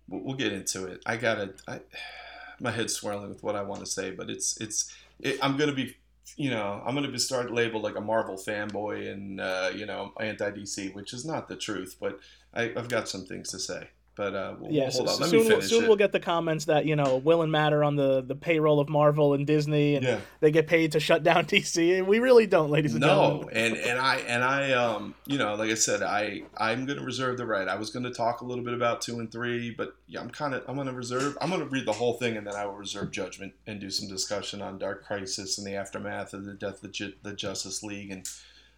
we'll, 0.07 0.21
we'll 0.23 0.35
get 0.37 0.53
into 0.53 0.85
it. 0.85 1.01
I 1.05 1.17
gotta, 1.17 1.53
I, 1.67 1.81
my 2.59 2.71
head's 2.71 2.93
swirling 2.93 3.29
with 3.29 3.43
what 3.43 3.57
I 3.57 3.63
want 3.63 3.81
to 3.81 3.85
say, 3.85 4.11
but 4.11 4.29
it's, 4.29 4.59
it's, 4.61 4.93
it, 5.19 5.37
I'm 5.41 5.57
gonna 5.57 5.73
be, 5.73 5.97
you 6.35 6.49
know, 6.49 6.81
I'm 6.85 6.95
gonna 6.95 7.11
be 7.11 7.19
start 7.19 7.51
labeled 7.51 7.83
like 7.83 7.95
a 7.95 8.01
Marvel 8.01 8.35
fanboy 8.35 9.11
and, 9.11 9.39
uh, 9.39 9.71
you 9.75 9.85
know, 9.85 10.13
anti 10.19 10.51
DC, 10.51 10.93
which 10.93 11.13
is 11.13 11.25
not 11.25 11.47
the 11.47 11.55
truth, 11.55 11.97
but 11.99 12.19
I, 12.53 12.73
I've 12.75 12.89
got 12.89 13.07
some 13.09 13.25
things 13.25 13.49
to 13.51 13.59
say. 13.59 13.89
But 14.15 14.35
uh, 14.35 14.53
we'll, 14.59 14.71
on. 14.83 15.05
Let 15.05 15.29
soon, 15.29 15.39
me 15.39 15.49
finish 15.49 15.69
soon 15.69 15.83
it. 15.85 15.87
we'll 15.87 15.97
get 15.97 16.11
the 16.11 16.19
comments 16.19 16.65
that 16.65 16.85
you 16.85 16.95
know 16.95 17.17
Will 17.17 17.41
and 17.41 17.51
Matt 17.51 17.73
are 17.73 17.83
on 17.83 17.95
the, 17.95 18.21
the 18.21 18.35
payroll 18.35 18.79
of 18.79 18.89
Marvel 18.89 19.33
and 19.33 19.47
Disney, 19.47 19.95
and 19.95 20.05
yeah. 20.05 20.19
they 20.39 20.51
get 20.51 20.67
paid 20.67 20.91
to 20.91 20.99
shut 20.99 21.23
down 21.23 21.45
DC. 21.45 21.97
And 21.97 22.07
we 22.07 22.19
really 22.19 22.45
don't, 22.45 22.69
ladies 22.69 22.93
and 22.93 23.01
no 23.01 23.07
gentlemen. 23.07 23.41
No, 23.41 23.49
and 23.53 23.77
and 23.77 23.99
i 23.99 24.15
and 24.27 24.43
i 24.43 24.71
um 24.73 25.15
you 25.25 25.37
know 25.37 25.55
like 25.55 25.69
i 25.69 25.75
said 25.75 26.01
i 26.01 26.41
i'm 26.57 26.85
gonna 26.85 27.03
reserve 27.03 27.37
the 27.37 27.45
right 27.45 27.67
i 27.67 27.75
was 27.75 27.89
gonna 27.89 28.11
talk 28.11 28.41
a 28.41 28.45
little 28.45 28.63
bit 28.63 28.73
about 28.73 29.01
two 29.01 29.19
and 29.19 29.31
three 29.31 29.71
but 29.71 29.95
yeah 30.07 30.19
i'm 30.19 30.29
kind 30.29 30.53
of 30.53 30.63
i'm 30.67 30.75
gonna 30.75 30.93
reserve 30.93 31.37
i'm 31.41 31.49
gonna 31.49 31.65
read 31.65 31.85
the 31.85 31.93
whole 31.93 32.13
thing 32.13 32.37
and 32.37 32.47
then 32.47 32.55
i 32.55 32.65
will 32.65 32.75
reserve 32.75 33.11
judgment 33.11 33.53
and 33.67 33.79
do 33.79 33.89
some 33.89 34.09
discussion 34.09 34.61
on 34.61 34.77
dark 34.77 35.05
crisis 35.05 35.57
and 35.57 35.67
the 35.67 35.75
aftermath 35.75 36.33
of 36.33 36.45
the 36.45 36.53
death 36.53 36.83
of 36.83 36.91
the 37.23 37.33
justice 37.33 37.83
league 37.83 38.11
and 38.11 38.27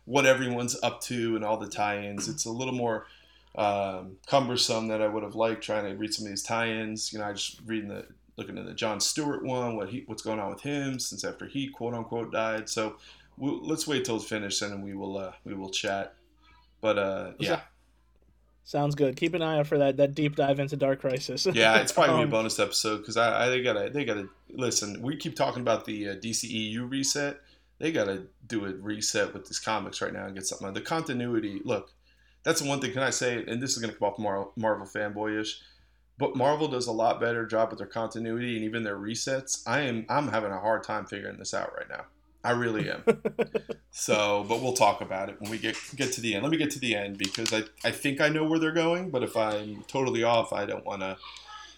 what 0.06 0.26
everyone's 0.26 0.78
up 0.84 1.02
to 1.02 1.36
and 1.36 1.44
all 1.44 1.58
the 1.58 1.68
tie-ins 1.68 2.28
it's 2.28 2.46
a 2.46 2.52
little 2.52 2.74
more 2.74 3.06
um, 3.58 4.18
cumbersome 4.28 4.88
that 4.88 5.02
i 5.02 5.08
would 5.08 5.24
have 5.24 5.36
liked 5.36 5.64
trying 5.64 5.86
to 5.86 5.96
read 5.96 6.14
some 6.14 6.26
of 6.26 6.30
these 6.32 6.44
tie-ins 6.44 7.14
you 7.14 7.20
know 7.20 7.26
i 7.26 7.34
just 7.34 7.60
reading 7.66 7.90
the 7.90 8.06
looking 8.38 8.58
at 8.58 8.66
the 8.66 8.74
john 8.74 9.00
stewart 9.00 9.44
one 9.46 9.78
what 9.78 9.90
he 9.90 10.04
what's 10.08 10.22
going 10.22 10.40
on 10.40 10.50
with 10.50 10.62
him 10.62 11.00
since 11.00 11.24
after 11.24 11.46
he 11.46 11.70
quote 11.70 11.94
unquote 11.94 12.32
died 12.32 12.68
so 12.68 12.98
we'll, 13.38 13.66
let's 13.66 13.88
wait 13.88 14.06
till 14.06 14.16
it's 14.18 14.26
finished 14.26 14.62
and 14.62 14.72
then 14.72 14.82
we 14.82 14.94
will 14.94 15.18
uh, 15.18 15.32
we 15.44 15.54
will 15.54 15.70
chat. 15.70 16.16
But 16.82 16.98
uh, 16.98 17.32
yeah, 17.40 17.62
Sounds 18.64 18.96
good. 18.96 19.16
Keep 19.16 19.36
an 19.36 19.42
eye 19.42 19.60
out 19.60 19.68
for 19.68 19.78
that 19.78 19.98
that 19.98 20.16
deep 20.16 20.36
dive 20.36 20.60
into 20.60 20.76
Dark 20.76 21.02
Crisis. 21.02 21.46
yeah, 21.54 21.78
it's 21.78 21.92
probably 21.92 22.14
gonna 22.14 22.24
Um, 22.24 22.30
be 22.30 22.36
a 22.36 22.40
bonus 22.40 22.60
episode 22.60 22.98
because 22.98 23.18
I, 23.18 23.46
I 23.46 23.50
they 23.50 23.62
gotta 23.62 23.90
they 23.90 24.06
gotta 24.06 24.28
listen. 24.50 25.02
We 25.02 25.18
keep 25.18 25.36
talking 25.36 25.62
about 25.62 25.86
the 25.86 26.10
uh, 26.10 26.16
DCEU 26.16 26.90
reset. 26.90 27.42
They 27.80 27.92
gotta 27.92 28.24
do 28.48 28.66
a 28.66 28.70
reset 28.74 29.34
with 29.34 29.46
these 29.48 29.60
comics 29.60 30.02
right 30.02 30.14
now 30.14 30.26
and 30.26 30.34
get 30.36 30.46
something. 30.48 30.74
The 30.74 30.82
continuity. 30.82 31.62
Look, 31.64 31.92
that's 32.46 32.62
the 32.62 32.68
one 32.70 32.80
thing. 32.80 32.94
Can 32.94 33.04
I 33.04 33.10
say? 33.10 33.44
And 33.46 33.62
this 33.62 33.72
is 33.72 33.80
gonna 33.80 33.94
come 33.94 34.08
off 34.08 34.20
Mar- 34.20 34.50
Marvel 34.56 34.88
fanboyish. 34.88 35.56
But 36.18 36.38
Marvel 36.38 36.70
does 36.70 36.88
a 36.88 36.94
lot 36.94 37.20
better 37.20 37.46
job 37.46 37.72
with 37.72 37.80
their 37.80 37.88
continuity 37.88 38.56
and 38.56 38.64
even 38.64 38.84
their 38.84 38.98
resets. 38.98 39.62
I 39.68 39.82
am 39.82 40.06
I'm 40.08 40.30
having 40.30 40.52
a 40.52 40.60
hard 40.60 40.84
time 40.84 41.06
figuring 41.06 41.38
this 41.38 41.54
out 41.54 41.74
right 41.76 41.90
now. 41.90 42.06
I 42.44 42.52
really 42.52 42.90
am. 42.90 43.04
So, 43.98 44.46
but 44.50 44.62
we'll 44.62 44.74
talk 44.74 45.00
about 45.00 45.30
it 45.30 45.40
when 45.40 45.50
we 45.50 45.58
get 45.58 45.78
get 45.96 46.12
to 46.14 46.22
the 46.22 46.34
end. 46.34 46.44
Let 46.44 46.52
me 46.52 46.58
get 46.58 46.70
to 46.72 46.80
the 46.80 46.96
end 46.98 47.18
because 47.18 47.54
I, 47.54 47.64
I 47.86 47.92
think 47.92 48.20
I 48.20 48.28
know 48.28 48.44
where 48.44 48.60
they're 48.60 48.74
going, 48.74 49.10
but 49.10 49.24
if 49.24 49.38
I'm 49.38 49.86
totally 49.88 50.22
off, 50.22 50.52
I 50.52 50.66
don't 50.66 50.86
want 50.86 51.00
to 51.00 51.18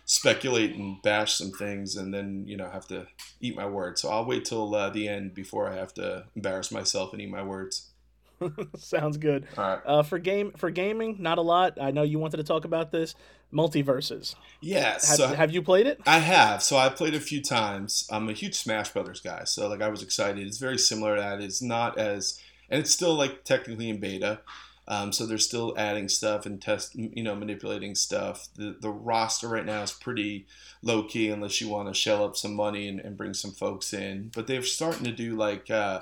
speculate 0.05 0.73
and 0.73 0.99
bash 1.03 1.35
some 1.35 1.51
things 1.51 1.95
and 1.95 2.11
then 2.11 2.45
you 2.47 2.57
know 2.57 2.71
have 2.71 2.87
to 2.87 3.05
eat 3.39 3.55
my 3.55 3.67
words. 3.67 4.01
So 4.01 4.09
I'll 4.09 4.25
wait 4.25 4.45
till 4.45 4.73
uh, 4.73 4.89
the 4.89 5.07
end 5.07 5.35
before 5.35 5.69
I 5.69 5.75
have 5.75 5.93
to 5.93 6.25
embarrass 6.35 6.71
myself 6.71 7.13
and 7.13 7.21
eat 7.21 7.29
my 7.29 7.43
words. 7.43 7.91
Sounds 8.77 9.17
good. 9.17 9.47
Right. 9.57 9.79
Uh, 9.85 10.03
for 10.03 10.19
game 10.19 10.51
for 10.57 10.69
gaming, 10.69 11.17
not 11.19 11.37
a 11.37 11.41
lot. 11.41 11.77
I 11.81 11.91
know 11.91 12.03
you 12.03 12.19
wanted 12.19 12.37
to 12.37 12.43
talk 12.43 12.65
about 12.65 12.91
this. 12.91 13.15
MultiVersus. 13.53 14.35
Yeah. 14.61 14.93
Have, 14.93 15.01
So 15.01 15.27
have 15.27 15.51
you 15.51 15.61
played 15.61 15.87
it? 15.87 16.01
I 16.05 16.19
have. 16.19 16.61
So 16.61 16.77
I 16.77 16.89
played 16.89 17.15
a 17.15 17.19
few 17.19 17.41
times. 17.41 18.07
I'm 18.11 18.27
a 18.29 18.33
huge 18.33 18.55
Smash 18.55 18.91
Brothers 18.91 19.21
guy, 19.21 19.43
so 19.45 19.67
like 19.67 19.81
I 19.81 19.87
was 19.87 20.03
excited. 20.03 20.45
It's 20.45 20.57
very 20.57 20.77
similar 20.77 21.15
to 21.15 21.21
that. 21.21 21.41
It's 21.41 21.61
not 21.61 21.97
as, 21.97 22.39
and 22.69 22.79
it's 22.79 22.91
still 22.91 23.13
like 23.15 23.43
technically 23.43 23.89
in 23.89 23.99
beta. 23.99 24.41
Um, 24.89 25.11
so 25.11 25.25
they're 25.25 25.37
still 25.37 25.73
adding 25.77 26.07
stuff 26.07 26.45
and 26.45 26.61
test, 26.61 26.95
you 26.95 27.21
know, 27.21 27.35
manipulating 27.35 27.93
stuff. 27.93 28.47
The 28.55 28.77
the 28.79 28.89
roster 28.89 29.49
right 29.49 29.65
now 29.65 29.81
is 29.81 29.91
pretty 29.91 30.47
low 30.81 31.03
key 31.03 31.29
unless 31.29 31.59
you 31.59 31.67
want 31.67 31.89
to 31.89 31.93
shell 31.93 32.23
up 32.23 32.37
some 32.37 32.55
money 32.55 32.87
and, 32.87 32.99
and 32.99 33.17
bring 33.17 33.33
some 33.33 33.51
folks 33.51 33.93
in. 33.93 34.31
But 34.33 34.47
they're 34.47 34.61
starting 34.61 35.03
to 35.03 35.11
do 35.11 35.35
like 35.35 35.69
uh, 35.69 36.01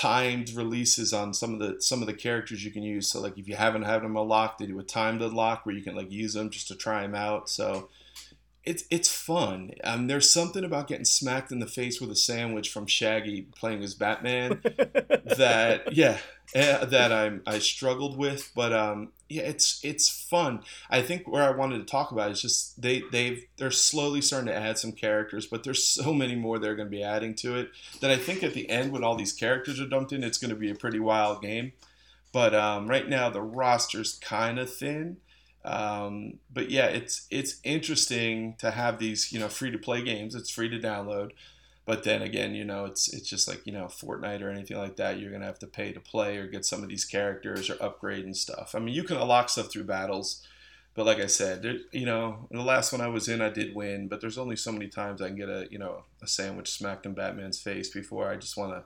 timed 0.00 0.50
releases 0.54 1.12
on 1.12 1.34
some 1.34 1.52
of 1.52 1.58
the 1.60 1.82
some 1.82 2.00
of 2.00 2.06
the 2.06 2.14
characters 2.14 2.64
you 2.64 2.70
can 2.70 2.82
use. 2.82 3.06
So 3.06 3.20
like 3.20 3.36
if 3.36 3.46
you 3.46 3.54
haven't 3.54 3.82
had 3.82 4.02
them 4.02 4.16
unlocked, 4.16 4.58
they 4.58 4.66
do 4.66 4.78
a 4.78 4.82
timed 4.82 5.20
unlock 5.20 5.66
where 5.66 5.74
you 5.74 5.82
can 5.82 5.94
like 5.94 6.10
use 6.10 6.32
them 6.32 6.48
just 6.48 6.68
to 6.68 6.74
try 6.74 7.02
them 7.02 7.14
out. 7.14 7.50
So 7.50 7.90
it's 8.64 8.84
it's 8.90 9.08
fun. 9.10 9.72
Um, 9.84 10.06
there's 10.06 10.30
something 10.30 10.64
about 10.64 10.86
getting 10.86 11.06
smacked 11.06 11.50
in 11.50 11.60
the 11.60 11.66
face 11.66 12.00
with 12.00 12.10
a 12.10 12.16
sandwich 12.16 12.70
from 12.70 12.86
Shaggy 12.86 13.48
playing 13.56 13.82
as 13.82 13.94
Batman 13.94 14.60
that 14.64 15.92
yeah 15.92 16.18
eh, 16.54 16.84
that 16.84 17.10
I'm 17.10 17.42
I 17.46 17.58
struggled 17.58 18.18
with, 18.18 18.50
but 18.54 18.72
um 18.72 19.12
yeah 19.30 19.42
it's 19.42 19.80
it's 19.82 20.10
fun. 20.10 20.62
I 20.90 21.00
think 21.00 21.26
where 21.26 21.42
I 21.42 21.56
wanted 21.56 21.78
to 21.78 21.84
talk 21.84 22.12
about 22.12 22.30
is 22.30 22.42
just 22.42 22.80
they 22.80 23.02
they've 23.10 23.46
they're 23.56 23.70
slowly 23.70 24.20
starting 24.20 24.48
to 24.48 24.54
add 24.56 24.76
some 24.76 24.92
characters, 24.92 25.46
but 25.46 25.64
there's 25.64 25.86
so 25.86 26.12
many 26.12 26.34
more 26.34 26.58
they're 26.58 26.76
going 26.76 26.88
to 26.88 26.96
be 26.96 27.02
adding 27.02 27.34
to 27.36 27.56
it 27.56 27.70
that 28.00 28.10
I 28.10 28.16
think 28.16 28.42
at 28.42 28.52
the 28.52 28.68
end 28.68 28.92
when 28.92 29.02
all 29.02 29.16
these 29.16 29.32
characters 29.32 29.80
are 29.80 29.88
dumped 29.88 30.12
in, 30.12 30.22
it's 30.22 30.38
going 30.38 30.50
to 30.50 30.56
be 30.56 30.70
a 30.70 30.74
pretty 30.74 31.00
wild 31.00 31.40
game. 31.40 31.72
But 32.32 32.54
um, 32.54 32.88
right 32.88 33.08
now 33.08 33.30
the 33.30 33.42
roster's 33.42 34.18
kind 34.18 34.58
of 34.58 34.72
thin. 34.72 35.16
Um, 35.64 36.38
but 36.52 36.70
yeah, 36.70 36.86
it's 36.86 37.26
it's 37.30 37.60
interesting 37.64 38.54
to 38.58 38.70
have 38.70 38.98
these 38.98 39.32
you 39.32 39.38
know 39.38 39.48
free 39.48 39.70
to 39.70 39.78
play 39.78 40.02
games. 40.02 40.34
It's 40.34 40.50
free 40.50 40.68
to 40.70 40.78
download, 40.78 41.32
but 41.84 42.04
then 42.04 42.22
again, 42.22 42.54
you 42.54 42.64
know 42.64 42.86
it's 42.86 43.12
it's 43.12 43.28
just 43.28 43.46
like 43.46 43.66
you 43.66 43.72
know 43.72 43.86
Fortnite 43.86 44.42
or 44.42 44.50
anything 44.50 44.78
like 44.78 44.96
that. 44.96 45.18
You're 45.18 45.32
gonna 45.32 45.44
have 45.44 45.58
to 45.60 45.66
pay 45.66 45.92
to 45.92 46.00
play 46.00 46.38
or 46.38 46.46
get 46.46 46.64
some 46.64 46.82
of 46.82 46.88
these 46.88 47.04
characters 47.04 47.68
or 47.68 47.76
upgrade 47.82 48.24
and 48.24 48.36
stuff. 48.36 48.74
I 48.74 48.78
mean, 48.78 48.94
you 48.94 49.04
can 49.04 49.18
unlock 49.18 49.50
stuff 49.50 49.70
through 49.70 49.84
battles, 49.84 50.46
but 50.94 51.04
like 51.04 51.20
I 51.20 51.26
said, 51.26 51.80
you 51.92 52.06
know, 52.06 52.48
the 52.50 52.62
last 52.62 52.90
one 52.90 53.02
I 53.02 53.08
was 53.08 53.28
in, 53.28 53.42
I 53.42 53.50
did 53.50 53.74
win, 53.74 54.08
but 54.08 54.20
there's 54.22 54.38
only 54.38 54.56
so 54.56 54.72
many 54.72 54.88
times 54.88 55.20
I 55.20 55.28
can 55.28 55.36
get 55.36 55.50
a 55.50 55.68
you 55.70 55.78
know 55.78 56.04
a 56.22 56.26
sandwich 56.26 56.70
smacked 56.70 57.04
in 57.04 57.12
Batman's 57.12 57.60
face 57.60 57.90
before 57.90 58.30
I 58.30 58.36
just 58.36 58.56
want 58.56 58.72
to 58.72 58.84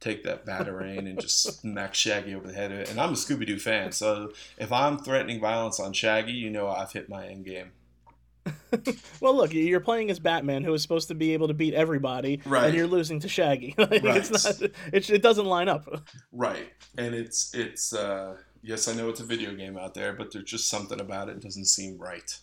take 0.00 0.22
that 0.24 0.44
batarang 0.44 0.98
and 1.08 1.20
just 1.20 1.42
smack 1.60 1.94
Shaggy 1.94 2.34
over 2.34 2.46
the 2.46 2.52
head 2.54 2.72
of 2.72 2.78
it. 2.78 2.90
And 2.90 3.00
I'm 3.00 3.10
a 3.10 3.12
Scooby 3.12 3.46
Doo 3.46 3.58
fan, 3.58 3.92
so 3.92 4.32
if 4.58 4.70
I'm 4.72 4.98
threatening 4.98 5.40
violence 5.40 5.80
on 5.80 5.92
Shaggy, 5.92 6.32
you 6.32 6.50
know 6.50 6.68
I've 6.68 6.92
hit 6.92 7.08
my 7.08 7.26
end 7.26 7.44
game. 7.46 7.72
well, 9.20 9.34
look, 9.34 9.54
you're 9.54 9.80
playing 9.80 10.10
as 10.10 10.18
Batman, 10.18 10.64
who 10.64 10.74
is 10.74 10.82
supposed 10.82 11.08
to 11.08 11.14
be 11.14 11.32
able 11.32 11.48
to 11.48 11.54
beat 11.54 11.72
everybody, 11.72 12.42
Right. 12.44 12.66
and 12.66 12.74
you're 12.74 12.86
losing 12.86 13.20
to 13.20 13.28
Shaggy. 13.28 13.74
Like, 13.78 14.02
It's 14.04 14.30
not. 14.30 14.70
It, 14.92 15.08
it 15.10 15.22
doesn't 15.22 15.46
line 15.46 15.68
up. 15.68 15.88
Right, 16.32 16.68
and 16.98 17.14
it's 17.14 17.54
it's 17.54 17.94
uh, 17.94 18.36
yes, 18.62 18.86
I 18.88 18.94
know 18.94 19.08
it's 19.08 19.20
a 19.20 19.24
video 19.24 19.54
game 19.54 19.78
out 19.78 19.94
there, 19.94 20.12
but 20.12 20.32
there's 20.32 20.44
just 20.44 20.68
something 20.68 21.00
about 21.00 21.28
it 21.30 21.40
doesn't 21.40 21.66
seem 21.66 21.96
right. 21.98 22.38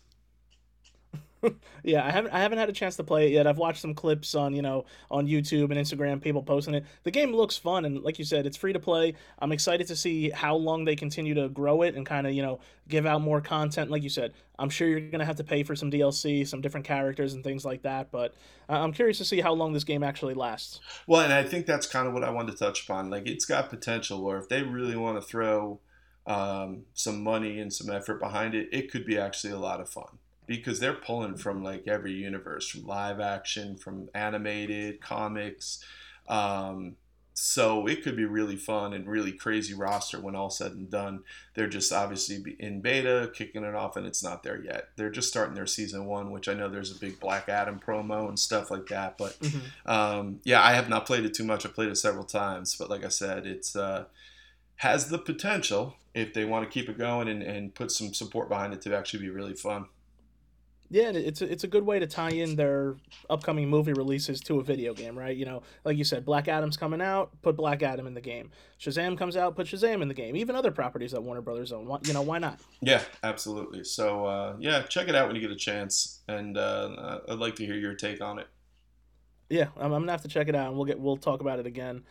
Yeah, 1.84 2.06
I 2.06 2.12
haven't 2.12 2.32
I 2.32 2.40
haven't 2.40 2.60
had 2.60 2.70
a 2.70 2.74
chance 2.74 2.96
to 2.98 3.04
play 3.04 3.26
it 3.26 3.32
yet. 3.32 3.48
I've 3.48 3.58
watched 3.58 3.82
some 3.82 3.96
clips 3.96 4.36
on 4.36 4.54
you 4.54 4.62
know 4.62 4.86
on 5.10 5.26
YouTube 5.26 5.72
and 5.72 5.74
Instagram, 5.74 6.22
people 6.22 6.44
posting 6.44 6.76
it. 6.76 6.86
The 7.04 7.10
game 7.10 7.34
looks 7.34 7.58
fun, 7.58 7.86
and 7.86 8.04
like 8.04 8.20
you 8.20 8.26
said, 8.26 8.46
it's 8.46 8.56
free 8.56 8.72
to 8.74 8.80
play. 8.80 9.16
I'm 9.40 9.52
excited 9.52 9.88
to 9.88 9.96
see 9.96 10.30
how 10.30 10.56
long 10.56 10.86
they 10.86 10.96
continue 10.96 11.34
to 11.34 11.50
grow 11.50 11.82
it 11.82 11.96
and 11.96 12.06
kind 12.06 12.28
of 12.28 12.34
you 12.34 12.44
know 12.44 12.60
give 12.88 13.08
out 13.08 13.22
more 13.22 13.42
content. 13.42 13.90
Like 13.90 14.04
you 14.04 14.10
said, 14.10 14.34
I'm 14.60 14.70
sure 14.70 14.88
you're 14.88 15.10
gonna 15.10 15.26
have 15.26 15.38
to 15.38 15.44
pay 15.44 15.64
for 15.64 15.76
some 15.76 15.90
DLC, 15.90 16.48
some 16.48 16.62
different 16.62 16.86
characters 16.86 17.34
and 17.34 17.44
things 17.44 17.66
like 17.66 17.82
that. 17.82 18.12
But 18.12 18.36
uh, 18.70 18.74
I'm 18.74 18.94
curious 18.94 19.18
to 19.18 19.26
see 19.26 19.42
how 19.42 19.54
long 19.54 19.74
this 19.74 19.84
game 19.84 20.04
actually 20.04 20.36
lasts. 20.36 20.80
Well, 21.08 21.22
and 21.22 21.34
I 21.34 21.44
think 21.44 21.66
that's 21.66 21.88
kind 21.88 22.08
of 22.08 22.14
what 22.14 22.24
I 22.24 22.30
wanted 22.30 22.52
to 22.52 22.58
touch 22.60 22.84
upon. 22.84 23.10
Like, 23.10 23.28
it's 23.28 23.46
got 23.46 23.72
potential, 23.72 24.24
or 24.24 24.38
if 24.38 24.50
they 24.50 24.62
really 24.62 24.96
want 24.96 25.20
to 25.20 25.28
throw 25.28 25.80
um, 26.28 26.84
some 26.94 27.24
money 27.24 27.60
and 27.60 27.74
some 27.74 27.90
effort 27.90 28.20
behind 28.20 28.54
it, 28.54 28.70
it 28.72 28.92
could 28.92 29.06
be 29.06 29.18
actually 29.18 29.54
a 29.54 29.60
lot 29.60 29.82
of 29.82 29.90
fun 29.90 30.20
because 30.48 30.80
they're 30.80 30.94
pulling 30.94 31.38
from 31.38 31.64
like 31.64 31.88
every 31.88 32.14
universe, 32.14 32.68
from 32.68 32.86
live 32.86 33.20
action, 33.20 33.76
from 33.76 34.10
animated 34.14 35.02
comics. 35.02 35.84
Um, 36.28 36.96
so 37.34 37.88
it 37.88 38.04
could 38.04 38.18
be 38.18 38.26
really 38.26 38.58
fun 38.58 38.94
and 38.94 39.08
really 39.08 39.32
crazy 39.32 39.74
roster 39.74 40.20
when 40.20 40.36
all 40.36 40.50
said 40.50 40.74
and 40.74 40.90
done. 40.90 41.24
They're 41.54 41.68
just 41.68 41.92
obviously 41.94 42.56
in 42.60 42.82
beta, 42.82 43.32
kicking 43.34 43.64
it 43.64 43.74
off, 43.74 43.96
and 43.96 44.06
it's 44.06 44.24
not 44.24 44.44
there 44.44 44.62
yet. 44.62 44.90
They're 44.96 45.10
just 45.10 45.30
starting 45.30 45.56
their 45.56 45.66
season 45.66 46.06
one, 46.06 46.32
which 46.32 46.50
I 46.50 46.54
know 46.54 46.70
there's 46.70 46.96
a 46.96 47.00
big 47.00 47.20
Black 47.20 47.48
Adam 47.48 47.80
promo 47.80 48.28
and 48.28 48.38
stuff 48.38 48.70
like 48.70 48.88
that. 48.88 49.18
But 49.18 49.40
mm-hmm. 49.40 49.90
um, 49.90 50.42
yeah, 50.44 50.62
I 50.62 50.74
have 50.74 50.90
not 50.90 51.06
played 51.06 51.26
it 51.26 51.34
too 51.34 51.46
much. 51.46 51.66
I 51.66 51.70
played 51.70 51.90
it 51.90 51.96
several 51.96 52.26
times, 52.26 52.76
but 52.76 52.90
like 52.90 53.06
I 53.06 53.10
said, 53.10 53.48
it's 53.48 53.76
uh, 53.76 54.06
has 54.76 55.10
the 55.10 55.18
potential 55.18 55.96
if 56.14 56.34
they 56.34 56.44
want 56.44 56.70
to 56.70 56.72
keep 56.72 56.90
it 56.90 56.98
going 56.98 57.30
and, 57.30 57.42
and 57.42 57.74
put 57.74 57.92
some 57.92 58.14
support 58.14 58.50
behind 58.50 58.74
it 58.74 58.82
to 58.82 58.96
actually 58.96 59.22
be 59.22 59.30
really 59.30 59.54
fun. 59.54 59.86
Yeah, 60.94 61.12
it's 61.12 61.42
a, 61.42 61.50
it's 61.50 61.64
a 61.64 61.70
good 61.70 61.86
way 61.86 62.00
to 62.00 62.06
tie 62.06 62.32
in 62.32 62.58
their 62.58 62.98
upcoming 63.30 63.70
movie 63.70 63.94
releases 63.94 64.42
to 64.42 64.60
a 64.60 64.64
video 64.64 64.94
game, 64.94 65.18
right? 65.18 65.36
You 65.36 65.46
know, 65.46 65.64
like 65.86 65.96
you 65.96 66.04
said, 66.04 66.26
Black 66.26 66.50
Adam's 66.50 66.76
coming 66.76 67.02
out, 67.02 67.32
put 67.42 67.56
Black 67.56 67.82
Adam 67.82 68.08
in 68.08 68.14
the 68.14 68.20
game. 68.20 68.52
Shazam 68.78 69.18
comes 69.18 69.38
out, 69.38 69.56
put 69.56 69.68
Shazam 69.68 70.02
in 70.02 70.10
the 70.10 70.14
game. 70.14 70.36
Even 70.36 70.54
other 70.54 70.70
properties 70.70 71.14
that 71.14 71.22
Warner 71.22 71.40
Brothers 71.40 71.72
own, 71.72 71.90
you 72.04 72.12
know, 72.12 72.22
why 72.22 72.40
not? 72.40 72.60
Yeah, 72.82 73.02
absolutely. 73.24 73.86
So 73.86 74.26
uh, 74.26 74.56
yeah, 74.60 74.82
check 74.82 75.08
it 75.08 75.16
out 75.16 75.28
when 75.28 75.38
you 75.38 75.42
get 75.42 75.52
a 75.52 75.56
chance, 75.56 76.20
and 76.28 76.58
uh, 76.58 77.20
I'd 77.30 77.40
like 77.40 77.56
to 77.56 77.66
hear 77.66 77.76
your 77.76 77.94
take 77.94 78.20
on 78.20 78.38
it. 78.40 78.48
Yeah, 79.50 79.68
I'm, 79.78 79.94
I'm 79.94 80.02
gonna 80.02 80.12
have 80.12 80.24
to 80.24 80.28
check 80.28 80.50
it 80.50 80.56
out, 80.56 80.68
and 80.68 80.76
we'll 80.76 80.86
get 80.86 81.00
we'll 81.00 81.16
talk 81.16 81.40
about 81.40 81.60
it 81.60 81.66
again. 81.66 82.04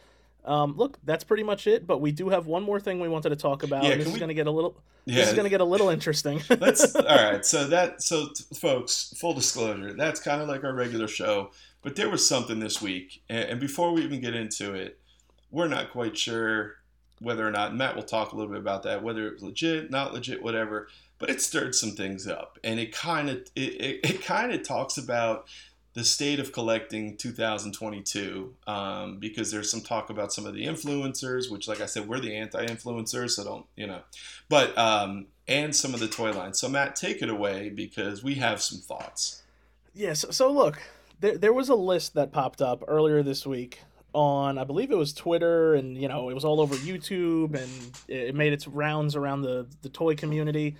Um, 0.45 0.77
look, 0.77 0.99
that's 1.05 1.25
pretty 1.25 1.43
much 1.43 1.67
it. 1.67 1.87
But 1.87 2.01
we 2.01 2.13
do 2.13 2.29
have 2.31 2.47
one 2.47 2.63
more 2.63 2.81
thing 2.81 3.01
we 3.01 3.09
wanted 3.09 3.31
to 3.31 3.37
talk 3.37 3.63
about. 3.63 3.85
Yeah, 3.85 3.97
this 3.97 4.07
we... 4.07 4.13
is 4.13 4.19
going 4.19 4.29
to 4.29 4.35
get 4.35 4.47
a 4.47 4.51
little. 4.51 4.77
Yeah. 5.05 5.17
This 5.17 5.29
is 5.29 5.35
going 5.35 5.45
to 5.45 5.51
get 5.51 5.61
a 5.61 5.65
little 5.65 5.89
interesting. 5.89 6.43
Let's. 6.61 6.95
All 6.97 7.03
right. 7.03 7.45
So 7.45 7.67
that. 7.69 8.03
So 8.03 8.29
folks, 8.55 9.15
full 9.19 9.35
disclosure, 9.35 9.93
that's 9.93 10.21
kind 10.21 10.41
of 10.43 10.49
like 10.49 10.65
our 10.65 10.75
regular 10.75 11.09
show. 11.09 11.51
But 11.83 11.97
there 11.97 12.11
was 12.11 12.27
something 12.27 12.61
this 12.61 12.83
week, 12.83 13.23
and 13.31 13.59
before 13.59 13.93
we 13.93 14.03
even 14.03 14.21
get 14.21 14.35
into 14.35 14.75
it, 14.75 14.99
we're 15.51 15.69
not 15.69 15.91
quite 15.91 16.17
sure 16.17 16.75
whether 17.21 17.47
or 17.47 17.51
not 17.51 17.75
Matt 17.75 17.97
will 17.97 18.03
talk 18.03 18.33
a 18.33 18.37
little 18.37 18.51
bit 18.51 18.61
about 18.61 18.83
that, 18.83 19.03
whether 19.03 19.27
it 19.27 19.35
was 19.35 19.43
legit, 19.43 19.91
not 19.91 20.13
legit, 20.13 20.43
whatever. 20.43 20.89
But 21.19 21.31
it 21.31 21.43
stirred 21.43 21.75
some 21.75 21.93
things 21.93 22.27
up, 22.27 22.59
and 22.65 22.81
it 22.81 22.93
kind 22.93 23.29
of 23.29 23.37
it, 23.55 23.61
it, 23.61 24.01
it 24.03 24.23
kind 24.23 24.53
of 24.53 24.63
talks 24.63 24.97
about 24.97 25.47
the 25.95 26.05
state 26.05 26.39
of 26.39 26.53
collecting 26.53 27.17
2022 27.17 28.55
um, 28.67 29.19
because 29.19 29.51
there's 29.51 29.71
some 29.71 29.81
talk 29.81 30.11
about 30.11 30.33
some 30.33 30.47
of 30.47 30.55
the 30.55 30.65
influencers 30.65 31.51
which 31.51 31.67
like 31.67 31.81
i 31.81 31.87
said 31.87 32.09
we're 32.09 32.21
the 32.21 32.35
anti-influencers 32.35 33.31
so 33.31 33.45
don't 33.45 33.67
you 33.77 33.87
know. 33.87 34.01
But 34.49 34.77
um, 34.79 35.27
and 35.49 35.75
some 35.75 35.95
of 35.95 36.01
the 36.01 36.09
toy 36.09 36.33
lines. 36.33 36.61
So 36.61 36.69
matt 36.69 36.97
take 36.97 37.23
it 37.23 37.29
away 37.29 37.71
because 37.71 38.23
we 38.23 38.35
have 38.37 38.63
some 38.63 38.81
thoughts. 38.81 39.43
Yes 39.93 40.03
yeah, 40.03 40.13
so, 40.13 40.31
so, 40.31 40.53
look 40.53 40.81
there, 41.19 41.37
there 41.37 41.53
was 41.53 41.69
a 41.69 41.75
list 41.75 42.15
that 42.15 42.33
popped 42.33 42.63
up 42.63 42.85
earlier 42.87 43.23
this 43.23 43.47
week 43.47 43.81
on 44.13 44.59
i 44.59 44.65
believe 44.65 44.91
it 44.91 44.97
was 44.97 45.13
twitter 45.13 45.75
and 45.75 45.97
you 45.97 46.09
know 46.09 46.31
it 46.31 46.35
was 46.35 46.45
all 46.45 46.61
over 46.61 46.75
youtube 46.75 47.55
and 47.55 47.71
it 48.09 48.35
made 48.35 48.53
its 48.53 48.67
rounds 48.67 49.15
around 49.15 49.43
the, 49.43 49.67
the 49.83 49.89
toy 49.89 50.15
community. 50.15 50.77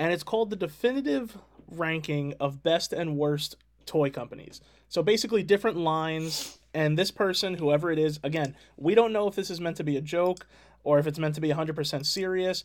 And 0.00 0.14
it's 0.14 0.22
called 0.22 0.48
the 0.48 0.56
definitive 0.56 1.36
ranking 1.68 2.32
of 2.40 2.62
best 2.62 2.94
and 2.94 3.18
worst 3.18 3.56
toy 3.90 4.08
companies. 4.08 4.60
So 4.88 5.02
basically, 5.02 5.42
different 5.42 5.76
lines. 5.76 6.56
And 6.72 6.96
this 6.96 7.10
person, 7.10 7.54
whoever 7.54 7.90
it 7.90 7.98
is, 7.98 8.20
again, 8.22 8.54
we 8.76 8.94
don't 8.94 9.12
know 9.12 9.26
if 9.26 9.34
this 9.34 9.50
is 9.50 9.60
meant 9.60 9.76
to 9.78 9.84
be 9.84 9.96
a 9.96 10.00
joke 10.00 10.46
or 10.84 11.00
if 11.00 11.06
it's 11.08 11.18
meant 11.18 11.34
to 11.34 11.40
be 11.40 11.48
100% 11.48 12.06
serious. 12.06 12.62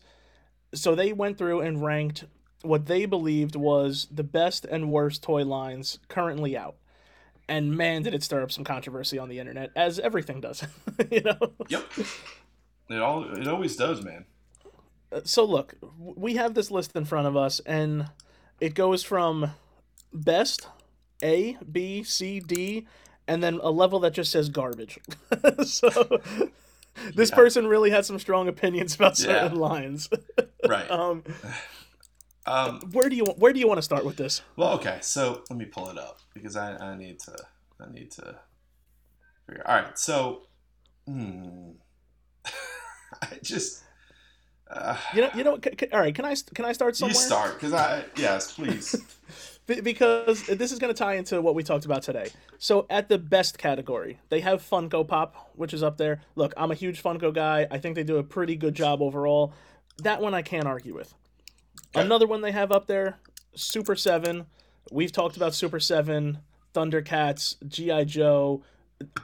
So 0.72 0.94
they 0.94 1.12
went 1.12 1.38
through 1.38 1.62
and 1.62 1.82
ranked 1.82 2.24
what 2.62 2.86
they 2.86 3.04
believed 3.04 3.56
was 3.56 4.06
the 4.10 4.22
best 4.22 4.64
and 4.64 4.90
worst 4.90 5.22
toy 5.22 5.44
lines 5.44 5.98
currently 6.08 6.56
out. 6.56 6.76
And 7.48 7.76
man, 7.76 8.02
did 8.02 8.14
it 8.14 8.22
stir 8.22 8.42
up 8.42 8.52
some 8.52 8.64
controversy 8.64 9.18
on 9.18 9.28
the 9.28 9.38
internet, 9.38 9.70
as 9.76 9.98
everything 9.98 10.40
does. 10.40 10.64
you 11.10 11.20
know. 11.22 11.38
Yep. 11.68 11.84
It 12.88 13.00
all 13.00 13.24
it 13.36 13.46
always 13.46 13.76
does, 13.76 14.04
man. 14.04 14.24
So 15.24 15.44
look, 15.44 15.74
we 15.98 16.36
have 16.36 16.54
this 16.54 16.70
list 16.70 16.94
in 16.96 17.04
front 17.04 17.26
of 17.26 17.36
us, 17.36 17.60
and 17.60 18.10
it 18.60 18.74
goes 18.74 19.02
from 19.02 19.52
best 20.12 20.68
a, 21.22 21.56
B, 21.70 22.02
C, 22.02 22.40
D, 22.40 22.86
and 23.28 23.42
then 23.42 23.60
a 23.62 23.70
level 23.70 24.00
that 24.00 24.12
just 24.12 24.30
says 24.30 24.48
garbage. 24.48 24.98
so 25.64 25.90
this 27.14 27.30
yeah. 27.30 27.36
person 27.36 27.66
really 27.66 27.90
had 27.90 28.04
some 28.04 28.18
strong 28.18 28.48
opinions 28.48 28.94
about 28.94 29.16
certain 29.16 29.54
yeah. 29.54 29.60
lines. 29.60 30.08
right. 30.68 30.90
Um, 30.90 31.24
um, 32.46 32.80
where 32.92 33.08
do 33.08 33.16
you 33.16 33.24
where 33.24 33.52
do 33.52 33.58
you 33.58 33.66
want 33.66 33.78
to 33.78 33.82
start 33.82 34.04
with 34.04 34.16
this? 34.16 34.42
Well, 34.56 34.72
okay, 34.74 34.98
so 35.00 35.42
let 35.50 35.58
me 35.58 35.64
pull 35.64 35.88
it 35.90 35.98
up 35.98 36.20
because 36.32 36.56
I, 36.56 36.76
I 36.76 36.96
need 36.96 37.18
to 37.20 37.36
I 37.80 37.90
need 37.90 38.10
to. 38.12 38.36
Figure. 39.46 39.62
All 39.66 39.76
right, 39.76 39.98
so 39.98 40.42
hmm, 41.06 41.70
I 43.22 43.38
just. 43.42 43.82
Uh, 44.68 44.96
you 45.14 45.22
know, 45.22 45.30
you 45.34 45.44
know. 45.44 45.58
C- 45.62 45.70
c- 45.78 45.88
all 45.92 46.00
right, 46.00 46.14
can 46.14 46.24
I 46.24 46.34
can 46.54 46.64
I 46.64 46.72
start 46.72 46.96
somewhere? 46.96 47.14
You 47.14 47.20
start 47.20 47.54
because 47.54 47.72
I 47.72 48.04
yes, 48.16 48.52
please 48.52 48.96
because 49.66 50.46
this 50.46 50.72
is 50.72 50.78
going 50.78 50.92
to 50.92 50.98
tie 50.98 51.14
into 51.14 51.40
what 51.42 51.54
we 51.54 51.62
talked 51.62 51.84
about 51.84 52.02
today. 52.02 52.28
So 52.58 52.86
at 52.88 53.08
the 53.08 53.18
best 53.18 53.58
category, 53.58 54.20
they 54.28 54.40
have 54.40 54.62
Funko 54.62 55.06
Pop, 55.06 55.50
which 55.56 55.74
is 55.74 55.82
up 55.82 55.96
there. 55.96 56.22
Look, 56.36 56.54
I'm 56.56 56.70
a 56.70 56.74
huge 56.74 57.02
Funko 57.02 57.34
guy. 57.34 57.66
I 57.70 57.78
think 57.78 57.96
they 57.96 58.04
do 58.04 58.16
a 58.18 58.22
pretty 58.22 58.56
good 58.56 58.74
job 58.74 59.02
overall. 59.02 59.52
That 60.02 60.20
one 60.20 60.34
I 60.34 60.42
can't 60.42 60.66
argue 60.66 60.94
with. 60.94 61.14
Another 61.94 62.26
one 62.26 62.42
they 62.42 62.52
have 62.52 62.70
up 62.70 62.86
there, 62.86 63.18
Super 63.54 63.96
7. 63.96 64.46
We've 64.92 65.12
talked 65.12 65.36
about 65.36 65.54
Super 65.54 65.80
7, 65.80 66.38
Thundercats, 66.74 67.56
GI 67.66 68.04
Joe, 68.04 68.62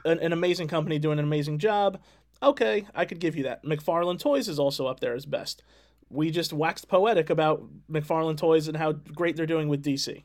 an, 0.03 0.19
an 0.19 0.33
amazing 0.33 0.67
company 0.67 0.99
doing 0.99 1.19
an 1.19 1.25
amazing 1.25 1.59
job. 1.59 1.99
Okay, 2.41 2.85
I 2.93 3.05
could 3.05 3.19
give 3.19 3.35
you 3.35 3.43
that. 3.43 3.63
McFarlane 3.63 4.19
Toys 4.19 4.49
is 4.49 4.59
also 4.59 4.87
up 4.87 4.99
there 4.99 5.15
as 5.15 5.25
best. 5.25 5.63
We 6.09 6.29
just 6.29 6.51
waxed 6.51 6.89
poetic 6.89 7.29
about 7.29 7.63
McFarlane 7.89 8.37
Toys 8.37 8.67
and 8.67 8.77
how 8.77 8.91
great 8.91 9.35
they're 9.35 9.45
doing 9.45 9.69
with 9.69 9.83
DC. 9.83 10.23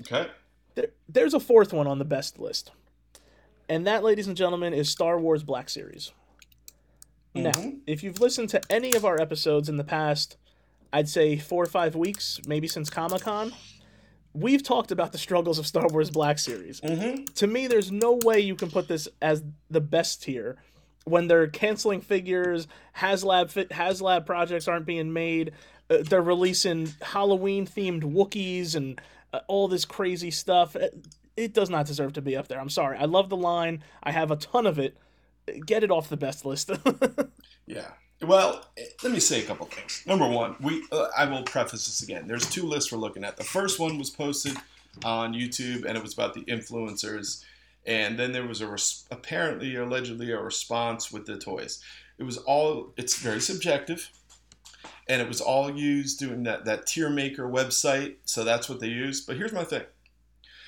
Okay. 0.00 0.28
There, 0.74 0.88
there's 1.08 1.34
a 1.34 1.40
fourth 1.40 1.72
one 1.72 1.86
on 1.86 1.98
the 1.98 2.04
best 2.04 2.38
list. 2.38 2.72
And 3.68 3.86
that, 3.86 4.04
ladies 4.04 4.28
and 4.28 4.36
gentlemen, 4.36 4.72
is 4.72 4.88
Star 4.88 5.18
Wars 5.18 5.42
Black 5.42 5.68
Series. 5.68 6.12
Mm-hmm. 7.34 7.42
Now, 7.42 7.72
if 7.86 8.02
you've 8.02 8.20
listened 8.20 8.48
to 8.50 8.60
any 8.70 8.94
of 8.94 9.04
our 9.04 9.20
episodes 9.20 9.68
in 9.68 9.76
the 9.76 9.84
past, 9.84 10.36
I'd 10.92 11.08
say 11.08 11.36
four 11.36 11.64
or 11.64 11.68
five 11.68 11.96
weeks, 11.96 12.40
maybe 12.46 12.68
since 12.68 12.88
Comic 12.90 13.22
Con, 13.22 13.52
we've 14.32 14.62
talked 14.62 14.92
about 14.92 15.12
the 15.12 15.18
struggles 15.18 15.58
of 15.58 15.66
Star 15.66 15.88
Wars 15.88 16.10
Black 16.10 16.38
Series. 16.38 16.80
Mm-hmm. 16.80 17.24
To 17.24 17.46
me, 17.46 17.66
there's 17.66 17.90
no 17.90 18.18
way 18.24 18.40
you 18.40 18.54
can 18.54 18.70
put 18.70 18.86
this 18.86 19.08
as 19.20 19.42
the 19.70 19.80
best 19.80 20.22
tier 20.22 20.56
when 21.06 21.28
they're 21.28 21.46
canceling 21.46 22.00
figures, 22.00 22.66
HasLab 22.96 23.68
HasLab 23.68 24.26
projects 24.26 24.66
aren't 24.66 24.86
being 24.86 25.12
made. 25.12 25.52
Uh, 25.88 25.98
they're 26.02 26.20
releasing 26.20 26.92
Halloween 27.00 27.64
themed 27.64 28.02
Wookiees 28.02 28.74
and 28.74 29.00
Uh, 29.36 29.40
all 29.48 29.68
this 29.68 29.84
crazy 29.84 30.30
stuff. 30.30 30.76
It, 30.76 31.06
it 31.36 31.52
does 31.52 31.68
not 31.68 31.84
deserve 31.86 32.14
to 32.14 32.22
be 32.22 32.36
up 32.36 32.48
there. 32.48 32.58
I'm 32.58 32.70
sorry. 32.70 32.96
I 32.96 33.04
love 33.04 33.28
the 33.28 33.36
line. 33.36 33.82
I 34.02 34.10
have 34.10 34.30
a 34.30 34.36
ton 34.36 34.66
of 34.66 34.78
it. 34.78 34.96
Get 35.66 35.84
it 35.84 35.90
off 35.90 36.08
the 36.08 36.16
best 36.16 36.46
list. 36.46 36.70
yeah. 37.66 37.88
Well, 38.22 38.64
eh, 38.78 38.84
let 39.02 39.12
me 39.12 39.20
say 39.20 39.42
a 39.42 39.46
couple 39.46 39.66
things. 39.66 40.02
Number 40.06 40.26
one, 40.26 40.56
we 40.60 40.82
uh, 40.90 41.08
I 41.16 41.26
will 41.26 41.42
preface 41.42 41.84
this 41.86 42.02
again. 42.02 42.26
There's 42.26 42.48
two 42.48 42.64
lists 42.64 42.90
we're 42.90 42.98
looking 42.98 43.24
at. 43.24 43.36
The 43.36 43.44
first 43.44 43.78
one 43.78 43.98
was 43.98 44.08
posted 44.08 44.56
on 45.04 45.34
YouTube, 45.34 45.84
and 45.84 45.98
it 45.98 46.02
was 46.02 46.14
about 46.14 46.32
the 46.32 46.40
influencers. 46.44 47.44
And 47.84 48.18
then 48.18 48.32
there 48.32 48.46
was 48.46 48.62
a 48.62 48.66
res- 48.66 49.04
apparently, 49.10 49.76
allegedly, 49.76 50.32
a 50.32 50.40
response 50.40 51.12
with 51.12 51.26
the 51.26 51.36
toys. 51.36 51.82
It 52.16 52.24
was 52.24 52.38
all. 52.38 52.94
It's 52.96 53.18
very 53.18 53.40
subjective 53.40 54.10
and 55.08 55.20
it 55.22 55.28
was 55.28 55.40
all 55.40 55.70
used 55.70 56.18
doing 56.18 56.42
that 56.44 56.64
that 56.64 56.86
tier 56.86 57.10
maker 57.10 57.48
website. 57.48 58.16
So 58.24 58.44
that's 58.44 58.68
what 58.68 58.80
they 58.80 58.88
used. 58.88 59.26
But 59.26 59.36
here's 59.36 59.52
my 59.52 59.64
thing. 59.64 59.84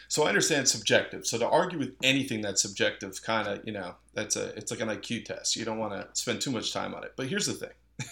So 0.08 0.24
I 0.24 0.28
understand 0.28 0.66
subjective. 0.68 1.26
So 1.26 1.38
to 1.38 1.46
argue 1.46 1.78
with 1.78 1.94
anything 2.02 2.40
that's 2.40 2.62
subjective, 2.62 3.22
kind 3.22 3.46
of, 3.46 3.60
you 3.64 3.72
know, 3.72 3.94
that's 4.14 4.36
a 4.36 4.48
it's 4.56 4.70
like 4.70 4.80
an 4.80 4.88
IQ 4.88 5.26
test. 5.26 5.54
You 5.54 5.64
don't 5.64 5.78
want 5.78 5.92
to 5.92 6.08
spend 6.20 6.40
too 6.40 6.50
much 6.50 6.72
time 6.72 6.94
on 6.94 7.04
it. 7.04 7.12
But 7.16 7.26
here's 7.26 7.46
the 7.46 7.52
thing 7.52 7.74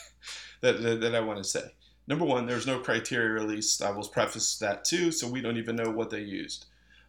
that, 0.61 0.83
that, 0.83 1.01
that 1.01 1.15
I 1.15 1.21
want 1.21 1.39
to 1.39 1.45
say. 1.45 1.73
Number 2.07 2.25
one, 2.25 2.47
there's 2.47 2.67
no 2.67 2.79
criteria 2.79 3.31
released. 3.31 3.83
I 3.83 3.91
will 3.91 4.07
preface 4.07 4.59
that 4.59 4.85
too, 4.85 5.11
so 5.11 5.27
we 5.27 5.41
don't 5.41 5.57
even 5.57 5.75
know 5.75 5.91
what 5.91 6.11
they 6.11 6.21
used. 6.21 6.67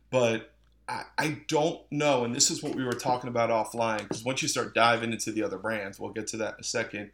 But 0.09 0.53
I, 0.87 1.03
I 1.17 1.41
don't 1.47 1.81
know, 1.91 2.23
and 2.23 2.33
this 2.33 2.49
is 2.49 2.63
what 2.63 2.73
we 2.73 2.83
were 2.83 2.93
talking 2.93 3.27
about 3.27 3.49
offline, 3.49 3.99
because 3.99 4.23
once 4.23 4.41
you 4.41 4.47
start 4.47 4.73
diving 4.73 5.11
into 5.11 5.31
the 5.31 5.43
other 5.43 5.57
brands, 5.57 5.99
we'll 5.99 6.13
get 6.13 6.27
to 6.27 6.37
that 6.37 6.55
in 6.55 6.61
a 6.61 6.63
second 6.63 7.11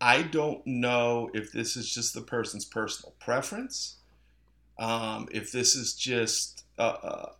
I 0.00 0.22
don't 0.22 0.66
know 0.66 1.30
if 1.34 1.52
this 1.52 1.76
is 1.76 1.92
just 1.92 2.14
the 2.14 2.22
person's 2.22 2.64
personal 2.64 3.14
preference, 3.20 3.96
um, 4.78 5.28
if 5.30 5.52
this 5.52 5.74
is 5.74 5.94
just 5.94 6.64
uh, 6.78 6.96
uh, 7.02 7.32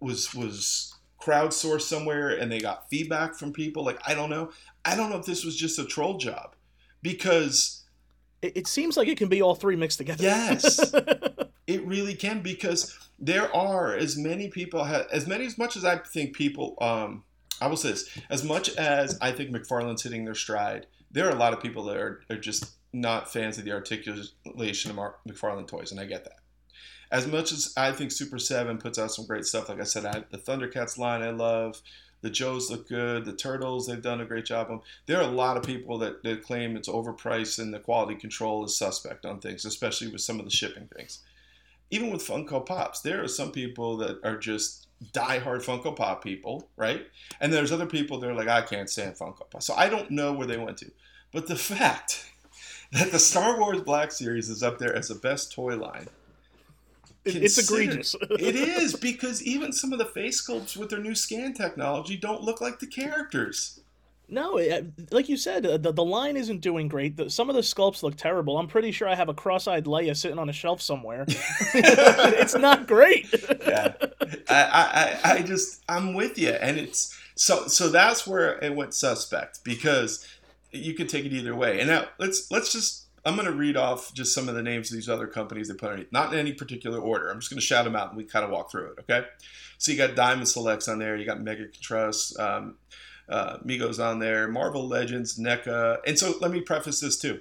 was 0.00 0.34
was 0.34 0.94
crowdsourced 1.20 1.82
somewhere 1.82 2.30
and 2.30 2.50
they 2.50 2.58
got 2.58 2.88
feedback 2.90 3.36
from 3.36 3.52
people. 3.52 3.84
Like 3.84 4.00
I 4.06 4.14
don't 4.14 4.30
know. 4.30 4.50
I 4.84 4.96
don't 4.96 5.10
know 5.10 5.18
if 5.18 5.26
this 5.26 5.44
was 5.44 5.56
just 5.56 5.78
a 5.78 5.84
troll 5.84 6.18
job 6.18 6.56
because 7.02 7.84
it, 8.42 8.56
it 8.56 8.66
seems 8.66 8.96
like 8.96 9.08
it 9.08 9.16
can 9.16 9.28
be 9.28 9.40
all 9.40 9.54
three 9.54 9.76
mixed 9.76 9.98
together. 9.98 10.24
Yes, 10.24 10.92
it 11.66 11.86
really 11.86 12.14
can 12.14 12.40
because 12.40 12.98
there 13.18 13.54
are 13.54 13.94
as 13.94 14.16
many 14.16 14.48
people 14.48 14.84
as 14.84 15.28
many 15.28 15.46
as 15.46 15.56
much 15.56 15.76
as 15.76 15.84
I 15.84 15.98
think 15.98 16.34
people. 16.34 16.76
Um, 16.80 17.22
I 17.60 17.68
will 17.68 17.76
say 17.76 17.90
this: 17.90 18.08
as 18.28 18.42
much 18.42 18.74
as 18.76 19.16
I 19.20 19.30
think 19.30 19.50
McFarland's 19.50 20.02
hitting 20.02 20.24
their 20.24 20.34
stride, 20.34 20.86
there 21.12 21.26
are 21.26 21.32
a 21.32 21.38
lot 21.38 21.52
of 21.52 21.62
people 21.62 21.84
that 21.84 21.96
are, 21.96 22.22
are 22.30 22.36
just 22.36 22.72
not 22.92 23.32
fans 23.32 23.58
of 23.58 23.64
the 23.64 23.72
articulation 23.72 24.90
of 24.90 24.96
Mark 24.96 25.20
McFarlane 25.26 25.66
toys, 25.66 25.92
and 25.92 26.00
I 26.00 26.04
get 26.04 26.24
that. 26.24 26.38
As 27.10 27.26
much 27.26 27.52
as 27.52 27.74
I 27.76 27.92
think 27.92 28.10
Super 28.10 28.38
Seven 28.38 28.78
puts 28.78 28.98
out 28.98 29.12
some 29.12 29.26
great 29.26 29.44
stuff, 29.44 29.68
like 29.68 29.80
I 29.80 29.84
said, 29.84 30.06
I, 30.06 30.24
the 30.30 30.38
Thundercats 30.38 30.96
line 30.96 31.22
I 31.22 31.30
love. 31.30 31.80
The 32.22 32.30
Joes 32.30 32.70
look 32.70 32.88
good. 32.88 33.24
The 33.24 33.34
Turtles, 33.34 33.86
they've 33.86 34.00
done 34.00 34.20
a 34.20 34.24
great 34.24 34.46
job. 34.46 34.82
There 35.06 35.18
are 35.18 35.28
a 35.28 35.32
lot 35.32 35.56
of 35.56 35.64
people 35.64 35.98
that, 35.98 36.22
that 36.22 36.42
claim 36.42 36.76
it's 36.76 36.88
overpriced 36.88 37.58
and 37.58 37.74
the 37.74 37.80
quality 37.80 38.14
control 38.14 38.64
is 38.64 38.76
suspect 38.76 39.26
on 39.26 39.40
things, 39.40 39.64
especially 39.64 40.08
with 40.08 40.20
some 40.20 40.38
of 40.38 40.44
the 40.44 40.50
shipping 40.50 40.88
things. 40.96 41.18
Even 41.90 42.10
with 42.10 42.26
Funko 42.26 42.64
Pops, 42.64 43.00
there 43.00 43.22
are 43.22 43.28
some 43.28 43.50
people 43.52 43.96
that 43.98 44.24
are 44.24 44.38
just 44.38 44.86
diehard 45.12 45.64
Funko 45.64 45.94
Pop 45.94 46.22
people, 46.22 46.68
right? 46.76 47.06
And 47.40 47.52
there's 47.52 47.72
other 47.72 47.86
people 47.86 48.18
that 48.20 48.30
are 48.30 48.34
like, 48.34 48.48
I 48.48 48.62
can't 48.62 48.88
stand 48.88 49.16
Funko 49.16 49.50
Pop. 49.50 49.62
So 49.62 49.74
I 49.74 49.88
don't 49.88 50.10
know 50.12 50.32
where 50.32 50.46
they 50.46 50.56
went 50.56 50.78
to. 50.78 50.90
But 51.32 51.48
the 51.48 51.56
fact 51.56 52.30
that 52.92 53.10
the 53.10 53.18
Star 53.18 53.58
Wars 53.58 53.80
Black 53.80 54.12
Series 54.12 54.48
is 54.48 54.62
up 54.62 54.78
there 54.78 54.94
as 54.94 55.08
the 55.08 55.14
best 55.14 55.52
toy 55.52 55.76
line 55.76 56.08
it's 57.24 57.58
egregious. 57.58 58.16
it 58.30 58.56
is 58.56 58.94
because 58.94 59.42
even 59.42 59.72
some 59.72 59.92
of 59.92 59.98
the 59.98 60.06
face 60.06 60.42
sculpts 60.42 60.76
with 60.76 60.90
their 60.90 60.98
new 60.98 61.14
scan 61.14 61.52
technology 61.52 62.16
don't 62.16 62.42
look 62.42 62.60
like 62.60 62.78
the 62.78 62.86
characters. 62.86 63.80
No, 64.28 64.58
uh, 64.58 64.82
like 65.10 65.28
you 65.28 65.36
said, 65.36 65.66
uh, 65.66 65.76
the, 65.76 65.92
the 65.92 66.04
line 66.04 66.36
isn't 66.36 66.60
doing 66.60 66.88
great. 66.88 67.16
The, 67.16 67.28
some 67.28 67.50
of 67.50 67.54
the 67.54 67.60
sculpts 67.60 68.02
look 68.02 68.16
terrible. 68.16 68.56
I'm 68.56 68.66
pretty 68.66 68.90
sure 68.90 69.06
I 69.06 69.14
have 69.14 69.28
a 69.28 69.34
cross-eyed 69.34 69.84
Leia 69.84 70.16
sitting 70.16 70.38
on 70.38 70.48
a 70.48 70.54
shelf 70.54 70.80
somewhere. 70.80 71.26
it's 71.28 72.54
not 72.54 72.86
great. 72.86 73.28
yeah, 73.66 73.92
I, 74.48 75.18
I, 75.22 75.32
I 75.32 75.42
just 75.42 75.82
I'm 75.88 76.14
with 76.14 76.38
you, 76.38 76.50
and 76.50 76.78
it's 76.78 77.16
so 77.34 77.66
so 77.66 77.90
that's 77.90 78.26
where 78.26 78.58
it 78.64 78.74
went 78.74 78.94
suspect 78.94 79.62
because 79.64 80.26
you 80.72 80.94
can 80.94 81.06
take 81.06 81.24
it 81.24 81.32
either 81.32 81.54
way. 81.54 81.80
And 81.80 81.88
now 81.88 82.06
let's 82.18 82.50
let's 82.50 82.72
just 82.72 83.06
I'm 83.24 83.36
going 83.36 83.46
to 83.46 83.54
read 83.54 83.76
off 83.76 84.12
just 84.12 84.34
some 84.34 84.48
of 84.48 84.54
the 84.54 84.62
names 84.62 84.90
of 84.90 84.96
these 84.96 85.08
other 85.08 85.28
companies 85.28 85.68
they 85.68 85.74
put 85.74 85.90
underneath, 85.90 86.12
not 86.12 86.32
in 86.32 86.38
any 86.38 86.52
particular 86.52 86.98
order. 86.98 87.28
I'm 87.30 87.38
just 87.38 87.50
going 87.50 87.60
to 87.60 87.66
shout 87.66 87.84
them 87.84 87.94
out 87.94 88.08
and 88.08 88.16
we 88.16 88.24
kind 88.24 88.44
of 88.44 88.50
walk 88.50 88.70
through 88.70 88.92
it, 88.92 89.00
okay? 89.00 89.26
So 89.78 89.92
you 89.92 89.98
got 89.98 90.16
Diamond 90.16 90.48
Selects 90.48 90.88
on 90.88 90.98
there, 90.98 91.16
you 91.16 91.24
got 91.24 91.40
Mega 91.40 91.68
Trust, 91.68 92.38
um, 92.40 92.78
uh, 93.28 93.58
Mego's 93.64 94.00
on 94.00 94.18
there, 94.18 94.48
Marvel 94.48 94.88
Legends, 94.88 95.38
NECA. 95.38 95.98
And 96.04 96.18
so 96.18 96.34
let 96.40 96.50
me 96.50 96.60
preface 96.60 96.98
this 97.00 97.16
too. 97.16 97.40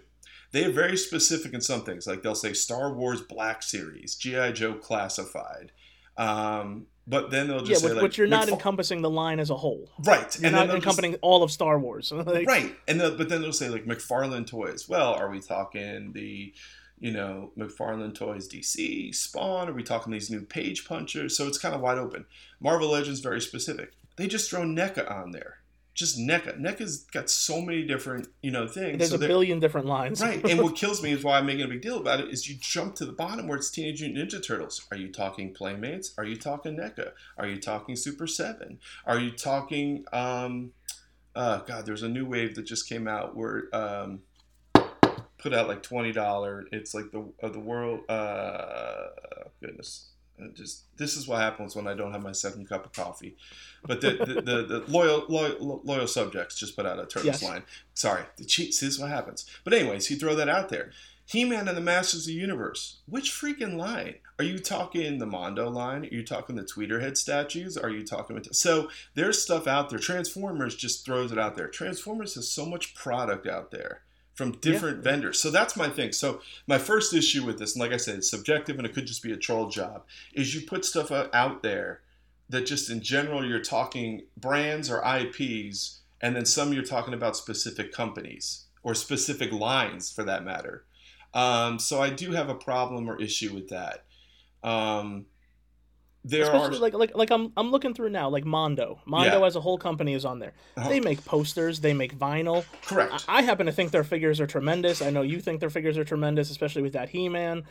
They 0.52 0.66
are 0.66 0.72
very 0.72 0.98
specific 0.98 1.54
in 1.54 1.62
some 1.62 1.84
things, 1.84 2.06
like 2.06 2.22
they'll 2.22 2.36
say 2.36 2.54
Star 2.54 2.94
Wars 2.94 3.22
Black 3.22 3.64
Series, 3.64 4.16
G.I. 4.16 4.52
Joe 4.52 4.74
Classified, 4.74 5.72
um, 6.18 6.86
but 7.12 7.30
then 7.30 7.50
they'll 7.50 7.60
just 7.60 7.70
yeah, 7.70 7.78
say, 7.78 7.88
but, 7.88 7.96
like, 7.98 8.02
but 8.02 8.18
you're 8.18 8.26
not 8.26 8.48
encompassing 8.48 9.02
the 9.02 9.10
line 9.10 9.42
as 9.42 9.50
a 9.50 9.56
whole, 9.58 9.92
right? 10.06 10.34
You're 10.40 10.48
and 10.48 10.56
not 10.56 10.74
encompassing 10.74 11.12
just, 11.12 11.20
all 11.22 11.44
of 11.44 11.52
Star 11.52 11.78
Wars, 11.78 12.10
like, 12.16 12.48
right? 12.48 12.74
And 12.88 13.02
the, 13.02 13.12
but 13.12 13.28
then 13.28 13.42
they'll 13.42 13.52
say 13.52 13.68
like 13.68 13.86
McFarlane 13.86 14.48
toys. 14.48 14.88
Well, 14.88 15.14
are 15.14 15.30
we 15.30 15.42
talking 15.42 16.14
the, 16.14 16.54
you 17.00 17.12
know, 17.12 17.52
McFarlane 17.58 18.16
toys 18.16 18.48
DC 18.48 19.14
Spawn? 19.14 19.68
Are 19.68 19.74
we 19.74 19.84
talking 19.84 20.14
these 20.14 20.32
new 20.32 20.44
page 20.44 20.88
punchers? 20.88 21.36
So 21.36 21.48
it's 21.48 21.58
kind 21.58 21.76
of 21.76 21.82
wide 21.82 21.98
open. 21.98 22.26
Marvel 22.62 22.92
Legends 22.92 23.20
very 23.20 23.42
specific. 23.42 23.92
They 24.16 24.28
just 24.28 24.50
throw 24.50 24.62
NECA 24.62 25.12
on 25.12 25.32
there 25.32 25.58
just 25.94 26.18
NECA. 26.18 26.60
NECA's 26.60 27.04
got 27.04 27.30
so 27.30 27.62
many 27.62 27.84
different, 27.84 28.28
you 28.42 28.52
know, 28.52 28.68
things. 28.68 28.98
There's 28.98 29.10
so 29.10 29.18
a 29.18 29.20
billion 29.20 29.60
different 29.60 29.88
lines. 29.88 30.22
right. 30.22 30.44
And 30.50 30.60
what 30.64 30.76
kills 30.76 31.04
me 31.04 31.12
is 31.12 31.24
why 31.24 31.38
I'm 31.38 31.46
making 31.46 31.66
a 31.66 31.68
big 31.68 31.82
deal 31.82 32.00
about 32.00 32.22
it 32.22 32.30
is 32.30 32.48
you 32.48 32.56
jump 32.60 32.96
to 32.96 33.06
the 33.06 33.12
bottom 33.12 33.48
where 33.48 33.58
it's 33.58 33.70
Teenage 33.70 34.02
Mutant 34.02 34.32
Ninja 34.32 34.46
Turtles. 34.46 34.86
Are 34.92 34.98
you 34.98 35.12
talking 35.12 35.54
Playmates? 35.54 36.14
Are 36.18 36.24
you 36.24 36.38
talking 36.38 36.78
NECA? 36.78 37.12
Are 37.38 37.48
you 37.48 37.60
talking 37.60 37.96
Super 37.96 38.28
7? 38.28 38.80
Are 39.06 39.20
you 39.20 39.32
talking 39.32 40.06
um 40.14 40.72
uh 41.36 41.60
god, 41.60 41.86
there's 41.86 42.04
a 42.04 42.10
new 42.10 42.26
wave 42.26 42.56
that 42.56 42.64
just 42.64 42.88
came 42.88 43.08
out 43.08 43.36
where 43.36 43.64
um 43.74 44.22
put 45.38 45.54
out 45.54 45.68
like 45.68 45.84
twenty 45.84 46.12
dollar. 46.12 46.66
It's 46.72 46.94
like 46.94 47.12
the 47.12 47.32
of 47.42 47.54
the 47.54 47.60
world 47.60 48.10
uh 48.10 49.08
goodness 49.62 50.11
just 50.54 50.86
this 50.98 51.16
is 51.16 51.28
what 51.28 51.40
happens 51.40 51.76
when 51.76 51.88
I 51.88 51.94
don't 51.94 52.12
have 52.12 52.24
my 52.24 52.32
second 52.32 52.68
cup 52.68 52.86
of 52.86 52.94
coffee. 52.94 53.36
But 53.86 54.02
the 54.02 54.12
the, 54.12 54.42
the, 54.42 54.64
the 54.64 54.84
loyal, 54.88 55.26
loyal 55.28 55.82
loyal 55.84 56.08
subjects 56.08 56.58
just 56.58 56.76
put 56.76 56.86
out 56.86 57.00
a 57.00 57.06
Turtles 57.06 57.26
yes. 57.26 57.44
line. 57.44 57.64
Sorry, 57.94 58.24
the 58.38 58.46
cheats. 58.46 58.80
This 58.80 58.96
is 58.96 59.00
what 59.00 59.10
happens. 59.10 59.46
But 59.64 59.74
anyways, 59.74 60.08
he 60.08 60.16
throw 60.16 60.36
that 60.36 60.50
out 60.50 60.70
there. 60.70 60.92
He-Man 61.26 61.70
and 61.70 61.78
the 61.78 61.82
Masters 61.82 62.22
of 62.22 62.28
the 62.28 62.34
Universe. 62.34 63.00
Which 63.06 63.32
freaking 63.32 63.78
line? 63.78 64.16
Are 64.38 64.44
you 64.44 64.60
talking 64.60 65.18
the 65.18 65.26
Mondo 65.26 65.70
line? 65.70 66.04
Are 66.04 66.14
you 66.14 66.26
talking 66.26 66.58
the 66.58 66.64
Tweeterhead 66.64 67.16
statues? 67.16 67.78
Are 67.78 67.90
you 67.90 68.06
talking 68.06 68.42
so 68.52 68.90
there's 69.14 69.42
stuff 69.42 69.66
out 69.66 69.90
there. 69.90 70.00
Transformers 70.00 70.76
just 70.76 71.06
throws 71.06 71.32
it 71.32 71.40
out 71.40 71.56
there. 71.56 71.70
Transformers 71.70 72.36
has 72.36 72.52
so 72.52 72.66
much 72.66 72.96
product 72.96 73.48
out 73.48 73.72
there 73.72 74.02
from 74.34 74.54
different 74.54 74.98
yeah. 74.98 75.12
vendors. 75.12 75.40
So 75.40 75.52
that's 75.52 75.76
my 75.76 75.90
thing. 75.90 76.12
So 76.14 76.42
my 76.68 76.78
first 76.78 77.14
issue 77.14 77.46
with 77.46 77.60
this, 77.60 77.76
and 77.76 77.82
like 77.82 77.94
I 77.94 77.98
said, 77.98 78.16
it's 78.16 78.30
subjective 78.30 78.78
and 78.78 78.86
it 78.86 78.94
could 78.94 79.06
just 79.06 79.24
be 79.24 79.32
a 79.32 79.38
troll 79.38 79.70
job, 79.70 80.04
is 80.34 80.56
you 80.56 80.62
put 80.62 80.86
stuff 80.86 81.12
out 81.12 81.64
there 81.64 82.02
that 82.50 82.66
just 82.66 82.90
in 82.90 83.02
general 83.02 83.46
you're 83.46 83.62
talking 83.62 84.24
brands 84.38 84.90
or 84.90 85.02
IPs, 85.06 86.00
and 86.22 86.36
then 86.36 86.46
some 86.46 86.74
you're 86.74 86.84
talking 86.84 87.14
about 87.14 87.36
specific 87.36 87.92
companies 87.92 88.66
or 88.84 88.94
specific 88.94 89.52
lines 89.52 90.12
for 90.12 90.24
that 90.24 90.44
matter. 90.44 90.86
Um, 91.34 91.80
so 91.80 92.02
I 92.02 92.10
do 92.10 92.32
have 92.32 92.50
a 92.50 92.56
problem 92.56 93.10
or 93.10 93.22
issue 93.22 93.54
with 93.54 93.70
that. 93.70 94.04
Um, 94.64 95.26
there 96.24 96.44
Especially 96.44 96.78
are 96.78 96.82
like 96.82 96.94
like 96.94 97.16
like 97.16 97.32
I'm 97.32 97.52
I'm 97.58 97.72
looking 97.72 97.96
through 97.96 98.10
now 98.10 98.30
like 98.30 98.46
Mondo. 98.46 99.02
Mondo 99.06 99.40
yeah. 99.40 99.46
as 99.46 99.56
a 99.56 99.62
whole 99.62 99.80
company 99.80 100.14
is 100.14 100.24
on 100.24 100.38
there. 100.38 100.54
Uh-huh. 100.78 100.88
They 100.88 101.00
make 101.00 101.26
posters, 101.26 101.80
they 101.80 101.94
make 101.94 102.18
vinyl. 102.18 102.64
Correct. 102.86 103.26
I, 103.28 103.40
I, 103.40 103.42
happen 103.42 103.66
to 103.66 103.72
think 103.72 103.92
their 103.92 104.04
figures 104.04 104.40
are 104.40 104.46
tremendous. 104.46 105.02
I 105.02 105.10
know 105.10 105.24
you 105.24 105.40
think 105.40 105.60
their 105.60 105.72
figures 105.72 105.98
are 105.98 106.04
tremendous, 106.04 106.52
especially 106.52 106.84
with 106.84 106.94
that 106.94 107.10
He-Man. 107.10 107.64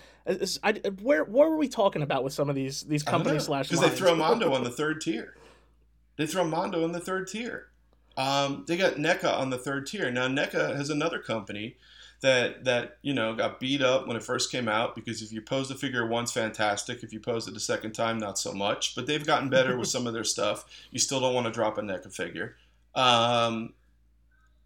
I, 0.64 0.72
where 1.00 1.22
where 1.24 1.48
were 1.48 1.56
we 1.56 1.68
talking 1.68 2.02
about 2.02 2.24
with 2.24 2.32
some 2.32 2.48
of 2.50 2.56
these 2.56 2.82
these 2.82 3.04
companies 3.04 3.44
slash 3.44 3.68
because 3.68 3.88
they 3.88 3.96
throw 3.96 4.16
Mondo 4.16 4.52
on 4.52 4.64
the 4.64 4.70
third 4.70 5.00
tier. 5.00 5.36
They 6.16 6.26
throw 6.26 6.44
Mondo 6.44 6.84
in 6.84 6.90
the 6.90 7.00
third 7.00 7.28
tier. 7.28 7.68
Um, 8.16 8.64
they 8.66 8.76
got 8.76 8.94
NECA 8.94 9.32
on 9.32 9.50
the 9.50 9.58
third 9.58 9.86
tier. 9.86 10.10
Now 10.10 10.26
NECA 10.26 10.76
has 10.76 10.90
another 10.90 11.20
company 11.20 11.76
that 12.20 12.64
that 12.64 12.98
you 13.02 13.14
know 13.14 13.34
got 13.34 13.60
beat 13.60 13.82
up 13.82 14.06
when 14.06 14.16
it 14.16 14.22
first 14.22 14.52
came 14.52 14.68
out 14.68 14.94
because 14.94 15.22
if 15.22 15.32
you 15.32 15.40
pose 15.40 15.68
the 15.68 15.74
figure 15.74 16.06
once, 16.06 16.32
fantastic. 16.32 17.02
If 17.02 17.12
you 17.12 17.20
pose 17.20 17.48
it 17.48 17.56
a 17.56 17.60
second 17.60 17.92
time, 17.92 18.18
not 18.18 18.38
so 18.38 18.52
much. 18.52 18.94
But 18.94 19.06
they've 19.06 19.26
gotten 19.26 19.48
better 19.48 19.76
with 19.76 19.88
some 19.88 20.06
of 20.06 20.12
their 20.12 20.24
stuff. 20.24 20.64
You 20.90 20.98
still 20.98 21.20
don't 21.20 21.34
want 21.34 21.46
to 21.46 21.52
drop 21.52 21.78
a 21.78 21.82
NECA 21.82 22.14
figure. 22.14 22.56
Um, 22.94 23.74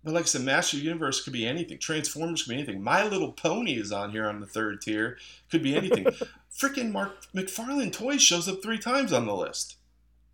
but 0.03 0.13
like 0.13 0.25
I 0.25 0.27
said, 0.27 0.43
Master 0.43 0.77
Universe 0.77 1.23
could 1.23 1.33
be 1.33 1.47
anything. 1.47 1.79
Transformers 1.79 2.43
could 2.43 2.51
be 2.51 2.57
anything. 2.57 2.83
My 2.83 3.07
Little 3.07 3.33
Pony 3.33 3.79
is 3.79 3.91
on 3.91 4.11
here 4.11 4.29
on 4.29 4.41
the 4.41 4.47
third 4.47 4.83
tier. 4.83 5.17
Could 5.51 5.63
be 5.63 5.75
anything. 5.75 6.07
Freaking 6.57 6.93
Mark 6.93 7.27
McFarlane 7.35 7.93
Toys 7.93 8.23
shows 8.23 8.49
up 8.49 8.63
three 8.63 8.79
times 8.79 9.13
on 9.13 9.27
the 9.27 9.35
list. 9.35 9.77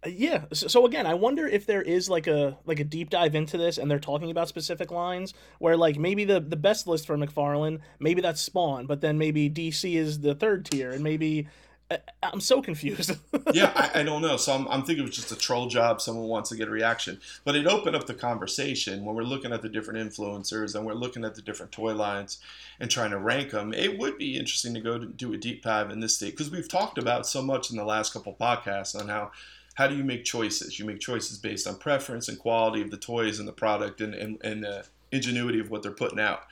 Uh, 0.05 0.09
yeah. 0.09 0.45
So, 0.53 0.87
again, 0.87 1.07
I 1.07 1.15
wonder 1.15 1.47
if 1.47 1.67
there 1.67 1.83
is 1.83 2.09
like 2.09 2.27
a 2.27 2.59
like 2.65 2.81
a 2.81 2.85
deep 2.85 3.11
dive 3.11 3.35
into 3.35 3.59
this, 3.59 3.79
and 3.79 3.91
they're 3.91 3.99
talking 3.99 4.31
about 4.31 4.49
specific 4.49 4.91
lines 4.91 5.35
where 5.59 5.77
like 5.77 5.99
maybe 5.99 6.25
the 6.25 6.41
the 6.41 6.57
best 6.57 6.87
list 6.87 7.07
for 7.07 7.17
McFarlane, 7.17 7.81
maybe 7.99 8.21
that's 8.21 8.41
Spawn, 8.41 8.87
but 8.87 9.01
then 9.01 9.19
maybe 9.19 9.51
DC 9.51 9.95
is 9.95 10.21
the 10.21 10.35
third 10.35 10.65
tier, 10.65 10.91
and 10.91 11.05
maybe 11.05 11.49
I, 11.91 11.99
am 12.23 12.41
so 12.41 12.63
confused. 12.63 13.17
yeah, 13.53 13.73
I, 13.75 14.01
I, 14.01 14.03
don't 14.03 14.23
know. 14.23 14.37
So 14.37 14.53
I'm, 14.53 14.69
I'm 14.69 14.83
thinking 14.83 15.05
it 15.05 15.09
was 15.09 15.17
just 15.17 15.33
a 15.33 15.37
troll 15.37 15.67
job. 15.69 16.01
Someone 16.01 16.29
wants 16.29 16.51
to 16.51 16.57
get 16.57 16.69
a 16.69 16.71
reaction, 16.71 17.21
but 17.45 17.57
it 17.57 17.67
opened 17.67 17.97
up 17.97 18.07
the 18.07 18.15
conversation 18.15 19.05
when 19.05 19.17
we're 19.17 19.23
looking 19.23 19.53
at 19.53 19.63
the 19.63 19.69
different 19.69 19.99
influencers 19.99 20.75
and 20.75 20.87
we're 20.87 20.95
looking 20.95 21.25
at 21.25 21.35
the 21.35 21.43
different 21.43 21.73
toy 21.73 21.95
lines 21.95 22.39
and 22.79 22.91
trying 22.91 23.11
to 23.11 23.19
rank 23.19 23.51
them. 23.51 23.75
It 23.75 23.99
would 23.99 24.19
be 24.19 24.39
interesting 24.39 24.75
to 24.75 24.81
go 24.81 24.99
to 24.99 25.07
do 25.07 25.33
a 25.33 25.37
deep 25.37 25.63
dive 25.63 25.91
in 25.91 26.01
this 26.01 26.15
state 26.15 26.33
because 26.33 26.51
we've 26.51 26.69
talked 26.69 26.99
about 26.99 27.27
so 27.27 27.43
much 27.43 27.71
in 27.71 27.77
the 27.77 27.85
last 27.85 28.13
couple 28.13 28.35
podcasts 28.35 28.99
on 28.99 29.09
how 29.09 29.33
how 29.81 29.87
do 29.87 29.97
you 29.97 30.05
make 30.05 30.25
choices? 30.25 30.79
You 30.79 30.85
make 30.85 31.01
choices 31.01 31.39
based 31.39 31.67
on 31.67 31.77
preference 31.77 32.29
and 32.29 32.39
quality 32.39 32.83
of 32.83 32.91
the 32.91 32.99
toys 32.99 33.39
and 33.39 33.49
the 33.49 33.53
product 33.53 34.03
and, 34.03 34.15
and, 34.15 34.37
and 34.45 34.63
the 34.63 34.85
ingenuity 35.11 35.59
of 35.59 35.71
what 35.71 35.83
they're 35.83 35.91
putting 35.91 36.21
out. 36.21 36.43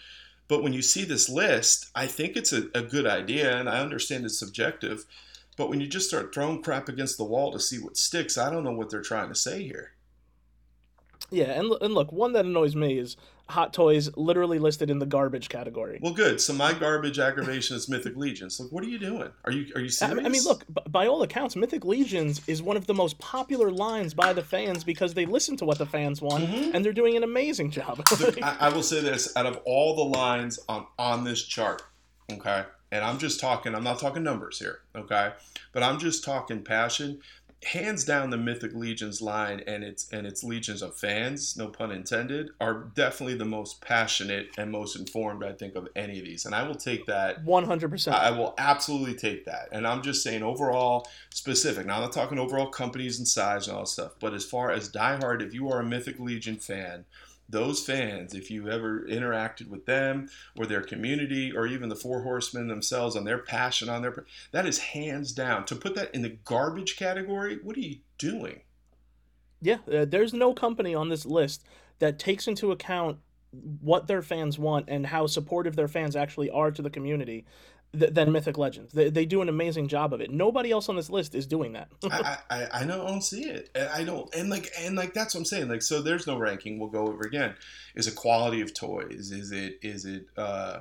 But 0.49 0.63
when 0.63 0.73
you 0.73 0.81
see 0.81 1.05
this 1.05 1.29
list, 1.29 1.91
I 1.95 2.07
think 2.07 2.39
it's 2.39 2.55
a, 2.55 2.69
a 2.75 2.81
good 2.81 3.07
idea, 3.07 3.55
and 3.55 3.69
I 3.69 3.81
understand 3.81 4.25
it's 4.25 4.39
subjective. 4.39 5.05
But 5.59 5.69
when 5.69 5.79
you 5.79 5.87
just 5.87 6.09
start 6.09 6.33
throwing 6.33 6.63
crap 6.63 6.89
against 6.89 7.19
the 7.19 7.25
wall 7.25 7.53
to 7.53 7.61
see 7.61 7.79
what 7.79 7.99
sticks, 7.99 8.39
I 8.39 8.49
don't 8.49 8.65
know 8.65 8.73
what 8.73 8.89
they're 8.89 9.03
trying 9.03 9.29
to 9.29 9.35
say 9.35 9.63
here. 9.63 9.93
Yeah, 11.31 11.53
and, 11.53 11.71
and 11.83 11.93
look, 11.93 12.11
one 12.11 12.33
that 12.33 12.47
annoys 12.47 12.75
me 12.75 12.99
is 12.99 13.19
Hot 13.51 13.73
Toys 13.73 14.15
literally 14.17 14.59
listed 14.59 14.91
in 14.91 14.99
the 14.99 15.07
garbage 15.07 15.49
category. 15.49 15.99
Well, 16.03 16.13
good. 16.13 16.39
So 16.41 16.53
my 16.53 16.75
garbage 16.75 17.19
aggravation 17.19 17.77
is 17.77 17.89
Mythic 17.89 18.15
Legions. 18.15 18.61
Look, 18.61 18.71
what 18.71 18.85
are 18.85 18.89
you 18.89 18.99
doing? 18.99 19.31
Are 19.47 19.53
you 19.53 19.73
are 19.75 19.81
you 19.81 19.89
serious? 19.89 20.25
I 20.25 20.29
mean, 20.29 20.43
look. 20.45 20.65
By 20.89 21.07
all 21.07 21.23
accounts, 21.23 21.57
Mythic 21.57 21.85
Legions 21.85 22.43
is 22.47 22.63
one 22.63 22.77
of 22.77 22.87
the 22.87 22.95
most 22.95 23.19
popular 23.19 23.71
lines 23.71 24.13
by 24.13 24.35
the 24.35 24.43
fans 24.43 24.85
because 24.85 25.15
they 25.15 25.25
listen 25.25 25.57
to 25.59 25.65
what 25.65 25.79
the 25.79 25.87
fans 25.87 26.21
want, 26.21 26.45
mm-hmm. 26.45 26.75
and 26.75 26.85
they're 26.85 26.93
doing 26.93 27.17
an 27.17 27.23
amazing 27.23 27.71
job. 27.71 28.03
I, 28.43 28.57
I 28.61 28.69
will 28.69 28.83
say 28.83 29.01
this: 29.01 29.35
out 29.35 29.47
of 29.47 29.61
all 29.65 29.97
the 29.97 30.19
lines 30.19 30.59
on 30.69 30.87
on 30.99 31.25
this 31.25 31.43
chart, 31.43 31.83
okay, 32.31 32.65
and 32.93 33.03
I'm 33.03 33.19
just 33.19 33.41
talking. 33.41 33.75
I'm 33.75 33.85
not 33.85 33.99
talking 33.99 34.23
numbers 34.23 34.59
here, 34.59 34.81
okay, 34.95 35.33
but 35.73 35.83
I'm 35.83 35.99
just 35.99 36.23
talking 36.23 36.63
passion. 36.63 37.21
Hands 37.65 38.05
down 38.05 38.31
the 38.31 38.37
Mythic 38.37 38.73
Legions 38.75 39.21
line 39.21 39.63
and 39.67 39.83
its 39.83 40.09
and 40.13 40.27
its 40.27 40.45
legions 40.45 40.81
of 40.81 40.97
fans, 40.97 41.57
no 41.57 41.69
pun 41.69 41.91
intended, 41.91 42.51
are 42.61 42.91
definitely 42.95 43.35
the 43.35 43.45
most 43.45 43.81
passionate 43.81 44.49
and 44.57 44.71
most 44.71 44.97
informed 44.97 45.45
I 45.45 45.53
think 45.53 45.75
of 45.75 45.89
any 45.97 46.19
of 46.19 46.25
these. 46.25 46.47
And 46.47 46.55
I 46.55 46.67
will 46.67 46.77
take 46.77 47.07
that 47.07 47.45
100%. 47.45 48.13
I 48.13 48.31
will 48.31 48.55
absolutely 48.59 49.15
take 49.15 49.45
that. 49.47 49.69
And 49.73 49.87
I'm 49.87 50.03
just 50.03 50.23
saying 50.23 50.43
overall 50.43 51.07
specific. 51.31 51.87
Now 51.87 51.97
I'm 51.97 52.03
not 52.03 52.13
talking 52.13 52.39
overall 52.39 52.69
companies 52.69 53.19
and 53.19 53.27
size 53.27 53.67
and 53.67 53.77
all 53.77 53.83
that 53.83 53.89
stuff, 53.89 54.13
but 54.21 54.35
as 54.35 54.45
far 54.45 54.71
as 54.71 54.91
diehard, 54.91 55.43
if 55.43 55.53
you 55.53 55.69
are 55.71 55.81
a 55.81 55.85
Mythic 55.85 56.21
Legion 56.21 56.57
fan, 56.57 57.05
those 57.49 57.85
fans, 57.85 58.35
if 58.35 58.51
you 58.51 58.69
ever 58.69 59.07
interacted 59.09 59.69
with 59.69 59.87
them 59.87 60.29
or 60.57 60.67
their 60.67 60.83
community 60.83 61.51
or 61.51 61.67
even 61.67 61.89
the 61.89 61.97
Four 61.97 62.23
Horsemen 62.23 62.69
themselves 62.69 63.17
and 63.17 63.27
their 63.27 63.39
passion 63.39 63.89
on 63.89 64.03
their, 64.03 64.27
that 64.53 64.67
is 64.67 64.79
hands 64.79 65.33
down. 65.33 65.65
To 65.67 65.77
put 65.77 65.95
that 65.95 66.15
in 66.15 66.23
the 66.23 66.39
garbage 66.45 66.97
category, 66.97 67.59
what 67.63 67.77
are 67.77 67.81
you 67.81 67.99
doing? 68.19 68.61
Yeah, 69.63 69.79
uh, 69.93 70.05
there's 70.05 70.35
no 70.35 70.53
company 70.53 70.95
on 70.95 71.09
this 71.09 71.25
list 71.25 71.65
that 71.99 72.19
takes 72.19 72.47
into 72.47 72.71
account 72.71 73.19
what 73.81 74.07
their 74.07 74.23
fans 74.23 74.59
want 74.59 74.87
and 74.89 75.07
how 75.07 75.27
supportive 75.27 75.75
their 75.75 75.89
fans 75.89 76.15
actually 76.15 76.51
are 76.51 76.71
to 76.71 76.83
the 76.83 76.91
community 76.91 77.47
th- 77.97 78.13
than 78.15 78.33
Mythic 78.33 78.59
Legions. 78.59 78.93
They, 78.93 79.11
they 79.11 79.25
do 79.27 79.43
an 79.43 79.49
amazing 79.49 79.89
job 79.89 80.13
of 80.13 80.21
it. 80.21 80.31
Nobody 80.31 80.71
else 80.71 80.89
on 80.89 80.97
this 80.97 81.11
list 81.11 81.35
is 81.35 81.47
doing 81.47 81.73
that. 81.75 81.89
I, 82.11 82.39
I 82.51 82.69
I 82.73 82.85
don't, 82.85 83.23
see 83.23 83.45
it. 83.45 83.71
I 83.95 84.05
don't 84.05 84.33
and 84.35 84.51
like 84.51 84.71
and 84.81 84.97
like 84.97 85.15
that's 85.15 85.35
what 85.35 85.41
I'm 85.41 85.45
saying. 85.47 85.69
Like 85.69 85.83
so, 85.83 86.01
there's 86.03 86.27
no 86.27 86.39
ranking. 86.39 86.79
We'll 86.79 86.91
go 86.91 87.07
over 87.07 87.23
again. 87.27 87.55
Is 87.95 88.07
it 88.07 88.15
quality 88.15 88.61
of 88.61 88.75
toys? 88.75 89.31
Is 89.31 89.53
it 89.53 89.79
is 89.83 90.05
it 90.05 90.27
uh 90.37 90.81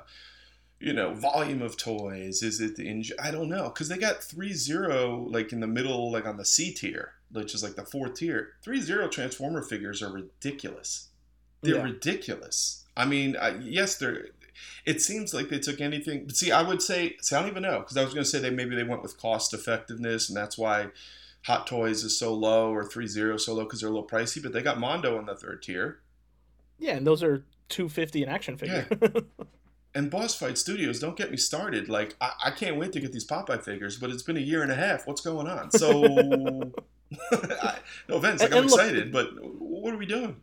you 0.80 0.92
know 0.92 1.12
volume 1.14 1.62
of 1.62 1.76
toys? 1.76 2.42
Is 2.42 2.60
it 2.60 2.76
the 2.76 2.86
inj- 2.86 3.12
I 3.20 3.30
don't 3.30 3.48
know 3.48 3.64
because 3.64 3.88
they 3.88 3.98
got 3.98 4.22
three 4.22 4.52
zero 4.52 5.26
like 5.30 5.52
in 5.52 5.60
the 5.60 5.66
middle 5.66 6.12
like 6.12 6.26
on 6.26 6.36
the 6.36 6.44
C 6.44 6.72
tier, 6.72 7.14
which 7.32 7.54
is 7.54 7.62
like 7.62 7.74
the 7.74 7.84
fourth 7.84 8.14
tier. 8.14 8.50
Three 8.62 8.80
zero 8.80 9.08
Transformer 9.08 9.62
figures 9.62 10.02
are 10.02 10.12
ridiculous. 10.12 11.08
They're 11.62 11.76
Yeah. 11.76 11.82
ridiculous. 11.82 12.84
I 12.96 13.04
mean, 13.04 13.36
I, 13.36 13.56
yes, 13.58 13.96
they're. 13.96 14.26
It 14.86 15.00
seems 15.02 15.34
like 15.34 15.48
they 15.48 15.58
took 15.58 15.80
anything. 15.80 16.24
But 16.26 16.36
see, 16.36 16.50
I 16.52 16.62
would 16.62 16.80
say, 16.82 17.16
see, 17.20 17.36
I 17.36 17.40
don't 17.40 17.50
even 17.50 17.62
know 17.62 17.80
because 17.80 17.96
I 17.96 18.04
was 18.04 18.14
going 18.14 18.24
to 18.24 18.28
say 18.30 18.38
they 18.38 18.50
maybe 18.50 18.74
they 18.76 18.84
went 18.84 19.02
with 19.02 19.18
cost 19.18 19.52
effectiveness, 19.54 20.28
and 20.28 20.36
that's 20.36 20.56
why 20.58 20.88
Hot 21.46 21.66
Toys 21.66 22.04
is 22.04 22.18
so 22.18 22.32
low 22.34 22.72
or 22.72 22.84
Three 22.84 23.06
Zero 23.06 23.36
so 23.36 23.54
low 23.54 23.64
because 23.64 23.80
they're 23.80 23.90
a 23.90 23.92
little 23.92 24.08
pricey. 24.08 24.42
But 24.42 24.52
they 24.52 24.62
got 24.62 24.78
Mondo 24.80 25.18
in 25.18 25.26
the 25.26 25.34
third 25.34 25.62
tier, 25.62 26.00
yeah, 26.78 26.92
and 26.96 27.06
those 27.06 27.22
are 27.22 27.44
250 27.68 28.22
an 28.22 28.28
action 28.28 28.56
figure. 28.56 28.86
and 29.94 30.10
Boss 30.10 30.34
Fight 30.34 30.56
Studios. 30.58 30.98
Don't 31.00 31.16
get 31.16 31.30
me 31.30 31.36
started. 31.36 31.88
Like 31.88 32.16
I, 32.20 32.32
I 32.46 32.50
can't 32.50 32.76
wait 32.76 32.92
to 32.92 33.00
get 33.00 33.12
these 33.12 33.26
Popeye 33.26 33.62
figures, 33.62 33.96
but 33.98 34.10
it's 34.10 34.22
been 34.22 34.36
a 34.36 34.40
year 34.40 34.62
and 34.62 34.72
a 34.72 34.74
half. 34.76 35.06
What's 35.06 35.20
going 35.20 35.46
on? 35.48 35.70
So, 35.70 36.02
no 37.32 38.16
offense, 38.16 38.40
like 38.40 38.50
And- 38.50 38.54
I'm 38.54 38.62
and 38.62 38.70
look- 38.70 38.80
excited, 38.80 39.12
but 39.12 39.28
what 39.42 39.92
are 39.92 39.98
we 39.98 40.06
doing? 40.06 40.36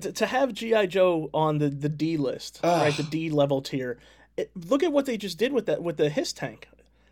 To, 0.00 0.12
to 0.12 0.26
have 0.26 0.52
GI 0.52 0.88
Joe 0.88 1.30
on 1.32 1.58
the 1.58 1.68
the 1.68 1.88
D 1.88 2.16
list, 2.16 2.60
Ugh. 2.62 2.82
right, 2.82 2.96
the 2.96 3.02
D 3.02 3.30
level 3.30 3.62
tier. 3.62 3.98
It, 4.36 4.50
look 4.54 4.82
at 4.82 4.92
what 4.92 5.06
they 5.06 5.16
just 5.16 5.38
did 5.38 5.52
with 5.52 5.66
that 5.66 5.82
with 5.82 5.96
the 5.96 6.10
Hiss 6.10 6.32
tank. 6.32 6.68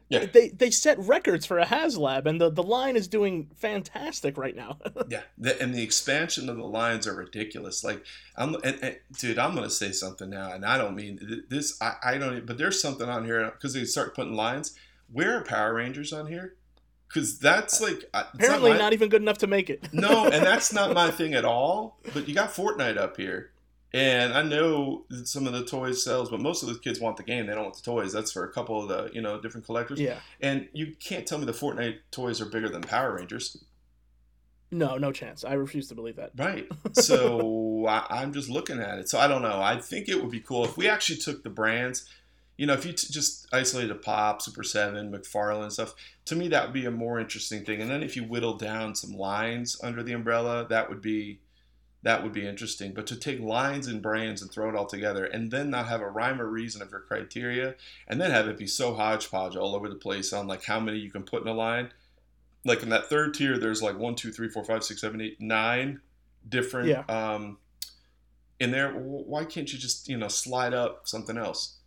Yeah. 0.09 0.27
They 0.27 0.49
they 0.49 0.71
set 0.71 0.99
records 0.99 1.47
for 1.47 1.59
a 1.59 1.65
HasLab, 1.65 2.27
and 2.27 2.41
the, 2.41 2.51
the 2.51 2.63
line 2.63 2.95
is 2.95 3.09
doing 3.09 3.49
fantastic 3.57 4.37
right 4.37 4.55
now. 4.55 4.79
Yeah, 5.09 5.23
the, 5.37 5.61
and 5.61 5.75
the 5.75 5.83
expansion 5.83 6.49
of 6.49 6.57
the 6.57 6.65
lines 6.65 7.07
are 7.07 7.15
ridiculous. 7.15 7.85
Like, 7.85 8.05
I'm, 8.37 8.55
and, 8.65 8.79
and, 8.83 8.97
dude, 9.19 9.39
I'm 9.39 9.55
gonna 9.55 9.71
say 9.71 9.93
something 9.93 10.31
now, 10.31 10.53
and 10.53 10.65
I 10.65 10.79
don't 10.79 10.95
mean 10.95 11.45
this. 11.49 11.81
I, 11.81 11.95
I 12.03 12.19
don't, 12.19 12.47
but 12.47 12.59
there's 12.59 12.81
something 12.81 13.09
on 13.09 13.25
here 13.25 13.51
because 13.51 13.75
they 13.75 13.85
start 13.85 14.15
putting 14.15 14.35
lines. 14.35 14.75
Where 15.13 15.39
are 15.39 15.43
Power 15.43 15.75
Rangers 15.75 16.13
on 16.13 16.27
here? 16.27 16.55
Because 17.09 17.39
that's 17.39 17.81
like 17.81 18.05
Apparently, 18.13 18.73
my- 18.73 18.79
not 18.79 18.93
even 18.93 19.09
good 19.09 19.23
enough 19.23 19.39
to 19.39 19.47
make 19.47 19.71
it. 19.71 19.89
no, 19.93 20.25
and 20.25 20.45
that's 20.47 20.73
not 20.73 20.93
my 20.95 21.11
thing 21.11 21.35
at 21.35 21.45
all. 21.45 21.99
But 22.13 22.29
you 22.29 22.35
got 22.35 22.51
Fortnite 22.53 22.97
up 22.97 23.17
here, 23.17 23.51
and 23.93 24.33
I 24.33 24.43
know 24.43 25.05
that 25.11 25.29
some 25.29 25.47
of 25.47 25.53
the 25.53 25.65
toys 25.65 26.03
sells, 26.03 26.29
but 26.31 26.41
most 26.41 26.63
of 26.63 26.69
the 26.69 26.79
kids 26.79 26.99
want 27.01 27.17
the 27.17 27.23
game. 27.23 27.47
They 27.47 27.53
don't 27.55 27.63
want 27.65 27.77
the 27.77 27.83
toys. 27.83 28.13
That's 28.13 28.33
for 28.33 28.45
a 28.45 28.53
couple 28.53 28.83
of 28.83 28.89
the 28.89 29.11
you 29.15 29.21
know 29.23 29.41
different 29.41 29.65
collectors. 29.67 30.01
yeah. 30.01 30.17
And 30.41 30.69
you 30.73 30.95
can't 30.99 31.27
tell 31.27 31.39
me 31.39 31.45
the 31.45 31.53
Fortnite 31.53 31.99
toys 32.11 32.41
are 32.41 32.47
bigger 32.47 32.69
than 32.69 32.83
Power 32.83 33.15
Rangers. 33.17 33.63
No, 34.71 34.97
no 34.97 35.13
chance. 35.13 35.45
I 35.45 35.53
refuse 35.53 35.87
to 35.89 35.95
believe 35.95 36.17
that. 36.17 36.33
Right. 36.37 36.67
So 36.95 37.87
I, 37.87 38.07
I'm 38.11 38.33
just 38.33 38.49
looking 38.49 38.81
at 38.81 38.99
it. 38.99 39.09
So 39.09 39.19
I 39.21 39.29
don't 39.29 39.43
know. 39.43 39.61
I 39.61 39.81
think 39.81 40.09
it 40.09 40.21
would 40.21 40.31
be 40.33 40.41
cool 40.41 40.65
if 40.65 40.77
we 40.77 40.89
actually 40.89 41.19
took 41.19 41.43
the 41.45 41.51
brands. 41.51 42.09
You 42.57 42.67
know, 42.67 42.75
if 42.75 42.87
you 42.87 42.93
t- 42.93 43.09
just 43.13 43.49
isolated 43.53 43.91
a 43.91 43.97
Pop, 43.97 44.41
Super 44.41 44.63
Seven, 44.63 45.11
McFarlane 45.11 45.73
stuff, 45.73 45.95
to 46.27 46.37
me 46.37 46.49
that 46.49 46.65
would 46.65 46.73
be 46.73 46.87
a 46.87 46.91
more 46.91 47.19
interesting 47.19 47.65
thing. 47.65 47.81
And 47.81 47.91
then 47.91 48.03
if 48.03 48.15
you 48.17 48.23
whittle 48.25 48.57
down 48.57 48.95
some 48.95 49.13
lines 49.17 49.77
under 49.83 50.03
the 50.03 50.13
umbrella, 50.13 50.67
that 50.69 50.89
would 50.89 51.01
be 51.01 51.41
that 52.05 52.23
would 52.23 52.33
be 52.35 52.47
interesting. 52.47 52.93
But 52.93 53.07
to 53.09 53.17
take 53.17 53.41
lines 53.41 53.87
and 53.87 54.03
brands 54.03 54.43
and 54.43 54.51
throw 54.53 54.69
it 54.69 54.77
all 54.77 54.87
together, 54.87 55.25
and 55.25 55.51
then 55.51 55.71
not 55.71 55.89
have 55.89 56.03
a 56.03 56.09
rhyme 56.11 56.41
or 56.41 56.47
reason 56.47 56.83
of 56.83 56.91
your 56.91 57.01
criteria, 57.01 57.75
and 58.07 58.21
then 58.21 58.31
have 58.31 58.47
it 58.47 58.59
be 58.59 58.67
so 58.67 58.95
hodgepodge 58.95 59.57
all 59.57 59.75
over 59.75 59.89
the 59.89 59.95
place 59.95 60.33
on 60.33 60.47
like 60.47 60.65
how 60.65 60.79
many 60.79 60.99
you 60.99 61.11
can 61.11 61.23
put 61.23 61.41
in 61.43 61.49
a 61.49 61.55
line. 61.55 61.91
Like 62.65 62.83
in 62.83 62.91
that 62.91 63.09
third 63.09 63.35
tier, 63.35 63.59
there's 63.59 63.83
like 63.83 63.99
one, 63.99 64.15
two, 64.15 64.33
three, 64.33 64.49
four, 64.51 64.65
five, 64.65 64.85
six, 64.85 65.01
seven, 65.01 65.21
eight, 65.21 65.41
nine 65.41 66.01
different 66.49 66.89
Yeah. 66.89 67.05
um, 67.09 67.57
in 68.61 68.71
there. 68.71 68.93
Why 68.93 69.45
can't 69.47 69.73
you 69.73 69.79
just 69.79 70.07
you 70.09 70.17
know 70.19 70.29
slide 70.29 70.75
up 70.75 71.09
something 71.09 71.37
else? 71.39 71.79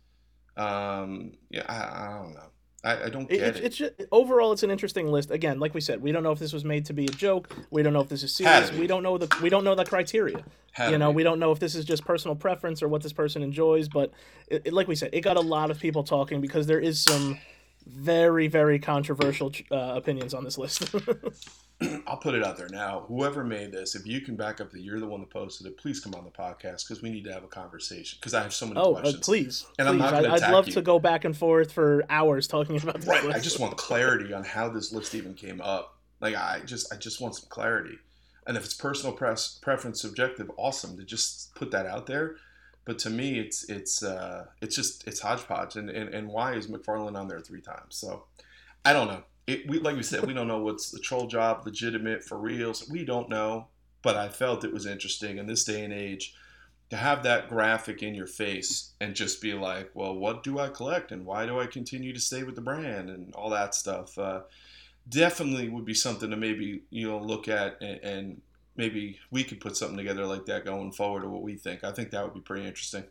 Um, 0.58 1.32
yeah, 1.50 1.62
I, 1.68 1.74
I 1.76 2.18
don't 2.22 2.34
know. 2.34 2.40
I, 2.84 3.04
I 3.04 3.08
don't 3.08 3.28
get 3.28 3.40
it's, 3.40 3.58
it. 3.58 3.64
it's 3.64 3.76
just, 3.76 3.92
overall, 4.12 4.52
it's 4.52 4.62
an 4.62 4.70
interesting 4.70 5.08
list. 5.08 5.30
Again, 5.32 5.58
like 5.58 5.74
we 5.74 5.80
said, 5.80 6.00
we 6.00 6.12
don't 6.12 6.22
know 6.22 6.30
if 6.30 6.38
this 6.38 6.52
was 6.52 6.64
made 6.64 6.84
to 6.86 6.92
be 6.92 7.06
a 7.06 7.08
joke. 7.08 7.54
We 7.70 7.82
don't 7.82 7.92
know 7.92 8.00
if 8.00 8.08
this 8.08 8.22
is 8.22 8.34
serious. 8.34 8.70
We 8.72 8.86
don't 8.86 9.02
know 9.02 9.18
the 9.18 9.28
we 9.42 9.48
don't 9.50 9.64
know 9.64 9.74
the 9.74 9.84
criteria. 9.84 10.44
Had 10.72 10.92
you 10.92 10.98
know, 10.98 11.10
we 11.10 11.24
don't 11.24 11.40
know 11.40 11.50
if 11.50 11.58
this 11.58 11.74
is 11.74 11.84
just 11.84 12.04
personal 12.04 12.36
preference 12.36 12.80
or 12.82 12.88
what 12.88 13.02
this 13.02 13.12
person 13.12 13.42
enjoys. 13.42 13.88
But 13.88 14.12
it, 14.46 14.62
it- 14.66 14.72
like 14.72 14.86
we 14.86 14.94
said, 14.94 15.10
it 15.12 15.22
got 15.22 15.36
a 15.36 15.40
lot 15.40 15.70
of 15.72 15.80
people 15.80 16.04
talking 16.04 16.40
because 16.40 16.66
there 16.68 16.78
is 16.80 17.00
some 17.00 17.38
very 17.88 18.48
very 18.48 18.78
controversial 18.78 19.52
uh, 19.70 19.94
opinions 19.96 20.34
on 20.34 20.44
this 20.44 20.58
list. 20.58 20.94
I'll 22.08 22.16
put 22.16 22.34
it 22.34 22.42
out 22.42 22.56
there 22.56 22.68
now. 22.68 23.04
Whoever 23.06 23.44
made 23.44 23.70
this, 23.70 23.94
if 23.94 24.04
you 24.04 24.20
can 24.20 24.34
back 24.34 24.60
up 24.60 24.72
that 24.72 24.80
you're 24.80 24.98
the 24.98 25.06
one 25.06 25.20
that 25.20 25.30
posted 25.30 25.66
it, 25.68 25.76
please 25.78 26.00
come 26.00 26.12
on 26.14 26.24
the 26.24 26.30
podcast 26.30 26.88
because 26.88 27.02
we 27.02 27.10
need 27.10 27.22
to 27.24 27.32
have 27.32 27.44
a 27.44 27.48
conversation. 27.48 28.18
Because 28.20 28.34
I 28.34 28.42
have 28.42 28.52
so 28.52 28.66
many 28.66 28.80
oh, 28.80 28.94
uh, 28.94 29.00
questions. 29.00 29.24
please, 29.24 29.66
And 29.78 29.88
I'm 29.88 29.94
please. 29.94 30.00
not 30.00 30.10
gonna 30.22 30.28
I, 30.28 30.34
I'd 30.46 30.52
love 30.52 30.66
you. 30.66 30.72
to 30.72 30.82
go 30.82 30.98
back 30.98 31.24
and 31.24 31.36
forth 31.36 31.70
for 31.70 32.04
hours 32.10 32.48
talking 32.48 32.76
about 32.82 32.96
this 32.96 33.06
Right. 33.06 33.22
list. 33.22 33.36
I 33.36 33.40
just 33.40 33.60
want 33.60 33.76
clarity 33.76 34.32
on 34.32 34.42
how 34.42 34.68
this 34.68 34.92
list 34.92 35.14
even 35.14 35.34
came 35.34 35.60
up. 35.60 35.96
Like 36.20 36.34
I 36.34 36.62
just 36.64 36.92
I 36.92 36.96
just 36.96 37.20
want 37.20 37.36
some 37.36 37.48
clarity. 37.48 37.98
And 38.44 38.56
if 38.56 38.64
it's 38.64 38.74
personal 38.74 39.14
press 39.14 39.58
preference 39.62 40.00
subjective, 40.00 40.50
awesome 40.56 40.96
to 40.96 41.04
just 41.04 41.54
put 41.54 41.70
that 41.70 41.86
out 41.86 42.06
there. 42.06 42.36
But 42.88 42.98
to 43.00 43.10
me 43.10 43.38
it's 43.38 43.68
it's 43.68 44.02
uh 44.02 44.46
it's 44.62 44.74
just 44.74 45.06
it's 45.06 45.20
hodgepodge 45.20 45.76
and, 45.76 45.90
and, 45.90 46.14
and 46.14 46.26
why 46.26 46.54
is 46.54 46.68
McFarlane 46.68 47.18
on 47.18 47.28
there 47.28 47.38
three 47.38 47.60
times? 47.60 47.96
So 47.96 48.24
I 48.82 48.94
don't 48.94 49.08
know. 49.08 49.24
It, 49.46 49.68
we 49.68 49.78
like 49.78 49.94
we 49.94 50.02
said, 50.02 50.24
we 50.24 50.32
don't 50.32 50.48
know 50.48 50.62
what's 50.62 50.90
the 50.90 50.98
troll 50.98 51.26
job 51.26 51.66
legitimate 51.66 52.24
for 52.24 52.38
reals. 52.38 52.88
We 52.88 53.04
don't 53.04 53.28
know. 53.28 53.66
But 54.00 54.16
I 54.16 54.30
felt 54.30 54.64
it 54.64 54.72
was 54.72 54.86
interesting 54.86 55.36
in 55.36 55.46
this 55.46 55.64
day 55.64 55.84
and 55.84 55.92
age 55.92 56.34
to 56.88 56.96
have 56.96 57.24
that 57.24 57.50
graphic 57.50 58.02
in 58.02 58.14
your 58.14 58.26
face 58.26 58.94
and 59.02 59.14
just 59.14 59.42
be 59.42 59.52
like, 59.52 59.90
well, 59.92 60.14
what 60.14 60.42
do 60.42 60.58
I 60.58 60.70
collect 60.70 61.12
and 61.12 61.26
why 61.26 61.44
do 61.44 61.60
I 61.60 61.66
continue 61.66 62.14
to 62.14 62.20
stay 62.20 62.42
with 62.42 62.54
the 62.54 62.62
brand 62.62 63.10
and 63.10 63.34
all 63.34 63.50
that 63.50 63.74
stuff. 63.74 64.16
Uh, 64.16 64.40
definitely 65.10 65.68
would 65.68 65.84
be 65.84 65.92
something 65.92 66.30
to 66.30 66.36
maybe 66.38 66.84
you 66.88 67.06
know 67.06 67.18
look 67.18 67.48
at 67.48 67.82
and, 67.82 68.00
and 68.02 68.40
maybe 68.78 69.18
we 69.30 69.44
could 69.44 69.60
put 69.60 69.76
something 69.76 69.98
together 69.98 70.24
like 70.24 70.46
that 70.46 70.64
going 70.64 70.92
forward 70.92 71.24
or 71.24 71.28
what 71.28 71.42
we 71.42 71.56
think. 71.56 71.84
I 71.84 71.92
think 71.92 72.10
that 72.12 72.24
would 72.24 72.32
be 72.32 72.40
pretty 72.40 72.66
interesting. 72.66 73.04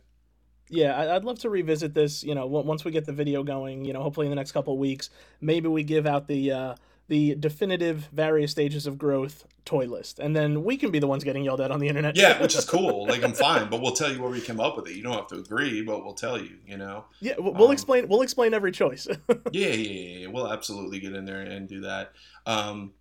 Yeah, 0.70 0.96
I- 0.96 1.14
I'd 1.14 1.24
love 1.24 1.38
to 1.40 1.50
revisit 1.50 1.94
this. 1.94 2.24
You 2.24 2.34
know, 2.34 2.46
once 2.46 2.84
we 2.84 2.90
get 2.90 3.04
the 3.06 3.12
video 3.12 3.44
going, 3.44 3.84
you 3.84 3.92
know, 3.92 4.02
hopefully 4.02 4.26
in 4.26 4.30
the 4.30 4.36
next 4.36 4.52
couple 4.52 4.72
of 4.74 4.80
weeks, 4.80 5.10
maybe 5.40 5.68
we 5.68 5.84
give 5.84 6.06
out 6.06 6.26
the 6.26 6.50
uh, 6.50 6.74
the 7.06 7.34
definitive 7.36 8.08
various 8.12 8.50
stages 8.50 8.86
of 8.86 8.98
growth 8.98 9.46
toy 9.64 9.86
list, 9.86 10.18
and 10.18 10.36
then 10.36 10.62
we 10.64 10.76
can 10.76 10.90
be 10.90 10.98
the 10.98 11.06
ones 11.06 11.24
getting 11.24 11.42
yelled 11.42 11.60
at 11.62 11.70
on 11.70 11.80
the 11.80 11.88
internet. 11.88 12.16
Yeah, 12.16 12.38
which 12.42 12.54
is 12.54 12.64
cool. 12.76 13.06
Like 13.06 13.22
I'm 13.24 13.32
fine, 13.32 13.70
but 13.70 13.80
we'll 13.80 13.92
tell 13.92 14.12
you 14.12 14.20
where 14.20 14.30
we 14.30 14.42
came 14.42 14.60
up 14.60 14.76
with 14.76 14.88
it. 14.88 14.94
You 14.94 15.02
don't 15.02 15.14
have 15.14 15.26
to 15.28 15.36
agree, 15.36 15.80
but 15.82 16.04
we'll 16.04 16.12
tell 16.14 16.38
you. 16.38 16.58
You 16.66 16.76
know. 16.76 17.06
yeah, 17.20 17.32
we'll 17.38 17.54
we'll 17.54 17.68
Um, 17.68 17.72
explain. 17.72 18.06
We'll 18.08 18.20
explain 18.22 18.52
every 18.52 18.72
choice. 18.72 19.06
Yeah, 19.52 19.68
yeah, 19.68 19.74
yeah, 19.74 20.18
yeah. 20.18 20.26
We'll 20.26 20.52
absolutely 20.52 21.00
get 21.00 21.14
in 21.14 21.24
there 21.24 21.40
and 21.40 21.66
do 21.66 21.80
that. 21.80 22.12
Um, 22.44 22.92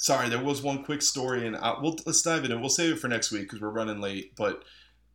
sorry, 0.00 0.30
there 0.30 0.42
was 0.42 0.62
one 0.62 0.82
quick 0.82 1.02
story, 1.02 1.46
and 1.46 1.56
I, 1.56 1.78
we'll 1.80 1.96
let's 2.06 2.22
dive 2.22 2.44
in. 2.44 2.52
and 2.52 2.60
We'll 2.60 2.70
save 2.70 2.94
it 2.94 2.98
for 2.98 3.08
next 3.08 3.30
week 3.30 3.42
because 3.42 3.60
we're 3.60 3.68
running 3.68 4.00
late. 4.00 4.34
But 4.34 4.64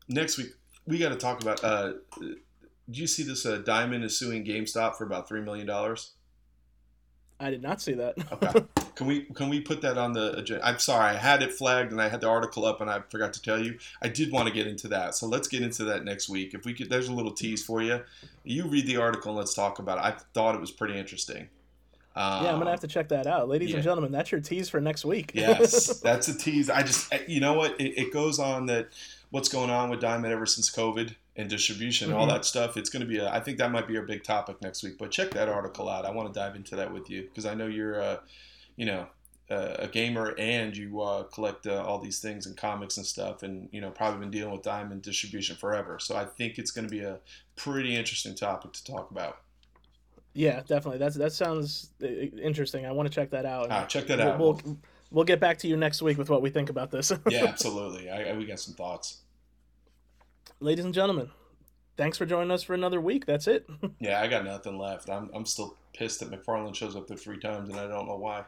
next 0.08 0.38
week 0.38 0.50
we 0.86 0.98
got 1.00 1.10
to 1.10 1.16
talk 1.16 1.42
about. 1.42 1.64
Uh, 1.64 1.94
did 2.20 3.00
you 3.00 3.08
see 3.08 3.24
this? 3.24 3.46
Uh, 3.46 3.58
Diamond 3.58 4.04
is 4.04 4.18
suing 4.18 4.46
GameStop 4.46 4.96
for 4.96 5.04
about 5.04 5.28
three 5.28 5.42
million 5.42 5.66
dollars. 5.66 6.12
I 7.40 7.50
did 7.50 7.62
not 7.62 7.82
see 7.82 7.94
that. 7.94 8.16
Okay. 8.32 8.66
Can 8.96 9.08
we 9.08 9.24
can 9.36 9.50
we 9.50 9.60
put 9.60 9.82
that 9.82 9.98
on 9.98 10.14
the 10.14 10.38
agenda? 10.38 10.66
I'm 10.66 10.80
sorry, 10.80 11.10
I 11.10 11.18
had 11.18 11.44
it 11.44 11.52
flagged 11.52 11.92
and 11.92 12.02
I 12.02 12.08
had 12.08 12.22
the 12.22 12.30
article 12.30 12.64
up 12.64 12.80
and 12.80 12.90
I 12.90 13.02
forgot 13.10 13.34
to 13.34 13.42
tell 13.42 13.62
you. 13.62 13.78
I 14.02 14.08
did 14.08 14.32
want 14.32 14.48
to 14.48 14.54
get 14.54 14.68
into 14.68 14.88
that, 14.88 15.16
so 15.16 15.28
let's 15.28 15.50
get 15.50 15.62
into 15.62 15.84
that 15.84 16.06
next 16.06 16.30
week. 16.30 16.54
If 16.54 16.64
we 16.64 16.74
could, 16.74 16.90
there's 16.90 17.10
a 17.10 17.14
little 17.14 17.34
tease 17.34 17.62
for 17.62 17.82
you. 17.82 18.00
You 18.46 18.66
read 18.70 18.88
the 18.88 18.96
article 18.96 19.32
and 19.32 19.38
let's 19.38 19.54
talk 19.54 19.80
about 19.80 19.98
it. 19.98 20.06
I 20.06 20.12
thought 20.34 20.56
it 20.56 20.62
was 20.62 20.72
pretty 20.72 20.98
interesting. 20.98 21.50
Um, 22.16 22.46
yeah, 22.46 22.54
I'm 22.54 22.60
gonna 22.60 22.72
have 22.72 22.80
to 22.80 22.88
check 22.88 23.10
that 23.10 23.28
out, 23.28 23.50
ladies 23.50 23.72
yeah. 23.72 23.76
and 23.76 23.84
gentlemen. 23.84 24.12
That's 24.12 24.32
your 24.32 24.40
tease 24.40 24.70
for 24.70 24.80
next 24.80 25.04
week. 25.04 25.32
yes, 25.34 26.00
that's 26.02 26.30
a 26.30 26.38
tease. 26.38 26.70
I 26.70 26.82
just, 26.82 27.14
eh, 27.14 27.20
you 27.28 27.42
know 27.42 27.54
what? 27.54 27.80
It, 27.80 27.98
it 27.98 28.14
goes 28.14 28.40
on 28.40 28.68
that 28.68 28.88
what's 29.32 29.50
going 29.50 29.70
on 29.70 29.90
with 29.90 30.00
Diamond 30.00 30.32
ever 30.32 30.46
since 30.46 30.72
COVID 30.72 31.16
and 31.36 31.50
distribution 31.50 32.10
and 32.10 32.18
all 32.18 32.28
that 32.28 32.46
stuff. 32.46 32.78
It's 32.78 32.90
to 32.90 33.04
be, 33.04 33.18
a, 33.18 33.30
I 33.30 33.42
think 33.42 33.58
that 33.58 33.70
might 33.70 33.88
be 33.88 33.98
our 33.98 34.04
big 34.04 34.24
topic 34.24 34.62
next 34.62 34.82
week. 34.84 34.98
But 34.98 35.12
check 35.12 35.32
that 35.32 35.50
article 35.50 35.90
out. 35.90 36.06
I 36.06 36.12
want 36.12 36.34
to 36.34 36.40
dive 36.40 36.56
into 36.56 36.78
that 36.78 36.94
with 36.94 37.10
you 37.10 37.24
because 37.24 37.46
I 37.46 37.54
know 37.54 37.68
you're, 37.68 38.02
uh, 38.02 38.18
you 38.78 38.86
know, 38.86 39.08
uh, 39.52 39.76
a 39.78 39.88
gamer 39.88 40.34
and 40.40 40.76
you 40.76 41.02
uh, 41.02 41.24
collect 41.24 41.68
uh, 41.68 41.84
all 41.84 42.00
these 42.00 42.20
things 42.20 42.46
and 42.48 42.58
comics 42.58 42.98
and 42.98 43.06
stuff, 43.06 43.44
and 43.44 43.70
you 43.72 43.80
know, 43.80 43.92
probably 43.92 44.20
been 44.20 44.32
dealing 44.32 44.52
with 44.52 44.64
Diamond 44.64 45.02
distribution 45.02 45.56
forever. 45.56 46.00
So 46.00 46.16
I 46.16 46.26
think 46.26 46.58
it's 46.58 46.72
going 46.72 46.88
to 46.88 46.92
be 46.92 47.02
a 47.02 47.20
pretty 47.56 47.96
interesting 47.96 48.34
topic 48.34 48.74
to 48.74 48.84
talk 48.84 49.12
about. 49.12 49.40
Yeah, 50.38 50.60
definitely. 50.68 50.98
That's 51.00 51.16
that 51.16 51.32
sounds 51.32 51.92
uh, 52.04 52.08
interesting. 52.08 52.86
I 52.86 52.92
want 52.92 53.08
to 53.10 53.14
check 53.16 53.30
that 53.32 53.46
out. 53.46 53.68
Ah, 53.72 53.86
check 53.86 54.06
that 54.08 54.18
We'll- 54.20 54.28
out. 54.28 54.64
We'll, 54.66 54.78
we'll 55.12 55.24
get 55.26 55.40
back 55.40 55.58
to 55.60 55.68
you 55.68 55.78
next 55.78 56.02
week 56.02 56.18
with 56.18 56.30
what 56.30 56.42
we 56.42 56.50
think 56.50 56.70
about 56.70 56.92
this. 56.92 57.12
yeah, 57.30 57.46
absolutely. 57.46 58.10
I, 58.10 58.32
I, 58.32 58.38
we 58.38 58.46
got 58.46 58.60
some 58.60 58.74
thoughts. 58.74 59.22
ladies 60.60 60.84
and 60.84 60.94
gentlemen, 60.94 61.30
thanks 61.96 62.18
for 62.18 62.26
joining 62.26 62.52
us 62.52 62.64
for 62.64 62.74
another 62.74 63.00
week. 63.00 63.26
That's 63.26 63.48
it. 63.48 63.66
Yeah, 64.00 64.20
I 64.22 64.28
got 64.28 64.44
nothing 64.44 64.78
left. 64.78 65.10
I'm, 65.10 65.30
I'm 65.34 65.46
still 65.46 65.78
pissed 65.94 66.20
that 66.20 66.30
McFarlane 66.30 66.76
shows 66.76 66.96
up 66.98 67.08
there 67.08 67.16
three 67.18 67.40
times 67.40 67.70
and 67.70 67.80
I 67.80 67.88
don't 67.88 68.06
know 68.08 68.18
why. 68.18 68.44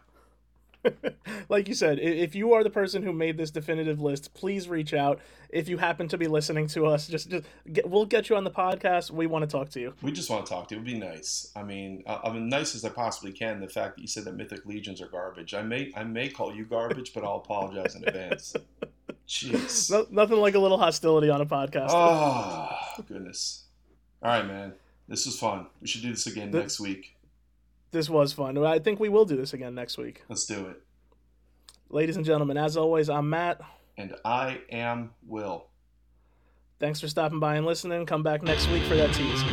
like 1.50 1.68
you 1.68 1.74
said, 1.74 2.00
if 2.00 2.36
you 2.36 2.54
are 2.54 2.64
the 2.64 2.70
person 2.70 3.04
who 3.04 3.12
made 3.14 3.38
this 3.38 3.52
definitive 3.52 4.00
list, 4.02 4.34
please 4.34 4.68
reach 4.70 4.94
out. 4.94 5.20
If 5.50 5.70
you 5.70 5.78
happen 5.78 6.08
to 6.10 6.18
be 6.18 6.28
listening 6.28 6.68
to 6.70 6.86
us, 6.88 7.08
just 7.08 7.30
just 7.30 7.46
get, 7.72 7.90
we'll 7.90 8.06
get 8.06 8.30
you 8.30 8.36
on 8.36 8.44
the 8.44 8.52
podcast. 8.52 9.12
We 9.12 9.28
want 9.28 9.44
to 9.44 9.48
talk 9.48 9.70
to 9.70 9.80
you. 9.80 9.94
We 10.02 10.12
just 10.12 10.30
want 10.30 10.46
to 10.46 10.52
talk 10.52 10.68
to 10.70 10.76
you. 10.76 10.82
It 10.82 10.84
would 10.84 10.92
be 10.94 11.00
nice. 11.00 11.52
I 11.56 11.64
mean, 11.64 12.04
uh, 12.06 12.20
I- 12.24 12.30
I'm 12.30 12.50
nice 12.50 12.76
as 12.76 12.84
I 12.84 12.90
possibly 12.90 13.32
can. 13.32 13.60
The 13.62 13.70
fact 13.70 13.96
that 13.96 14.02
you 14.02 14.08
said 14.08 14.26
that 14.26 14.36
Mythic 14.36 14.66
Legions 14.66 15.02
are 15.02 15.08
garbage. 15.08 15.54
I 15.54 15.62
may 15.62 15.92
I 15.96 16.04
may 16.04 16.30
call 16.30 16.54
you 16.54 16.66
garbage, 16.66 17.14
but 17.14 17.24
I'll 17.24 17.38
apologize 17.38 17.96
in 17.96 18.04
advance. 18.08 18.56
Jeez. 19.28 19.92
No, 19.92 20.06
nothing 20.10 20.38
like 20.38 20.56
a 20.56 20.60
little 20.60 20.78
hostility 20.78 21.30
on 21.30 21.42
a 21.42 21.46
podcast. 21.46 21.90
Oh 21.92 22.70
goodness. 23.08 23.64
All 24.24 24.32
right, 24.32 24.46
man. 24.48 24.74
This 25.08 25.26
was 25.26 25.40
fun. 25.40 25.68
We 25.82 25.88
should 25.88 26.02
do 26.02 26.10
this 26.12 26.28
again 26.28 26.52
The- 26.52 26.60
next 26.60 26.80
week. 26.80 27.14
This 27.92 28.10
was 28.10 28.34
fun. 28.34 28.58
I 28.58 28.80
think 28.80 29.00
we 29.00 29.10
will 29.10 29.26
do 29.26 29.38
this 29.38 29.54
again 29.54 29.76
next 29.76 29.98
week. 29.98 30.24
Let's 30.30 30.46
do 30.46 30.68
it. 30.68 30.82
Ladies 31.90 32.18
and 32.18 32.26
gentlemen, 32.26 32.58
as 32.58 32.76
always, 32.76 33.10
I'm 33.10 33.30
Matt. 33.30 33.62
And 33.98 34.14
I 34.26 34.60
am 34.70 35.12
Will. 35.26 35.68
Thanks 36.80 37.00
for 37.02 37.08
stopping 37.08 37.40
by 37.40 37.56
and 37.56 37.66
listening. 37.66 38.06
Come 38.06 38.24
back 38.24 38.44
next 38.44 38.70
week 38.70 38.84
for 38.84 38.96
that 38.96 39.14
tease. 39.14 39.44